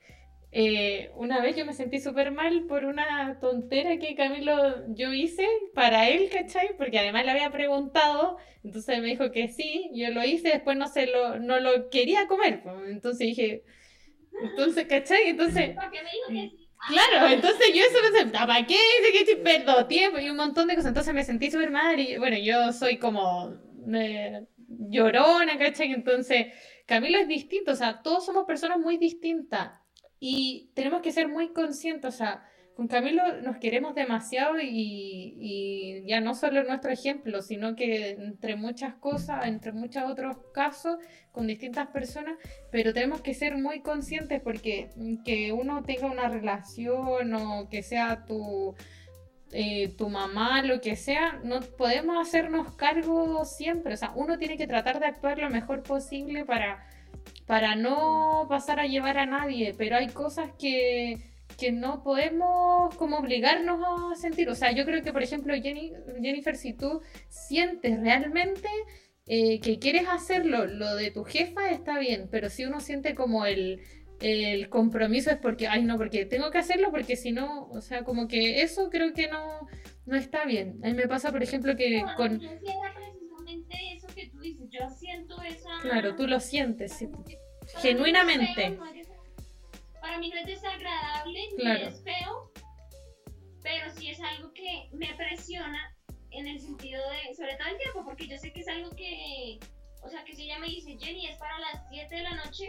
eh, 0.59 1.11
una 1.13 1.39
vez 1.39 1.55
yo 1.55 1.67
me 1.67 1.73
sentí 1.73 1.99
súper 1.99 2.31
mal 2.31 2.63
por 2.63 2.83
una 2.85 3.39
tontera 3.39 3.99
que 3.99 4.15
Camilo 4.15 4.87
yo 4.87 5.13
hice 5.13 5.47
para 5.75 6.09
él, 6.09 6.31
¿cachai? 6.33 6.75
Porque 6.75 6.97
además 6.97 7.25
le 7.25 7.29
había 7.29 7.51
preguntado, 7.51 8.37
entonces 8.63 8.99
me 8.99 9.05
dijo 9.05 9.31
que 9.31 9.49
sí, 9.49 9.91
yo 9.93 10.09
lo 10.09 10.23
hice, 10.23 10.49
después 10.49 10.75
no 10.75 10.87
se 10.87 11.05
lo, 11.05 11.37
no 11.37 11.59
lo 11.59 11.91
quería 11.91 12.25
comer. 12.25 12.63
Entonces 12.87 13.27
dije, 13.27 13.65
entonces, 14.41 14.87
¿cachai? 14.87 15.27
Entonces... 15.27 15.75
¿Para 15.75 15.91
qué 15.91 15.99
me 16.01 16.09
dijo 16.09 16.27
que 16.29 16.57
sí? 16.57 16.69
Claro, 16.87 17.27
entonces 17.27 17.67
yo 17.75 17.83
eso 17.83 17.99
pensé, 18.11 18.31
¿para 18.31 18.65
qué? 18.65 18.79
Que 19.25 19.35
perdo 19.35 19.85
tiempo 19.85 20.17
y 20.17 20.27
un 20.31 20.37
montón 20.37 20.67
de 20.67 20.73
cosas. 20.73 20.89
Entonces 20.89 21.13
me 21.13 21.23
sentí 21.23 21.51
súper 21.51 21.69
mal 21.69 21.99
y 21.99 22.17
bueno, 22.17 22.35
yo 22.35 22.73
soy 22.73 22.97
como 22.97 23.53
eh, 23.93 24.47
llorona, 24.89 25.55
¿cachai? 25.59 25.91
Entonces 25.91 26.47
Camilo 26.87 27.19
es 27.19 27.27
distinto, 27.27 27.73
o 27.73 27.75
sea, 27.75 28.01
todos 28.01 28.25
somos 28.25 28.45
personas 28.45 28.79
muy 28.79 28.97
distintas 28.97 29.85
y 30.19 30.72
tenemos 30.73 31.02
que 31.02 31.11
ser 31.11 31.27
muy 31.27 31.49
conscientes, 31.49 32.14
o 32.14 32.18
sea, 32.18 32.44
con 32.76 32.88
Camilo 32.88 33.41
nos 33.41 33.57
queremos 33.57 33.95
demasiado 33.95 34.60
y, 34.60 35.34
y 35.39 36.03
ya 36.06 36.22
no 36.22 36.35
solo 36.35 36.64
nuestro 36.64 36.91
ejemplo, 36.91 37.41
sino 37.41 37.76
que 37.76 38.11
entre 38.11 38.56
muchas 38.56 38.94
cosas, 38.94 39.48
entre 39.48 39.72
muchos 39.72 40.03
otros 40.03 40.38
casos, 40.53 40.98
con 41.31 41.48
distintas 41.48 41.88
personas, 41.88 42.38
pero 42.72 42.94
tenemos 42.94 43.22
que 43.22 43.34
ser 43.34 43.57
muy 43.57 43.81
conscientes 43.81 44.41
porque 44.41 44.89
que 45.26 45.52
uno 45.53 45.81
tenga 45.81 46.06
una 46.06 46.30
relación 46.30 47.34
o 47.34 47.68
que 47.68 47.81
sea 47.81 48.26
tu, 48.26 48.76
eh, 49.52 49.95
tu 49.98 50.10
mamá, 50.10 50.61
lo 50.61 50.81
que 50.81 50.95
sea, 50.95 51.39
no 51.44 51.61
podemos 51.61 52.27
hacernos 52.27 52.76
cargo 52.76 53.45
siempre. 53.45 53.94
O 53.94 53.98
sea, 53.98 54.11
uno 54.15 54.38
tiene 54.38 54.57
que 54.57 54.68
tratar 54.68 54.99
de 54.99 55.06
actuar 55.06 55.39
lo 55.39 55.49
mejor 55.49 55.84
posible 55.84 56.44
para, 56.45 56.85
para 57.48 57.76
no 57.76 58.45
pasar 58.49 58.80
a 58.80 58.88
llevar 58.88 59.18
a 59.18 59.26
nadie, 59.26 59.74
pero 59.78 59.95
hay 59.95 60.07
cosas 60.10 60.52
que, 60.60 61.18
que 61.57 61.72
no 61.72 62.03
podemos 62.03 62.94
como 62.95 63.18
obligarnos 63.18 63.80
a 63.82 64.15
sentir. 64.15 64.49
O 64.49 64.56
sea, 64.56 64.72
yo 64.74 64.86
creo 64.86 65.02
que, 65.02 65.14
por 65.14 65.24
ejemplo, 65.24 65.53
Jenny, 65.56 65.94
Jennifer, 66.22 66.56
si 66.57 66.74
tú 66.74 67.02
sientes 67.30 67.99
realmente 68.02 68.68
eh, 69.26 69.60
que 69.61 69.80
quieres 69.80 70.07
hacerlo, 70.10 70.65
lo 70.68 70.95
de 70.95 71.10
tu 71.11 71.24
jefa 71.24 71.72
está 71.72 71.98
bien, 71.99 72.28
pero 72.30 72.49
si 72.49 72.65
uno 72.65 72.82
siente 72.82 73.15
como 73.15 73.45
el, 73.45 73.82
el 74.19 74.69
compromiso 74.69 75.32
es 75.32 75.38
porque, 75.38 75.68
ay 75.68 75.84
no, 75.84 75.98
porque 75.98 76.26
tengo 76.26 76.52
que 76.52 76.57
hacerlo 76.57 76.91
porque 76.91 77.15
si 77.15 77.32
no, 77.32 77.69
o 77.69 77.82
sea, 77.82 78.03
como 78.03 78.28
que 78.28 78.61
eso 78.61 78.90
creo 78.90 79.14
que 79.14 79.30
no, 79.30 79.68
no 80.06 80.18
está 80.18 80.45
bien. 80.45 80.80
A 80.84 80.88
mí 80.88 80.94
me 80.94 81.07
pasa, 81.07 81.32
por 81.32 81.44
ejemplo, 81.44 81.76
que 81.76 82.02
No, 82.02 82.15
con... 82.15 82.40
yo 82.40 82.49
precisamente 82.49 83.78
eso. 83.95 84.06
Yo 84.79 84.89
siento 84.89 85.41
esa. 85.41 85.69
Claro, 85.81 86.15
tú 86.15 86.27
lo 86.27 86.39
sientes, 86.39 86.93
sí. 86.93 87.09
Genuinamente. 87.81 88.53
Pero 88.55 88.75
no 88.75 88.85
feo, 88.85 89.03
no 89.03 90.01
para 90.01 90.17
mí 90.19 90.29
no 90.29 90.37
es 90.39 90.45
desagradable 90.45 91.39
Claro. 91.57 91.79
ni 91.79 91.85
es 91.87 92.03
feo, 92.03 92.51
pero 93.61 93.91
sí 93.95 94.09
es 94.09 94.19
algo 94.21 94.53
que 94.53 94.89
me 94.93 95.13
presiona 95.15 95.93
en 96.31 96.47
el 96.47 96.59
sentido 96.61 97.01
de, 97.09 97.35
sobre 97.35 97.55
todo 97.57 97.67
el 97.69 97.77
tiempo, 97.77 98.05
porque 98.05 98.27
yo 98.27 98.37
sé 98.37 98.53
que 98.53 98.61
es 98.61 98.67
algo 98.67 98.89
que, 98.95 99.59
o 100.03 100.09
sea, 100.09 100.23
que 100.23 100.33
si 100.35 100.43
ella 100.43 100.59
me 100.59 100.67
dice, 100.67 100.95
Jenny, 100.99 101.27
es 101.27 101.37
para 101.37 101.57
las 101.59 101.81
7 101.89 102.15
de 102.15 102.21
la 102.21 102.35
noche, 102.35 102.67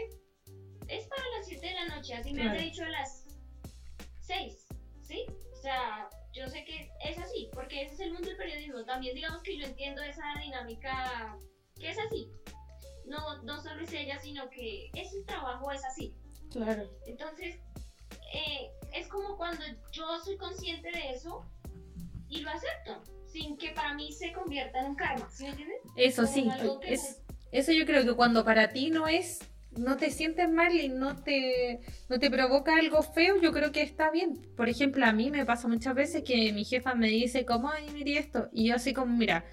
es 0.87 1.07
para 1.07 1.23
las 1.37 1.45
7 1.47 1.65
de 1.65 1.73
la 1.73 1.95
noche, 1.95 2.13
así 2.15 2.33
me 2.33 2.41
Claro. 2.41 2.57
has 2.57 2.63
dicho 2.65 2.83
a 2.83 2.89
las 2.89 3.25
6, 4.21 4.67
¿sí? 5.03 5.25
O 5.53 5.61
sea, 5.61 6.09
yo 6.33 6.47
sé 6.47 6.63
que 6.65 6.89
es 7.05 7.17
así, 7.19 7.49
porque 7.53 7.83
ese 7.83 7.93
es 7.95 7.99
el 8.01 8.13
mundo 8.13 8.27
del 8.27 8.37
periodismo. 8.37 8.83
También 8.85 9.15
digamos 9.15 9.41
que 9.43 9.57
yo 9.57 9.65
entiendo 9.65 10.01
esa 10.03 10.23
dinámica 10.41 11.37
que 11.79 11.89
es 11.89 11.97
así. 11.99 12.31
No, 13.05 13.41
no 13.43 13.61
solo 13.61 13.81
es 13.81 13.91
ella, 13.93 14.19
sino 14.19 14.49
que 14.49 14.89
ese 14.93 15.23
trabajo 15.25 15.71
es 15.71 15.83
así. 15.83 16.13
Claro. 16.51 16.89
Entonces, 17.07 17.55
eh, 18.33 18.69
es 18.93 19.07
como 19.07 19.37
cuando 19.37 19.63
yo 19.91 20.05
soy 20.23 20.37
consciente 20.37 20.91
de 20.91 21.11
eso 21.11 21.45
y 22.27 22.41
lo 22.41 22.51
acepto, 22.51 23.01
sin 23.25 23.57
que 23.57 23.71
para 23.71 23.93
mí 23.95 24.11
se 24.11 24.31
convierta 24.33 24.79
en 24.79 24.85
un 24.87 24.95
karma, 24.95 25.27
¿sí 25.31 25.43
me 25.43 25.49
entiendes? 25.49 25.77
Eso 25.95 26.23
Como 26.23 26.33
sí, 26.33 26.49
es, 26.83 27.21
eso 27.51 27.71
yo 27.71 27.85
creo 27.85 28.03
que 28.03 28.15
cuando 28.15 28.45
para 28.45 28.69
ti 28.69 28.91
no 28.91 29.07
es, 29.07 29.39
no 29.71 29.97
te 29.97 30.11
sientes 30.11 30.49
mal 30.49 30.73
y 30.73 30.89
no 30.89 31.15
te, 31.15 31.79
no 32.09 32.19
te 32.19 32.29
provoca 32.29 32.75
algo 32.75 33.01
feo, 33.01 33.39
yo 33.41 33.51
creo 33.51 33.71
que 33.71 33.81
está 33.81 34.11
bien. 34.11 34.33
Por 34.55 34.69
ejemplo, 34.69 35.05
a 35.05 35.11
mí 35.11 35.31
me 35.31 35.45
pasa 35.45 35.67
muchas 35.67 35.95
veces 35.95 36.23
que 36.23 36.51
mi 36.53 36.65
jefa 36.65 36.93
me 36.93 37.07
dice 37.07 37.45
como, 37.45 37.69
ay, 37.69 37.89
mire 37.91 38.17
esto, 38.17 38.49
y 38.51 38.67
yo 38.67 38.75
así 38.75 38.93
como, 38.93 39.15
mira, 39.15 39.45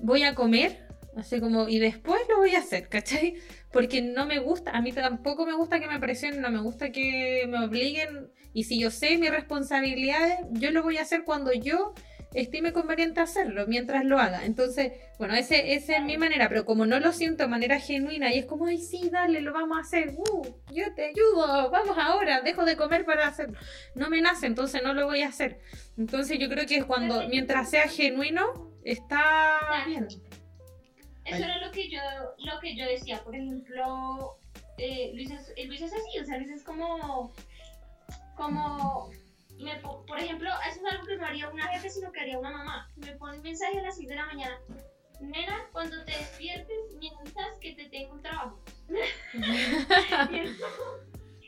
voy 0.00 0.24
a 0.24 0.34
comer, 0.34 0.88
así 1.16 1.40
como, 1.40 1.68
y 1.68 1.78
después 1.78 2.20
lo 2.28 2.38
voy 2.38 2.54
a 2.54 2.60
hacer, 2.60 2.88
¿cachai? 2.88 3.36
Porque 3.72 4.02
no 4.02 4.26
me 4.26 4.38
gusta, 4.38 4.70
a 4.72 4.82
mí 4.82 4.92
tampoco 4.92 5.46
me 5.46 5.54
gusta 5.54 5.80
que 5.80 5.88
me 5.88 5.98
presionen, 5.98 6.40
no 6.40 6.50
me 6.50 6.60
gusta 6.60 6.90
que 6.92 7.46
me 7.48 7.64
obliguen, 7.64 8.30
y 8.52 8.64
si 8.64 8.78
yo 8.78 8.90
sé 8.90 9.16
mis 9.18 9.30
responsabilidades, 9.30 10.38
yo 10.52 10.70
lo 10.70 10.82
voy 10.82 10.98
a 10.98 11.02
hacer 11.02 11.24
cuando 11.24 11.52
yo 11.52 11.94
estime 12.34 12.72
conveniente 12.72 13.20
hacerlo, 13.20 13.66
mientras 13.66 14.04
lo 14.04 14.18
haga. 14.18 14.44
Entonces, 14.44 14.92
bueno, 15.18 15.34
ese, 15.34 15.74
esa 15.74 15.96
es 15.96 16.02
mi 16.04 16.18
manera, 16.18 16.48
pero 16.48 16.64
como 16.66 16.84
no 16.84 17.00
lo 17.00 17.12
siento 17.12 17.44
de 17.44 17.48
manera 17.48 17.80
genuina 17.80 18.32
y 18.32 18.38
es 18.38 18.46
como, 18.46 18.66
ay, 18.66 18.78
sí, 18.78 19.08
dale, 19.10 19.40
lo 19.40 19.52
vamos 19.52 19.78
a 19.78 19.80
hacer, 19.80 20.14
uh, 20.16 20.46
yo 20.72 20.94
te 20.94 21.06
ayudo, 21.06 21.70
vamos 21.70 21.96
ahora, 21.98 22.42
dejo 22.42 22.64
de 22.64 22.76
comer 22.76 23.04
para 23.04 23.26
hacerlo. 23.26 23.58
No 23.94 24.10
me 24.10 24.20
nace, 24.20 24.46
entonces 24.46 24.82
no 24.82 24.92
lo 24.92 25.06
voy 25.06 25.22
a 25.22 25.28
hacer. 25.28 25.60
Entonces 25.96 26.38
yo 26.38 26.48
creo 26.48 26.66
que 26.66 26.76
es 26.76 26.84
cuando, 26.84 27.26
mientras 27.28 27.70
sea 27.70 27.88
genuino, 27.88 28.70
está 28.84 29.84
bien. 29.86 30.06
Eso 31.26 31.44
era 31.44 31.58
lo 31.64 31.70
que 31.72 31.88
yo, 31.90 32.00
lo 32.38 32.60
que 32.60 32.76
yo 32.76 32.84
decía, 32.86 33.22
por 33.22 33.34
ejemplo, 33.34 34.38
eh, 34.78 35.10
Luis, 35.14 35.30
es, 35.30 35.52
eh, 35.56 35.66
Luis 35.66 35.80
es 35.82 35.92
así, 35.92 36.18
o 36.20 36.24
sea, 36.24 36.38
Luis 36.38 36.50
es 36.50 36.62
como, 36.62 37.32
como, 38.36 39.10
me 39.58 39.76
po- 39.76 40.04
por 40.06 40.18
ejemplo, 40.20 40.48
eso 40.70 40.80
es 40.86 40.92
algo 40.92 41.06
que 41.06 41.16
no 41.16 41.26
haría 41.26 41.48
una 41.50 41.66
jefe, 41.68 41.90
sino 41.90 42.12
que 42.12 42.20
haría 42.20 42.38
una 42.38 42.50
mamá. 42.52 42.90
Me 42.96 43.12
pone 43.16 43.38
un 43.38 43.42
mensaje 43.42 43.78
a 43.78 43.82
las 43.82 43.96
6 43.96 44.08
de 44.08 44.14
la 44.16 44.26
mañana, 44.26 44.58
nena, 45.20 45.66
cuando 45.72 45.96
te 46.04 46.12
despiertes, 46.12 46.76
avisas 46.94 47.58
que 47.60 47.72
te 47.72 47.86
tengo 47.88 48.14
un 48.14 48.22
trabajo. 48.22 48.62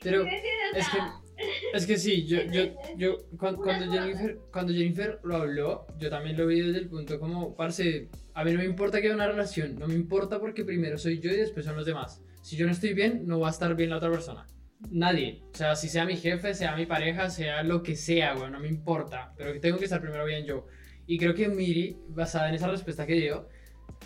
Pero 0.02 0.24
es 0.74 0.88
que, 0.88 0.98
es 1.74 1.86
que 1.86 1.96
sí, 1.98 2.26
yo, 2.26 2.42
yo, 2.42 2.64
yo 2.96 3.16
cuando, 3.38 3.62
cuando 3.62 3.90
Jennifer, 3.92 4.38
cuando 4.52 4.72
Jennifer 4.72 5.20
lo 5.22 5.36
habló, 5.36 5.86
yo 5.98 6.10
también 6.10 6.36
lo 6.36 6.46
vi 6.46 6.60
desde 6.60 6.78
el 6.80 6.88
punto 6.88 7.18
como, 7.20 7.54
parce, 7.54 8.08
a 8.38 8.44
mí 8.44 8.52
no 8.52 8.58
me 8.58 8.64
importa 8.66 9.00
que 9.00 9.08
haya 9.08 9.16
una 9.16 9.26
relación, 9.26 9.76
no 9.80 9.88
me 9.88 9.94
importa 9.94 10.38
porque 10.38 10.64
primero 10.64 10.96
soy 10.96 11.18
yo 11.18 11.28
y 11.32 11.36
después 11.36 11.66
son 11.66 11.74
los 11.74 11.84
demás. 11.86 12.22
Si 12.40 12.56
yo 12.56 12.66
no 12.66 12.72
estoy 12.72 12.94
bien, 12.94 13.26
no 13.26 13.40
va 13.40 13.48
a 13.48 13.50
estar 13.50 13.74
bien 13.74 13.90
la 13.90 13.96
otra 13.96 14.12
persona. 14.12 14.46
Nadie. 14.90 15.42
O 15.52 15.56
sea, 15.56 15.74
si 15.74 15.88
sea 15.88 16.04
mi 16.04 16.16
jefe, 16.16 16.54
sea 16.54 16.76
mi 16.76 16.86
pareja, 16.86 17.30
sea 17.30 17.64
lo 17.64 17.82
que 17.82 17.96
sea, 17.96 18.34
güey, 18.34 18.48
no 18.52 18.60
me 18.60 18.68
importa. 18.68 19.34
Pero 19.36 19.52
que 19.52 19.58
tengo 19.58 19.76
que 19.76 19.86
estar 19.86 20.00
primero 20.00 20.24
bien 20.24 20.44
yo. 20.46 20.66
Y 21.04 21.18
creo 21.18 21.34
que 21.34 21.48
Miri, 21.48 21.98
basada 22.10 22.48
en 22.48 22.54
esa 22.54 22.68
respuesta 22.68 23.06
que 23.06 23.14
dio, 23.14 23.48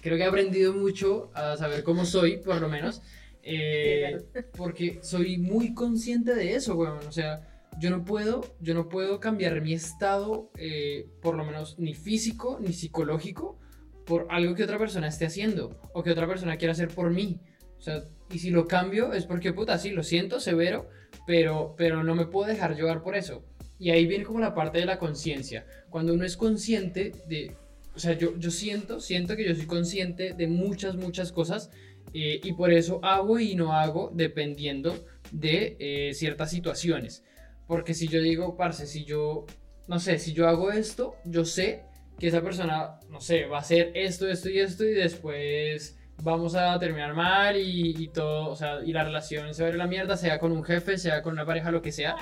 creo 0.01 0.17
que 0.17 0.23
he 0.23 0.27
aprendido 0.27 0.73
mucho 0.73 1.31
a 1.35 1.59
saber 1.59 1.83
cómo 1.85 2.07
soy, 2.07 2.39
por 2.39 2.59
lo 2.59 2.71
menos. 2.71 3.03
eh, 3.43 4.17
porque 4.57 4.99
soy 5.03 5.37
muy 5.37 5.75
consciente 5.75 6.35
de 6.35 6.55
eso, 6.55 6.75
weón. 6.75 7.07
O 7.07 7.13
sea, 7.13 7.47
yo 7.79 7.91
no 7.91 8.03
puedo, 8.05 8.57
yo 8.61 8.73
no 8.73 8.89
puedo 8.89 9.21
cambiar 9.21 9.61
mi 9.61 9.75
estado, 9.75 10.51
eh, 10.57 11.07
por 11.21 11.37
lo 11.37 11.45
menos 11.45 11.79
ni 11.79 11.93
físico 11.95 12.59
ni 12.63 12.73
psicológico, 12.73 13.59
por 14.07 14.27
algo 14.31 14.55
que 14.55 14.65
otra 14.65 14.79
persona 14.79 15.09
esté 15.09 15.27
haciendo 15.27 15.79
o 15.93 16.03
que 16.03 16.11
otra 16.11 16.27
persona 16.27 16.57
quiera 16.57 16.73
hacer 16.73 16.89
por 16.89 17.11
mí. 17.11 17.41
O 17.79 17.81
sea, 17.81 18.05
y 18.31 18.39
si 18.39 18.51
lo 18.51 18.67
cambio 18.67 19.13
es 19.13 19.27
porque, 19.27 19.53
puta, 19.53 19.79
sí, 19.79 19.91
lo 19.91 20.03
siento, 20.03 20.41
severo, 20.41 20.89
pero, 21.27 21.75
pero 21.77 22.03
no 22.03 22.15
me 22.15 22.27
puedo 22.27 22.49
dejar 22.49 22.77
llevar 22.77 23.03
por 23.03 23.17
eso. 23.17 23.45
Y 23.79 23.91
ahí 23.91 24.07
viene 24.07 24.25
como 24.25 24.39
la 24.39 24.55
parte 24.55 24.79
de 24.79 24.87
la 24.87 24.99
conciencia. 24.99 25.67
Cuando 25.91 26.15
uno 26.15 26.25
es 26.25 26.37
consciente 26.37 27.13
de, 27.29 27.57
o 27.95 27.99
sea, 27.99 28.17
yo, 28.17 28.39
yo 28.39 28.51
siento, 28.51 29.01
siento 29.01 29.37
que 29.37 29.47
yo 29.47 29.55
soy 29.55 29.67
consciente 29.67 30.33
de 30.33 30.47
muchas, 30.47 30.97
muchas 30.97 31.33
cosas 31.33 31.71
eh, 32.15 32.41
y 32.43 32.53
por 32.53 32.73
eso 32.73 33.01
hago 33.03 33.39
y 33.39 33.55
no 33.55 33.73
hago 33.73 34.11
dependiendo 34.15 35.05
de 35.31 35.77
eh, 35.79 36.15
ciertas 36.15 36.51
situaciones. 36.51 37.25
Porque 37.67 37.95
si 37.95 38.09
yo 38.09 38.21
digo, 38.21 38.57
parce, 38.57 38.87
si 38.87 39.05
yo, 39.05 39.47
no 39.89 39.99
sé, 39.99 40.19
si 40.19 40.33
yo 40.33 40.49
hago 40.49 40.73
esto, 40.73 41.17
yo 41.25 41.45
sé 41.45 41.83
que 42.23 42.29
esa 42.29 42.41
persona, 42.41 43.01
no 43.11 43.21
sé, 43.21 43.47
va 43.47 43.57
a 43.57 43.61
hacer 43.63 43.91
esto, 43.97 44.29
esto 44.29 44.49
y 44.49 44.61
esto 44.61 44.85
y 44.85 44.93
después 44.95 45.99
vamos 46.23 46.55
a 46.55 46.79
terminar 46.79 47.15
mal 47.15 47.57
y, 47.57 47.97
y 48.01 48.09
todo, 48.09 48.49
o 48.51 48.55
sea, 48.55 48.79
y 48.85 48.93
la 48.93 49.03
relación 49.03 49.53
se 49.55 49.63
va 49.63 49.67
a 49.67 49.71
ir 49.71 49.75
a 49.75 49.79
la 49.79 49.87
mierda, 49.89 50.17
sea 50.17 50.39
con 50.39 50.53
un 50.53 50.63
jefe, 50.63 50.99
sea 50.99 51.21
con 51.21 51.33
una 51.33 51.45
pareja, 51.45 51.73
lo 51.73 51.83
que 51.83 51.91
sea. 51.91 52.15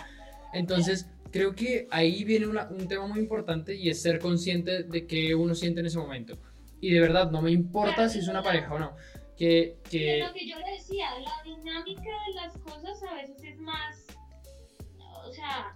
Entonces, 0.54 1.06
creo 1.30 1.54
que 1.54 1.86
ahí 1.90 2.24
viene 2.24 2.46
una- 2.46 2.66
un 2.70 2.88
tema 2.88 3.06
muy 3.06 3.18
importante 3.18 3.74
y 3.74 3.90
es 3.90 4.00
ser 4.00 4.20
consciente 4.20 4.84
de 4.84 5.06
qué 5.06 5.34
uno 5.34 5.54
siente 5.54 5.80
en 5.80 5.86
ese 5.86 5.98
momento. 5.98 6.38
Y 6.80 6.92
de 6.94 7.00
verdad, 7.00 7.30
no 7.30 7.42
me 7.42 7.50
importa 7.50 8.08
si 8.08 8.20
es 8.20 8.28
una 8.28 8.42
pareja 8.42 8.72
o 8.72 8.78
no. 8.78 8.96
Que, 9.36 9.76
que 9.90 10.20
lo 10.26 10.32
que 10.32 10.48
yo 10.48 10.58
le 10.60 10.72
decía, 10.72 11.08
la 11.20 11.42
dinámica 11.44 12.00
de 12.02 12.34
las 12.36 12.56
cosas 12.56 13.02
a 13.02 13.14
veces 13.16 13.36
es 13.44 13.58
más, 13.58 14.06
o 15.26 15.30
sea, 15.30 15.74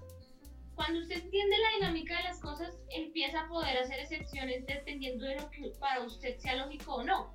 cuando 0.74 1.00
usted 1.00 1.16
entiende 1.22 1.56
la 1.58 1.76
dinámica 1.86 2.16
de 2.18 2.24
las 2.24 2.40
cosas, 2.40 2.74
empieza 2.90 3.42
a 3.42 3.48
poder 3.48 3.78
hacer 3.78 4.00
excepciones 4.00 4.66
dependiendo 4.66 5.24
de 5.24 5.36
lo 5.36 5.50
que 5.50 5.72
para 5.78 6.02
usted 6.04 6.36
sea 6.38 6.56
lógico 6.56 6.96
o 6.96 7.04
no. 7.04 7.34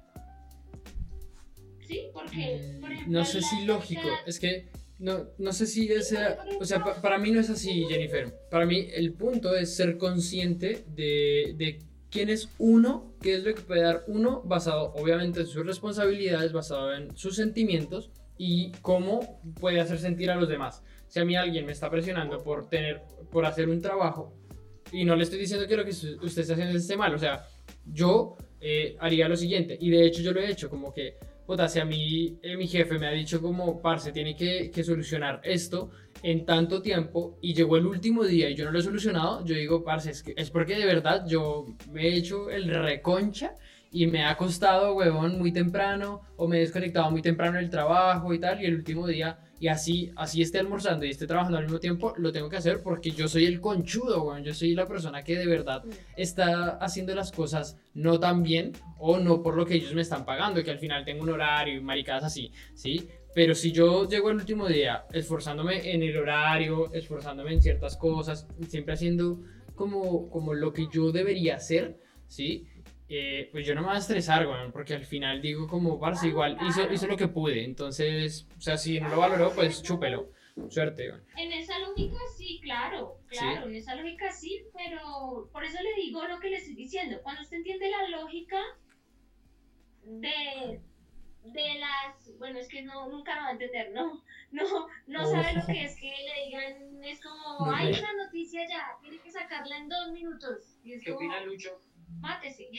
¿Sí? 1.88 2.10
Porque, 2.14 2.62
Mm, 2.78 2.82
por 2.82 2.92
ejemplo, 2.92 3.20
No 3.20 3.26
sé 3.26 3.42
si 3.42 3.66
lógico, 3.66 4.08
es 4.26 4.40
que 4.40 4.68
no, 5.00 5.26
no 5.38 5.54
sé 5.54 5.66
si 5.66 5.92
esa, 5.92 6.38
o 6.60 6.66
sea, 6.66 6.84
pa- 6.84 7.02
para 7.02 7.18
mí 7.18 7.32
no 7.32 7.40
es 7.40 7.50
así, 7.50 7.86
Jennifer. 7.88 8.32
Para 8.52 8.66
mí 8.66 8.88
el 8.94 9.14
punto 9.14 9.56
es 9.56 9.76
ser 9.76 9.98
consciente 9.98 10.84
de, 10.90 11.54
de 11.56 11.80
quién 12.12 12.30
es 12.30 12.50
uno, 12.60 13.14
qué 13.22 13.36
es 13.36 13.44
lo 13.44 13.56
que 13.56 13.62
puede 13.62 13.82
dar 13.82 14.04
uno, 14.08 14.42
basado 14.44 14.94
obviamente 14.96 15.40
en 15.42 15.48
sus 15.48 15.66
responsabilidades, 15.66 16.52
basado 16.54 16.94
en 16.94 17.16
sus 17.18 17.36
sentimientos 17.38 18.12
y 18.38 18.72
cómo 18.82 19.42
puede 19.60 19.80
hacer 19.80 19.98
sentir 20.00 20.30
a 20.32 20.36
los 20.36 20.48
demás. 20.50 20.84
Si 21.08 21.20
a 21.20 21.26
mí 21.26 21.36
alguien 21.36 21.66
me 21.66 21.72
está 21.72 21.90
presionando 21.90 22.38
por 22.44 22.70
tener, 22.70 23.02
por 23.32 23.46
hacer 23.46 23.70
un 23.70 23.82
trabajo 23.82 24.34
y 24.92 25.06
no 25.06 25.16
le 25.16 25.24
estoy 25.24 25.40
diciendo 25.40 25.68
que 25.68 25.78
lo 25.78 25.84
que 25.84 25.92
usted 25.92 26.42
está 26.42 26.54
haciendo 26.54 26.78
esté 26.78 26.98
mal, 26.98 27.14
o 27.14 27.20
sea, 27.20 27.46
yo 27.86 28.38
eh, 28.60 28.96
haría 29.00 29.30
lo 29.30 29.38
siguiente 29.38 29.78
y 29.80 29.90
de 29.90 30.06
hecho 30.06 30.22
yo 30.22 30.32
lo 30.32 30.42
he 30.42 30.50
hecho, 30.50 30.70
como 30.70 30.94
que 30.94 31.18
puta, 31.50 31.68
si 31.68 31.80
a 31.80 31.86
mí 31.86 32.38
eh, 32.44 32.56
mi 32.58 32.68
jefe 32.68 33.00
me 33.00 33.08
ha 33.08 33.12
dicho 33.12 33.42
como, 33.42 33.82
parce, 33.82 34.12
tiene 34.12 34.36
que, 34.36 34.72
solucionar 34.84 35.42
esto 35.44 35.90
en 36.22 36.46
tanto 36.46 36.80
tiempo 36.80 37.40
y 37.42 37.56
llegó 37.56 37.78
el 37.78 37.88
último 37.88 38.24
día 38.24 38.52
y 38.52 38.56
yo 38.56 38.66
no 38.66 38.72
lo 38.72 38.78
he 38.78 38.84
solucionado, 38.84 39.44
yo 39.46 39.56
digo, 39.56 39.84
parce, 39.84 40.12
es, 40.12 40.24
es 40.36 40.52
porque 40.52 40.78
de 40.78 40.86
verdad 40.86 41.26
yo 41.28 41.66
me 41.92 42.04
he 42.04 42.16
hecho 42.16 42.52
el 42.52 42.68
reconcha 42.68 43.56
y 43.92 44.06
me 44.06 44.26
ha 44.26 44.38
costado, 44.38 44.94
huevón, 44.94 45.40
muy 45.40 45.52
temprano 45.52 46.22
o 46.38 46.48
me 46.48 46.58
he 46.58 46.60
desconectado 46.60 47.10
muy 47.10 47.24
temprano 47.24 47.58
del 47.58 47.72
trabajo 47.72 48.32
y 48.32 48.40
tal 48.40 48.62
y 48.62 48.66
el 48.66 48.76
último 48.76 49.08
día 49.08 49.40
y 49.60 49.68
así, 49.68 50.12
así 50.16 50.42
esté 50.42 50.60
almorzando 50.60 51.06
y 51.06 51.10
esté 51.10 51.28
trabajando 51.28 51.58
al 51.58 51.66
mismo 51.66 51.80
tiempo, 51.80 52.14
lo 52.18 52.32
tengo 52.32 52.50
que 52.50 52.58
hacer 52.58 52.82
porque 52.82 53.12
yo 53.12 53.28
soy 53.28 53.46
el 53.46 53.60
conchudo, 53.60 54.24
huevón, 54.24 54.44
yo 54.44 54.54
soy 54.54 54.74
la 54.74 54.88
persona 54.88 55.22
que 55.24 55.38
de 55.38 55.46
verdad 55.46 55.84
está 56.16 56.78
haciendo 56.78 57.14
las 57.14 57.32
cosas 57.32 57.78
no 57.94 58.20
tan 58.20 58.42
bien 58.42 58.72
o 58.98 59.20
no 59.20 59.44
por 59.44 59.56
lo 59.58 59.66
que 59.66 59.76
ellos 59.76 59.94
me 59.94 60.02
están 60.02 60.26
pagando, 60.26 60.64
que 60.64 60.72
al 60.72 60.80
final 60.80 61.04
tengo 61.04 61.24
un 61.24 61.30
horario 61.30 61.76
y 61.76 61.82
maricadas 61.82 62.24
así, 62.24 62.52
¿sí? 62.74 63.08
Pero 63.36 63.54
si 63.54 63.72
yo 63.72 64.08
llego 64.08 64.30
el 64.30 64.38
último 64.38 64.68
día 64.68 65.06
esforzándome 65.12 65.94
en 65.94 66.04
el 66.04 66.18
horario, 66.18 66.92
esforzándome 66.94 67.54
en 67.54 67.62
ciertas 67.62 67.98
cosas, 67.98 68.48
siempre 68.68 68.94
haciendo 68.94 69.42
como, 69.76 70.30
como 70.30 70.54
lo 70.54 70.74
que 70.74 70.88
yo 70.92 71.12
debería 71.12 71.58
hacer, 71.58 72.00
¿sí? 72.28 72.68
Eh, 73.12 73.50
pues 73.52 73.66
yo 73.66 73.74
no 73.74 73.82
me 73.82 73.88
voy 73.88 73.96
a 73.96 74.00
estresar, 74.00 74.46
weón, 74.46 74.72
porque 74.72 74.94
al 74.94 75.04
final 75.04 75.42
digo 75.42 75.68
como, 75.68 76.00
parce, 76.00 76.28
igual 76.28 76.60
hizo, 76.68 76.92
hizo 76.94 77.08
lo 77.08 77.18
que 77.18 77.28
pude, 77.28 77.64
entonces, 77.64 78.48
o 78.56 78.62
sea, 78.62 78.78
si 78.78 79.00
no 79.00 79.10
lo 79.10 79.18
valoró, 79.18 79.52
pues 79.52 79.82
chúpelo, 79.82 80.30
suerte, 80.70 81.10
weón. 81.10 81.24
En 81.36 81.52
esa 81.52 81.80
lógica 81.80 82.20
sí, 82.38 82.60
claro, 82.62 83.18
claro, 83.26 83.68
en 83.68 83.76
esa 83.76 83.96
lógica 83.96 84.32
sí, 84.32 84.64
pero 84.78 85.50
por 85.52 85.64
eso 85.64 85.82
le 85.82 85.96
digo 85.96 86.24
lo 86.28 86.40
que 86.40 86.52
le 86.52 86.58
estoy 86.58 86.76
diciendo. 86.76 87.20
Cuando 87.24 87.42
usted 87.42 87.58
entiende 87.58 87.90
la 87.90 88.10
lógica 88.10 88.62
de, 90.04 90.80
de 91.46 91.80
las 91.80 92.38
bueno, 92.38 92.60
es 92.60 92.68
que 92.68 92.84
no, 92.84 93.10
nunca 93.10 93.36
lo 93.36 93.42
va 93.42 93.48
a 93.48 93.52
entender, 93.54 93.92
no, 93.92 94.24
no, 94.52 94.88
no 95.08 95.26
sabe 95.26 95.54
lo 95.54 95.66
que 95.66 95.84
es 95.84 95.96
que 96.00 96.12
le 96.12 96.46
digan, 96.46 97.04
es 97.04 97.20
como, 97.24 97.72
hay 97.72 97.90
una 97.90 98.26
noticia 98.26 98.68
ya, 98.68 98.98
tiene 99.02 99.18
que 99.18 99.32
sacarla 99.32 99.78
en 99.78 99.90
dos 99.90 100.12
minutos. 100.12 100.78
Y 100.84 100.94
es 100.94 101.04
¿Qué 101.04 101.12
como, 101.12 101.28
opina 101.28 101.44
Lucho? 101.44 101.82
Mátese. 102.20 102.70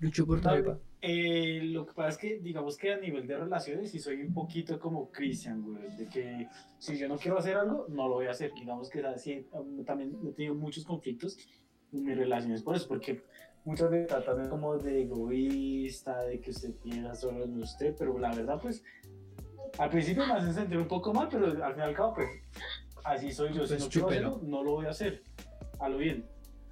Lucho 0.00 0.26
por 0.26 0.40
Trepa. 0.40 0.80
eh, 1.00 1.60
lo 1.64 1.86
que 1.86 1.94
pasa 1.94 2.08
es 2.08 2.18
que, 2.18 2.38
digamos 2.40 2.76
que 2.76 2.92
a 2.92 2.98
nivel 2.98 3.26
de 3.26 3.36
relaciones, 3.38 3.90
sí 3.92 4.00
soy 4.00 4.20
un 4.20 4.34
poquito 4.34 4.80
como 4.80 5.10
Christian, 5.12 5.62
güey, 5.62 5.96
de 5.96 6.08
que 6.08 6.48
si 6.78 6.98
yo 6.98 7.08
no 7.08 7.16
quiero 7.16 7.38
hacer 7.38 7.56
algo, 7.56 7.86
no 7.88 8.08
lo 8.08 8.14
voy 8.14 8.26
a 8.26 8.32
hacer. 8.32 8.52
Digamos 8.52 8.90
que 8.90 9.00
así, 9.06 9.46
um, 9.52 9.84
también 9.84 10.12
he 10.26 10.32
tenido 10.32 10.56
muchos 10.56 10.84
conflictos 10.84 11.38
en 11.92 12.04
mis 12.04 12.16
relaciones 12.16 12.62
por 12.62 12.74
eso, 12.74 12.88
porque 12.88 13.22
muchas 13.64 13.90
veces 13.90 14.08
tratan 14.08 14.48
como 14.48 14.76
de 14.76 15.02
egoísta, 15.02 16.24
de 16.24 16.40
que 16.40 16.50
usted 16.50 16.74
piensa 16.82 17.14
solo 17.14 17.44
en 17.44 17.62
usted, 17.62 17.94
pero 17.96 18.18
la 18.18 18.34
verdad, 18.34 18.58
pues, 18.60 18.82
al 19.78 19.88
principio 19.88 20.26
me 20.26 20.32
hacen 20.32 20.52
sentir 20.52 20.78
un 20.78 20.88
poco 20.88 21.14
mal, 21.14 21.28
pero 21.30 21.46
al 21.46 21.74
fin 21.74 21.82
y 21.84 21.86
al 21.86 21.94
cabo, 21.94 22.14
pues, 22.14 22.28
así 23.04 23.32
soy 23.32 23.52
yo. 23.54 23.66
Si 23.66 23.74
Pues 23.74 23.80
no 23.84 23.88
quiero 23.88 24.08
hacerlo, 24.08 24.40
no 24.42 24.62
lo 24.62 24.72
voy 24.72 24.86
a 24.86 24.90
hacer. 24.90 25.22
A 25.78 25.88
lo 25.88 25.98
bien. 25.98 26.24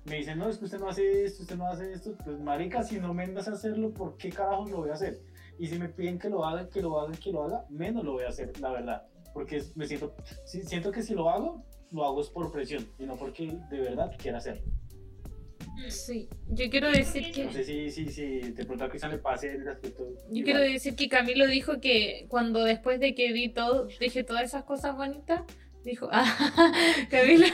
Me 0.04 0.16
dicen, 0.16 0.38
no, 0.38 0.48
es 0.48 0.56
que 0.58 0.64
usted 0.64 0.78
no 0.78 0.88
hace 0.88 1.24
esto, 1.24 1.42
usted 1.42 1.56
no 1.56 1.66
hace 1.66 1.92
esto. 1.92 2.14
Pues, 2.24 2.38
marica, 2.40 2.82
si 2.82 2.98
no 2.98 3.12
me 3.12 3.24
andas 3.24 3.48
a 3.48 3.52
hacerlo, 3.52 3.92
¿por 3.92 4.16
qué 4.16 4.30
carajos 4.30 4.70
lo 4.70 4.78
voy 4.78 4.90
a 4.90 4.94
hacer? 4.94 5.20
Y 5.58 5.66
si 5.66 5.78
me 5.78 5.88
piden 5.90 6.18
que 6.18 6.30
lo 6.30 6.44
haga, 6.44 6.68
que 6.70 6.80
lo 6.80 6.98
haga, 6.98 7.12
que 7.22 7.30
lo 7.30 7.44
haga, 7.44 7.66
menos 7.68 8.02
lo 8.04 8.12
voy 8.12 8.24
a 8.24 8.28
hacer, 8.28 8.58
la 8.60 8.70
verdad. 8.72 9.02
Porque 9.34 9.62
me 9.74 9.86
siento, 9.86 10.14
si- 10.46 10.62
siento 10.62 10.90
que 10.90 11.02
si 11.02 11.14
lo 11.14 11.28
hago, 11.28 11.62
lo 11.92 12.04
hago 12.04 12.20
es 12.22 12.28
por 12.28 12.50
presión, 12.50 12.88
y 12.98 13.04
no 13.04 13.16
porque 13.16 13.58
de 13.70 13.80
verdad 13.80 14.10
quiera 14.18 14.38
hacerlo. 14.38 14.62
Sí, 15.88 16.28
yo 16.48 16.68
quiero 16.70 16.90
decir 16.90 17.32
que... 17.32 17.44
No 17.46 17.52
sé 17.52 17.64
si, 17.64 17.90
si, 17.90 18.08
si 18.08 18.24
de 18.52 18.64
pronto 18.64 18.84
a 18.84 18.88
Cristian 18.88 19.12
le 19.12 19.18
pase 19.18 19.54
el 19.54 19.66
aspecto. 19.68 20.04
Yo 20.04 20.14
igual. 20.30 20.44
quiero 20.44 20.60
decir 20.60 20.94
que 20.94 21.08
Camilo 21.08 21.46
dijo 21.46 21.80
que 21.80 22.26
cuando 22.28 22.64
después 22.64 23.00
de 23.00 23.14
que 23.14 23.32
di 23.32 23.48
todo, 23.48 23.88
dije 23.98 24.22
todas 24.24 24.44
esas 24.44 24.64
cosas 24.64 24.94
bonitas, 24.96 25.42
dijo, 25.84 26.08
ah, 26.12 26.24
Camilo, 27.10 27.46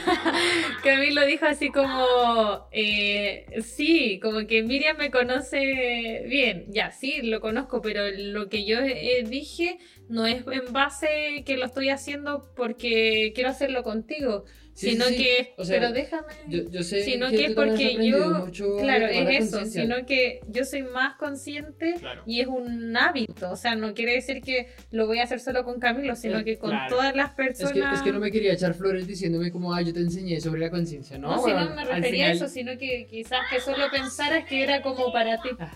Camilo 0.83 1.25
dijo 1.25 1.45
así 1.45 1.71
como, 1.71 2.67
eh, 2.71 3.45
sí, 3.63 4.19
como 4.21 4.45
que 4.47 4.63
Miriam 4.63 4.97
me 4.97 5.11
conoce 5.11 6.23
bien, 6.27 6.65
ya, 6.69 6.91
sí, 6.91 7.21
lo 7.21 7.39
conozco, 7.41 7.81
pero 7.81 8.01
lo 8.11 8.49
que 8.49 8.65
yo 8.65 8.79
eh, 8.79 9.23
dije 9.27 9.79
no 10.09 10.25
es 10.25 10.43
en 10.47 10.73
base 10.73 11.43
que 11.45 11.57
lo 11.57 11.65
estoy 11.65 11.89
haciendo 11.89 12.51
porque 12.55 13.31
quiero 13.33 13.49
hacerlo 13.49 13.83
contigo, 13.83 14.45
Sí, 14.77 14.91
sino 14.91 15.05
sí, 15.05 15.17
que, 15.17 15.53
O 15.57 15.65
sea, 15.65 15.79
pero 15.79 15.91
déjame... 15.91 16.27
Yo, 16.49 16.61
yo 16.69 16.83
sé 16.83 17.01
Sino 17.03 17.31
que, 17.31 17.37
que 17.37 17.45
has 17.47 17.53
porque 17.53 17.97
yo- 18.07 18.29
mucho 18.45 18.77
Claro, 18.77 19.07
es 19.07 19.47
eso, 19.47 19.65
sino 19.65 20.05
que 20.05 20.39
yo 20.49 20.65
soy 20.65 20.83
más 20.83 21.15
consciente 21.17 21.95
Claro. 21.99 22.21
y 22.27 22.41
es 22.41 22.47
un 22.47 22.95
hábito, 22.95 23.49
o 23.49 23.55
sea, 23.55 23.73
no 23.73 23.95
quiere 23.95 24.13
decir 24.13 24.39
que 24.39 24.67
lo 24.91 25.07
voy 25.07 25.17
a 25.17 25.23
hacer 25.23 25.39
solo 25.39 25.63
con 25.63 25.79
Camilo, 25.79 26.15
sino 26.15 26.37
Eh, 26.37 26.43
que 26.43 26.59
con 26.59 26.69
claro. 26.69 26.95
todas 26.95 27.15
las 27.15 27.31
Es 27.31 27.35
personas. 27.35 27.89
que, 27.89 27.95
es 27.95 28.01
que 28.03 28.11
no 28.11 28.19
me 28.19 28.29
quería 28.29 28.53
echar 28.53 28.75
flores 28.75 29.07
diciéndome 29.07 29.51
como, 29.51 29.73
ah, 29.73 29.81
yo 29.81 29.91
te 29.93 29.99
enseñé 29.99 30.39
sobre 30.39 30.59
la 30.61 30.69
conciencia, 30.69 31.17
¿no? 31.17 31.31
No, 31.37 31.43
si 31.43 31.49
no 31.51 31.73
me 31.73 31.83
refería 31.83 32.25
a 32.27 32.33
final- 32.33 32.35
eso, 32.35 32.47
sino 32.47 32.77
que 32.77 33.07
quizás 33.09 33.39
que 33.49 33.59
solo 33.59 33.83
pensaras 33.91 34.45
que 34.45 34.61
era 34.61 34.83
como 34.83 35.11
para 35.11 35.41
ti. 35.41 35.49
Ah. 35.57 35.71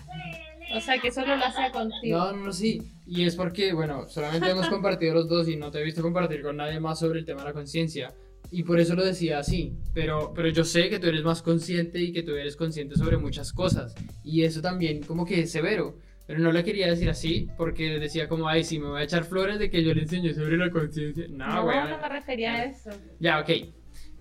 O 0.76 0.80
sea, 0.80 0.98
que 1.00 1.10
solo 1.10 1.34
lo 1.36 1.44
hacía 1.44 1.72
contigo. 1.72 2.18
No, 2.18 2.32
no, 2.34 2.44
no, 2.46 2.52
sí. 2.52 2.80
Y 3.04 3.24
es 3.26 3.34
porque, 3.34 3.72
bueno, 3.72 4.08
solamente 4.08 4.48
hemos 4.48 4.68
compartido 4.68 5.12
los 5.14 5.28
dos 5.28 5.48
y 5.48 5.56
no 5.56 5.72
te 5.72 5.80
he 5.80 5.82
visto 5.82 6.02
compartir 6.02 6.40
con 6.40 6.56
nadie 6.56 6.78
más 6.78 7.00
sobre 7.00 7.18
el 7.18 7.24
tema 7.26 7.40
de 7.42 7.48
la 7.48 7.52
conciencia. 7.52 8.14
Y 8.54 8.64
por 8.64 8.78
eso 8.78 8.94
lo 8.94 9.04
decía 9.04 9.38
así. 9.38 9.72
Pero, 9.94 10.32
pero 10.34 10.48
yo 10.50 10.62
sé 10.64 10.88
que 10.90 10.98
tú 10.98 11.06
eres 11.08 11.22
más 11.24 11.40
consciente 11.42 11.98
y 12.00 12.12
que 12.12 12.22
tú 12.22 12.32
eres 12.36 12.54
consciente 12.54 12.96
sobre 12.96 13.16
muchas 13.16 13.52
cosas. 13.52 13.94
Y 14.22 14.42
eso 14.44 14.60
también 14.60 15.02
como 15.02 15.24
que 15.24 15.40
es 15.40 15.50
severo. 15.50 15.98
Pero 16.26 16.38
no 16.38 16.52
le 16.52 16.62
quería 16.62 16.86
decir 16.86 17.08
así 17.10 17.48
porque 17.56 17.98
decía 17.98 18.28
como, 18.28 18.46
ay, 18.48 18.62
sí, 18.62 18.78
me 18.78 18.88
voy 18.88 19.00
a 19.00 19.04
echar 19.04 19.24
flores 19.24 19.58
de 19.58 19.70
que 19.70 19.82
yo 19.82 19.92
le 19.94 20.02
enseñé 20.02 20.34
sobre 20.34 20.56
la 20.58 20.70
conciencia. 20.70 21.26
No, 21.30 21.46
no, 21.46 21.64
weón. 21.64 21.90
no 21.90 21.98
me 21.98 22.08
refería 22.08 22.52
a 22.54 22.64
eso. 22.66 22.90
Ya, 23.18 23.40
ok. 23.40 23.48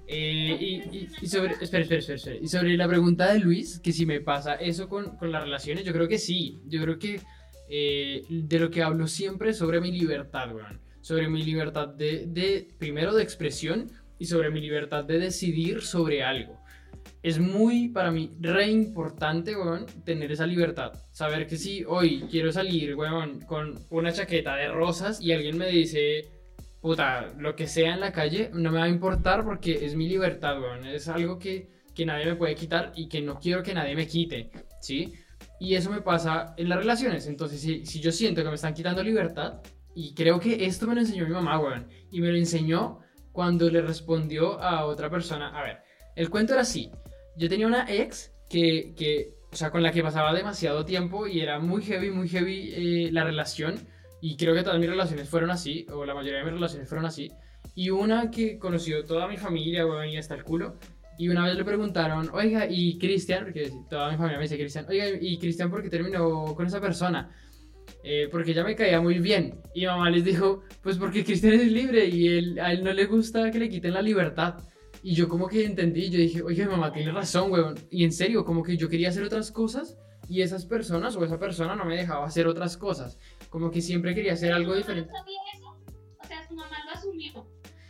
Eh, 0.08 0.58
y, 0.60 0.76
y- 0.98 1.10
y 1.22 1.28
sobre, 1.28 1.54
espera, 1.62 1.84
espera, 1.84 2.00
espera, 2.00 2.16
espera. 2.16 2.36
Y 2.42 2.48
sobre 2.48 2.76
la 2.76 2.88
pregunta 2.88 3.32
de 3.32 3.40
Luis, 3.40 3.80
que 3.80 3.94
si 3.94 4.06
me 4.06 4.20
pasa 4.20 4.56
eso 4.56 4.90
con, 4.90 5.16
con 5.18 5.32
las 5.32 5.44
relaciones, 5.44 5.86
yo 5.86 5.94
creo 5.94 6.08
que 6.08 6.18
sí. 6.18 6.60
Yo 6.68 6.82
creo 6.82 6.98
que 7.00 7.22
eh, 7.70 8.24
de 8.30 8.60
lo 8.60 8.70
que 8.72 8.82
hablo 8.82 9.08
siempre 9.08 9.52
es 9.52 9.58
sobre 9.58 9.80
mi 9.80 9.92
libertad, 9.92 10.54
weón. 10.56 10.80
Sobre 11.02 11.28
mi 11.30 11.44
libertad 11.44 11.88
de, 11.88 12.26
de, 12.28 12.68
primero, 12.78 13.14
de 13.16 13.24
expresión 13.24 13.92
y 14.22 14.26
sobre 14.28 14.52
mi 14.52 14.62
libertad 14.62 15.04
de 15.04 15.18
decidir 15.18 15.82
sobre 15.82 16.22
algo. 16.22 16.64
Es 17.24 17.40
muy, 17.40 17.90
para 17.90 18.12
mí, 18.12 18.30
re 18.40 18.68
importante, 18.70 19.56
weón, 19.56 19.88
tener 20.06 20.32
esa 20.32 20.46
libertad. 20.46 20.92
Saber 21.12 21.48
que 21.48 21.58
si 21.58 21.84
hoy 21.86 22.28
quiero 22.30 22.52
salir, 22.52 22.96
weón, 22.96 23.42
con 23.42 23.80
una 23.90 24.12
chaqueta 24.12 24.56
de 24.58 24.68
rosas 24.68 25.20
y 25.20 25.32
alguien 25.32 25.58
me 25.58 25.70
dice, 25.70 26.30
puta, 26.82 27.34
lo 27.40 27.56
que 27.56 27.66
sea 27.66 27.96
en 27.96 28.00
la 28.00 28.12
calle, 28.12 28.52
no 28.54 28.72
me 28.72 28.78
va 28.78 28.84
a 28.84 28.90
importar 28.90 29.44
porque 29.44 29.84
es 29.86 29.96
mi 29.96 30.08
libertad, 30.08 30.62
weón. 30.62 30.86
Es 30.86 31.08
algo 31.08 31.40
que, 31.40 31.72
que 31.96 32.06
nadie 32.06 32.28
me 32.28 32.36
puede 32.36 32.54
quitar 32.54 32.92
y 32.96 33.10
que 33.10 33.22
no 33.22 33.40
quiero 33.40 33.64
que 33.64 33.74
nadie 33.74 33.96
me 33.96 34.06
quite, 34.06 34.52
¿sí? 34.82 35.14
Y 35.60 35.74
eso 35.74 35.90
me 35.90 36.02
pasa 36.02 36.54
en 36.58 36.70
las 36.70 36.78
relaciones. 36.78 37.26
Entonces, 37.26 37.60
si, 37.60 37.88
si 37.88 38.00
yo 38.00 38.12
siento 38.12 38.44
que 38.44 38.50
me 38.50 38.56
están 38.56 38.76
quitando 38.76 39.02
libertad, 39.02 39.62
y 39.96 40.14
creo 40.14 40.40
que 40.40 40.64
esto 40.66 40.86
me 40.86 40.94
lo 40.94 41.02
enseñó 41.02 41.26
mi 41.26 41.32
mamá, 41.32 41.60
weón. 41.60 41.88
Y 42.12 42.22
me 42.22 42.30
lo 42.30 42.38
enseñó 42.38 43.00
cuando 43.32 43.70
le 43.70 43.82
respondió 43.82 44.62
a 44.62 44.86
otra 44.86 45.10
persona. 45.10 45.58
A 45.58 45.64
ver, 45.64 45.80
el 46.16 46.30
cuento 46.30 46.54
era 46.54 46.64
así. 46.64 46.92
Yo 47.38 47.50
tenía 47.50 47.68
una 47.68 47.86
ex 47.92 48.32
que, 48.50 48.94
que 48.98 49.34
o 49.52 49.56
sea, 49.56 49.70
con 49.70 49.84
la 49.84 49.92
que 49.92 50.02
pasaba 50.02 50.34
demasiado 50.34 50.86
tiempo 50.86 51.28
y 51.28 51.42
era 51.42 51.60
muy 51.60 51.82
heavy, 51.82 52.10
muy 52.10 52.30
heavy 52.30 52.72
eh, 52.74 53.10
la 53.12 53.24
relación. 53.24 53.76
Y 54.22 54.38
creo 54.38 54.54
que 54.54 54.64
todas 54.64 54.80
mis 54.80 54.90
relaciones 54.90 55.28
fueron 55.28 55.50
así, 55.50 55.86
o 55.92 56.06
la 56.06 56.14
mayoría 56.14 56.40
de 56.40 56.46
mis 56.46 56.54
relaciones 56.54 56.88
fueron 56.88 57.06
así. 57.06 57.32
Y 57.74 57.90
una 57.90 58.30
que 58.30 58.60
conoció 58.60 59.04
toda 59.04 59.28
mi 59.28 59.38
familia, 59.38 59.86
weón, 59.86 60.10
y 60.10 60.18
hasta 60.18 60.36
el 60.36 60.44
culo. 60.44 60.78
Y 61.18 61.30
una 61.30 61.46
vez 61.46 61.56
le 61.56 61.66
preguntaron, 61.66 62.30
oiga, 62.34 62.68
¿y 62.70 62.98
Cristian? 62.98 63.44
Porque 63.44 63.72
toda 63.90 64.12
mi 64.12 64.18
familia 64.18 64.38
me 64.38 64.44
dice 64.44 64.58
Cristian, 64.58 64.86
oiga, 64.88 65.06
¿y 65.20 65.38
Cristian 65.38 65.70
por 65.70 65.82
qué 65.82 65.90
terminó 65.90 66.56
con 66.56 66.68
esa 66.68 66.80
persona? 66.80 67.30
Eh, 68.04 68.28
porque 68.32 68.52
ella 68.52 68.64
me 68.64 68.76
caía 68.76 69.00
muy 69.00 69.20
bien. 69.20 69.60
Y 69.74 69.86
mamá 69.86 70.10
les 70.10 70.26
dijo, 70.26 70.64
pues 70.82 70.98
porque 70.98 71.24
Cristian 71.24 71.54
es 71.54 71.72
libre 71.72 72.06
y 72.08 72.28
él, 72.28 72.60
a 72.60 72.72
él 72.72 72.84
no 72.84 72.92
le 72.94 73.06
gusta 73.06 73.52
que 73.52 73.60
le 73.60 73.70
quiten 73.70 73.94
la 73.94 74.02
libertad. 74.02 74.56
Y 75.04 75.16
yo 75.16 75.28
como 75.28 75.48
que 75.48 75.66
entendí, 75.66 76.10
yo 76.10 76.20
dije, 76.20 76.42
oye, 76.42 76.66
mamá, 76.66 76.92
tiene 76.92 77.12
razón, 77.12 77.52
weón. 77.52 77.76
Y 77.90 78.04
en 78.04 78.12
serio, 78.12 78.46
como 78.46 78.64
que 78.64 78.78
yo 78.78 78.88
quería 78.90 79.10
hacer 79.10 79.24
otras 79.24 79.52
cosas 79.52 79.98
y 80.30 80.42
esas 80.42 80.66
personas 80.66 81.16
o 81.16 81.26
esa 81.26 81.40
persona 81.40 81.76
no 81.76 81.86
me 81.86 81.96
dejaba 81.98 82.26
hacer 82.26 82.48
otras 82.48 82.78
cosas. 82.78 83.18
Como 83.50 83.72
que 83.72 83.82
siempre 83.82 84.14
quería 84.16 84.34
hacer 84.34 84.54
algo 84.54 84.74
¿Tu 84.74 84.80
mamá 84.80 84.88
diferente. 84.88 85.12
eso? 85.56 85.78
O 86.20 86.28
sea, 86.28 86.48
tu 86.48 86.56
mamá 86.56 86.78
lo 86.86 86.92
asumió. 86.92 87.48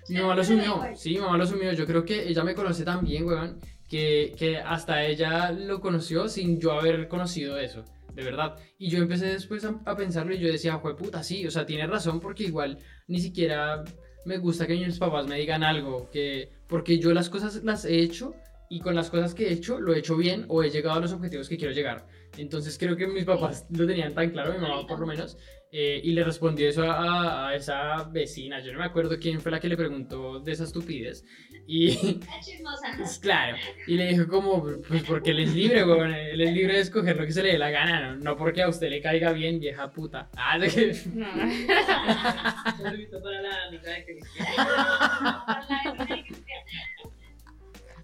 Mi 0.10 0.18
mamá 0.18 0.36
lo 0.36 0.42
asumió, 0.42 0.82
sí, 0.96 1.12
mi 1.12 1.20
mamá 1.20 1.38
lo 1.38 1.44
asumió. 1.44 1.72
Yo 1.74 1.86
creo 1.86 2.04
que 2.04 2.28
ella 2.28 2.44
me 2.44 2.56
conoce 2.56 2.84
tan 2.84 3.06
bien, 3.06 3.26
weón, 3.26 3.60
que, 3.88 4.34
que 4.38 4.58
hasta 4.58 5.06
ella 5.06 5.52
lo 5.52 5.80
conoció 5.80 6.28
sin 6.28 6.60
yo 6.60 6.72
haber 6.72 7.08
conocido 7.08 7.58
eso, 7.58 7.86
de 8.14 8.24
verdad. 8.24 8.56
Y 8.78 8.90
yo 8.90 9.00
empecé 9.00 9.28
después 9.28 9.66
a, 9.66 9.80
a 9.86 9.96
pensarlo 9.96 10.34
y 10.34 10.40
yo 10.40 10.48
decía, 10.48 10.80
fue 10.80 10.96
puta, 10.96 11.24
sí, 11.24 11.46
o 11.46 11.52
sea, 11.52 11.66
tiene 11.66 11.88
razón 11.88 12.20
porque 12.20 12.44
igual 12.44 12.78
ni 13.08 13.20
siquiera 13.20 13.84
me 14.26 14.38
gusta 14.38 14.68
que 14.68 14.76
mis 14.76 15.00
papás 15.00 15.28
me 15.28 15.38
digan 15.38 15.64
algo, 15.64 16.10
que 16.12 16.52
porque 16.68 17.00
yo 17.00 17.14
las 17.14 17.30
cosas 17.30 17.64
las 17.64 17.86
he 17.86 18.00
hecho 18.00 18.34
y 18.70 18.80
con 18.80 18.96
las 18.96 19.10
cosas 19.10 19.34
que 19.34 19.48
he 19.48 19.54
hecho 19.54 19.80
lo 19.80 19.94
he 19.94 20.00
hecho 20.00 20.16
bien 20.16 20.46
o 20.48 20.64
he 20.64 20.70
llegado 20.70 20.98
a 20.98 21.02
los 21.02 21.12
objetivos 21.12 21.50
que 21.50 21.58
quiero 21.58 21.74
llegar. 21.74 22.08
Entonces 22.38 22.78
creo 22.78 22.96
que 22.96 23.08
mis 23.08 23.26
papás 23.26 23.66
lo 23.70 23.86
tenían 23.86 24.14
tan 24.14 24.30
claro, 24.30 24.54
mi 24.54 24.60
mamá 24.60 24.88
por 24.88 25.00
lo 25.00 25.08
menos, 25.08 25.38
eh, 25.74 26.02
y 26.04 26.12
le 26.12 26.24
respondió 26.24 26.68
eso 26.68 26.84
a, 26.84 27.48
a 27.48 27.56
esa 27.56 28.04
vecina. 28.04 28.60
Yo 28.60 28.74
no 28.74 28.80
me 28.80 28.86
acuerdo 28.86 29.18
quién 29.18 29.40
fue 29.40 29.52
la 29.52 29.60
que 29.60 29.70
le 29.70 29.78
preguntó 29.78 30.40
de 30.42 30.52
esa 30.52 30.66
estupidez. 30.66 31.24
Y 31.66 31.96
pues, 32.98 33.20
claro, 33.20 33.56
y 33.88 33.96
le 33.96 34.08
dijo 34.08 34.28
como, 34.28 34.62
pues 34.88 35.04
porque 35.04 35.32
él 35.32 35.40
es 35.40 35.54
libre, 35.54 35.86
weón, 35.86 36.14
él 36.14 36.42
es 36.42 36.52
libre 36.52 36.74
de 36.74 36.82
escoger 36.82 37.16
lo 37.16 37.26
que 37.26 37.32
se 37.32 37.42
le 37.42 37.54
dé 37.54 37.58
la 37.58 37.70
gana, 37.70 38.02
no, 38.02 38.16
no 38.18 38.36
porque 38.36 38.64
a 38.64 38.68
usted 38.68 38.90
le 38.90 39.02
caiga 39.02 39.32
bien, 39.32 39.62
vieja 39.62 39.90
puta. 39.92 40.30
Ah, 40.36 40.60
de 40.60 40.68
que... 40.68 40.94
No. 41.14 41.26
Para 43.24 43.42
la 43.42 43.72
mitad 43.72 43.94
de 43.94 44.06
Cristian. 44.06 44.48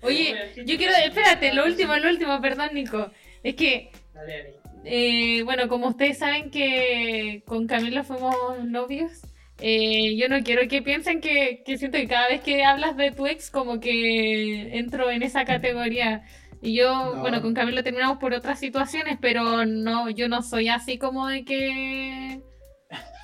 Oye, 0.01 0.53
yo 0.55 0.77
quiero, 0.77 0.93
espérate, 1.03 1.53
lo 1.53 1.65
último, 1.65 1.97
lo 1.97 2.09
último, 2.09 2.39
perdón, 2.39 2.69
Nico. 2.73 3.11
Es 3.43 3.55
que, 3.55 3.91
Dale. 4.13 4.56
Eh, 4.89 5.43
bueno, 5.43 5.67
como 5.67 5.87
ustedes 5.89 6.17
saben 6.17 6.49
que 6.51 7.43
con 7.45 7.67
Camilo 7.67 8.03
fuimos 8.03 8.35
novios, 8.65 9.11
eh, 9.59 10.15
yo 10.17 10.29
no 10.29 10.41
quiero 10.43 10.67
que 10.67 10.81
piensen 10.81 11.19
que, 11.21 11.63
que 11.65 11.77
siento 11.77 11.97
que 11.97 12.07
cada 12.07 12.27
vez 12.29 12.41
que 12.41 12.63
hablas 12.63 12.95
de 12.95 13.11
tu 13.11 13.27
ex, 13.27 13.49
como 13.51 13.79
que 13.79 14.77
entro 14.77 15.09
en 15.11 15.23
esa 15.23 15.45
categoría. 15.45 16.23
Y 16.61 16.75
yo, 16.75 17.15
No. 17.15 17.21
bueno, 17.21 17.41
con 17.41 17.53
Camilo 17.53 17.83
terminamos 17.83 18.17
por 18.17 18.33
otras 18.33 18.59
situaciones, 18.59 19.17
pero 19.21 19.65
no, 19.65 20.09
yo 20.09 20.27
no 20.29 20.41
soy 20.41 20.69
así 20.69 20.97
como 20.97 21.27
de 21.27 21.43
que. 21.45 22.41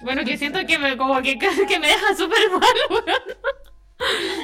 Bueno, 0.02 0.24
que 0.26 0.38
siento 0.38 0.60
que 0.68 0.78
me, 0.78 0.98
como 0.98 1.22
que 1.22 1.38
que 1.68 1.80
me 1.80 1.88
deja 1.88 2.16
súper 2.16 2.50
mal, 2.52 2.62
weón. 2.90 3.06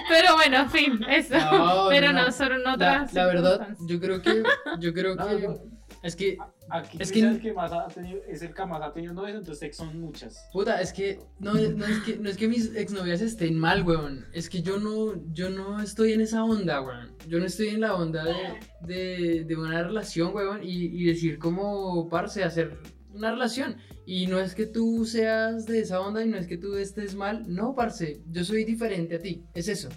Pero 0.08 0.36
bueno, 0.36 0.58
en 0.60 0.70
fin, 0.70 1.00
eso. 1.10 1.36
No, 1.38 1.88
pero 1.90 2.14
no, 2.14 2.26
no, 2.26 2.32
son 2.32 2.64
La, 2.64 2.74
otras. 2.74 3.14
la 3.14 3.26
verdad, 3.26 3.68
circunstancias. 3.78 3.88
yo 3.90 4.00
creo 4.00 4.22
que, 4.22 4.44
yo 4.80 4.94
creo 4.94 5.16
No, 5.16 5.28
que, 5.28 5.48
no. 5.48 5.56
es 6.04 6.16
que 6.16 6.38
Aquí 6.72 6.98
Es 7.00 7.12
que- 7.12 7.20
el 7.22 7.42
que 7.42 7.54
más 7.54 7.72
ha 7.72 7.88
tenido, 7.88 8.22
es 8.28 8.42
el 8.42 8.54
que 8.54 8.66
más 8.66 8.82
ha 8.82 8.92
tenido 8.94 9.14
novias, 9.14 9.38
entonces 9.38 9.76
son 9.76 10.00
muchas. 10.00 10.48
Puta, 10.54 10.82
es 10.82 10.94
que 10.94 11.20
no, 11.40 11.54
no 11.54 11.86
es 11.86 12.00
que 12.02 12.18
no 12.18 12.30
es 12.30 12.38
que 12.38 12.48
mis 12.48 12.76
exnovias 12.76 13.22
estén 13.22 13.58
mal, 13.58 13.84
weón. 13.84 14.26
Es 14.34 14.50
que 14.50 14.62
yo 14.62 14.78
no 14.80 15.14
yo 15.34 15.50
no 15.50 15.82
estoy 15.82 16.14
en 16.14 16.22
esa 16.22 16.44
onda, 16.44 16.82
weón. 16.82 17.16
Yo 17.28 17.40
no 17.40 17.46
estoy 17.46 17.70
en 17.70 17.82
la 17.82 17.96
onda 17.96 18.24
de, 18.24 18.36
de, 18.82 19.44
de 19.46 19.56
una 19.56 19.84
relación, 19.84 20.34
weón, 20.36 20.62
y, 20.64 20.86
y 20.86 21.06
decir 21.06 21.40
como 21.40 22.08
parce 22.10 22.44
hacer 22.44 22.78
una 23.12 23.32
relación. 23.32 23.78
Y 24.06 24.28
no 24.28 24.40
es 24.40 24.56
que 24.56 24.66
tú 24.66 25.06
seas 25.06 25.66
de 25.68 25.80
esa 25.82 26.00
onda 26.02 26.24
y 26.24 26.28
no 26.30 26.38
es 26.38 26.48
que 26.48 26.58
tú 26.58 26.76
estés 26.76 27.14
mal, 27.16 27.44
no, 27.48 27.76
parce, 27.76 28.22
yo 28.32 28.44
soy 28.44 28.64
diferente 28.64 29.16
a 29.16 29.20
ti, 29.20 29.44
es 29.54 29.68
eso. 29.68 29.90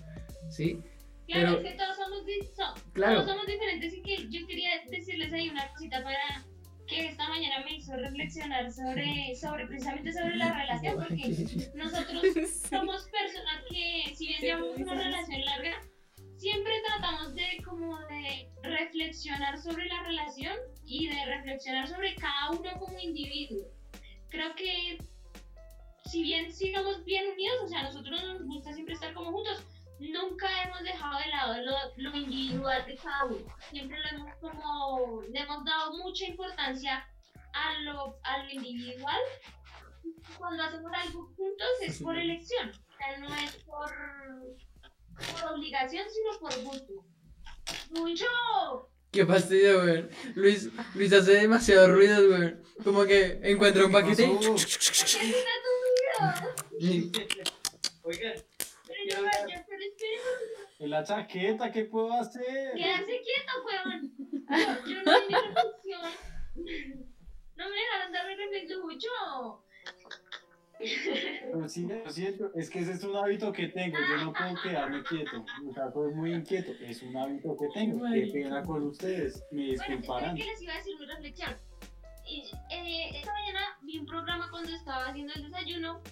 ¿Sí? 0.50 0.78
Claro, 1.26 1.56
Pero- 1.56 1.60
es 1.68 1.72
que 1.72 1.78
todos 1.78 1.96
somos, 1.96 2.26
di- 2.26 2.46
so- 2.54 2.90
Claro. 2.92 3.20
todos 3.22 3.30
somos 3.30 3.46
diferentes 3.46 3.94
y 3.94 4.02
que 4.02 4.16
yo 4.28 4.46
quería 4.46 4.68
decirles 4.90 5.32
ahí 5.32 5.48
una 5.48 5.66
cosita 5.68 6.02
para 6.02 6.18
que 6.86 7.06
esta 7.06 7.28
mañana 7.28 7.64
me 7.64 7.76
hizo 7.76 7.96
reflexionar 7.96 8.72
sobre, 8.72 9.34
sobre 9.36 9.66
precisamente 9.66 10.12
sobre 10.12 10.36
la 10.36 10.52
relación, 10.52 10.96
porque 10.96 11.70
nosotros 11.74 12.22
somos 12.70 13.08
personas 13.08 13.62
que, 13.68 14.14
si 14.14 14.26
bien 14.26 14.40
llevamos 14.40 14.76
una 14.76 14.94
relación 14.94 15.44
larga, 15.44 15.80
siempre 16.36 16.72
tratamos 16.86 17.34
de 17.34 17.62
como 17.64 17.98
de 18.06 18.48
reflexionar 18.62 19.58
sobre 19.58 19.86
la 19.86 20.02
relación 20.02 20.56
y 20.84 21.08
de 21.08 21.24
reflexionar 21.24 21.88
sobre 21.88 22.14
cada 22.16 22.50
uno 22.50 22.70
como 22.78 22.98
individuo. 22.98 23.68
Creo 24.28 24.54
que 24.54 24.98
si 26.10 26.22
bien 26.22 26.52
sigamos 26.52 27.04
bien 27.04 27.24
unidos, 27.32 27.56
o 27.64 27.68
sea, 27.68 27.80
a 27.80 27.84
nosotros 27.84 28.22
nos 28.24 28.42
gusta 28.44 28.72
siempre 28.72 28.94
estar 28.94 29.14
como 29.14 29.32
juntos, 29.32 29.64
nunca 30.10 30.46
hemos 30.64 30.82
dejado 30.82 31.18
de 31.18 31.26
lado 31.30 31.54
lo, 31.62 31.76
lo 32.10 32.16
individual 32.16 32.84
de 32.86 32.96
cada 32.96 33.24
uno. 33.26 33.46
Siempre 33.70 33.98
lo 33.98 34.08
hemos 34.18 34.34
como, 34.36 35.22
le 35.30 35.38
hemos 35.40 35.64
dado 35.64 35.92
mucha 35.98 36.26
importancia 36.26 37.06
a 37.54 37.78
lo, 37.80 38.18
a 38.24 38.38
lo 38.44 38.50
individual. 38.50 39.20
Cuando 40.38 40.62
hacemos 40.64 40.90
algo 40.94 41.32
juntos 41.36 41.68
es 41.82 42.02
por 42.02 42.16
elección, 42.18 42.70
o 42.70 42.96
sea, 42.96 43.18
no 43.18 43.34
es 43.34 43.52
por, 43.64 43.90
por 45.40 45.52
obligación, 45.52 46.04
sino 46.10 46.38
por 46.40 46.62
gusto. 46.62 46.92
¡Mucho! 47.90 48.26
Qué 49.12 49.26
fastidio, 49.26 49.78
weón. 49.80 50.10
Luis, 50.34 50.70
Luis 50.94 51.12
hace 51.12 51.32
demasiado 51.34 51.88
ruido, 51.94 52.16
weón. 52.30 52.62
Como 52.82 53.04
que 53.04 53.38
encuentra 53.42 53.84
un 53.86 53.92
paquete 53.92 54.24
y- 56.78 57.12
Oigan, 58.04 58.34
Pero 58.86 59.00
yo, 59.08 59.16
yo, 59.48 59.62
En 60.78 60.90
la 60.90 61.04
chaqueta, 61.04 61.70
¿qué 61.70 61.84
puedo 61.84 62.12
hacer? 62.12 62.74
Quédate 62.74 63.20
quieto, 63.22 63.52
weón. 63.66 64.12
Yo, 64.86 65.02
no 65.02 65.20
tenía 65.20 65.40
reflexión. 65.40 66.10
No 67.56 67.68
me 67.68 67.76
dejaron 67.76 68.12
darme 68.12 68.36
reflexión 68.36 68.82
mucho. 68.82 69.08
Pero 70.78 71.68
sí, 71.68 71.86
lo 71.86 72.10
siento, 72.10 72.50
es 72.54 72.68
que 72.68 72.80
ese 72.80 72.92
es 72.92 73.04
un 73.04 73.14
hábito 73.16 73.52
que 73.52 73.68
tengo, 73.68 73.96
yo 73.98 74.24
no 74.24 74.32
puedo 74.32 74.54
quedarme 74.62 75.02
quieto, 75.04 75.44
o 75.68 75.72
sea, 75.72 75.92
soy 75.92 76.12
muy 76.12 76.34
inquieto, 76.34 76.72
es 76.80 77.02
un 77.02 77.16
hábito 77.16 77.56
que 77.56 77.68
tengo, 77.72 78.04
qué 78.12 78.30
pena 78.32 78.62
con 78.64 78.82
ustedes, 78.88 79.44
me 79.52 79.66
Bueno, 79.66 79.72
disculparán. 79.72 80.36
es 80.36 80.44
que 80.44 80.50
les 80.50 80.62
iba 80.62 80.72
a 80.72 80.76
decir 80.78 80.98
mi 80.98 81.06
reflexión. 81.06 81.56
Y, 82.26 82.50
eh, 82.70 83.10
esta 83.14 83.32
mañana 83.32 83.60
vi 83.82 83.98
un 83.98 84.06
programa 84.06 84.48
cuando 84.50 84.72
estaba 84.72 85.06
haciendo 85.06 85.32
el 85.34 85.44
desayuno 85.44 86.02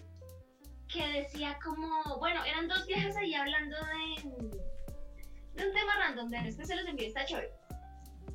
que 0.93 1.07
decía 1.21 1.59
como, 1.65 2.19
bueno, 2.19 2.45
eran 2.45 2.69
dos 2.69 2.87
viejas 2.87 3.17
ahí 3.17 3.35
hablando 3.35 3.77
de, 3.77 4.51
de 5.55 5.67
un 5.67 5.73
tema 5.75 5.97
random, 5.99 6.29
de 6.29 6.49
este 6.49 6.65
se 6.65 6.77
los 6.77 6.87
envié, 6.87 7.09
está 7.09 7.25
chévere. 7.25 7.51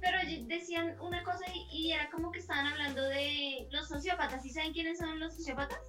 Pero 0.02 0.18
decían 0.48 1.00
una 1.00 1.24
cosa 1.24 1.46
y, 1.54 1.68
y 1.72 1.92
era 1.92 2.10
como 2.12 2.32
que 2.32 2.40
estaban 2.40 2.68
hablando 2.68 3.02
de 3.02 3.68
los 3.72 3.88
sociópatas. 3.88 4.46
¿Y 4.46 4.50
saben 4.50 4.74
quiénes 4.74 5.00
son 5.00 5.20
los 5.20 5.36
sociópatas? 5.36 5.80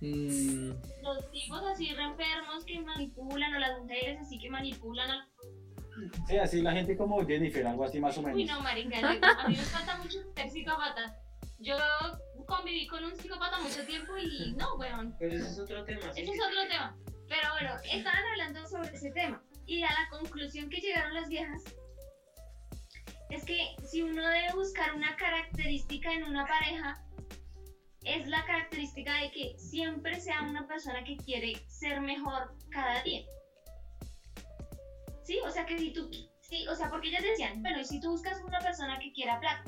Mm, 0.00 0.72
los 1.02 1.30
tipos 1.30 1.62
así 1.70 1.92
re 1.94 2.02
enfermos 2.02 2.64
que 2.64 2.80
manipulan 2.80 3.54
o 3.54 3.58
las 3.58 3.80
mujeres 3.80 4.20
así 4.20 4.38
que 4.38 4.50
manipulan 4.50 5.10
a... 5.10 5.28
Sí, 6.26 6.36
así 6.38 6.60
la 6.60 6.72
gente 6.72 6.96
como 6.96 7.24
Jennifer, 7.24 7.66
algo 7.66 7.84
así 7.84 8.00
más 8.00 8.16
o 8.18 8.22
menos. 8.22 8.36
Uy 8.36 8.44
no, 8.44 8.60
marica, 8.60 8.98
a 8.98 9.48
mí 9.48 9.56
me 9.56 9.62
falta 9.62 9.98
mucho 9.98 10.18
ser 10.34 10.50
psicópata. 10.50 11.16
Yo 11.58 11.76
conviví 12.56 12.86
con 12.86 13.04
un 13.04 13.16
psicópata 13.16 13.58
mucho 13.60 13.84
tiempo 13.86 14.16
y 14.18 14.52
no, 14.58 14.74
weón, 14.76 15.14
pero 15.18 15.34
ese 15.34 15.50
es 15.50 15.58
otro 15.58 15.84
tema. 15.84 16.10
ese 16.10 16.22
es 16.22 16.40
otro 16.46 16.68
tema. 16.68 16.96
Pero 17.28 17.48
bueno, 17.52 17.76
estaban 17.90 18.24
hablando 18.32 18.66
sobre 18.66 18.94
ese 18.94 19.10
tema 19.12 19.42
y 19.66 19.82
a 19.82 19.88
la 19.88 20.08
conclusión 20.10 20.68
que 20.68 20.80
llegaron 20.80 21.14
las 21.14 21.28
viejas 21.28 21.62
es 23.30 23.44
que 23.44 23.74
si 23.86 24.02
uno 24.02 24.28
debe 24.28 24.52
buscar 24.54 24.94
una 24.94 25.16
característica 25.16 26.12
en 26.12 26.24
una 26.24 26.46
pareja, 26.46 27.02
es 28.04 28.26
la 28.28 28.44
característica 28.44 29.14
de 29.22 29.30
que 29.30 29.54
siempre 29.58 30.20
sea 30.20 30.42
una 30.42 30.66
persona 30.66 31.02
que 31.04 31.16
quiere 31.16 31.54
ser 31.68 32.02
mejor 32.02 32.54
cada 32.70 33.02
día. 33.04 33.22
Sí, 35.24 35.38
o 35.46 35.50
sea 35.50 35.64
que 35.64 35.78
si 35.78 35.92
tú, 35.94 36.10
sí, 36.42 36.66
o 36.68 36.74
sea, 36.74 36.90
porque 36.90 37.08
ellas 37.08 37.22
decían, 37.22 37.62
bueno, 37.62 37.80
y 37.80 37.84
si 37.86 38.00
tú 38.00 38.10
buscas 38.10 38.42
una 38.42 38.58
persona 38.58 38.98
que 38.98 39.12
quiera 39.12 39.40
plata, 39.40 39.64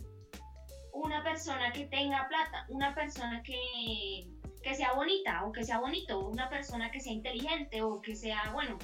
una 0.94 1.22
persona 1.22 1.72
que 1.72 1.86
tenga 1.86 2.26
plata, 2.28 2.66
una 2.68 2.94
persona 2.94 3.42
que, 3.42 4.28
que 4.62 4.74
sea 4.74 4.92
bonita 4.94 5.44
o 5.44 5.52
que 5.52 5.64
sea 5.64 5.78
bonito, 5.80 6.20
una 6.20 6.48
persona 6.48 6.90
que 6.90 7.00
sea 7.00 7.12
inteligente 7.12 7.82
o 7.82 8.00
que 8.00 8.14
sea, 8.14 8.50
bueno, 8.52 8.78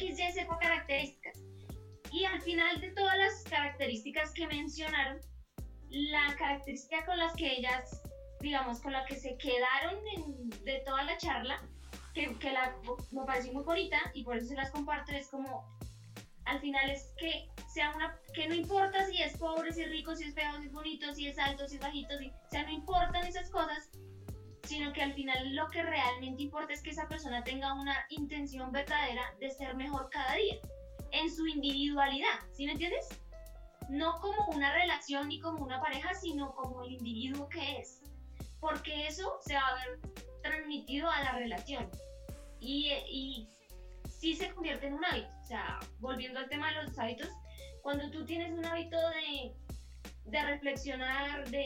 X, 0.00 0.18
Y, 0.18 0.32
Z 0.32 0.58
características. 0.58 1.38
Y 2.10 2.24
al 2.24 2.40
final 2.40 2.80
de 2.80 2.90
todas 2.92 3.16
las 3.18 3.42
características 3.44 4.32
que 4.32 4.46
mencionaron, 4.46 5.18
la 5.90 6.34
característica 6.36 7.04
con 7.04 7.18
las 7.18 7.34
que 7.34 7.52
ellas, 7.58 8.02
digamos, 8.40 8.80
con 8.80 8.92
la 8.92 9.04
que 9.04 9.16
se 9.16 9.36
quedaron 9.36 9.96
en- 10.16 10.50
de 10.64 10.82
toda 10.86 11.02
la 11.04 11.16
charla, 11.18 11.60
que, 12.14 12.34
que 12.38 12.50
la, 12.52 12.74
me 13.12 13.24
pareció 13.26 13.52
muy 13.52 13.62
bonita 13.64 13.98
y 14.14 14.24
por 14.24 14.36
eso 14.38 14.46
se 14.48 14.54
las 14.54 14.70
comparto, 14.70 15.12
es 15.12 15.28
como, 15.28 15.75
al 16.46 16.60
final 16.60 16.90
es 16.90 17.12
que 17.18 17.48
sea 17.72 17.92
una, 17.94 18.18
que 18.32 18.48
no 18.48 18.54
importa 18.54 19.04
si 19.06 19.20
es 19.20 19.36
pobre, 19.36 19.72
si 19.72 19.82
es 19.82 19.90
rico, 19.90 20.14
si 20.14 20.24
es 20.24 20.34
feo, 20.34 20.58
si 20.60 20.66
es 20.66 20.72
bonito, 20.72 21.14
si 21.14 21.26
es 21.26 21.38
alto, 21.38 21.68
si 21.68 21.76
es 21.76 21.82
bajito, 21.82 22.14
o 22.14 22.50
sea, 22.50 22.62
no 22.62 22.70
importan 22.70 23.26
esas 23.26 23.50
cosas, 23.50 23.90
sino 24.62 24.92
que 24.92 25.02
al 25.02 25.12
final 25.12 25.54
lo 25.54 25.68
que 25.68 25.82
realmente 25.82 26.42
importa 26.42 26.72
es 26.72 26.82
que 26.82 26.90
esa 26.90 27.08
persona 27.08 27.44
tenga 27.44 27.74
una 27.74 28.06
intención 28.10 28.72
verdadera 28.72 29.22
de 29.40 29.50
ser 29.50 29.74
mejor 29.74 30.08
cada 30.10 30.34
día, 30.34 30.56
en 31.12 31.30
su 31.30 31.46
individualidad, 31.46 32.40
¿sí 32.52 32.66
me 32.66 32.72
entiendes? 32.72 33.08
No 33.88 34.18
como 34.20 34.46
una 34.48 34.72
relación 34.72 35.28
ni 35.28 35.40
como 35.40 35.64
una 35.64 35.80
pareja, 35.80 36.14
sino 36.14 36.54
como 36.54 36.82
el 36.84 36.92
individuo 36.92 37.48
que 37.48 37.78
es, 37.78 38.00
porque 38.60 39.06
eso 39.06 39.38
se 39.44 39.54
va 39.54 39.66
a 39.66 39.74
ver 39.74 40.00
transmitido 40.42 41.08
a 41.10 41.22
la 41.22 41.32
relación 41.32 41.88
y 42.60 43.48
sí 44.26 44.34
se 44.34 44.50
convierte 44.52 44.88
en 44.88 44.94
un 44.94 45.04
hábito, 45.04 45.28
o 45.40 45.46
sea, 45.46 45.78
volviendo 46.00 46.40
al 46.40 46.48
tema 46.48 46.68
de 46.68 46.82
los 46.82 46.98
hábitos, 46.98 47.28
cuando 47.82 48.10
tú 48.10 48.24
tienes 48.24 48.52
un 48.52 48.64
hábito 48.64 48.96
de 48.96 49.54
de 50.24 50.42
reflexionar, 50.42 51.48
de, 51.50 51.64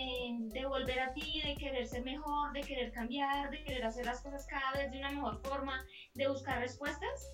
de 0.52 0.66
volver 0.66 1.00
a 1.00 1.14
ti, 1.14 1.40
de 1.42 1.54
querer 1.54 1.86
ser 1.86 2.04
mejor, 2.04 2.52
de 2.52 2.60
querer 2.60 2.92
cambiar, 2.92 3.50
de 3.50 3.64
querer 3.64 3.82
hacer 3.86 4.04
las 4.04 4.20
cosas 4.20 4.46
cada 4.46 4.72
vez 4.72 4.92
de 4.92 4.98
una 4.98 5.12
mejor 5.12 5.40
forma, 5.42 5.82
de 6.14 6.28
buscar 6.28 6.60
respuestas, 6.60 7.26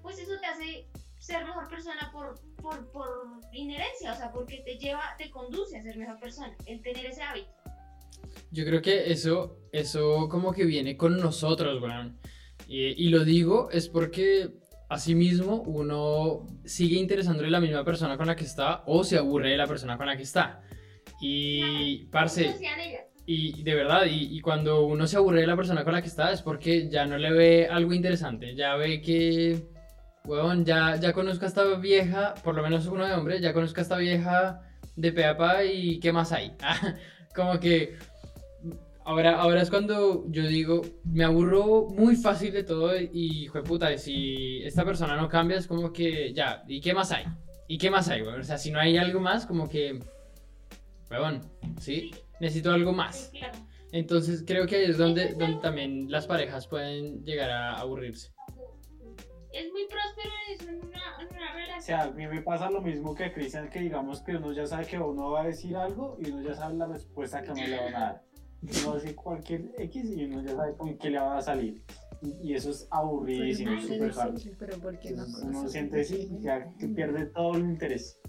pues 0.00 0.20
eso 0.20 0.38
te 0.40 0.46
hace 0.46 0.86
ser 1.18 1.44
mejor 1.44 1.68
persona 1.68 2.08
por, 2.12 2.40
por, 2.58 2.92
por 2.92 3.40
inherencia, 3.52 4.12
o 4.12 4.16
sea, 4.16 4.30
porque 4.30 4.62
te 4.64 4.78
lleva, 4.78 5.02
te 5.18 5.28
conduce 5.28 5.76
a 5.76 5.82
ser 5.82 5.98
mejor 5.98 6.20
persona, 6.20 6.56
el 6.66 6.80
tener 6.82 7.06
ese 7.06 7.22
hábito. 7.24 7.50
yo 8.52 8.64
creo 8.64 8.80
que 8.80 9.10
eso, 9.10 9.58
eso 9.72 10.28
como 10.28 10.52
que 10.52 10.64
viene 10.64 10.96
con 10.96 11.16
nosotros, 11.16 11.82
weón. 11.82 12.16
Y, 12.68 13.06
y 13.06 13.08
lo 13.08 13.24
digo 13.24 13.70
es 13.70 13.88
porque 13.88 14.50
asimismo 14.88 15.62
uno 15.62 16.46
sigue 16.64 16.96
interesándole 16.96 17.50
la 17.50 17.60
misma 17.60 17.84
persona 17.84 18.16
con 18.16 18.26
la 18.26 18.36
que 18.36 18.44
está 18.44 18.82
o 18.86 19.04
se 19.04 19.16
aburre 19.16 19.50
de 19.50 19.56
la 19.56 19.66
persona 19.66 19.96
con 19.96 20.06
la 20.06 20.16
que 20.16 20.22
está. 20.22 20.62
Y, 21.20 22.06
parce. 22.06 22.54
Y 23.24 23.62
de 23.62 23.74
verdad, 23.74 24.06
y, 24.06 24.36
y 24.36 24.40
cuando 24.40 24.84
uno 24.84 25.06
se 25.06 25.16
aburre 25.16 25.42
de 25.42 25.46
la 25.46 25.56
persona 25.56 25.84
con 25.84 25.92
la 25.92 26.02
que 26.02 26.08
está 26.08 26.32
es 26.32 26.42
porque 26.42 26.88
ya 26.88 27.06
no 27.06 27.16
le 27.16 27.32
ve 27.32 27.68
algo 27.70 27.92
interesante, 27.92 28.56
ya 28.56 28.74
ve 28.74 29.00
que, 29.00 29.68
huevón, 30.24 30.64
ya, 30.64 30.96
ya 30.96 31.12
conozco 31.12 31.44
a 31.44 31.48
esta 31.48 31.64
vieja, 31.76 32.34
por 32.42 32.56
lo 32.56 32.62
menos 32.62 32.86
uno 32.86 33.06
de 33.06 33.14
hombre, 33.14 33.40
ya 33.40 33.52
conozco 33.52 33.80
a 33.80 33.82
esta 33.82 33.96
vieja 33.96 34.60
de 34.96 35.12
pe 35.12 35.24
a 35.24 35.36
pa 35.36 35.64
y 35.64 36.00
qué 36.00 36.12
más 36.12 36.32
hay. 36.32 36.56
Como 37.34 37.60
que 37.60 37.96
ahora, 39.04 39.40
ahora 39.40 39.62
es 39.62 39.70
cuando 39.70 40.24
yo 40.28 40.42
digo, 40.46 40.82
me 41.04 41.24
aburro 41.24 41.88
muy 41.88 42.16
fácil 42.16 42.52
de 42.52 42.64
todo 42.64 42.92
y, 42.98 43.48
puta, 43.64 43.96
si 43.98 44.62
esta 44.62 44.84
persona 44.84 45.16
no 45.16 45.28
cambia 45.28 45.58
es 45.58 45.66
como 45.66 45.92
que, 45.92 46.32
ya, 46.32 46.62
¿y 46.66 46.80
qué 46.80 46.94
más 46.94 47.12
hay? 47.12 47.24
¿Y 47.68 47.78
qué 47.78 47.90
más 47.90 48.08
hay? 48.08 48.22
O 48.22 48.42
sea, 48.42 48.58
si 48.58 48.70
no 48.70 48.80
hay 48.80 48.96
algo 48.96 49.20
más, 49.20 49.46
como 49.46 49.68
que, 49.68 49.98
huevón, 51.10 51.40
¿sí? 51.80 52.10
Necesito 52.40 52.72
algo 52.72 52.92
más. 52.92 53.32
Entonces 53.92 54.42
creo 54.46 54.66
que 54.66 54.76
ahí 54.76 54.84
es 54.84 54.98
donde, 54.98 55.34
donde 55.34 55.60
también 55.60 56.10
las 56.10 56.26
parejas 56.26 56.66
pueden 56.66 57.24
llegar 57.24 57.50
a 57.50 57.76
aburrirse. 57.76 58.32
Es 59.52 59.70
muy 59.70 59.86
próspero 59.86 60.32
eso 60.50 60.68
en 60.70 60.76
una, 60.76 61.02
en 61.20 61.36
una 61.36 61.52
relación 61.52 61.82
sea, 61.82 62.02
a 62.02 62.10
mí 62.10 62.26
me 62.26 62.40
pasa 62.42 62.70
lo 62.70 62.80
mismo 62.80 63.14
que 63.14 63.24
a 63.24 63.32
Cristian, 63.32 63.68
que 63.68 63.80
digamos 63.80 64.22
que 64.22 64.36
uno 64.36 64.52
ya 64.52 64.66
sabe 64.66 64.86
que 64.86 64.98
uno 64.98 65.32
va 65.32 65.42
a 65.42 65.46
decir 65.46 65.76
algo 65.76 66.16
y 66.20 66.30
uno 66.30 66.42
ya 66.42 66.54
sabe 66.54 66.74
la 66.74 66.86
respuesta 66.86 67.42
que 67.42 67.48
no 67.48 67.54
le 67.54 67.76
van 67.76 67.94
a 67.94 68.00
dar. 68.00 68.22
Uno 68.62 68.94
decir 68.94 69.16
cualquier 69.16 69.72
X 69.76 70.04
y 70.16 70.24
uno 70.24 70.42
ya 70.42 70.54
sabe 70.54 70.76
con 70.76 70.96
qué 70.96 71.10
le 71.10 71.18
va 71.18 71.38
a 71.38 71.42
salir. 71.42 71.82
Y, 72.22 72.50
y 72.50 72.54
eso 72.54 72.70
es 72.70 72.86
aburridísimo, 72.90 73.72
Pues, 73.72 73.84
es 73.84 73.90
súper 73.90 74.12
hard. 74.18 74.56
pero 74.58 74.78
¿por 74.78 74.98
qué 75.00 75.10
no 75.10 75.24
Entonces, 75.24 75.44
uno 75.44 75.68
siente 75.68 76.00
así, 76.02 76.28
ya 76.40 76.72
que 76.78 76.88
pierde 76.88 77.26
todo 77.26 77.56
el 77.56 77.64
interés. 77.64 78.20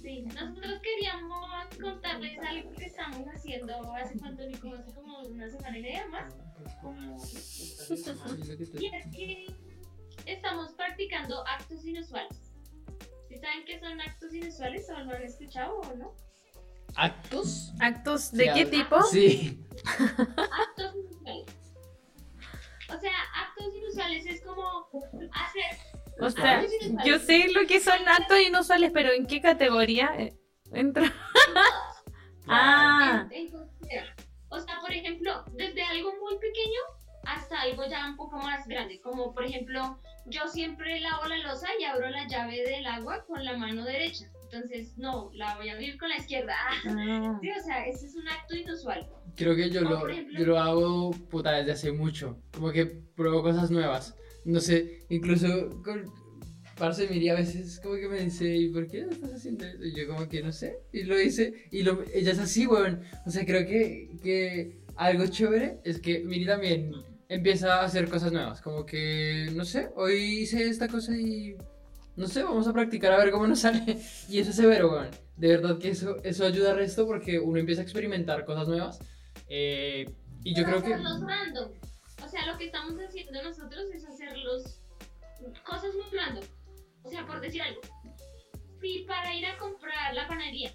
Sí, 0.00 0.22
nosotros 0.22 0.80
queríamos 0.80 1.44
contarles 1.82 2.38
algo 2.38 2.70
que 2.72 2.84
estamos 2.84 3.26
haciendo 3.26 3.92
hace 3.94 4.16
cuánto, 4.18 4.46
Nico, 4.46 4.72
hace 4.72 4.94
como 4.94 5.22
una 5.22 5.48
semana 5.50 5.78
y 5.78 5.82
media 5.82 6.06
más. 6.06 6.34
Como... 6.80 7.16
Y 8.78 8.86
es 8.86 9.06
que 9.14 9.46
estamos 10.24 10.72
practicando 10.74 11.44
actos 11.48 11.84
inusuales. 11.84 12.52
¿Sí 13.28 13.36
saben 13.38 13.64
qué 13.66 13.80
son 13.80 14.00
actos 14.00 14.32
inusuales 14.32 14.88
o 14.88 15.00
lo 15.00 15.16
han 15.16 15.22
escuchado 15.22 15.80
o 15.80 15.94
no? 15.96 16.14
¿Actos? 16.96 17.72
¿Actos 17.80 18.32
de 18.32 18.44
qué 18.44 18.50
habla- 18.50 18.70
tipo? 18.70 19.02
Sí. 19.02 19.64
Actos 19.98 20.94
inusuales. 20.94 21.46
O 22.88 23.00
sea, 23.00 23.12
actos 23.44 23.74
inusuales 23.74 24.26
es 24.26 24.40
como 24.42 24.88
hacer. 25.32 25.76
O 26.20 26.30
sea, 26.30 26.58
actos 26.60 26.72
inusuales. 26.82 27.06
yo 27.06 27.18
sé 27.18 27.48
lo 27.52 27.66
que 27.66 27.80
son 27.80 28.08
actos 28.08 28.40
inusuales, 28.40 28.90
pero 28.94 29.12
¿en 29.12 29.26
qué 29.26 29.40
categoría 29.40 30.12
eh, 30.18 30.34
entra? 30.72 31.12
Ah, 32.48 33.26
En- 33.32 33.48
en. 33.48 33.54
O 34.50 34.60
sea, 34.60 34.78
por 34.80 34.92
ejemplo, 34.92 35.44
desde 35.54 35.82
algo 35.82 36.12
muy 36.20 36.38
pequeño 36.38 36.80
hasta 37.24 37.60
algo 37.62 37.84
ya 37.88 38.06
un 38.06 38.16
poco 38.16 38.36
más 38.38 38.68
grande. 38.68 39.00
Como 39.00 39.34
por 39.34 39.44
ejemplo, 39.44 40.00
yo 40.26 40.46
siempre 40.46 41.00
lavo 41.00 41.24
la 41.26 41.38
losa 41.38 41.66
y 41.80 41.84
abro 41.84 42.08
la 42.08 42.26
llave 42.28 42.62
del 42.62 42.86
agua 42.86 43.24
con 43.26 43.44
la 43.44 43.56
mano 43.56 43.84
derecha. 43.84 44.26
Entonces, 44.50 44.96
no, 44.96 45.30
la 45.34 45.56
voy 45.56 45.68
a 45.68 45.72
abrir 45.74 45.98
con 45.98 46.08
la 46.08 46.16
izquierda. 46.18 46.54
ah. 46.86 47.38
Sí, 47.42 47.48
o 47.50 47.64
sea, 47.64 47.86
ese 47.86 48.06
es 48.06 48.14
un 48.14 48.28
acto 48.28 48.54
inusual. 48.56 49.08
Creo 49.36 49.54
que 49.56 49.70
yo 49.70 49.80
O, 49.80 49.84
lo, 49.84 50.08
ejemplo- 50.08 50.38
yo 50.38 50.46
lo 50.46 50.58
hago 50.58 51.10
puta 51.10 51.52
desde 51.52 51.72
hace 51.72 51.92
mucho. 51.92 52.40
Como 52.52 52.70
que 52.72 52.86
pruebo 52.86 53.42
cosas 53.42 53.70
nuevas. 53.70 54.14
No 54.44 54.60
sé, 54.60 55.00
incluso 55.08 55.70
con 55.82 56.04
Parce 56.78 57.08
Miri 57.08 57.30
a 57.30 57.34
veces 57.34 57.80
como 57.80 57.96
que 57.96 58.06
me 58.08 58.20
dice, 58.20 58.54
¿y 58.54 58.68
por 58.68 58.86
qué 58.86 59.00
estás 59.00 59.32
haciendo 59.32 59.64
eso? 59.64 59.82
Y 59.84 59.94
yo 59.96 60.06
como 60.06 60.28
que 60.28 60.42
no 60.42 60.52
sé. 60.52 60.78
Y 60.92 61.02
lo 61.04 61.20
hice. 61.20 61.66
Y 61.70 61.82
lo, 61.82 62.02
ella 62.14 62.32
es 62.32 62.38
así, 62.38 62.66
weón. 62.66 63.02
O 63.26 63.30
sea, 63.30 63.44
creo 63.44 63.66
que, 63.66 64.10
que 64.22 64.82
algo 64.96 65.26
chévere 65.26 65.78
es 65.84 66.00
que 66.00 66.20
Miri 66.24 66.46
también 66.46 66.92
empieza 67.28 67.80
a 67.80 67.84
hacer 67.84 68.08
cosas 68.08 68.30
nuevas. 68.32 68.60
Como 68.60 68.86
que, 68.86 69.50
no 69.54 69.64
sé, 69.64 69.88
hoy 69.96 70.14
hice 70.42 70.68
esta 70.68 70.86
cosa 70.88 71.16
y... 71.16 71.56
No 72.16 72.26
sé, 72.26 72.42
vamos 72.42 72.66
a 72.66 72.72
practicar 72.72 73.12
a 73.12 73.18
ver 73.18 73.30
cómo 73.30 73.46
nos 73.46 73.60
sale. 73.60 74.00
Y 74.28 74.38
eso 74.38 74.50
es 74.50 74.56
severo, 74.56 74.90
weón. 74.90 75.10
De 75.36 75.48
verdad 75.48 75.78
que 75.78 75.90
eso, 75.90 76.16
eso 76.24 76.46
ayuda 76.46 76.70
al 76.70 76.78
resto 76.78 77.06
porque 77.06 77.38
uno 77.38 77.58
empieza 77.58 77.82
a 77.82 77.84
experimentar 77.84 78.44
cosas 78.44 78.68
nuevas. 78.68 78.98
Eh, 79.48 80.06
y 80.42 80.54
yo 80.54 80.64
Pero 80.64 80.78
creo 80.78 80.82
que... 80.82 80.94
hacerlos 80.94 81.20
random. 81.20 81.70
O 82.24 82.28
sea, 82.28 82.46
lo 82.46 82.56
que 82.56 82.66
estamos 82.66 82.94
haciendo 82.98 83.42
nosotros 83.42 83.84
es 83.92 84.04
hacerlos 84.06 84.80
cosas 85.68 85.94
muy 85.94 86.18
random. 86.18 86.44
O 87.02 87.08
sea, 87.10 87.26
por 87.26 87.40
decir 87.40 87.60
algo. 87.60 87.80
Si 88.80 89.04
para 89.06 89.34
ir 89.34 89.44
a 89.46 89.58
comprar 89.58 90.14
la 90.14 90.26
panadería, 90.26 90.72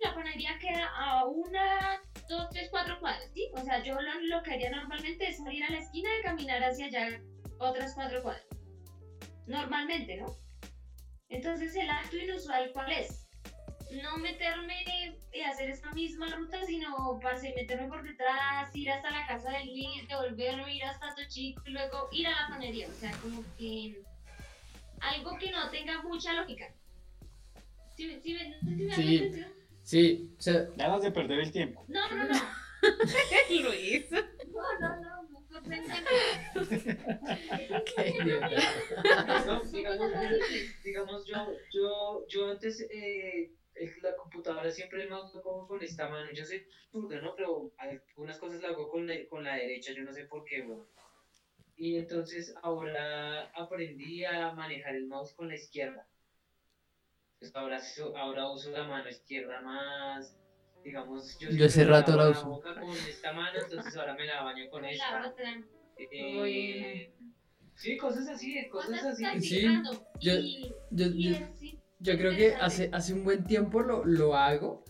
la 0.00 0.14
panadería 0.14 0.58
queda 0.60 0.86
a 0.96 1.24
una, 1.24 2.02
dos, 2.28 2.48
tres, 2.50 2.68
cuatro 2.70 2.98
cuadras, 3.00 3.30
¿sí? 3.32 3.48
O 3.54 3.62
sea, 3.62 3.82
yo 3.82 3.94
lo, 3.94 4.20
lo 4.22 4.42
que 4.42 4.52
haría 4.52 4.70
normalmente 4.70 5.28
es 5.28 5.38
salir 5.38 5.64
a 5.64 5.70
la 5.70 5.78
esquina 5.78 6.08
y 6.18 6.22
caminar 6.22 6.62
hacia 6.62 6.86
allá 6.86 7.20
otras 7.58 7.94
cuatro 7.94 8.22
cuadras. 8.22 8.46
Normalmente, 9.46 10.16
¿no? 10.16 10.43
Entonces, 11.34 11.74
el 11.76 11.90
acto 11.90 12.16
inusual, 12.16 12.70
¿cuál 12.72 12.92
es? 12.92 13.20
no 14.02 14.16
meterme 14.18 14.74
y 15.32 15.40
hacer 15.40 15.70
esta 15.70 15.90
misma 15.92 16.26
ruta, 16.34 16.64
sino 16.64 17.18
parce, 17.22 17.54
meterme 17.54 17.88
por 17.88 18.02
detrás, 18.02 18.74
ir 18.74 18.90
hasta 18.90 19.10
la 19.10 19.26
casa 19.26 19.50
de 19.50 19.64
Luis, 19.66 20.08
devolverme, 20.08 20.74
ir 20.74 20.84
hasta 20.84 21.14
Tochico 21.14 21.62
y 21.66 21.70
luego 21.70 22.08
ir 22.12 22.26
a 22.26 22.30
la 22.30 22.48
panadería. 22.48 22.88
O 22.88 22.92
sea, 22.92 23.12
como 23.22 23.44
que 23.56 24.02
algo 25.00 25.36
que 25.38 25.50
no 25.50 25.70
tenga 25.70 26.02
mucha 26.02 26.32
lógica. 26.32 26.72
¿Sí, 27.96 28.06
me- 28.06 28.20
sí, 28.20 28.36
Sí. 28.94 29.44
Sí, 29.84 30.34
o 30.38 30.42
sea, 30.42 30.62
Ganas 30.76 31.02
de 31.02 31.10
perder 31.12 31.40
el 31.40 31.52
tiempo. 31.52 31.84
No, 31.88 32.08
no, 32.10 32.24
no. 32.24 32.34
Luis. 33.50 34.10
No, 34.10 34.78
no, 34.80 35.00
no. 35.00 35.13
Digamos, 40.84 41.26
yo, 41.26 41.52
yo, 41.70 42.26
yo 42.28 42.50
antes 42.50 42.86
eh, 42.90 43.50
la 44.02 44.14
computadora 44.16 44.70
siempre 44.70 45.06
me 45.08 45.14
hago 45.14 45.42
como 45.42 45.66
con 45.66 45.82
esta 45.82 46.08
mano. 46.08 46.30
Yo 46.32 46.44
soy 46.44 46.66
zurdo, 46.90 47.20
¿no? 47.20 47.34
Pero 47.34 47.72
algunas 47.78 48.38
cosas 48.38 48.60
la 48.62 48.68
hago 48.68 48.88
con 48.88 49.06
la, 49.06 49.14
con 49.28 49.44
la 49.44 49.56
derecha, 49.56 49.92
yo 49.92 50.02
no 50.02 50.12
sé 50.12 50.24
por 50.26 50.44
qué, 50.44 50.62
weón. 50.62 50.86
Y 51.76 51.96
entonces 51.96 52.54
ahora 52.62 53.50
aprendí 53.54 54.24
a 54.24 54.52
manejar 54.52 54.94
el 54.94 55.06
mouse 55.06 55.34
con 55.34 55.48
la 55.48 55.56
izquierda. 55.56 56.06
Pues 57.38 57.54
ahora, 57.56 57.80
ahora 58.16 58.50
uso 58.50 58.70
la 58.70 58.84
mano 58.84 59.08
izquierda 59.08 59.60
más. 59.60 60.36
Digamos, 60.84 61.38
yo, 61.38 61.50
Yo 61.50 61.66
hace 61.66 61.84
rato 61.84 62.12
lavo 62.12 62.22
la 62.24 62.38
uso. 62.38 62.48
boca 62.48 62.74
con 62.74 62.90
esta 62.90 63.32
mano, 63.32 63.58
entonces 63.62 63.96
ahora 63.96 64.14
me 64.14 64.26
la 64.26 64.42
baño 64.42 64.68
con 64.70 64.82
La 64.82 64.90
esta. 64.92 65.28
otra. 65.30 65.64
Eh, 65.96 67.12
sí, 67.76 67.96
cosas 67.96 68.28
así, 68.28 68.68
cosas 68.70 69.02
así. 69.04 69.24
Sí, 69.40 69.62
yo- 70.20 70.32
Yo, 70.90 71.06
yo- 71.06 71.36
yo 72.00 72.18
creo 72.18 72.36
que 72.36 72.54
hace, 72.60 72.90
hace 72.92 73.14
un 73.14 73.24
buen 73.24 73.44
tiempo 73.44 73.80
lo, 73.80 74.04
lo 74.04 74.34
hago 74.36 74.84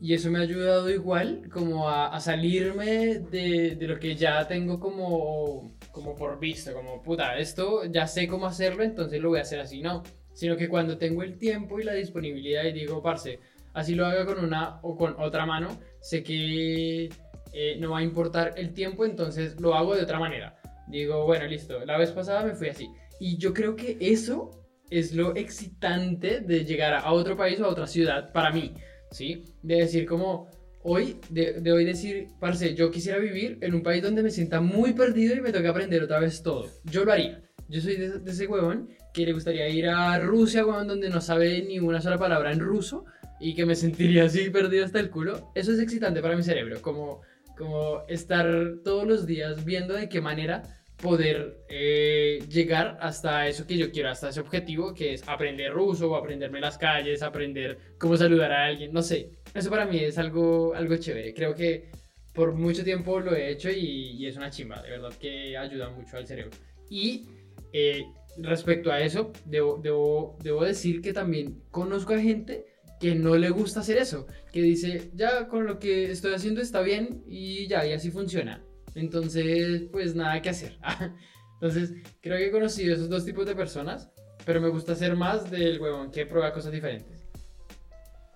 y 0.00 0.14
eso 0.14 0.30
me 0.30 0.38
ha 0.38 0.42
ayudado 0.42 0.88
igual 0.90 1.48
como 1.52 1.88
a, 1.88 2.06
a 2.14 2.20
salirme 2.20 3.18
de, 3.20 3.76
de 3.76 3.86
lo 3.86 3.98
que 3.98 4.16
ya 4.16 4.46
tengo 4.48 4.80
como, 4.80 5.76
como 5.92 6.14
por 6.14 6.38
visto, 6.40 6.72
como 6.72 7.02
puta, 7.02 7.36
esto 7.38 7.84
ya 7.84 8.06
sé 8.06 8.26
cómo 8.28 8.46
hacerlo, 8.46 8.82
entonces 8.82 9.20
lo 9.20 9.28
voy 9.30 9.38
a 9.38 9.42
hacer 9.42 9.60
así, 9.60 9.82
no, 9.82 10.02
sino 10.32 10.56
que 10.56 10.68
cuando 10.68 10.96
tengo 10.98 11.22
el 11.22 11.38
tiempo 11.38 11.78
y 11.80 11.84
la 11.84 11.92
disponibilidad 11.94 12.64
y 12.64 12.72
digo, 12.72 13.02
parce, 13.02 13.38
así 13.74 13.94
lo 13.94 14.06
haga 14.06 14.24
con 14.24 14.42
una 14.42 14.78
o 14.82 14.96
con 14.96 15.16
otra 15.18 15.44
mano, 15.44 15.78
sé 16.00 16.22
que 16.22 17.10
eh, 17.52 17.76
no 17.78 17.90
va 17.90 17.98
a 17.98 18.02
importar 18.02 18.54
el 18.56 18.72
tiempo, 18.72 19.04
entonces 19.04 19.60
lo 19.60 19.74
hago 19.74 19.94
de 19.94 20.02
otra 20.02 20.18
manera. 20.18 20.56
Digo, 20.88 21.24
bueno, 21.24 21.46
listo, 21.46 21.84
la 21.84 21.98
vez 21.98 22.10
pasada 22.12 22.44
me 22.44 22.54
fui 22.54 22.68
así. 22.68 22.88
Y 23.20 23.36
yo 23.36 23.52
creo 23.52 23.76
que 23.76 23.96
eso 24.00 24.50
es 24.90 25.14
lo 25.14 25.34
excitante 25.36 26.40
de 26.40 26.64
llegar 26.64 26.94
a 26.94 27.12
otro 27.12 27.36
país 27.36 27.60
o 27.60 27.64
a 27.64 27.68
otra 27.68 27.86
ciudad 27.86 28.32
para 28.32 28.50
mí, 28.50 28.74
¿sí? 29.10 29.44
De 29.62 29.76
decir 29.76 30.06
como, 30.06 30.48
hoy, 30.82 31.18
de, 31.30 31.60
de 31.60 31.72
hoy 31.72 31.84
decir, 31.84 32.28
parce, 32.38 32.74
yo 32.74 32.90
quisiera 32.90 33.18
vivir 33.18 33.58
en 33.60 33.74
un 33.74 33.82
país 33.82 34.02
donde 34.02 34.22
me 34.22 34.30
sienta 34.30 34.60
muy 34.60 34.92
perdido 34.92 35.34
y 35.34 35.40
me 35.40 35.52
toque 35.52 35.68
aprender 35.68 36.02
otra 36.02 36.20
vez 36.20 36.42
todo. 36.42 36.66
Yo 36.84 37.04
lo 37.04 37.12
haría. 37.12 37.40
Yo 37.68 37.80
soy 37.80 37.96
de, 37.96 38.18
de 38.18 38.30
ese 38.30 38.46
huevón 38.46 38.90
que 39.14 39.24
le 39.24 39.32
gustaría 39.32 39.68
ir 39.68 39.88
a 39.88 40.18
Rusia, 40.18 40.66
huevón, 40.66 40.86
donde 40.86 41.08
no 41.08 41.20
sabe 41.20 41.62
ni 41.62 41.78
una 41.78 42.00
sola 42.02 42.18
palabra 42.18 42.52
en 42.52 42.60
ruso 42.60 43.06
y 43.40 43.54
que 43.54 43.66
me 43.66 43.74
sentiría 43.74 44.24
así 44.24 44.50
perdido 44.50 44.84
hasta 44.84 45.00
el 45.00 45.10
culo. 45.10 45.50
Eso 45.54 45.72
es 45.72 45.80
excitante 45.80 46.22
para 46.22 46.36
mi 46.36 46.42
cerebro, 46.42 46.80
como, 46.82 47.22
como 47.56 48.02
estar 48.08 48.46
todos 48.84 49.06
los 49.06 49.26
días 49.26 49.64
viendo 49.64 49.94
de 49.94 50.08
qué 50.08 50.20
manera 50.20 50.62
poder 51.02 51.58
eh, 51.68 52.42
llegar 52.48 52.96
hasta 53.00 53.48
eso 53.48 53.66
que 53.66 53.76
yo 53.76 53.90
quiero, 53.90 54.10
hasta 54.10 54.28
ese 54.28 54.40
objetivo 54.40 54.94
que 54.94 55.14
es 55.14 55.28
aprender 55.28 55.72
ruso 55.72 56.10
o 56.10 56.16
aprenderme 56.16 56.60
las 56.60 56.78
calles, 56.78 57.22
aprender 57.22 57.78
cómo 57.98 58.16
saludar 58.16 58.52
a 58.52 58.66
alguien, 58.66 58.92
no 58.92 59.02
sé. 59.02 59.30
Eso 59.52 59.70
para 59.70 59.86
mí 59.86 59.98
es 59.98 60.18
algo, 60.18 60.74
algo 60.74 60.96
chévere. 60.96 61.34
Creo 61.34 61.54
que 61.54 61.90
por 62.32 62.54
mucho 62.54 62.84
tiempo 62.84 63.20
lo 63.20 63.34
he 63.34 63.50
hecho 63.50 63.70
y, 63.70 64.12
y 64.12 64.26
es 64.26 64.36
una 64.36 64.50
chimba, 64.50 64.82
de 64.82 64.90
verdad 64.90 65.12
que 65.20 65.56
ayuda 65.56 65.90
mucho 65.90 66.16
al 66.16 66.26
cerebro. 66.26 66.56
Y 66.88 67.26
eh, 67.72 68.04
respecto 68.38 68.90
a 68.90 69.00
eso, 69.00 69.32
debo, 69.44 69.78
debo, 69.82 70.38
debo 70.42 70.64
decir 70.64 71.00
que 71.00 71.12
también 71.12 71.62
conozco 71.70 72.14
a 72.14 72.20
gente 72.20 72.66
que 73.00 73.14
no 73.14 73.36
le 73.36 73.50
gusta 73.50 73.80
hacer 73.80 73.98
eso, 73.98 74.26
que 74.52 74.62
dice, 74.62 75.10
ya 75.14 75.48
con 75.48 75.66
lo 75.66 75.78
que 75.78 76.10
estoy 76.10 76.34
haciendo 76.34 76.60
está 76.60 76.80
bien 76.80 77.22
y 77.26 77.66
ya, 77.66 77.86
y 77.86 77.92
así 77.92 78.10
funciona. 78.10 78.62
Entonces, 78.94 79.82
pues 79.90 80.14
nada 80.14 80.40
que 80.40 80.50
hacer. 80.50 80.78
Entonces, 81.54 81.92
creo 82.20 82.36
que 82.38 82.46
he 82.46 82.50
conocido 82.50 82.94
esos 82.94 83.08
dos 83.08 83.24
tipos 83.24 83.46
de 83.46 83.54
personas, 83.54 84.10
pero 84.44 84.60
me 84.60 84.68
gusta 84.68 84.94
ser 84.94 85.16
más 85.16 85.50
del 85.50 85.80
huevón 85.80 86.10
que 86.10 86.26
prueba 86.26 86.52
cosas 86.52 86.72
diferentes. 86.72 87.24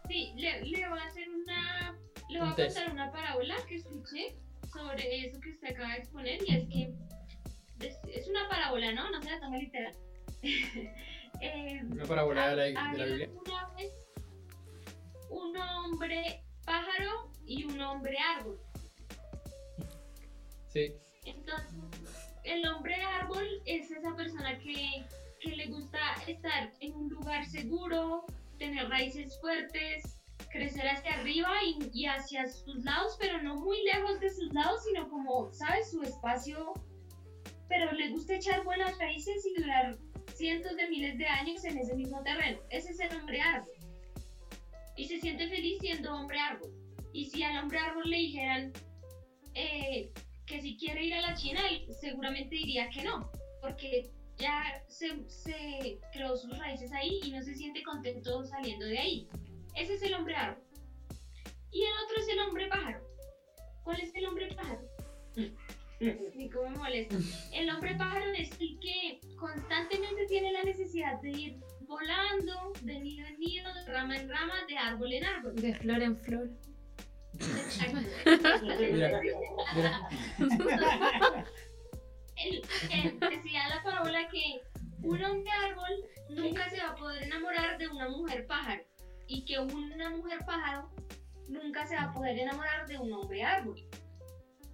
Sí, 0.09 0.33
le, 0.37 0.65
le 0.65 0.89
voy 0.89 0.99
a 0.99 1.05
hacer 1.05 1.29
una. 1.29 1.99
Le 2.31 2.41
voy 2.41 2.49
a 2.49 2.55
contar 2.55 2.93
una 2.93 3.13
parábola 3.13 3.55
que 3.69 3.77
escuché 3.77 4.37
sobre 4.73 5.27
eso 5.27 5.39
que 5.41 5.51
usted 5.51 5.69
acaba 5.69 5.93
de 5.93 5.99
exponer 5.99 6.39
y 6.47 6.55
es 6.55 6.65
que. 6.69 6.95
Es, 7.87 7.97
es 8.13 8.29
una 8.29 8.49
parábola, 8.49 8.93
¿no? 8.93 9.11
No 9.11 9.23
se 9.23 9.31
la 9.31 9.41
tome 9.41 9.61
literal. 9.61 9.93
Eh, 11.41 11.81
Una 11.89 12.05
parábola 12.05 12.49
de 12.51 12.73
la, 12.73 12.93
de 12.93 12.99
la 12.99 13.05
Biblia. 13.05 13.29
una 13.47 13.69
vez 13.77 13.93
un 15.31 15.57
hombre 15.57 16.43
pájaro 16.65 17.31
y 17.47 17.65
un 17.65 17.81
hombre 17.81 18.17
árbol. 18.37 18.61
Sí. 20.69 20.95
Entonces, 21.25 22.35
el 22.45 22.67
hombre 22.67 22.95
árbol 23.03 23.47
es 23.65 23.91
esa 23.91 24.15
persona 24.15 24.59
que 24.59 25.05
que 25.41 25.55
le 25.55 25.67
gusta 25.67 25.99
estar 26.27 26.71
en 26.81 26.95
un 26.95 27.09
lugar 27.09 27.47
seguro, 27.47 28.25
tener 28.59 28.89
raíces 28.89 29.39
fuertes, 29.41 30.19
crecer 30.51 30.89
hacia 30.89 31.13
arriba 31.13 31.51
y, 31.65 31.91
y 31.93 32.07
hacia 32.07 32.49
sus 32.49 32.85
lados, 32.85 33.17
pero 33.21 33.41
no 33.43 33.57
muy 33.57 33.83
lejos 33.85 34.19
de 34.21 34.31
sus 34.31 34.53
lados, 34.53 34.83
sino 34.85 35.09
como, 35.09 35.53
¿sabes? 35.53 35.91
Su 35.91 36.03
espacio, 36.03 36.73
pero 37.69 37.93
le 37.93 38.11
gusta 38.11 38.35
echar 38.35 38.65
buenas 38.65 38.99
raíces 38.99 39.45
y 39.47 39.61
durar 39.61 39.97
cientos 40.35 40.77
de 40.77 40.89
miles 40.89 41.19
de 41.19 41.27
años 41.27 41.65
en 41.65 41.79
ese 41.79 41.95
mismo 41.95 42.23
terreno. 42.23 42.59
Ese 42.71 42.93
es 42.93 43.01
el 43.01 43.17
hombre 43.17 43.41
árbol. 43.41 43.78
Y 44.99 45.07
se 45.07 45.21
siente 45.21 45.49
feliz 45.49 45.79
siendo 45.81 46.13
hombre 46.13 46.39
árbol. 46.41 46.71
Y 47.13 47.27
si 47.27 47.43
al 47.45 47.63
hombre 47.63 47.79
árbol 47.79 48.11
le 48.11 48.17
dijeran 48.17 48.73
eh, 49.55 50.13
que 50.45 50.61
si 50.61 50.77
quiere 50.77 51.05
ir 51.05 51.15
a 51.15 51.21
la 51.21 51.35
China, 51.35 51.61
él 51.71 51.87
seguramente 52.01 52.57
diría 52.57 52.91
que 52.91 53.05
no, 53.05 53.31
porque 53.63 54.11
ya 54.37 54.85
se, 54.89 55.29
se 55.29 56.01
creó 56.13 56.37
sus 56.37 56.59
raíces 56.59 56.93
ahí 56.93 57.21
y 57.25 57.31
no 57.31 57.41
se 57.43 57.55
siente 57.55 57.83
contento 57.85 58.45
saliendo 58.45 58.87
de 58.87 58.99
ahí. 58.99 59.29
Ese 59.77 59.95
es 59.95 60.03
el 60.03 60.15
hombre 60.15 60.35
árbol. 60.35 60.65
Y 61.71 61.83
el 61.83 61.93
otro 62.05 62.19
es 62.19 62.29
el 62.29 62.41
hombre 62.41 62.67
pájaro. 62.69 63.01
¿Cuál 63.85 64.01
es 64.01 64.15
el 64.17 64.27
hombre 64.27 64.49
pájaro? 64.55 64.83
Ni 66.35 66.51
cómo 66.51 66.71
me 66.71 66.77
molesta. 66.77 67.17
El 67.53 67.71
hombre 67.71 67.95
pájaro 67.95 68.33
es 68.33 68.51
el 68.61 68.79
que 68.81 69.21
constantemente 69.37 70.27
tiene 70.27 70.53
la 70.53 70.65
necesidad 70.65 71.21
de 71.21 71.31
ir 71.31 71.61
volando, 71.89 72.73
de 72.83 73.01
nido 73.01 73.27
en 73.27 73.39
nido, 73.41 73.73
de 73.75 73.85
rama 73.87 74.17
en 74.17 74.29
rama, 74.29 74.55
de 74.69 74.77
árbol 74.79 75.13
en 75.13 75.25
árbol. 75.25 75.55
De 75.57 75.75
flor 75.75 76.03
en 76.03 76.17
flor. 76.19 76.49
Mira, 78.91 79.21
mira. 79.75 80.09
El- 82.37 82.63
el- 82.93 83.19
decía 83.19 83.69
la 83.69 83.83
parábola 83.83 84.29
que 84.29 84.61
un 85.03 85.25
hombre 85.25 85.51
árbol 85.51 85.91
nunca 86.31 86.71
se 86.71 86.79
va 86.79 86.91
a 86.91 86.95
poder 86.95 87.25
enamorar 87.25 87.79
de 87.79 87.89
una 87.89 88.09
mujer 88.09 88.47
pájaro 88.47 88.83
y 89.27 89.45
que 89.45 89.59
una 89.59 90.11
mujer 90.11 90.39
pájaro 90.47 90.89
nunca 91.49 91.85
se 91.87 91.97
va 91.97 92.03
a 92.03 92.13
poder 92.13 92.39
enamorar 92.39 92.87
de 92.87 92.97
un 92.99 93.13
hombre 93.13 93.43
árbol. 93.43 93.83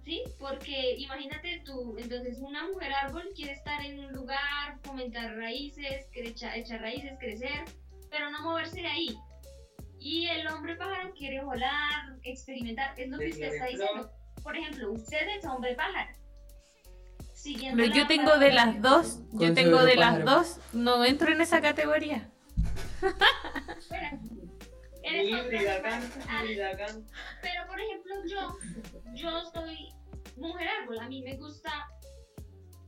¿Sí? 0.05 0.21
Porque 0.37 0.95
imagínate 0.99 1.63
tú, 1.65 1.95
entonces 1.97 2.37
una 2.39 2.67
mujer 2.67 2.93
árbol 2.93 3.27
quiere 3.35 3.53
estar 3.53 3.83
en 3.83 3.99
un 3.99 4.13
lugar, 4.13 4.77
fomentar 4.83 5.35
raíces, 5.35 6.05
echar 6.13 6.79
raíces, 6.79 7.13
crecer, 7.19 7.65
pero 8.11 8.29
no 8.29 8.43
moverse 8.43 8.81
de 8.81 8.87
ahí. 8.87 9.17
Y 9.99 10.27
el 10.27 10.47
hombre 10.47 10.75
pájaro 10.75 11.11
quiere 11.15 11.43
volar, 11.43 12.19
experimentar, 12.21 12.93
es 12.99 13.09
lo 13.09 13.17
que 13.17 13.29
usted 13.29 13.53
está 13.53 13.65
diciendo. 13.65 14.11
Por 14.43 14.55
ejemplo, 14.55 14.91
usted 14.91 15.27
es 15.39 15.45
hombre 15.45 15.73
pájaro. 15.73 16.11
Siguiendo 17.33 17.81
Pero 17.81 17.95
yo 17.95 18.05
tengo 18.05 18.37
de 18.37 18.51
las 18.51 18.79
dos, 18.79 19.21
yo 19.31 19.55
tengo 19.55 19.83
de 19.83 19.95
las 19.95 20.23
dos, 20.23 20.59
no 20.71 21.03
entro 21.03 21.31
en 21.31 21.41
esa 21.41 21.61
categoría. 21.61 22.29
Eres 25.05 25.29
híbrida, 25.29 25.79
gan. 25.81 27.07
Pero 27.41 27.67
por 27.67 27.79
ejemplo, 27.79 28.15
yo, 28.27 28.57
yo 29.13 29.45
soy 29.53 29.89
mujer 30.35 30.67
árbol, 30.81 30.99
a 30.99 31.07
mí 31.07 31.21
me 31.21 31.35
gusta 31.37 31.87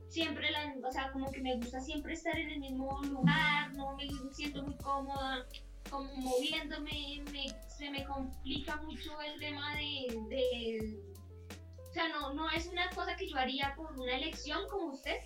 siempre, 0.08 0.50
la, 0.50 0.74
o 0.86 0.92
sea, 0.92 1.12
como 1.12 1.30
que 1.30 1.40
me 1.40 1.56
gusta 1.56 1.80
siempre 1.80 2.14
estar 2.14 2.36
en 2.36 2.50
el 2.50 2.60
mismo 2.60 3.00
lugar, 3.04 3.72
no 3.74 3.94
me 3.96 4.08
siento 4.32 4.62
muy 4.62 4.76
cómoda, 4.78 5.46
como 5.88 6.12
moviéndome, 6.16 7.22
me, 7.32 7.46
se 7.68 7.90
me 7.90 8.04
complica 8.04 8.76
mucho 8.76 9.20
el 9.20 9.38
tema 9.38 9.74
de, 9.76 10.18
de, 10.28 10.98
o 11.88 11.92
sea, 11.92 12.08
no, 12.08 12.34
no 12.34 12.50
es 12.50 12.66
una 12.66 12.88
cosa 12.90 13.16
que 13.16 13.28
yo 13.28 13.36
haría 13.36 13.74
por 13.76 13.92
una 13.98 14.16
elección 14.16 14.60
como 14.68 14.92
usted, 14.92 15.16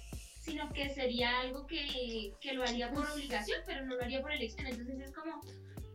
sino 0.40 0.70
que 0.72 0.90
sería 0.90 1.40
algo 1.40 1.66
que, 1.66 2.34
que 2.40 2.52
lo 2.52 2.64
haría 2.64 2.90
por 2.90 3.08
obligación, 3.10 3.60
pero 3.64 3.86
no 3.86 3.94
lo 3.94 4.02
haría 4.02 4.20
por 4.20 4.32
elección, 4.32 4.66
entonces 4.66 5.00
es 5.00 5.12
como 5.12 5.40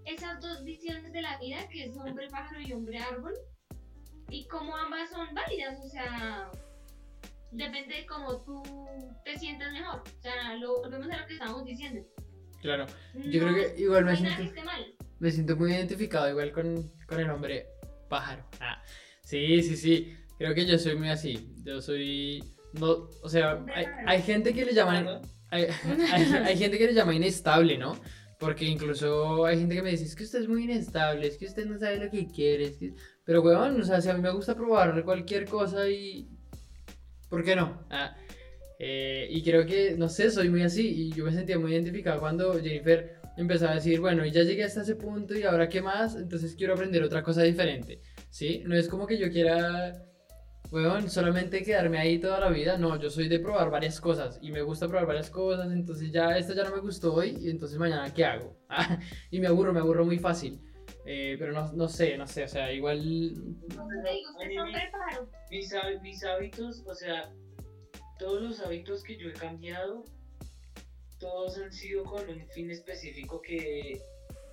esas 0.07 0.39
dos 0.41 0.63
visiones 0.63 1.11
de 1.11 1.21
la 1.21 1.38
vida, 1.38 1.67
que 1.69 1.85
es 1.85 1.97
hombre 1.97 2.27
pájaro 2.29 2.61
y 2.61 2.71
hombre 2.73 2.97
árbol, 2.99 3.34
y 4.29 4.47
como 4.47 4.75
ambas 4.75 5.09
son 5.09 5.27
válidas, 5.34 5.79
o 5.84 5.89
sea, 5.89 6.51
depende 7.51 7.95
de 7.95 8.05
cómo 8.05 8.41
tú 8.41 8.63
te 9.23 9.38
sientas 9.38 9.71
mejor. 9.71 10.01
O 10.01 10.21
sea, 10.21 10.55
lo 10.55 10.81
volvemos 10.81 11.09
a 11.09 11.21
lo 11.21 11.27
que 11.27 11.34
estábamos 11.34 11.65
diciendo. 11.65 12.01
Claro, 12.61 12.85
yo 13.13 13.39
creo 13.39 13.53
que 13.53 13.81
igual 13.81 14.05
no 14.05 14.11
me 14.11 14.17
que 14.17 14.23
siento, 14.25 14.43
esté 14.43 14.63
mal. 14.63 14.95
me 15.19 15.31
siento 15.31 15.55
muy 15.55 15.71
identificado 15.71 16.29
igual 16.29 16.51
con, 16.51 16.91
con 17.05 17.19
el 17.19 17.29
hombre 17.29 17.67
pájaro. 18.09 18.45
Ah, 18.59 18.81
sí, 19.23 19.61
sí, 19.61 19.77
sí. 19.77 20.17
Creo 20.38 20.53
que 20.55 20.65
yo 20.65 20.77
soy 20.79 20.95
muy 20.95 21.09
así. 21.09 21.53
Yo 21.63 21.81
soy. 21.81 22.43
No, 22.73 23.09
o 23.21 23.29
sea, 23.29 23.63
hay, 23.73 23.85
hay 24.05 24.21
gente 24.21 24.53
que 24.53 24.65
le 24.65 24.73
llaman. 24.73 25.21
Hay, 25.49 25.67
hay, 26.11 26.23
hay 26.34 26.57
gente 26.57 26.77
que 26.77 26.88
le 26.88 26.93
llama 26.93 27.13
inestable, 27.13 27.77
¿no? 27.77 27.97
Porque 28.39 28.65
incluso 28.65 29.45
hay 29.45 29.59
gente 29.59 29.76
que 29.76 29.81
me 29.81 29.91
dice, 29.91 30.05
es 30.05 30.15
que 30.15 30.23
usted 30.23 30.41
es 30.41 30.47
muy 30.47 30.64
inestable, 30.65 31.27
es 31.27 31.38
que 31.38 31.45
usted 31.45 31.65
no 31.65 31.80
sabe 31.80 31.97
lo 31.97 32.11
que 32.11 32.27
quiere. 32.27 32.65
es 32.65 32.77
que-". 32.77 32.93
Pero, 33.23 33.41
weón, 33.41 33.81
o 33.81 33.84
sea, 33.84 33.99
si 34.01 34.09
a 34.09 34.14
mí 34.14 34.22
me 34.22 34.31
gusta 34.31 34.55
probar 34.55 35.03
cualquier 35.03 35.45
cosa 35.45 35.89
y... 35.89 36.30
¿Por 37.30 37.43
qué 37.43 37.55
no? 37.55 37.85
Ah, 37.89 38.15
eh, 38.80 39.27
y 39.30 39.43
creo 39.43 39.65
que, 39.65 39.95
no 39.97 40.07
sé, 40.07 40.30
soy 40.30 40.49
muy 40.49 40.61
así 40.61 40.88
y 40.88 41.11
yo 41.11 41.26
me 41.26 41.34
sentía 41.34 41.57
muy 41.57 41.73
identificado 41.73 42.19
cuando 42.19 42.53
Jennifer 42.61 43.18
empezaba 43.38 43.72
a 43.72 43.76
decir, 43.76 43.99
bueno, 43.99 44.26
ya 44.26 44.43
llegué 44.43 44.64
hasta 44.64 44.81
ese 44.81 44.95
punto 44.95 45.35
y 45.35 45.43
ahora 45.43 45.69
qué 45.69 45.81
más, 45.81 46.15
entonces 46.15 46.55
quiero 46.55 46.73
aprender 46.73 47.03
otra 47.03 47.23
cosa 47.23 47.43
diferente, 47.43 48.01
¿sí? 48.30 48.64
No 48.65 48.76
es 48.76 48.88
como 48.88 49.07
que 49.07 49.18
yo 49.18 49.31
quiera, 49.31 49.93
weón, 50.72 51.10
solamente 51.10 51.64
quedarme 51.64 51.98
ahí 51.98 52.19
toda 52.19 52.39
la 52.39 52.49
vida, 52.49 52.77
no, 52.77 52.99
yo 52.99 53.10
soy 53.10 53.27
de 53.27 53.39
probar 53.39 53.69
varias 53.69 54.02
cosas 54.02 54.39
y 54.41 54.52
me 54.52 54.61
gusta 54.61 54.88
probar 54.88 55.06
varias 55.06 55.30
cosas, 55.30 55.72
entonces 55.72 56.11
ya 56.11 56.38
esta 56.38 56.53
ya 56.53 56.64
no 56.64 56.76
me 56.76 56.81
gustó 56.81 57.14
hoy 57.14 57.38
y 57.39 57.49
entonces 57.49 57.77
mañana 57.77 58.14
¿qué 58.14 58.26
hago? 58.26 58.56
Ah, 58.69 58.99
y 59.31 59.39
me 59.39 59.48
aburro, 59.48 59.72
me 59.72 59.80
aburro 59.80 60.03
muy 60.03 60.19
fácil. 60.19 60.60
Eh, 61.06 61.38
pero 61.39 61.53
no, 61.53 61.72
no 61.72 61.88
sé, 61.88 62.18
no 62.18 62.27
sé, 62.27 62.44
o 62.44 62.48
sea, 62.49 62.69
igual 62.73 63.02
digo, 63.02 63.41
pájaro. 64.91 65.30
mis, 65.49 65.73
mis 66.02 66.23
hábitos, 66.26 66.84
o 66.85 66.94
sea, 66.94 67.31
todos 68.19 68.41
los 68.41 68.60
hábitos 68.60 69.03
que 69.03 69.15
yo 69.15 69.30
he 69.30 69.34
cambiado, 69.34 70.03
todos 71.18 71.57
han 71.60 71.72
sido 71.72 72.03
con 72.03 72.30
un 72.30 72.45
fin 72.49 72.69
específico 72.72 73.41
que 73.41 74.02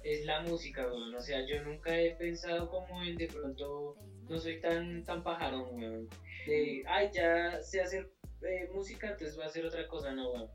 es 0.05 0.25
la 0.27 0.43
música, 0.43 0.87
weón. 0.87 1.15
O 1.15 1.21
sea, 1.21 1.45
yo 1.47 1.63
nunca 1.65 1.99
he 1.99 2.15
pensado 2.15 2.69
como 2.71 3.03
en 3.03 3.17
de 3.17 3.27
pronto, 3.27 3.97
no 4.29 4.39
soy 4.39 4.61
tan, 4.61 5.05
tan 5.05 5.23
pajarón, 5.23 5.75
weón. 5.75 6.09
De, 6.47 6.85
ay, 6.87 7.11
ya 7.13 7.63
sé 7.63 7.81
hacer 7.81 8.11
eh, 8.43 8.69
música, 8.73 9.09
entonces 9.09 9.37
voy 9.37 9.45
a 9.45 9.49
hacer 9.49 9.65
otra 9.65 9.87
cosa, 9.89 10.13
no, 10.13 10.33
weón. 10.33 10.51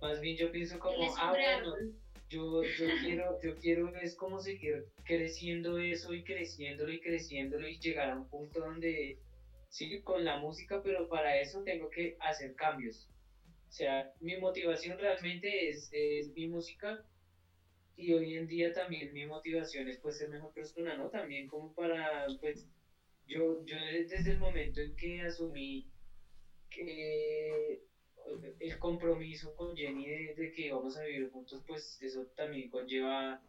Más 0.00 0.20
bien 0.20 0.36
yo 0.36 0.50
pienso 0.50 0.78
como, 0.78 1.14
ah, 1.16 1.30
bueno, 1.30 1.74
yo, 2.28 2.62
yo 2.62 2.86
quiero, 3.02 3.38
yo 3.40 3.56
quiero 3.56 3.94
es 3.96 4.16
como 4.16 4.40
seguir 4.40 4.86
creciendo 5.04 5.78
eso 5.78 6.12
y 6.12 6.24
creciéndolo 6.24 6.92
y 6.92 7.00
creciéndolo 7.00 7.68
y 7.68 7.78
llegar 7.78 8.10
a 8.10 8.16
un 8.16 8.28
punto 8.28 8.60
donde 8.60 9.18
sí 9.68 10.00
con 10.02 10.24
la 10.24 10.38
música, 10.38 10.82
pero 10.82 11.08
para 11.08 11.40
eso 11.40 11.62
tengo 11.62 11.88
que 11.88 12.16
hacer 12.20 12.54
cambios. 12.54 13.08
O 13.68 13.72
sea, 13.72 14.12
mi 14.20 14.36
motivación 14.36 14.98
realmente 14.98 15.70
es, 15.70 15.88
es 15.92 16.30
mi 16.34 16.46
música 16.46 17.02
y 17.96 18.12
hoy 18.12 18.36
en 18.36 18.46
día 18.46 18.72
también 18.72 19.12
mi 19.12 19.24
motivación 19.26 19.88
es 19.88 19.98
pues 19.98 20.18
ser 20.18 20.28
mejor 20.28 20.52
persona, 20.52 20.96
¿no? 20.96 21.08
También 21.08 21.46
como 21.46 21.72
para, 21.72 22.26
pues, 22.40 22.66
yo, 23.26 23.64
yo 23.64 23.76
desde 23.76 24.30
el 24.30 24.38
momento 24.38 24.80
en 24.80 24.94
que 24.96 25.22
asumí 25.22 25.86
que 26.70 27.80
el 28.60 28.78
compromiso 28.78 29.54
con 29.54 29.74
Jenny 29.76 30.06
de, 30.06 30.34
de 30.34 30.52
que 30.52 30.70
vamos 30.70 30.96
a 30.96 31.02
vivir 31.02 31.28
juntos, 31.30 31.62
pues 31.66 32.00
eso 32.00 32.24
también 32.34 32.68
conlleva 32.68 33.40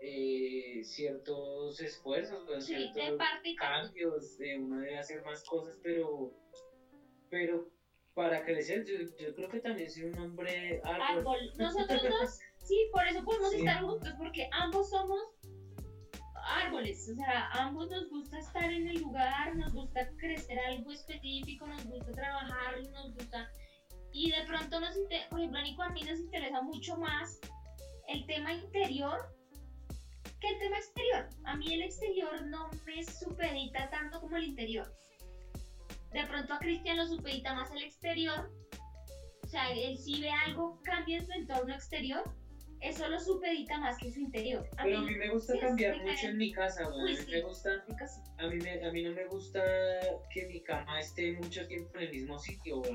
eh, 0.00 0.80
ciertos 0.84 1.80
esfuerzos, 1.80 2.42
pues, 2.46 2.64
Sí, 2.64 2.72
de 2.72 2.88
ciertos 2.92 3.26
cambios, 3.56 4.38
eh, 4.40 4.56
uno 4.56 4.78
debe 4.78 4.98
hacer 4.98 5.22
más 5.22 5.42
cosas, 5.44 5.76
pero, 5.82 6.32
pero 7.28 7.68
para 8.14 8.42
crecer, 8.42 8.84
yo, 8.84 8.94
yo 9.18 9.34
creo 9.34 9.48
que 9.48 9.60
también 9.60 9.90
soy 9.90 10.04
un 10.04 10.18
hombre 10.18 10.80
árbol. 10.82 11.18
Árbol. 11.18 11.52
Nosotros 11.56 12.02
dos, 12.02 12.38
sí, 12.64 12.88
por 12.90 13.06
eso 13.06 13.22
podemos 13.24 13.50
Sí. 13.50 13.58
estar 13.58 13.80
juntos, 13.82 14.12
porque 14.18 14.48
ambos 14.52 14.88
somos 14.88 15.20
árboles. 16.56 17.08
O 17.10 17.14
sea, 17.14 17.48
ambos 17.52 17.90
nos 17.90 18.08
gusta 18.10 18.38
estar 18.38 18.70
en 18.70 18.88
el 18.88 19.00
lugar, 19.00 19.56
nos 19.56 19.72
gusta 19.72 20.08
crecer 20.16 20.58
algo 20.58 20.90
específico, 20.92 21.66
nos 21.66 21.84
gusta 21.84 22.12
trabajar, 22.12 22.74
nos 22.92 23.14
gusta. 23.14 23.50
Y 24.12 24.30
de 24.30 24.44
pronto, 24.46 24.80
nos 24.80 24.96
inte- 24.96 25.26
por 25.30 25.40
ejemplo, 25.40 25.62
Nico, 25.62 25.82
a 25.82 25.90
mí 25.90 26.02
nos 26.02 26.18
interesa 26.18 26.62
mucho 26.62 26.96
más 26.96 27.38
el 28.08 28.26
tema 28.26 28.52
interior 28.52 29.34
que 30.40 30.48
el 30.48 30.58
tema 30.58 30.78
exterior. 30.78 31.28
A 31.44 31.56
mí 31.56 31.72
el 31.72 31.82
exterior 31.82 32.42
no 32.46 32.70
me 32.86 33.04
supedita 33.04 33.90
tanto 33.90 34.20
como 34.20 34.36
el 34.36 34.44
interior. 34.44 34.92
De 36.12 36.26
pronto 36.26 36.54
a 36.54 36.58
Cristian 36.58 36.96
lo 36.96 37.06
supedita 37.06 37.54
más 37.54 37.70
el 37.70 37.82
exterior. 37.82 38.50
O 39.44 39.46
sea, 39.46 39.70
él 39.70 39.98
si 39.98 40.20
ve 40.20 40.30
algo 40.30 40.80
cambia 40.82 41.18
en 41.18 41.26
su 41.26 41.32
entorno 41.32 41.74
exterior, 41.74 42.22
eso 42.80 43.08
lo 43.08 43.18
supedita 43.20 43.78
más 43.78 43.96
que 43.98 44.10
su 44.10 44.20
interior. 44.20 44.66
A 44.78 44.84
Pero 44.84 44.98
a 44.98 45.02
mí 45.02 45.14
me 45.14 45.28
gusta 45.30 45.52
sí 45.54 45.58
cambiar 45.60 45.92
diferente. 45.92 46.12
mucho 46.22 46.26
en 46.28 46.36
mi 46.38 46.52
casa, 46.52 46.84
güey. 46.88 47.02
Uy, 47.04 47.10
A 47.12 47.18
mí 47.18 47.24
sí. 47.24 47.30
me 47.30 47.40
gusta, 47.42 47.70
a 48.38 48.46
mí, 48.48 48.56
me- 48.58 48.84
a 48.86 48.92
mí 48.92 49.02
no 49.02 49.12
me 49.12 49.26
gusta 49.26 49.62
que 50.32 50.46
mi 50.46 50.62
cama 50.62 51.00
esté 51.00 51.32
mucho 51.32 51.66
tiempo 51.66 51.90
en 51.96 52.02
el 52.04 52.10
mismo 52.10 52.38
sitio, 52.38 52.78
güey. 52.78 52.92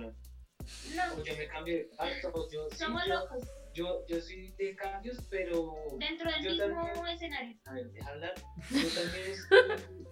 No, 0.95 1.13
O 1.17 1.23
yo 1.23 1.35
me 1.37 1.47
cambio 1.47 1.75
de 1.77 1.87
cuarto, 1.89 2.49
yo... 2.51 2.67
somos 2.71 3.03
yo- 3.05 3.13
locos. 3.13 3.43
yo, 3.73 4.05
yo 4.07 4.19
soy 4.19 4.51
de 4.57 4.75
cambios, 4.75 5.17
pero 5.29 5.75
Dentro 5.99 6.31
del 6.31 6.41
mismo 6.57 6.83
también. 6.85 7.07
escenario. 7.15 7.57
a 7.65 7.73
ver, 7.73 7.91
deja 7.91 8.09
hablar. 8.09 8.33
Yo 8.71 8.89
también 8.89 9.31
estoy, 9.31 10.05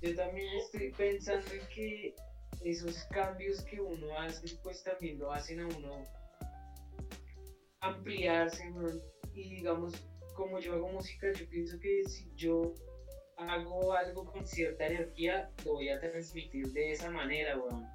yo 0.00 0.14
también 0.16 0.46
estoy 0.58 0.90
pensando 0.92 1.52
en 1.52 1.66
que 1.68 2.14
esos 2.64 2.96
cambios 3.10 3.62
que 3.64 3.80
uno 3.80 4.18
hace, 4.18 4.56
pues 4.62 4.82
también 4.84 5.18
lo 5.18 5.32
hacen 5.32 5.60
a 5.60 5.66
uno 5.66 6.02
ampliarse. 7.82 8.72
Y 9.34 9.56
digamos, 9.56 9.94
como 10.34 10.58
yo 10.58 10.74
hago 10.74 10.88
música, 10.88 11.32
yo 11.32 11.48
pienso 11.48 11.78
que 11.78 12.04
si 12.04 12.32
yo 12.34 12.74
hago 13.36 13.92
algo 13.92 14.24
con 14.24 14.46
cierta 14.46 14.86
energía, 14.86 15.50
lo 15.64 15.74
voy 15.74 15.88
a 15.88 16.00
transmitir 16.00 16.72
de 16.72 16.92
esa 16.92 17.10
manera, 17.10 17.58
weón. 17.58 17.86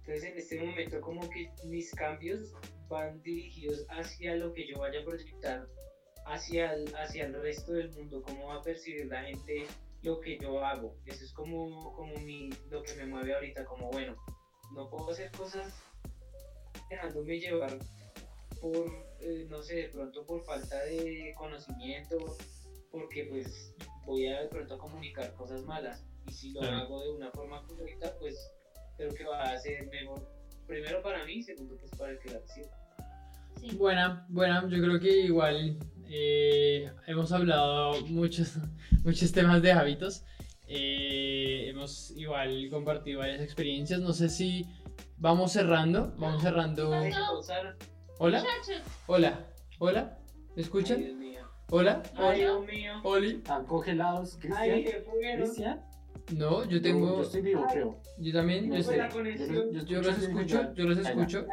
Entonces 0.00 0.24
en 0.24 0.38
este 0.38 0.60
momento 0.60 1.00
como 1.00 1.28
que 1.30 1.50
mis 1.64 1.94
cambios 1.94 2.52
van 2.88 3.22
dirigidos 3.22 3.86
hacia 3.88 4.34
lo 4.34 4.52
que 4.52 4.66
yo 4.66 4.78
vaya 4.78 5.00
a 5.00 5.04
proyectar 5.04 5.68
hacia 6.26 6.72
el, 6.72 6.92
hacia 6.96 7.26
el 7.26 7.40
resto 7.40 7.72
del 7.72 7.90
mundo, 7.92 8.22
cómo 8.22 8.48
va 8.48 8.56
a 8.56 8.62
percibir 8.62 9.06
la 9.06 9.22
gente 9.22 9.66
lo 10.02 10.20
que 10.20 10.38
yo 10.38 10.64
hago. 10.64 10.96
Eso 11.06 11.24
es 11.24 11.32
como, 11.32 11.94
como 11.94 12.14
mi, 12.18 12.50
lo 12.70 12.82
que 12.82 12.94
me 12.94 13.06
mueve 13.06 13.34
ahorita, 13.34 13.64
como 13.64 13.90
bueno, 13.90 14.16
no 14.74 14.90
puedo 14.90 15.10
hacer 15.10 15.30
cosas 15.30 15.72
dejándome 16.90 17.38
llevar 17.38 17.78
por, 18.60 18.86
eh, 19.22 19.46
no 19.48 19.62
sé, 19.62 19.74
de 19.76 19.88
pronto 19.88 20.24
por 20.26 20.44
falta 20.44 20.82
de 20.84 21.32
conocimiento, 21.36 22.16
porque 22.90 23.24
pues 23.24 23.74
voy 24.04 24.26
a 24.26 24.42
de 24.42 24.48
pronto 24.48 24.74
a 24.74 24.78
comunicar 24.78 25.32
cosas 25.34 25.62
malas. 25.64 26.04
Y 26.28 26.32
si 26.32 26.52
lo 26.52 26.60
Claro. 26.60 26.76
hago 26.78 27.02
de 27.02 27.10
una 27.10 27.30
forma 27.30 27.62
correcta, 27.66 28.14
pues 28.18 28.36
creo 28.96 29.12
que 29.14 29.24
va 29.24 29.42
a 29.42 29.58
ser 29.58 29.86
mejor. 29.88 30.28
Primero 30.66 31.02
para 31.02 31.24
mí, 31.24 31.42
segundo 31.42 31.76
pues 31.76 31.90
para 31.92 32.12
el 32.12 32.18
que 32.18 32.30
la 32.30 32.38
recibe. 32.40 32.68
Sí. 33.60 33.76
Buena, 33.76 34.26
buena, 34.28 34.62
yo 34.68 34.82
creo 34.82 34.98
que 35.00 35.10
igual 35.20 35.78
eh, 36.08 36.90
hemos 37.06 37.32
hablado 37.32 38.00
muchos, 38.06 38.56
muchos 39.04 39.32
temas 39.32 39.62
de 39.62 39.72
hábitos. 39.72 40.24
Eh, 40.66 41.68
hemos 41.68 42.12
igual 42.16 42.68
compartido 42.70 43.20
varias 43.20 43.40
experiencias. 43.42 44.00
No 44.00 44.12
sé 44.12 44.28
si 44.28 44.66
vamos 45.18 45.52
cerrando. 45.52 46.14
Vamos 46.16 46.42
cerrando. 46.42 46.90
Hola, 48.24 48.44
hola, 49.08 49.46
hola. 49.80 50.16
¿Me 50.54 50.54
Ay, 50.58 50.62
escuchan? 50.62 51.00
Dios 51.00 51.16
mío. 51.16 51.40
Hola, 51.70 52.04
Ay, 52.14 52.20
hola, 52.20 52.34
Dios 52.34 52.66
mío. 52.68 52.92
Oli. 53.02 53.30
¿Están 53.32 53.66
congelados, 53.66 54.38
Ay, 54.56 54.84
Cristian? 55.38 55.84
No, 56.36 56.62
yo 56.62 56.70
Yo, 56.70 56.82
tengo. 56.82 57.16
yo 57.16 57.22
estoy 57.22 57.40
vivo, 57.40 57.66
creo. 57.72 58.00
Yo 58.18 58.32
también. 58.32 58.68
No 58.68 58.78
Yo, 58.78 58.92
la 58.94 59.08
conexión. 59.08 59.72
yo 59.86 60.02
los 60.02 60.18
escucho, 60.18 60.72
yo 60.72 60.84
los 60.84 61.02
ya. 61.02 61.08
escucho. 61.10 61.46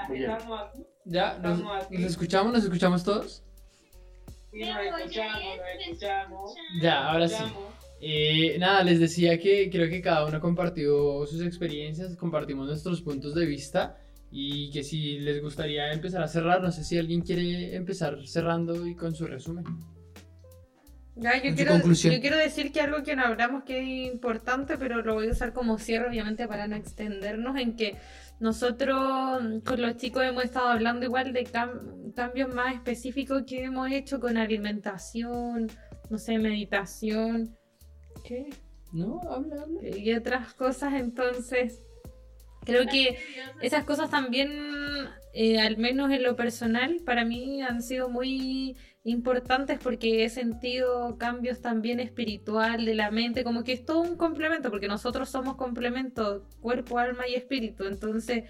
Ya, 1.05 1.39
nos, 1.39 1.59
nos 1.63 2.01
escuchamos, 2.03 2.53
nos 2.53 2.63
escuchamos 2.63 3.03
todos. 3.03 3.43
Sí, 4.51 4.59
nos 4.59 4.99
escuchamos, 4.99 5.41
nos 5.41 5.87
escuchamos. 5.87 6.55
Ya, 6.83 7.09
ahora 7.09 7.27
sí. 7.27 7.43
Eh, 7.99 8.57
nada, 8.59 8.83
les 8.83 8.99
decía 8.99 9.39
que 9.39 9.71
creo 9.71 9.89
que 9.89 10.03
cada 10.03 10.23
uno 10.27 10.39
compartió 10.39 11.25
sus 11.25 11.41
experiencias, 11.41 12.15
compartimos 12.15 12.67
nuestros 12.67 13.01
puntos 13.01 13.33
de 13.33 13.47
vista 13.47 13.97
y 14.31 14.69
que 14.71 14.83
si 14.83 15.19
les 15.19 15.41
gustaría 15.41 15.91
empezar 15.91 16.21
a 16.23 16.27
cerrar, 16.27 16.61
no 16.61 16.71
sé 16.71 16.83
si 16.83 16.97
alguien 16.97 17.21
quiere 17.21 17.75
empezar 17.75 18.17
cerrando 18.27 18.85
y 18.85 18.95
con 18.95 19.15
su 19.15 19.25
resumen. 19.25 19.65
Ya, 21.15 21.35
yo 21.43 21.53
quiero, 21.53 21.71
conclusión. 21.73 22.13
yo 22.13 22.21
quiero 22.21 22.37
decir 22.37 22.71
que 22.71 22.79
algo 22.79 23.03
que 23.03 23.15
no 23.15 23.23
hablamos 23.25 23.63
que 23.63 23.79
es 23.79 24.13
importante, 24.13 24.77
pero 24.77 25.01
lo 25.01 25.15
voy 25.15 25.27
a 25.27 25.31
usar 25.31 25.51
como 25.51 25.77
cierre, 25.77 26.07
obviamente, 26.07 26.47
para 26.47 26.65
no 26.67 26.77
extendernos, 26.77 27.57
en 27.59 27.75
que 27.75 27.97
nosotros 28.39 29.41
mm, 29.41 29.59
con 29.59 29.81
los 29.81 29.97
chicos 29.97 30.23
hemos 30.23 30.45
estado 30.45 30.69
hablando 30.69 31.05
igual 31.05 31.33
de 31.33 31.43
cam- 31.45 32.13
cambios 32.13 32.53
más 32.55 32.73
específicos 32.73 33.43
que 33.45 33.63
hemos 33.65 33.91
hecho 33.91 34.21
con 34.21 34.37
alimentación, 34.37 35.67
no 36.09 36.17
sé, 36.17 36.37
meditación, 36.37 37.53
¿qué? 38.23 38.49
No, 38.93 39.19
habla, 39.29 39.63
habla. 39.63 39.97
y 39.97 40.13
otras 40.13 40.53
cosas, 40.53 40.93
entonces 40.93 41.81
creo 42.65 42.85
que 42.85 43.17
esas 43.61 43.83
cosas 43.85 44.09
también, 44.09 44.51
eh, 45.33 45.59
al 45.59 45.77
menos 45.77 46.11
en 46.11 46.23
lo 46.23 46.35
personal, 46.35 47.01
para 47.05 47.25
mí 47.25 47.61
han 47.61 47.81
sido 47.81 48.09
muy 48.09 48.75
importantes 49.03 49.79
porque 49.81 50.23
he 50.23 50.29
sentido 50.29 51.17
cambios 51.17 51.61
también 51.61 51.99
espiritual 51.99 52.85
de 52.85 52.95
la 52.95 53.11
mente, 53.11 53.43
como 53.43 53.63
que 53.63 53.73
es 53.73 53.85
todo 53.85 54.01
un 54.01 54.17
complemento, 54.17 54.69
porque 54.69 54.87
nosotros 54.87 55.29
somos 55.29 55.55
complemento, 55.55 56.47
cuerpo, 56.59 56.99
alma 56.99 57.27
y 57.27 57.35
espíritu. 57.35 57.85
Entonces, 57.85 58.43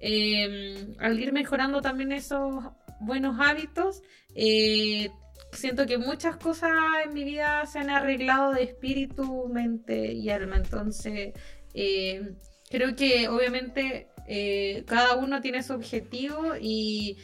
eh, 0.00 0.94
al 0.98 1.18
ir 1.18 1.32
mejorando 1.32 1.80
también 1.80 2.12
esos 2.12 2.64
buenos 3.00 3.36
hábitos, 3.40 4.02
eh, 4.34 5.10
siento 5.52 5.86
que 5.86 5.98
muchas 5.98 6.36
cosas 6.36 6.70
en 7.04 7.14
mi 7.14 7.24
vida 7.24 7.66
se 7.66 7.78
han 7.78 7.90
arreglado 7.90 8.52
de 8.52 8.62
espíritu, 8.62 9.48
mente 9.48 10.12
y 10.12 10.30
alma. 10.30 10.56
Entonces, 10.56 11.32
eh, 11.74 12.34
creo 12.70 12.94
que 12.94 13.28
obviamente 13.28 14.08
eh, 14.26 14.84
cada 14.86 15.16
uno 15.16 15.40
tiene 15.40 15.62
su 15.62 15.72
objetivo 15.72 16.54
y, 16.60 17.18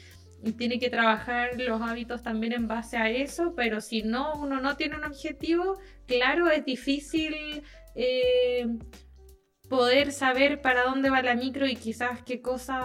tiene 0.58 0.80
que 0.80 0.90
trabajar 0.90 1.50
los 1.60 1.80
hábitos 1.82 2.24
también 2.24 2.52
en 2.52 2.66
base 2.66 2.96
a 2.96 3.08
eso, 3.08 3.54
pero 3.54 3.80
si 3.80 4.02
no, 4.02 4.34
uno 4.34 4.60
no 4.60 4.76
tiene 4.76 4.96
un 4.96 5.04
objetivo, 5.04 5.78
claro, 6.08 6.50
es 6.50 6.64
difícil 6.64 7.62
eh, 7.94 8.66
poder 9.68 10.10
saber 10.10 10.60
para 10.60 10.82
dónde 10.82 11.10
va 11.10 11.22
la 11.22 11.36
micro 11.36 11.68
y 11.68 11.76
quizás 11.76 12.24
qué 12.24 12.42
cosa 12.42 12.84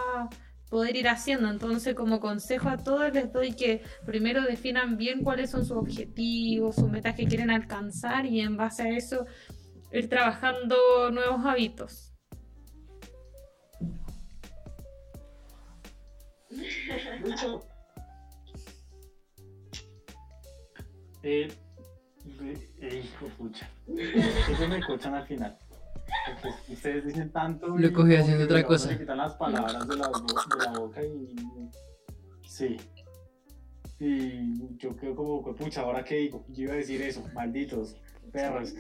poder 0.70 0.96
ir 0.98 1.08
haciendo. 1.08 1.50
Entonces, 1.50 1.96
como 1.96 2.20
consejo 2.20 2.70
a 2.70 2.78
todos, 2.78 3.12
les 3.12 3.32
doy 3.34 3.54
que 3.54 3.82
primero 4.06 4.44
definan 4.44 4.96
bien 4.96 5.24
cuáles 5.24 5.50
son 5.50 5.66
sus 5.66 5.78
objetivos, 5.78 6.76
sus 6.76 6.92
metas 6.92 7.16
que 7.16 7.26
quieren 7.26 7.50
alcanzar 7.50 8.28
y 8.28 8.42
en 8.42 8.56
base 8.56 8.84
a 8.84 8.90
eso 8.90 9.26
ir 9.92 10.10
trabajando 10.10 10.76
nuevos 11.12 11.44
hábitos. 11.44 12.17
Lucho, 17.24 17.62
Eh, 21.24 21.52
de- 22.40 22.70
eh, 22.80 23.04
hijo 23.04 23.26
pucha. 23.38 23.70
Ellos 23.88 24.70
me 24.70 24.82
cochan 24.86 25.14
al 25.16 25.26
final. 25.28 25.58
Porque 26.42 26.74
ustedes 26.74 27.06
dicen 27.06 27.32
tanto. 27.32 27.68
Lo 27.78 27.92
cogí 27.94 28.16
haciendo 28.16 28.46
otra 28.46 28.64
cosa. 28.64 28.92
Le 28.92 29.00
quitan 29.00 29.18
las 29.18 29.34
palabras 29.36 29.88
de 29.88 29.96
la, 29.98 30.08
bo- 30.08 30.58
de 30.58 30.64
la 30.66 30.80
boca 30.80 31.04
y. 31.04 31.36
Sí. 32.48 32.78
Y 34.00 34.78
yo 34.78 34.96
quedo 34.96 35.16
como, 35.16 35.42
"Jue 35.42 35.56
pucha, 35.56 35.82
¿ahora 35.82 36.04
qué 36.06 36.16
digo? 36.18 36.46
Yo 36.50 36.64
iba 36.66 36.74
a 36.74 36.78
decir 36.78 37.02
eso, 37.02 37.24
malditos 37.34 37.98
perros. 38.32 38.74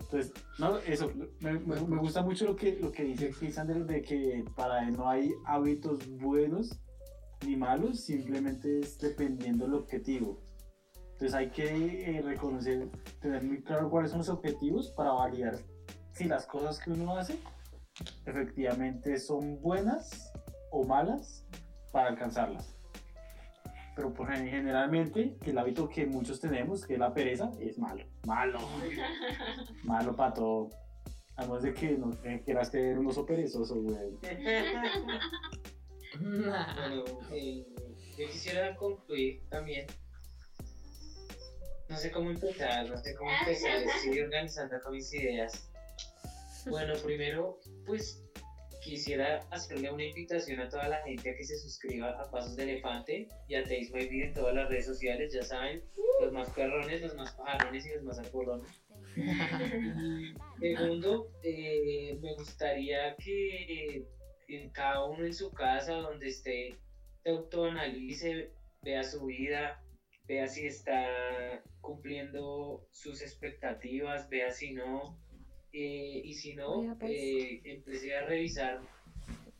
Entonces, 0.00 0.32
no, 0.58 0.78
eso, 0.78 1.12
me, 1.40 1.52
me- 1.52 1.80
me 1.80 1.96
gusta 1.98 2.22
mucho 2.22 2.46
lo 2.46 2.56
que, 2.56 2.76
lo 2.80 2.90
que 2.90 3.04
dice 3.04 3.30
Cristian 3.30 3.66
de, 3.66 3.84
de 3.84 4.00
que 4.02 4.42
para 4.56 4.88
él 4.88 4.96
no 4.96 5.08
hay 5.08 5.32
hábitos 5.44 6.08
buenos 6.18 6.80
ni 7.46 7.56
malos, 7.56 8.00
simplemente 8.04 8.80
es 8.80 8.98
dependiendo 8.98 9.64
del 9.64 9.74
objetivo. 9.74 10.40
Entonces 11.12 11.34
hay 11.34 11.50
que 11.50 12.16
eh, 12.18 12.22
reconocer, 12.22 12.88
tener 13.20 13.42
muy 13.44 13.62
claro 13.62 13.90
cuáles 13.90 14.10
son 14.10 14.18
los 14.18 14.28
objetivos 14.28 14.90
para 14.92 15.12
validar 15.12 15.56
si 16.12 16.24
las 16.24 16.46
cosas 16.46 16.78
que 16.78 16.90
uno 16.90 17.16
hace 17.16 17.38
efectivamente 18.26 19.18
son 19.18 19.60
buenas 19.60 20.32
o 20.70 20.84
malas 20.84 21.44
para 21.92 22.08
alcanzarlas. 22.10 22.74
Pero 23.96 24.14
por 24.14 24.28
gen- 24.32 24.46
generalmente 24.48 25.36
el 25.44 25.58
hábito 25.58 25.88
que 25.88 26.06
muchos 26.06 26.38
tenemos, 26.40 26.86
que 26.86 26.92
es 26.94 26.98
la 27.00 27.12
pereza, 27.12 27.50
es 27.60 27.78
malo. 27.78 28.04
Malo. 28.26 28.60
malo 29.82 30.14
para 30.14 30.34
todo. 30.34 30.70
A 31.34 31.42
menos 31.42 31.62
de 31.62 31.72
que 31.74 31.96
no 31.98 32.10
quieras 32.44 32.70
tener 32.70 32.98
un 32.98 33.06
oso 33.08 33.24
perezoso, 33.26 33.74
güey. 33.80 34.16
Bueno, 36.76 37.04
eh, 37.32 37.64
yo 38.16 38.26
quisiera 38.26 38.74
concluir 38.76 39.40
también. 39.48 39.86
No 41.88 41.96
sé 41.96 42.10
cómo 42.10 42.30
empezar, 42.30 42.88
no 42.88 42.98
sé 42.98 43.14
cómo 43.14 43.30
empezar, 43.30 43.82
estoy 43.96 44.20
organizando 44.20 44.76
acá 44.76 44.90
mis 44.90 45.12
ideas. 45.14 45.70
Bueno, 46.66 46.94
primero, 47.02 47.60
pues 47.86 48.22
quisiera 48.82 49.40
hacerle 49.50 49.90
una 49.90 50.04
invitación 50.04 50.60
a 50.60 50.68
toda 50.68 50.88
la 50.88 51.02
gente 51.02 51.30
a 51.30 51.36
que 51.36 51.44
se 51.44 51.58
suscriba 51.58 52.10
a 52.10 52.30
Pasos 52.30 52.56
de 52.56 52.64
Elefante 52.64 53.28
y 53.46 53.54
a 53.54 53.62
Taste 53.62 53.90
My 53.92 54.22
en 54.22 54.34
todas 54.34 54.54
las 54.54 54.68
redes 54.68 54.86
sociales, 54.86 55.32
ya 55.32 55.42
saben, 55.42 55.82
los 56.20 56.32
más 56.32 56.50
perrones, 56.50 57.00
los 57.00 57.14
más 57.14 57.32
pajarones 57.32 57.86
y 57.86 57.90
los 57.94 58.02
más 58.02 58.18
alcolones. 58.18 58.70
Segundo, 60.60 61.30
eh, 61.42 62.18
me 62.20 62.34
gustaría 62.34 63.16
que 63.16 64.06
en 64.48 64.70
cada 64.70 65.04
uno 65.04 65.24
en 65.24 65.34
su 65.34 65.52
casa, 65.52 65.94
donde 65.94 66.28
esté, 66.28 66.76
se 67.22 67.30
autoanalice, 67.30 68.50
vea 68.82 69.02
su 69.04 69.26
vida, 69.26 69.82
vea 70.26 70.46
si 70.48 70.66
está 70.66 71.62
cumpliendo 71.80 72.86
sus 72.90 73.22
expectativas, 73.22 74.28
vea 74.28 74.50
si 74.50 74.72
no, 74.72 75.18
eh, 75.72 76.22
y 76.24 76.34
si 76.34 76.54
no, 76.54 76.80
Vea, 76.82 76.96
pues. 76.98 77.12
eh, 77.12 77.60
empecé 77.64 78.16
a 78.16 78.26
revisar 78.26 78.80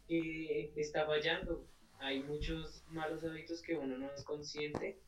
qué 0.06 0.72
está 0.76 1.06
fallando, 1.06 1.66
hay 1.98 2.22
muchos 2.22 2.82
malos 2.88 3.24
hábitos 3.24 3.60
que 3.62 3.76
uno 3.76 3.98
no 3.98 4.10
es 4.12 4.24
consciente 4.24 4.98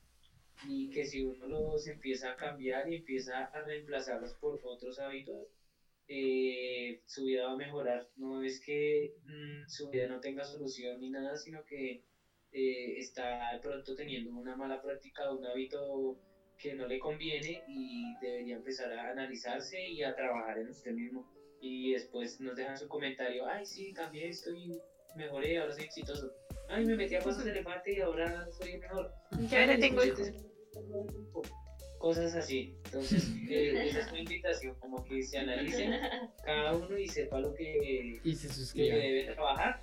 y 0.69 0.91
que 0.91 1.07
si 1.07 1.23
uno 1.25 1.47
los 1.47 1.87
empieza 1.87 2.33
a 2.33 2.37
cambiar 2.37 2.91
y 2.93 2.97
empieza 2.97 3.45
a 3.47 3.63
reemplazarlos 3.63 4.35
por 4.35 4.61
otros 4.65 4.99
hábitos, 4.99 5.47
eh, 6.13 7.01
su 7.07 7.25
vida 7.25 7.47
va 7.47 7.53
a 7.53 7.57
mejorar. 7.57 8.09
No 8.17 8.43
es 8.43 8.61
que 8.61 9.15
mm, 9.23 9.69
su 9.69 9.91
vida 9.91 10.09
no 10.09 10.19
tenga 10.19 10.45
solución 10.45 10.99
ni 10.99 11.09
nada, 11.09 11.37
sino 11.37 11.65
que 11.65 12.03
eh, 12.51 12.99
está 12.99 13.53
de 13.53 13.61
pronto 13.61 13.95
teniendo 13.95 14.35
una 14.35 14.57
mala 14.57 14.83
práctica, 14.83 15.31
un 15.31 15.47
hábito 15.47 16.19
que 16.59 16.75
no 16.75 16.89
le 16.89 16.99
conviene 16.99 17.63
y 17.69 18.03
debería 18.21 18.57
empezar 18.57 18.93
a 18.93 19.11
analizarse 19.11 19.81
y 19.81 20.03
a 20.03 20.15
trabajar 20.17 20.59
en 20.59 20.71
usted 20.71 20.93
mismo. 20.93 21.25
Y 21.61 21.93
después 21.93 22.41
nos 22.41 22.57
dejan 22.57 22.77
su 22.77 22.89
comentario, 22.89 23.47
ay 23.47 23.65
sí, 23.65 23.93
cambié 23.93 24.29
esto 24.29 24.53
y 24.53 24.73
mejoré, 25.15 25.59
ahora 25.59 25.75
soy 25.75 25.85
exitoso. 25.85 26.29
Ay, 26.69 26.87
me 26.87 26.97
metí 26.97 27.15
a 27.15 27.21
cosas 27.21 27.45
de 27.45 27.53
elefante 27.53 27.95
y 27.95 28.01
ahora 28.01 28.49
soy 28.51 28.79
mejor. 28.79 29.13
Yo 29.49 29.59
ahora 29.59 29.79
tengo 29.79 30.05
hijos. 30.05 30.29
Cosas 32.01 32.35
así. 32.35 32.75
Entonces, 32.87 33.29
eh, 33.51 33.89
esa 33.89 34.01
es 34.01 34.13
mi 34.13 34.21
invitación, 34.21 34.75
como 34.81 35.05
que 35.05 35.23
se 35.23 35.37
analicen 35.39 35.93
cada 36.43 36.75
uno 36.75 36.97
y 36.97 37.07
sepa 37.07 37.39
lo 37.41 37.55
que, 37.55 38.19
Y 38.25 38.35
se 38.35 38.49
que 38.75 38.83
debe 38.85 39.35
trabajar. 39.35 39.81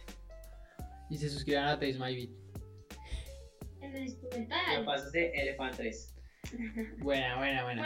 Y 1.11 1.17
se 1.17 1.29
suscriban 1.29 1.65
a 1.67 1.79
Taste 1.79 1.99
My 1.99 2.15
Beat. 2.15 2.29
En 3.81 3.95
el 3.95 3.99
Ya 3.99 3.99
instrumental. 3.99 4.85
pasas 4.85 5.11
de 5.11 5.29
Elephant 5.29 5.75
3. 5.75 6.15
Buena, 6.97 7.37
buena, 7.37 7.63
buena. 7.63 7.81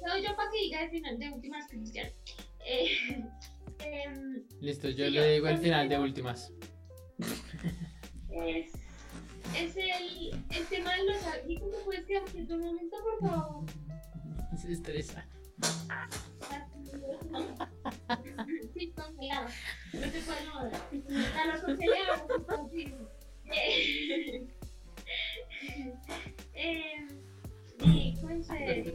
Bueno, 0.00 0.18
yo 0.22 0.36
para 0.36 0.50
que 0.52 0.58
diga 0.58 0.84
el 0.84 0.90
final 0.90 1.18
de 1.18 1.28
últimas 1.30 1.66
Cristian. 1.68 2.08
Eh, 2.64 2.88
em, 3.84 4.44
Listo, 4.60 4.90
yo 4.90 5.06
sí, 5.06 5.10
le 5.10 5.32
digo 5.32 5.48
el 5.48 5.58
final 5.58 5.88
de 5.88 5.98
últimas. 5.98 6.52
es, 8.30 8.72
es 9.56 9.76
el, 9.76 10.44
el 10.50 10.66
tema 10.66 10.92
de 10.94 11.04
los 11.04 11.26
hábitos. 11.26 11.68
¿Me 11.70 11.78
puedes 11.84 12.06
quedar 12.06 12.24
quieto 12.24 12.54
un 12.54 12.60
momento, 12.60 12.96
por 13.02 13.30
favor? 13.30 13.64
Se 14.56 14.72
estresa. 14.72 15.26
Sí, 18.74 18.92
congelado. 18.92 19.48
No 19.92 20.00
se 20.00 20.20
puede 20.22 20.46
mover. 20.52 21.32
A 21.38 21.46
los 21.46 21.60
congelados, 21.62 22.22
confirmo. 22.46 23.08
Eh, 26.60 27.06
pues, 28.20 28.48
eh, 28.58 28.94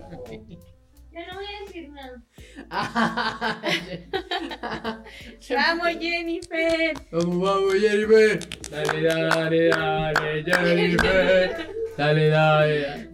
yo 1.14 1.20
no 1.28 1.34
voy 1.36 1.46
a 1.46 1.60
decir 1.66 1.90
nada. 1.90 2.22
¡Vamos, 5.50 5.88
Jennifer! 6.00 6.94
Vamos, 7.12 7.40
vamos, 7.42 7.74
Jennifer. 7.76 8.40
Dale, 8.70 9.02
dale, 9.04 9.70
dale, 9.70 10.44
Jennifer. 10.44 11.68
Dale, 11.98 12.28
dale. 12.30 12.82
dale. 12.82 13.10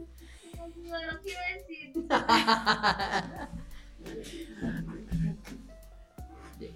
No, 0.55 0.67
no 1.11 1.19
quiero 1.21 1.41
decir. 1.55 1.93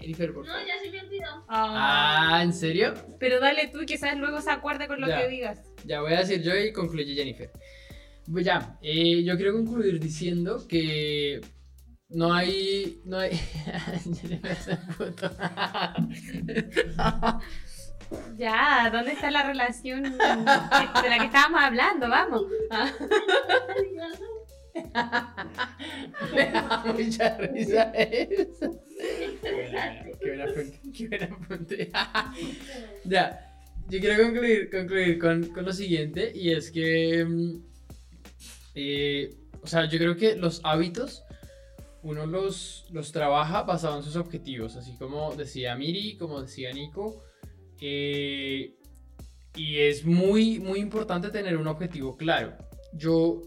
Jennifer, 0.00 0.32
por 0.32 0.46
No, 0.46 0.52
favor. 0.52 0.66
ya 0.66 0.78
se 0.82 0.90
me 0.90 1.00
olvidó. 1.00 1.44
Ah, 1.48 2.40
¿en 2.42 2.52
serio? 2.54 2.94
Pero 3.18 3.38
dale 3.40 3.68
tú, 3.68 3.80
quizás 3.86 4.16
luego 4.16 4.40
se 4.40 4.50
acuerde 4.50 4.86
con 4.86 4.98
lo 5.00 5.08
Ya. 5.08 5.20
que 5.22 5.28
digas. 5.28 5.58
Ya 5.84 6.00
voy 6.00 6.14
a 6.14 6.20
decir 6.20 6.42
yo 6.42 6.56
y 6.56 6.72
concluye 6.72 7.14
Jennifer. 7.14 7.50
Pues 8.30 8.44
ya, 8.44 8.78
eh, 8.80 9.22
yo 9.22 9.36
quiero 9.36 9.52
concluir 9.52 10.00
diciendo 10.00 10.66
que 10.66 11.40
no 12.08 12.32
hay. 12.32 13.00
No 13.04 13.18
hay. 13.18 13.32
Ya, 18.36 18.90
¿dónde 18.92 19.12
está 19.12 19.30
la 19.30 19.44
relación 19.44 20.02
de 20.02 20.10
la 20.18 21.16
que 21.18 21.24
estábamos 21.24 21.60
hablando? 21.62 22.08
Vamos. 22.08 22.42
Me 26.34 26.50
da 26.52 26.84
mucha 26.86 27.38
risa 27.38 27.82
eso. 27.94 28.82
Qué 30.20 30.28
buena 30.28 30.46
fuente, 30.52 30.80
qué 30.96 31.08
buena 31.08 31.36
fuente. 31.46 31.90
ya, 33.04 33.40
yo 33.88 34.00
quiero 34.00 34.22
concluir, 34.22 34.70
concluir 34.70 35.18
con, 35.18 35.46
con 35.48 35.64
lo 35.64 35.72
siguiente 35.72 36.30
y 36.34 36.52
es 36.52 36.70
que, 36.70 37.24
mm, 37.24 37.73
eh, 38.74 39.34
o 39.62 39.66
sea, 39.66 39.86
yo 39.86 39.98
creo 39.98 40.16
que 40.16 40.36
los 40.36 40.60
hábitos 40.64 41.24
uno 42.04 42.26
los, 42.26 42.84
los 42.90 43.12
trabaja 43.12 43.62
basado 43.62 43.96
en 43.96 44.02
sus 44.02 44.16
objetivos, 44.16 44.76
así 44.76 44.94
como 44.96 45.34
decía 45.34 45.74
Miri, 45.74 46.16
como 46.18 46.42
decía 46.42 46.70
Nico, 46.70 47.22
eh, 47.80 48.74
y 49.56 49.78
es 49.78 50.04
muy, 50.04 50.60
muy 50.60 50.80
importante 50.80 51.30
tener 51.30 51.56
un 51.56 51.66
objetivo 51.66 52.16
claro. 52.16 52.52
Yo 52.92 53.40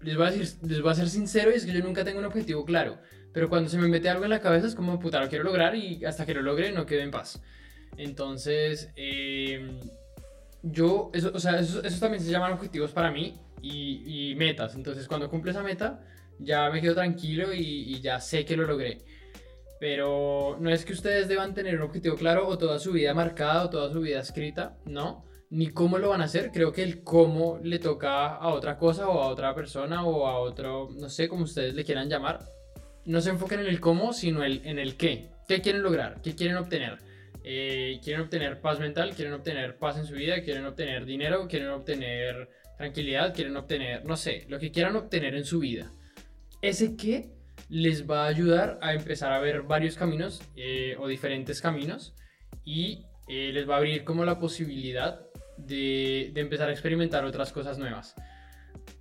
les 0.00 0.16
voy, 0.16 0.26
a 0.26 0.30
decir, 0.30 0.58
les 0.66 0.80
voy 0.80 0.92
a 0.92 0.94
ser 0.94 1.10
sincero 1.10 1.50
y 1.50 1.54
es 1.54 1.66
que 1.66 1.72
yo 1.72 1.84
nunca 1.84 2.04
tengo 2.04 2.20
un 2.20 2.24
objetivo 2.24 2.64
claro. 2.64 2.98
Pero 3.34 3.50
cuando 3.50 3.68
se 3.68 3.76
me 3.76 3.88
mete 3.88 4.08
algo 4.08 4.24
en 4.24 4.30
la 4.30 4.40
cabeza 4.40 4.66
es 4.66 4.74
como, 4.74 4.98
puta, 4.98 5.20
lo 5.20 5.28
quiero 5.28 5.44
lograr 5.44 5.74
y 5.74 6.04
hasta 6.06 6.24
que 6.24 6.34
lo 6.34 6.40
logre 6.40 6.72
no 6.72 6.86
quedo 6.86 7.02
en 7.02 7.10
paz. 7.10 7.42
Entonces, 7.98 8.90
eh, 8.96 9.78
yo, 10.62 11.10
eso, 11.12 11.32
o 11.34 11.38
sea, 11.38 11.58
eso, 11.58 11.82
eso 11.82 12.00
también 12.00 12.22
se 12.22 12.30
llaman 12.30 12.52
objetivos 12.52 12.92
para 12.92 13.10
mí 13.10 13.34
y, 13.64 14.30
y 14.30 14.34
metas. 14.34 14.74
Entonces, 14.74 15.06
cuando 15.08 15.28
cumple 15.30 15.50
esa 15.52 15.62
meta, 15.62 16.00
ya 16.38 16.70
me 16.70 16.80
quedo 16.80 16.94
tranquilo 16.94 17.52
y, 17.52 17.60
y 17.94 18.00
ya 18.00 18.20
sé 18.20 18.44
que 18.44 18.56
lo 18.56 18.64
logré. 18.66 18.98
Pero 19.80 20.56
no 20.60 20.70
es 20.70 20.84
que 20.84 20.92
ustedes 20.92 21.28
deban 21.28 21.52
tener 21.54 21.74
un 21.76 21.82
objetivo 21.82 22.16
claro 22.16 22.46
o 22.46 22.56
toda 22.58 22.78
su 22.78 22.92
vida 22.92 23.12
marcada 23.12 23.64
o 23.64 23.70
toda 23.70 23.92
su 23.92 24.00
vida 24.00 24.20
escrita, 24.20 24.76
no. 24.86 25.24
Ni 25.50 25.68
cómo 25.68 25.98
lo 25.98 26.08
van 26.08 26.20
a 26.20 26.24
hacer, 26.24 26.50
creo 26.52 26.72
que 26.72 26.82
el 26.82 27.02
cómo 27.04 27.60
le 27.62 27.78
toca 27.78 28.28
a 28.34 28.48
otra 28.48 28.76
cosa 28.78 29.08
o 29.08 29.22
a 29.22 29.28
otra 29.28 29.54
persona 29.54 30.04
o 30.04 30.26
a 30.26 30.38
otro, 30.38 30.88
no 30.98 31.08
sé 31.08 31.28
cómo 31.28 31.44
ustedes 31.44 31.74
le 31.74 31.84
quieran 31.84 32.08
llamar. 32.08 32.40
No 33.04 33.20
se 33.20 33.30
enfoquen 33.30 33.60
en 33.60 33.66
el 33.66 33.80
cómo, 33.80 34.12
sino 34.12 34.42
el- 34.42 34.62
en 34.64 34.78
el 34.78 34.96
qué. 34.96 35.28
¿Qué 35.46 35.60
quieren 35.60 35.82
lograr? 35.82 36.20
¿Qué 36.22 36.34
quieren 36.34 36.56
obtener? 36.56 36.98
Eh, 37.44 38.00
¿Quieren 38.02 38.22
obtener 38.22 38.60
paz 38.62 38.80
mental? 38.80 39.14
¿Quieren 39.14 39.34
obtener 39.34 39.76
paz 39.76 39.98
en 39.98 40.06
su 40.06 40.14
vida? 40.14 40.42
¿Quieren 40.42 40.64
obtener 40.64 41.04
dinero? 41.04 41.46
¿Quieren 41.46 41.68
obtener 41.68 42.48
tranquilidad? 42.84 43.34
¿Quieren 43.34 43.56
obtener, 43.56 44.04
no 44.04 44.16
sé, 44.16 44.44
lo 44.48 44.58
que 44.58 44.70
quieran 44.70 44.96
obtener 44.96 45.34
en 45.34 45.44
su 45.44 45.58
vida? 45.58 45.90
Ese 46.60 46.96
qué 46.96 47.30
les 47.68 48.08
va 48.08 48.24
a 48.24 48.28
ayudar 48.28 48.78
a 48.82 48.92
empezar 48.92 49.32
a 49.32 49.40
ver 49.40 49.62
varios 49.62 49.96
caminos 49.96 50.42
eh, 50.54 50.96
o 50.98 51.08
diferentes 51.08 51.62
caminos 51.62 52.14
y 52.64 53.06
eh, 53.28 53.52
les 53.52 53.68
va 53.68 53.74
a 53.74 53.78
abrir 53.78 54.04
como 54.04 54.24
la 54.24 54.38
posibilidad 54.38 55.20
de, 55.56 56.30
de 56.34 56.40
empezar 56.40 56.68
a 56.68 56.72
experimentar 56.72 57.24
otras 57.24 57.52
cosas 57.52 57.78
nuevas. 57.78 58.14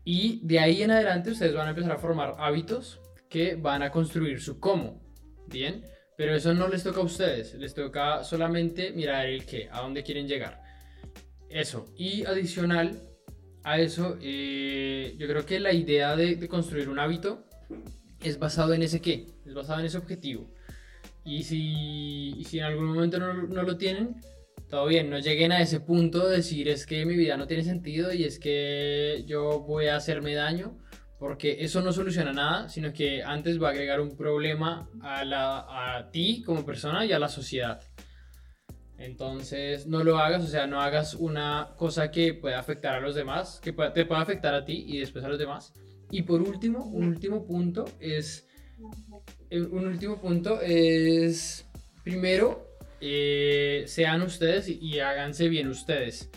Y 0.06 0.40
de 0.44 0.60
ahí 0.60 0.82
en 0.82 0.92
adelante 0.92 1.32
ustedes 1.32 1.54
van 1.54 1.68
a 1.68 1.72
empezar 1.72 1.92
a 1.92 1.98
formar 1.98 2.36
hábitos 2.38 3.02
que 3.30 3.56
van 3.56 3.84
a 3.84 3.92
construir 3.92 4.42
su 4.42 4.60
cómo. 4.60 5.02
Bien, 5.48 5.84
pero 6.16 6.36
eso 6.36 6.54
no 6.54 6.70
les 6.70 6.84
toca 6.84 7.02
a 7.02 7.04
ustedes, 7.04 7.54
les 7.56 7.74
toca 7.74 8.24
solamente 8.24 8.92
mirar 8.92 9.26
el 9.26 9.46
qué, 9.46 9.68
a 9.70 9.82
dónde 9.82 10.04
quieren 10.04 10.28
llegar. 10.28 10.62
Eso, 11.50 11.86
y 11.98 12.26
adicional 12.26 13.13
a 13.64 13.80
eso, 13.80 14.18
eh, 14.22 15.16
yo 15.18 15.28
creo 15.28 15.46
que 15.46 15.60
la 15.60 15.74
idea 15.74 16.16
de, 16.16 16.36
de 16.36 16.48
construir 16.48 16.90
un 16.90 17.00
hábito 17.00 17.46
es 18.22 18.40
basado 18.40 18.74
en 18.74 18.84
ese 18.84 19.02
qué, 19.02 19.28
es 19.46 19.54
basado 19.54 19.80
en 19.80 19.86
ese 19.86 19.98
objetivo. 19.98 20.50
Y 21.26 21.44
si, 21.44 22.34
y 22.38 22.44
si 22.46 22.60
en 22.60 22.66
algún 22.66 22.86
momento 22.86 23.18
no, 23.20 23.34
no 23.34 23.64
lo 23.64 23.78
tienen, 23.78 24.16
todo 24.70 24.88
bien, 24.88 25.10
no 25.10 25.20
lleguen 25.20 25.52
a 25.52 25.62
ese 25.62 25.80
punto 25.80 26.28
de 26.28 26.38
decir 26.38 26.68
es 26.68 26.86
que 26.86 27.06
mi 27.06 27.16
vida 27.16 27.38
no 27.38 27.48
tiene 27.48 27.64
sentido 27.64 28.14
y 28.14 28.24
es 28.24 28.40
que 28.40 29.24
yo 29.28 29.60
voy 29.62 29.88
a 29.88 29.96
hacerme 29.96 30.34
daño, 30.34 30.78
porque 31.20 31.64
eso 31.64 31.82
no 31.82 31.94
soluciona 31.94 32.34
nada, 32.34 32.70
sino 32.70 32.92
que 32.92 33.24
antes 33.24 33.62
va 33.62 33.70
a 33.70 33.72
agregar 33.72 34.02
un 34.02 34.18
problema 34.18 34.90
a, 35.02 35.24
la, 35.24 35.96
a 35.96 36.12
ti 36.12 36.44
como 36.46 36.66
persona 36.66 37.06
y 37.06 37.14
a 37.14 37.20
la 37.20 37.30
sociedad. 37.30 37.80
Entonces 39.04 39.86
no 39.86 40.02
lo 40.02 40.18
hagas, 40.18 40.46
o 40.46 40.48
sea, 40.48 40.66
no 40.66 40.80
hagas 40.80 41.14
una 41.14 41.74
cosa 41.76 42.10
que 42.10 42.34
pueda 42.34 42.58
afectar 42.58 42.96
a 42.96 43.02
los 43.02 43.16
demás, 43.16 43.60
que 43.62 43.74
te 43.74 44.06
pueda 44.06 44.22
afectar 44.22 44.54
a 44.54 44.64
ti 44.64 44.86
y 44.88 45.00
después 45.00 45.26
a 45.26 45.28
los 45.28 45.38
demás. 45.38 45.74
Y 46.10 46.22
por 46.22 46.42
último, 46.42 46.86
un 46.86 47.10
último 47.10 47.46
punto 47.46 47.84
es, 48.00 48.48
eh, 49.50 49.60
un 49.60 49.88
último 49.88 50.22
punto 50.22 50.62
es, 50.62 51.66
primero, 52.06 52.66
eh, 53.02 53.84
sean 53.88 54.22
ustedes 54.22 54.70
y, 54.70 54.80
y 54.80 55.00
háganse 55.00 55.50
bien 55.50 55.68
ustedes. 55.68 56.30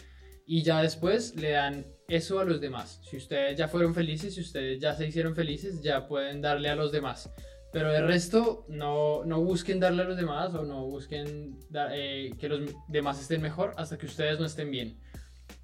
Y 0.44 0.64
ya 0.64 0.82
después 0.82 1.36
le 1.36 1.50
dan 1.50 1.86
eso 2.08 2.40
a 2.40 2.44
los 2.44 2.60
demás. 2.60 3.00
Si 3.08 3.16
ustedes 3.16 3.56
ya 3.56 3.68
fueron 3.68 3.94
felices, 3.94 4.34
si 4.34 4.40
ustedes 4.40 4.80
ya 4.80 4.92
se 4.96 5.06
hicieron 5.06 5.36
felices, 5.36 5.82
ya 5.82 6.08
pueden 6.08 6.40
darle 6.40 6.68
a 6.68 6.74
los 6.74 6.90
demás. 6.90 7.30
Pero 7.72 7.92
de 7.92 8.00
resto, 8.00 8.64
no, 8.68 9.24
no 9.24 9.42
busquen 9.42 9.80
darle 9.80 10.02
a 10.02 10.06
los 10.06 10.16
demás 10.16 10.54
o 10.54 10.64
no 10.64 10.86
busquen 10.86 11.58
eh, 11.92 12.30
que 12.38 12.48
los 12.48 12.60
demás 12.88 13.20
estén 13.20 13.42
mejor 13.42 13.74
hasta 13.76 13.98
que 13.98 14.06
ustedes 14.06 14.38
no 14.38 14.46
estén 14.46 14.70
bien. 14.70 14.98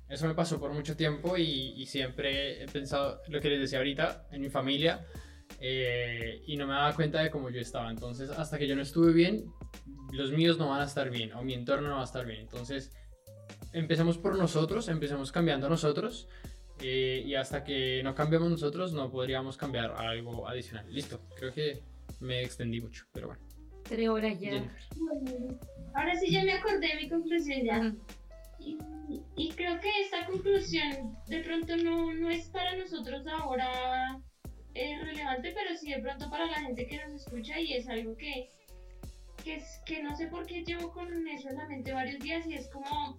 Eso 0.08 0.26
me 0.26 0.34
pasó 0.34 0.60
por 0.60 0.72
mucho 0.72 0.94
tiempo 0.94 1.38
y, 1.38 1.72
y 1.74 1.86
siempre 1.86 2.62
he 2.62 2.66
pensado 2.66 3.22
lo 3.28 3.40
que 3.40 3.48
les 3.48 3.60
decía 3.60 3.78
ahorita 3.78 4.26
en 4.30 4.42
mi 4.42 4.50
familia 4.50 5.06
eh, 5.58 6.42
y 6.46 6.56
no 6.56 6.66
me 6.66 6.74
daba 6.74 6.94
cuenta 6.94 7.22
de 7.22 7.30
cómo 7.30 7.48
yo 7.48 7.60
estaba. 7.60 7.90
Entonces, 7.90 8.28
hasta 8.30 8.58
que 8.58 8.66
yo 8.66 8.76
no 8.76 8.82
estuve 8.82 9.12
bien, 9.12 9.46
los 10.12 10.32
míos 10.32 10.58
no 10.58 10.68
van 10.68 10.82
a 10.82 10.84
estar 10.84 11.08
bien 11.08 11.32
o 11.32 11.42
mi 11.42 11.54
entorno 11.54 11.88
no 11.88 11.94
va 11.94 12.02
a 12.02 12.04
estar 12.04 12.26
bien. 12.26 12.40
Entonces, 12.40 12.92
empecemos 13.72 14.18
por 14.18 14.36
nosotros, 14.36 14.88
empecemos 14.88 15.32
cambiando 15.32 15.68
nosotros. 15.68 16.28
eh, 16.80 17.22
y 17.24 17.34
hasta 17.36 17.62
que 17.64 18.02
no 18.02 18.14
cambiemos 18.14 18.50
nosotros, 18.50 18.92
no 18.92 19.10
podríamos 19.10 19.56
cambiar 19.56 19.92
algo 19.92 20.48
adicional. 20.48 20.92
Listo, 20.92 21.20
creo 21.36 21.52
que 21.54 21.80
me 22.22 22.42
extendí 22.42 22.80
mucho, 22.80 23.04
pero 23.12 23.28
bueno. 23.28 23.42
Tres 23.84 24.08
horas 24.08 24.38
ya. 24.40 24.50
Jennifer. 24.50 25.58
Ahora 25.94 26.14
sí 26.16 26.32
ya 26.32 26.44
me 26.44 26.52
acordé 26.52 26.88
de 26.88 26.96
mi 26.96 27.08
conclusión 27.08 27.64
ya. 27.64 27.94
Y 29.36 29.50
creo 29.50 29.78
que 29.80 29.90
esta 30.00 30.24
conclusión 30.26 31.16
de 31.26 31.40
pronto 31.40 31.76
no, 31.76 32.14
no 32.14 32.30
es 32.30 32.48
para 32.48 32.76
nosotros 32.76 33.26
ahora 33.26 34.20
eh, 34.74 34.98
relevante, 35.02 35.52
pero 35.54 35.76
sí 35.76 35.90
de 35.90 36.00
pronto 36.00 36.30
para 36.30 36.46
la 36.46 36.60
gente 36.60 36.86
que 36.86 37.04
nos 37.04 37.22
escucha 37.22 37.60
y 37.60 37.74
es 37.74 37.88
algo 37.88 38.16
que, 38.16 38.48
que, 39.44 39.56
es, 39.56 39.80
que 39.84 40.02
no 40.02 40.16
sé 40.16 40.28
por 40.28 40.46
qué 40.46 40.64
llevo 40.64 40.92
con 40.92 41.28
eso 41.28 41.50
en 41.50 41.56
la 41.56 41.66
mente 41.66 41.92
varios 41.92 42.20
días 42.20 42.46
y 42.46 42.54
es 42.54 42.68
como 42.68 43.18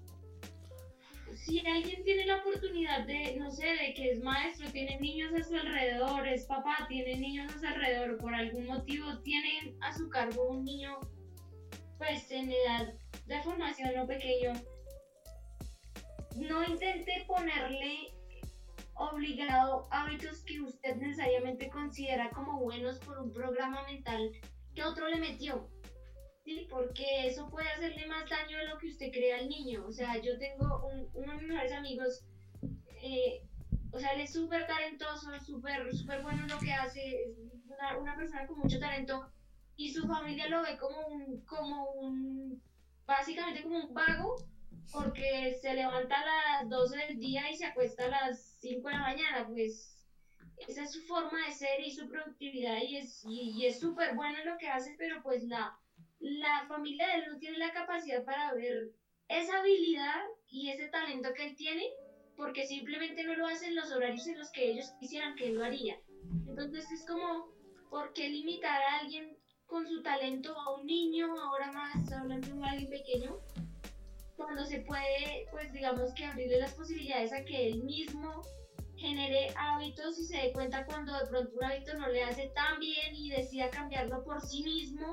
si 1.36 1.66
alguien 1.66 2.04
tiene 2.04 2.26
la 2.26 2.38
oportunidad 2.38 3.06
de, 3.06 3.36
no 3.38 3.52
sé, 3.52 3.66
de 3.66 3.94
que 3.94 4.12
es 4.12 4.24
maestro, 4.24 4.72
tiene 4.72 5.00
niños 5.00 5.34
a 5.34 5.44
su 5.44 5.56
alrededor, 5.56 6.28
es 6.28 6.46
papá, 6.46 6.86
tiene 6.88 7.18
niños 7.18 7.54
a 7.54 7.60
su 7.60 7.66
alrededor, 7.66 8.18
por 8.18 8.34
algún 8.34 8.66
motivo 8.66 9.20
tiene 9.20 9.76
a 9.82 9.94
su 9.94 10.10
cargo 10.10 10.50
un 10.50 10.64
niño 10.64 11.00
pues 11.98 12.30
en 12.32 12.52
edad 12.52 12.94
de 13.28 13.42
formación 13.44 13.98
o 14.00 14.08
pequeño, 14.08 14.54
no 16.36 16.64
intente 16.64 17.24
ponerle 17.28 18.14
obligado 18.96 19.88
hábitos 19.92 20.44
que 20.44 20.62
usted 20.62 20.96
necesariamente 20.98 21.70
considera 21.70 22.30
como 22.32 22.60
buenos 22.60 23.00
por 23.00 23.20
un 23.20 23.32
programa 23.32 23.84
mental 23.84 24.32
que 24.76 24.84
otro 24.84 25.08
le 25.08 25.18
metió. 25.18 25.70
Sí, 26.44 26.68
porque 26.70 27.26
eso 27.28 27.50
puede 27.50 27.70
hacerle 27.70 28.06
más 28.06 28.28
daño 28.30 28.58
de 28.58 28.66
lo 28.66 28.78
que 28.78 28.88
usted 28.88 29.12
cree 29.12 29.32
al 29.34 29.48
niño. 29.48 29.86
O 29.86 29.92
sea, 29.92 30.18
yo 30.22 30.38
tengo 30.38 30.80
un- 30.86 31.10
uno 31.14 31.32
de 31.32 31.38
mis 31.38 31.48
mejores 31.48 31.72
amigos, 31.72 32.22
eh, 33.02 33.42
o 33.92 34.00
sea, 34.00 34.12
él 34.14 34.22
es 34.22 34.34
súper 34.34 34.66
talentoso, 34.68 35.30
súper 35.40 35.94
súper 35.96 36.22
bueno 36.22 36.42
en 36.44 36.50
lo 36.50 36.58
que 36.58 36.72
hace, 36.72 37.00
es 37.24 37.30
una, 37.68 37.98
una 37.98 38.16
persona 38.16 38.46
con 38.46 38.58
mucho 38.58 38.78
talento, 38.80 39.22
y 39.78 39.92
su 39.92 40.06
familia 40.08 40.48
lo 40.50 40.62
ve 40.64 40.78
como 40.78 41.06
un, 41.08 41.38
como 41.46 41.86
un, 41.92 42.60
básicamente 43.06 43.62
como 43.62 43.78
un 43.86 43.94
vago, 43.94 44.36
porque 44.92 45.54
se 45.62 45.74
levanta 45.74 46.20
a 46.20 46.24
las 46.62 46.70
12 46.70 46.98
del 46.98 47.20
día 47.20 47.50
y 47.50 47.56
se 47.56 47.66
acuesta 47.66 48.06
a 48.06 48.10
las 48.10 48.58
5 48.60 48.90
de 48.90 48.96
la 48.96 49.02
mañana, 49.02 49.46
pues 49.48 49.96
esa 50.68 50.84
es 50.84 50.92
su 50.92 51.02
forma 51.02 51.46
de 51.46 51.52
ser 51.52 51.80
y 51.82 51.92
su 51.92 52.08
productividad 52.08 52.78
y 52.82 52.96
es 52.98 53.24
y, 53.28 53.52
y 53.58 53.66
es 53.66 53.80
súper 53.80 54.14
bueno 54.16 54.40
en 54.40 54.46
lo 54.46 54.58
que 54.58 54.68
hace, 54.68 54.94
pero 54.98 55.22
pues 55.22 55.44
la, 55.44 55.74
la 56.24 56.66
familia 56.68 57.08
de 57.08 57.14
él 57.16 57.24
no 57.32 57.38
tiene 57.38 57.58
la 57.58 57.72
capacidad 57.72 58.24
para 58.24 58.54
ver 58.54 58.92
esa 59.28 59.60
habilidad 59.60 60.22
y 60.48 60.70
ese 60.70 60.88
talento 60.88 61.34
que 61.34 61.44
él 61.44 61.56
tiene, 61.56 61.84
porque 62.36 62.66
simplemente 62.66 63.24
no 63.24 63.36
lo 63.36 63.46
hacen 63.46 63.76
los 63.76 63.92
horarios 63.92 64.26
en 64.28 64.40
los 64.40 64.50
que 64.52 64.72
ellos 64.72 64.92
quisieran 65.00 65.36
que 65.36 65.48
él 65.48 65.56
lo 65.56 65.64
haría. 65.64 66.00
Entonces 66.48 66.90
es 66.92 67.06
como, 67.06 67.52
¿por 67.90 68.14
qué 68.14 68.30
limitar 68.30 68.82
a 68.82 69.00
alguien 69.00 69.38
con 69.66 69.88
su 69.88 70.02
talento 70.02 70.58
a 70.58 70.74
un 70.74 70.86
niño, 70.86 71.28
ahora 71.38 71.72
más 71.72 72.12
hablando 72.12 72.56
de 72.56 72.66
alguien 72.68 72.90
pequeño? 72.90 73.40
cuando 74.36 74.66
se 74.66 74.80
puede, 74.80 75.46
pues 75.52 75.72
digamos 75.72 76.14
que 76.14 76.26
abrirle 76.26 76.60
las 76.60 76.74
posibilidades 76.74 77.32
a 77.34 77.44
que 77.44 77.68
él 77.68 77.84
mismo 77.84 78.42
genere 78.98 79.54
hábitos 79.56 80.20
y 80.20 80.26
se 80.26 80.38
dé 80.38 80.52
cuenta 80.54 80.86
cuando 80.86 81.14
de 81.18 81.26
pronto 81.26 81.52
un 81.56 81.64
hábito 81.64 81.98
no 81.98 82.08
le 82.08 82.24
hace 82.24 82.52
tan 82.56 82.80
bien 82.80 83.14
y 83.16 83.30
decida 83.30 83.70
cambiarlo 83.70 84.24
por 84.24 84.42
sí 84.42 84.64
mismo, 84.64 85.12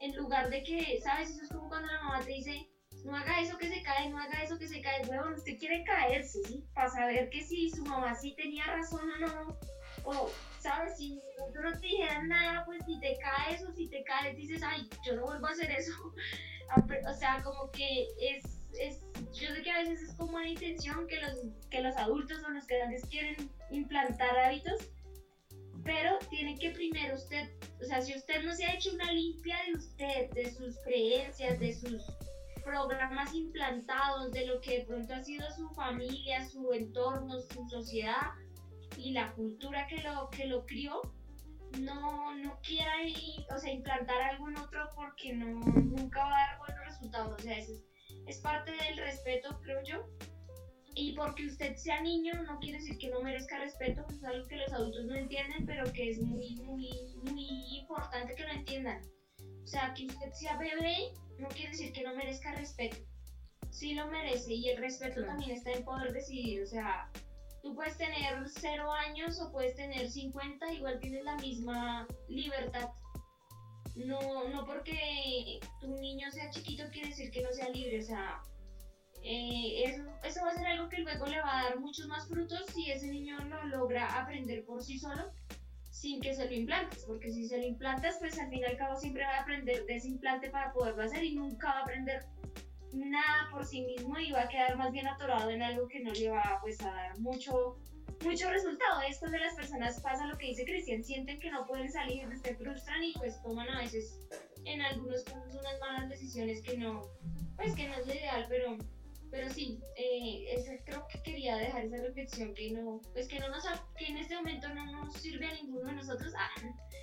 en 0.00 0.16
lugar 0.16 0.48
de 0.50 0.62
que, 0.62 1.00
¿sabes? 1.02 1.30
Eso 1.30 1.42
es 1.42 1.48
como 1.50 1.68
cuando 1.68 1.88
la 1.92 2.02
mamá 2.02 2.20
te 2.24 2.30
dice, 2.32 2.66
no 3.04 3.14
haga 3.16 3.40
eso 3.40 3.56
que 3.58 3.68
se 3.68 3.82
cae, 3.82 4.08
no 4.10 4.18
haga 4.18 4.42
eso 4.42 4.58
que 4.58 4.66
se 4.68 4.80
cae, 4.80 5.06
huevón, 5.06 5.34
usted 5.34 5.56
quiere 5.58 5.82
caerse, 5.84 6.38
¿sí? 6.46 6.64
Para 6.74 6.88
saber 6.90 7.28
que 7.30 7.42
si 7.42 7.70
su 7.70 7.84
mamá 7.84 8.14
sí 8.14 8.34
tenía 8.36 8.64
razón 8.66 9.08
o 9.10 9.18
no, 9.18 9.58
o, 10.04 10.30
¿sabes? 10.60 10.96
Si 10.96 11.20
tú 11.54 11.60
no 11.62 11.72
te 11.72 11.86
dijeran 11.86 12.28
nada, 12.28 12.64
pues 12.64 12.80
si 12.86 12.98
te 13.00 13.16
caes 13.18 13.62
o 13.64 13.72
si 13.72 13.88
te 13.88 14.02
caes, 14.04 14.36
dices, 14.36 14.62
ay, 14.62 14.88
yo 15.04 15.16
no 15.16 15.24
vuelvo 15.24 15.46
a 15.46 15.50
hacer 15.50 15.70
eso. 15.70 15.92
Apre- 16.76 17.02
o 17.10 17.14
sea, 17.14 17.42
como 17.42 17.70
que 17.70 18.06
es, 18.20 18.44
es, 18.78 19.00
yo 19.32 19.54
sé 19.54 19.62
que 19.62 19.70
a 19.70 19.78
veces 19.78 20.02
es 20.02 20.14
como 20.16 20.36
una 20.36 20.48
intención 20.48 21.06
que 21.06 21.18
los, 21.20 21.32
que 21.70 21.80
los 21.80 21.96
adultos 21.96 22.42
o 22.44 22.50
los 22.50 22.66
grandes 22.66 23.04
quieren 23.06 23.50
implantar 23.70 24.38
hábitos, 24.38 24.78
pero 25.88 26.18
tiene 26.28 26.54
que 26.58 26.70
primero 26.72 27.14
usted, 27.14 27.48
o 27.80 27.84
sea, 27.86 28.02
si 28.02 28.14
usted 28.14 28.42
no 28.44 28.54
se 28.54 28.66
ha 28.66 28.74
hecho 28.74 28.92
una 28.92 29.10
limpia 29.10 29.56
de 29.66 29.72
usted, 29.72 30.30
de 30.32 30.50
sus 30.52 30.76
creencias, 30.84 31.58
de 31.58 31.72
sus 31.72 32.02
programas 32.62 33.32
implantados, 33.34 34.30
de 34.32 34.44
lo 34.44 34.60
que 34.60 34.80
de 34.80 34.84
pronto 34.84 35.14
ha 35.14 35.22
sido 35.24 35.50
su 35.56 35.66
familia, 35.70 36.46
su 36.46 36.74
entorno, 36.74 37.40
su 37.40 37.66
sociedad 37.70 38.32
y 38.98 39.12
la 39.12 39.32
cultura 39.32 39.86
que 39.86 40.02
lo, 40.02 40.28
que 40.28 40.44
lo 40.44 40.66
crió, 40.66 41.00
no, 41.80 42.34
no 42.34 42.60
quiera 42.62 43.02
i- 43.06 43.46
o 43.54 43.58
sea, 43.58 43.72
implantar 43.72 44.20
algo 44.20 44.50
en 44.50 44.58
otro 44.58 44.90
porque 44.94 45.32
no, 45.32 45.46
nunca 45.46 46.20
va 46.22 46.36
a 46.36 46.46
dar 46.48 46.58
buenos 46.58 46.84
resultados. 46.84 47.34
O 47.40 47.42
sea, 47.42 47.56
es, 47.56 47.80
es 48.26 48.36
parte 48.40 48.72
del 48.72 48.98
respeto, 48.98 49.58
creo 49.62 49.82
yo. 49.84 50.06
Y 51.00 51.12
porque 51.12 51.46
usted 51.46 51.76
sea 51.76 52.00
niño 52.02 52.42
no 52.42 52.58
quiere 52.58 52.78
decir 52.78 52.98
que 52.98 53.08
no 53.08 53.20
merezca 53.22 53.56
respeto, 53.60 54.04
es 54.10 54.24
algo 54.24 54.48
que 54.48 54.56
los 54.56 54.72
adultos 54.72 55.04
no 55.04 55.14
entienden, 55.14 55.64
pero 55.64 55.92
que 55.92 56.10
es 56.10 56.20
muy, 56.20 56.56
muy, 56.56 56.90
muy 57.22 57.78
importante 57.78 58.34
que 58.34 58.42
lo 58.42 58.50
entiendan. 58.50 59.00
O 59.62 59.66
sea, 59.66 59.94
que 59.94 60.06
usted 60.06 60.32
sea 60.32 60.56
bebé 60.56 61.12
no 61.38 61.46
quiere 61.50 61.70
decir 61.70 61.92
que 61.92 62.02
no 62.02 62.16
merezca 62.16 62.52
respeto. 62.56 62.96
Sí 63.70 63.94
lo 63.94 64.08
merece 64.08 64.52
y 64.52 64.70
el 64.70 64.78
respeto 64.78 65.14
Claro. 65.20 65.28
también 65.28 65.52
está 65.52 65.70
en 65.70 65.84
poder 65.84 66.12
decidir. 66.12 66.62
O 66.62 66.66
sea, 66.66 67.08
tú 67.62 67.76
puedes 67.76 67.96
tener 67.96 68.34
0 68.48 68.92
años 68.92 69.40
o 69.40 69.52
puedes 69.52 69.76
tener 69.76 70.10
50, 70.10 70.72
igual 70.72 70.98
tienes 70.98 71.22
la 71.22 71.36
misma 71.36 72.08
libertad. 72.28 72.88
No, 73.94 74.48
no 74.48 74.66
porque 74.66 75.60
tu 75.80 75.94
niño 75.94 76.28
sea 76.32 76.50
chiquito 76.50 76.82
quiere 76.90 77.10
decir 77.10 77.30
que 77.30 77.42
no 77.42 77.52
sea 77.52 77.68
libre. 77.68 78.00
O 78.00 78.02
sea, 78.04 78.42
eh, 79.22 79.84
eso, 79.84 80.04
eso 80.24 80.42
va 80.42 80.50
a 80.50 80.54
ser 80.54 80.66
algo 80.66 80.88
que 80.88 80.98
luego 80.98 81.26
le 81.26 81.40
va 81.40 81.60
a 81.60 81.64
dar 81.64 81.80
muchos 81.80 82.06
más 82.06 82.28
frutos 82.28 82.64
si 82.74 82.90
ese 82.90 83.08
niño 83.08 83.38
lo 83.44 83.64
logra 83.66 84.20
aprender 84.20 84.64
por 84.64 84.82
sí 84.82 84.98
solo 84.98 85.32
sin 85.90 86.20
que 86.20 86.32
se 86.32 86.46
lo 86.46 86.54
implantes, 86.54 87.04
porque 87.04 87.32
si 87.32 87.48
se 87.48 87.58
lo 87.58 87.64
implantas, 87.64 88.16
pues 88.20 88.38
al 88.38 88.48
fin 88.50 88.60
y 88.60 88.64
al 88.64 88.76
cabo 88.76 88.96
siempre 88.96 89.24
va 89.24 89.36
a 89.36 89.40
aprender 89.40 89.84
de 89.84 89.96
ese 89.96 90.08
implante 90.08 90.48
para 90.48 90.72
poderlo 90.72 91.02
hacer 91.02 91.24
y 91.24 91.34
nunca 91.34 91.68
va 91.68 91.78
a 91.80 91.82
aprender 91.82 92.24
nada 92.92 93.48
por 93.50 93.66
sí 93.66 93.82
mismo 93.82 94.18
y 94.18 94.30
va 94.30 94.42
a 94.42 94.48
quedar 94.48 94.76
más 94.76 94.92
bien 94.92 95.08
atorado 95.08 95.50
en 95.50 95.62
algo 95.62 95.88
que 95.88 96.00
no 96.00 96.12
le 96.12 96.30
va 96.30 96.58
pues 96.62 96.80
a 96.82 96.92
dar 96.92 97.18
mucho 97.18 97.76
mucho 98.24 98.50
resultado. 98.50 99.02
Es 99.02 99.18
cuando 99.18 99.38
las 99.38 99.54
personas 99.54 100.00
pasa 100.00 100.26
lo 100.26 100.36
que 100.38 100.46
dice 100.46 100.64
Cristian, 100.64 101.04
sienten 101.04 101.38
que 101.38 101.50
no 101.50 101.66
pueden 101.66 101.90
salir, 101.90 102.28
se 102.42 102.54
frustran 102.56 103.02
y 103.02 103.12
pues 103.14 103.40
toman 103.42 103.68
a 103.68 103.80
veces 103.80 104.18
en 104.64 104.82
algunos 104.82 105.22
casos 105.24 105.54
unas 105.54 105.80
malas 105.80 106.08
decisiones 106.08 106.62
que 106.62 106.76
no, 106.76 107.02
pues 107.56 107.74
que 107.74 107.88
no 107.88 107.94
es 107.94 108.06
lo 108.06 108.14
ideal, 108.14 108.46
pero 108.48 108.76
pero 109.30 109.48
sí, 109.50 109.78
eh, 109.96 110.82
creo 110.84 111.06
que 111.08 111.20
quería 111.22 111.56
dejar 111.56 111.84
esa 111.84 111.96
reflexión 112.02 112.54
que 112.54 112.70
no, 112.72 113.00
pues 113.12 113.28
que 113.28 113.38
no 113.40 113.48
nos, 113.48 113.64
ha- 113.66 113.84
que 113.96 114.06
en 114.06 114.18
este 114.18 114.34
momento 114.36 114.68
no 114.74 114.84
nos 114.86 115.14
sirve 115.14 115.46
a 115.46 115.54
ninguno 115.54 115.86
de 115.88 115.94
nosotros. 115.94 116.32
Ah, 116.36 116.50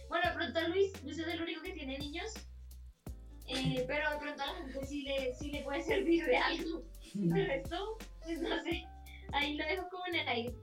bueno, 0.09 0.29
de 0.29 0.35
pronto 0.35 0.67
Luis, 0.69 1.03
Luis 1.03 1.17
es 1.19 1.27
el 1.27 1.41
único 1.41 1.61
que 1.61 1.71
tiene 1.73 1.97
niños, 1.99 2.31
eh, 3.47 3.83
pero 3.87 4.09
de 4.11 4.17
pronto 4.17 4.43
a 4.43 4.47
la 4.47 4.53
gente 4.55 4.85
sí 4.85 5.03
le, 5.03 5.33
sí 5.35 5.51
le 5.51 5.61
puede 5.63 5.81
servir 5.83 6.25
de 6.25 6.37
algo. 6.37 6.83
Pero 7.33 7.53
esto, 7.53 7.97
pues 8.23 8.41
no 8.41 8.61
sé, 8.63 8.83
ahí 9.33 9.55
lo 9.55 9.65
dejo 9.65 9.87
como 9.89 10.05
en 10.07 10.15
el 10.15 10.27
aire. 10.27 10.53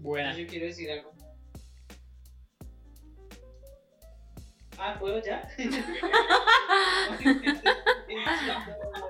Buena. 0.00 0.36
Yo 0.36 0.46
quiero 0.46 0.66
decir 0.66 0.90
algo. 0.90 1.12
Ah, 4.78 4.96
¿puedo 4.98 5.22
ya? 5.22 5.46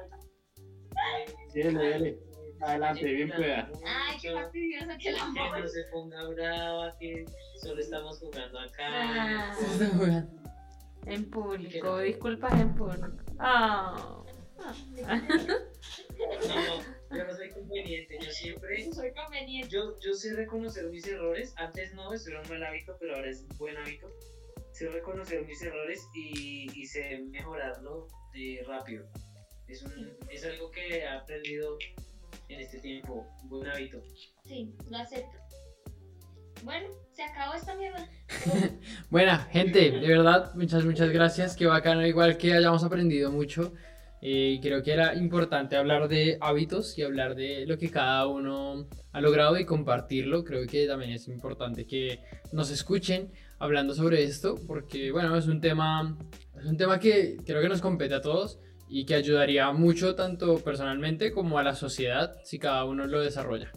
Dele, 1.52 1.78
dele. 1.78 2.18
Adelante, 2.60 3.04
bien 3.04 3.30
pueda. 3.30 3.70
Ay, 3.86 4.18
qué 4.20 4.32
fastidiosa 4.32 4.98
que 4.98 5.12
la 5.12 5.32
Que 5.34 5.60
no 5.60 5.68
se 5.68 5.84
ponga 5.90 6.28
brava, 6.28 6.94
que 6.98 7.24
solo 7.62 7.80
estamos 7.80 8.18
jugando 8.18 8.58
acá. 8.58 8.86
Ah. 8.86 9.54
Jugando. 9.96 10.40
En 11.06 11.30
público, 11.30 11.98
disculpas 11.98 12.60
en 12.60 12.74
público. 12.74 13.08
Ah. 13.38 14.22
No, 14.60 14.74
yo 17.16 17.24
no 17.24 17.34
soy 17.34 17.48
conveniente, 17.50 18.18
yo 18.20 18.30
siempre 18.30 18.92
Soy 18.92 19.10
conveniente. 19.14 19.70
Yo, 19.70 19.98
yo 20.00 20.12
sé 20.12 20.34
reconocer 20.34 20.90
mis 20.90 21.06
errores. 21.06 21.54
Antes 21.56 21.94
no, 21.94 22.12
eso 22.12 22.28
era 22.30 22.42
un 22.42 22.48
mal 22.50 22.62
hábito, 22.64 22.94
pero 23.00 23.16
ahora 23.16 23.30
es 23.30 23.40
un 23.40 23.56
buen 23.56 23.78
hábito. 23.78 24.12
Sé 24.72 24.88
reconocer 24.88 25.46
mis 25.46 25.62
errores 25.62 26.06
y, 26.14 26.68
y 26.78 26.84
sé 26.86 27.20
mejorarlo 27.30 28.08
eh, 28.34 28.62
rápido. 28.66 29.06
Es, 29.70 29.82
un, 29.82 30.10
es 30.28 30.44
algo 30.44 30.68
que 30.72 30.98
he 30.98 31.06
aprendido 31.06 31.78
en 32.48 32.60
este 32.60 32.80
tiempo. 32.80 33.24
Un 33.44 33.48
buen 33.48 33.70
hábito. 33.70 34.02
Sí, 34.44 34.74
lo 34.90 34.96
acepto. 34.98 35.38
Bueno, 36.64 36.88
se 37.12 37.22
acabó 37.22 37.54
esta 37.54 37.76
mierda. 37.76 38.08
Buena, 39.10 39.38
gente, 39.52 39.92
de 39.92 40.08
verdad, 40.08 40.52
muchas, 40.54 40.84
muchas 40.84 41.10
gracias. 41.10 41.56
Qué 41.56 41.66
bacano, 41.66 42.04
igual 42.04 42.36
que 42.36 42.52
hayamos 42.52 42.82
aprendido 42.84 43.30
mucho 43.30 43.72
Eh, 44.22 44.58
creo 44.60 44.82
que 44.82 44.92
era 44.92 45.14
importante 45.14 45.76
hablar 45.76 46.06
de 46.08 46.36
hábitos 46.42 46.98
y 46.98 47.02
hablar 47.02 47.34
de 47.34 47.64
lo 47.64 47.78
que 47.78 47.90
cada 47.90 48.26
uno 48.26 48.86
ha 49.12 49.20
logrado 49.20 49.56
y 49.56 49.64
compartirlo. 49.64 50.44
Creo 50.44 50.66
que 50.66 50.86
también 50.86 51.12
es 51.12 51.26
importante 51.28 51.86
que 51.86 52.18
nos 52.52 52.70
escuchen 52.70 53.32
hablando 53.58 53.94
sobre 53.94 54.24
esto 54.24 54.56
porque, 54.66 55.10
bueno, 55.10 55.34
es 55.36 55.46
un 55.46 55.60
tema, 55.60 56.18
es 56.58 56.66
un 56.66 56.76
tema 56.76 56.98
que 56.98 57.38
creo 57.46 57.62
que 57.62 57.68
nos 57.70 57.80
compete 57.80 58.14
a 58.14 58.20
todos 58.20 58.58
y 58.90 59.04
que 59.04 59.14
ayudaría 59.14 59.70
mucho 59.70 60.16
tanto 60.16 60.58
personalmente 60.58 61.30
como 61.30 61.58
a 61.58 61.62
la 61.62 61.76
sociedad 61.76 62.34
si 62.44 62.58
cada 62.58 62.84
uno 62.84 63.06
lo 63.06 63.20
desarrolla. 63.20 63.70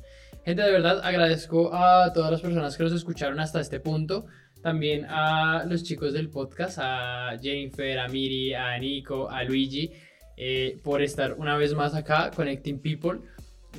Gente, 0.43 0.63
de 0.63 0.71
verdad 0.71 1.01
agradezco 1.03 1.73
a 1.73 2.11
todas 2.13 2.31
las 2.31 2.41
personas 2.41 2.75
que 2.75 2.83
nos 2.83 2.93
escucharon 2.93 3.39
hasta 3.39 3.61
este 3.61 3.79
punto. 3.79 4.25
También 4.63 5.05
a 5.07 5.65
los 5.65 5.83
chicos 5.83 6.13
del 6.13 6.29
podcast, 6.29 6.79
a 6.81 7.37
Jennifer, 7.39 7.99
a 7.99 8.07
Miri, 8.07 8.53
a 8.53 8.77
Nico, 8.79 9.29
a 9.29 9.43
Luigi, 9.43 9.91
eh, 10.35 10.79
por 10.83 11.01
estar 11.03 11.33
una 11.33 11.57
vez 11.57 11.75
más 11.75 11.93
acá, 11.93 12.31
Connecting 12.35 12.81
People, 12.81 13.19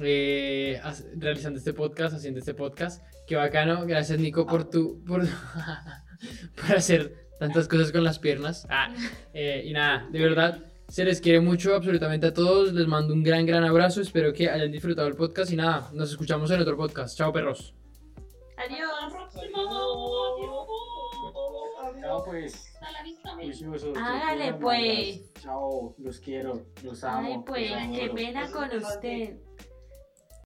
eh, 0.00 0.80
realizando 1.16 1.58
este 1.58 1.72
podcast, 1.72 2.14
haciendo 2.14 2.38
este 2.38 2.54
podcast. 2.54 3.02
Qué 3.26 3.34
bacano. 3.34 3.84
Gracias, 3.86 4.18
Nico, 4.20 4.46
por 4.46 4.70
tu. 4.70 5.02
por, 5.04 5.22
por 6.56 6.76
hacer 6.76 7.26
tantas 7.40 7.66
cosas 7.66 7.90
con 7.90 8.04
las 8.04 8.18
piernas. 8.18 8.66
Ah, 8.70 8.94
eh, 9.32 9.64
y 9.66 9.72
nada, 9.72 10.06
de 10.12 10.20
verdad. 10.20 10.73
Se 10.88 11.04
les 11.04 11.20
quiere 11.20 11.40
mucho 11.40 11.74
absolutamente 11.74 12.26
a 12.28 12.34
todos. 12.34 12.72
Les 12.72 12.86
mando 12.86 13.14
un 13.14 13.22
gran, 13.22 13.46
gran 13.46 13.64
abrazo. 13.64 14.00
Espero 14.00 14.32
que 14.32 14.48
hayan 14.48 14.70
disfrutado 14.70 15.08
el 15.08 15.14
podcast. 15.16 15.50
Y 15.50 15.56
nada, 15.56 15.90
nos 15.92 16.10
escuchamos 16.10 16.50
en 16.50 16.60
otro 16.60 16.76
podcast. 16.76 17.16
Chao, 17.16 17.32
perros. 17.32 17.74
Adiós. 18.56 18.90
Hasta 19.02 19.06
la 19.06 19.10
próxima. 19.10 19.58
Adiós. 19.58 20.64
Chao, 22.00 22.24
pues. 22.24 22.72
Hasta 22.74 22.92
la 22.92 23.02
vista, 23.02 23.34
Juiciosos, 23.34 23.96
Hágale, 23.96 24.54
pues. 24.54 25.32
Chao, 25.40 25.94
los 25.98 26.20
quiero, 26.20 26.66
los 26.82 27.02
amo. 27.02 27.28
Ay, 27.28 27.38
pues, 27.46 27.72
qué 27.98 28.10
pena 28.14 28.50
con 28.50 28.70
usted. 28.76 29.36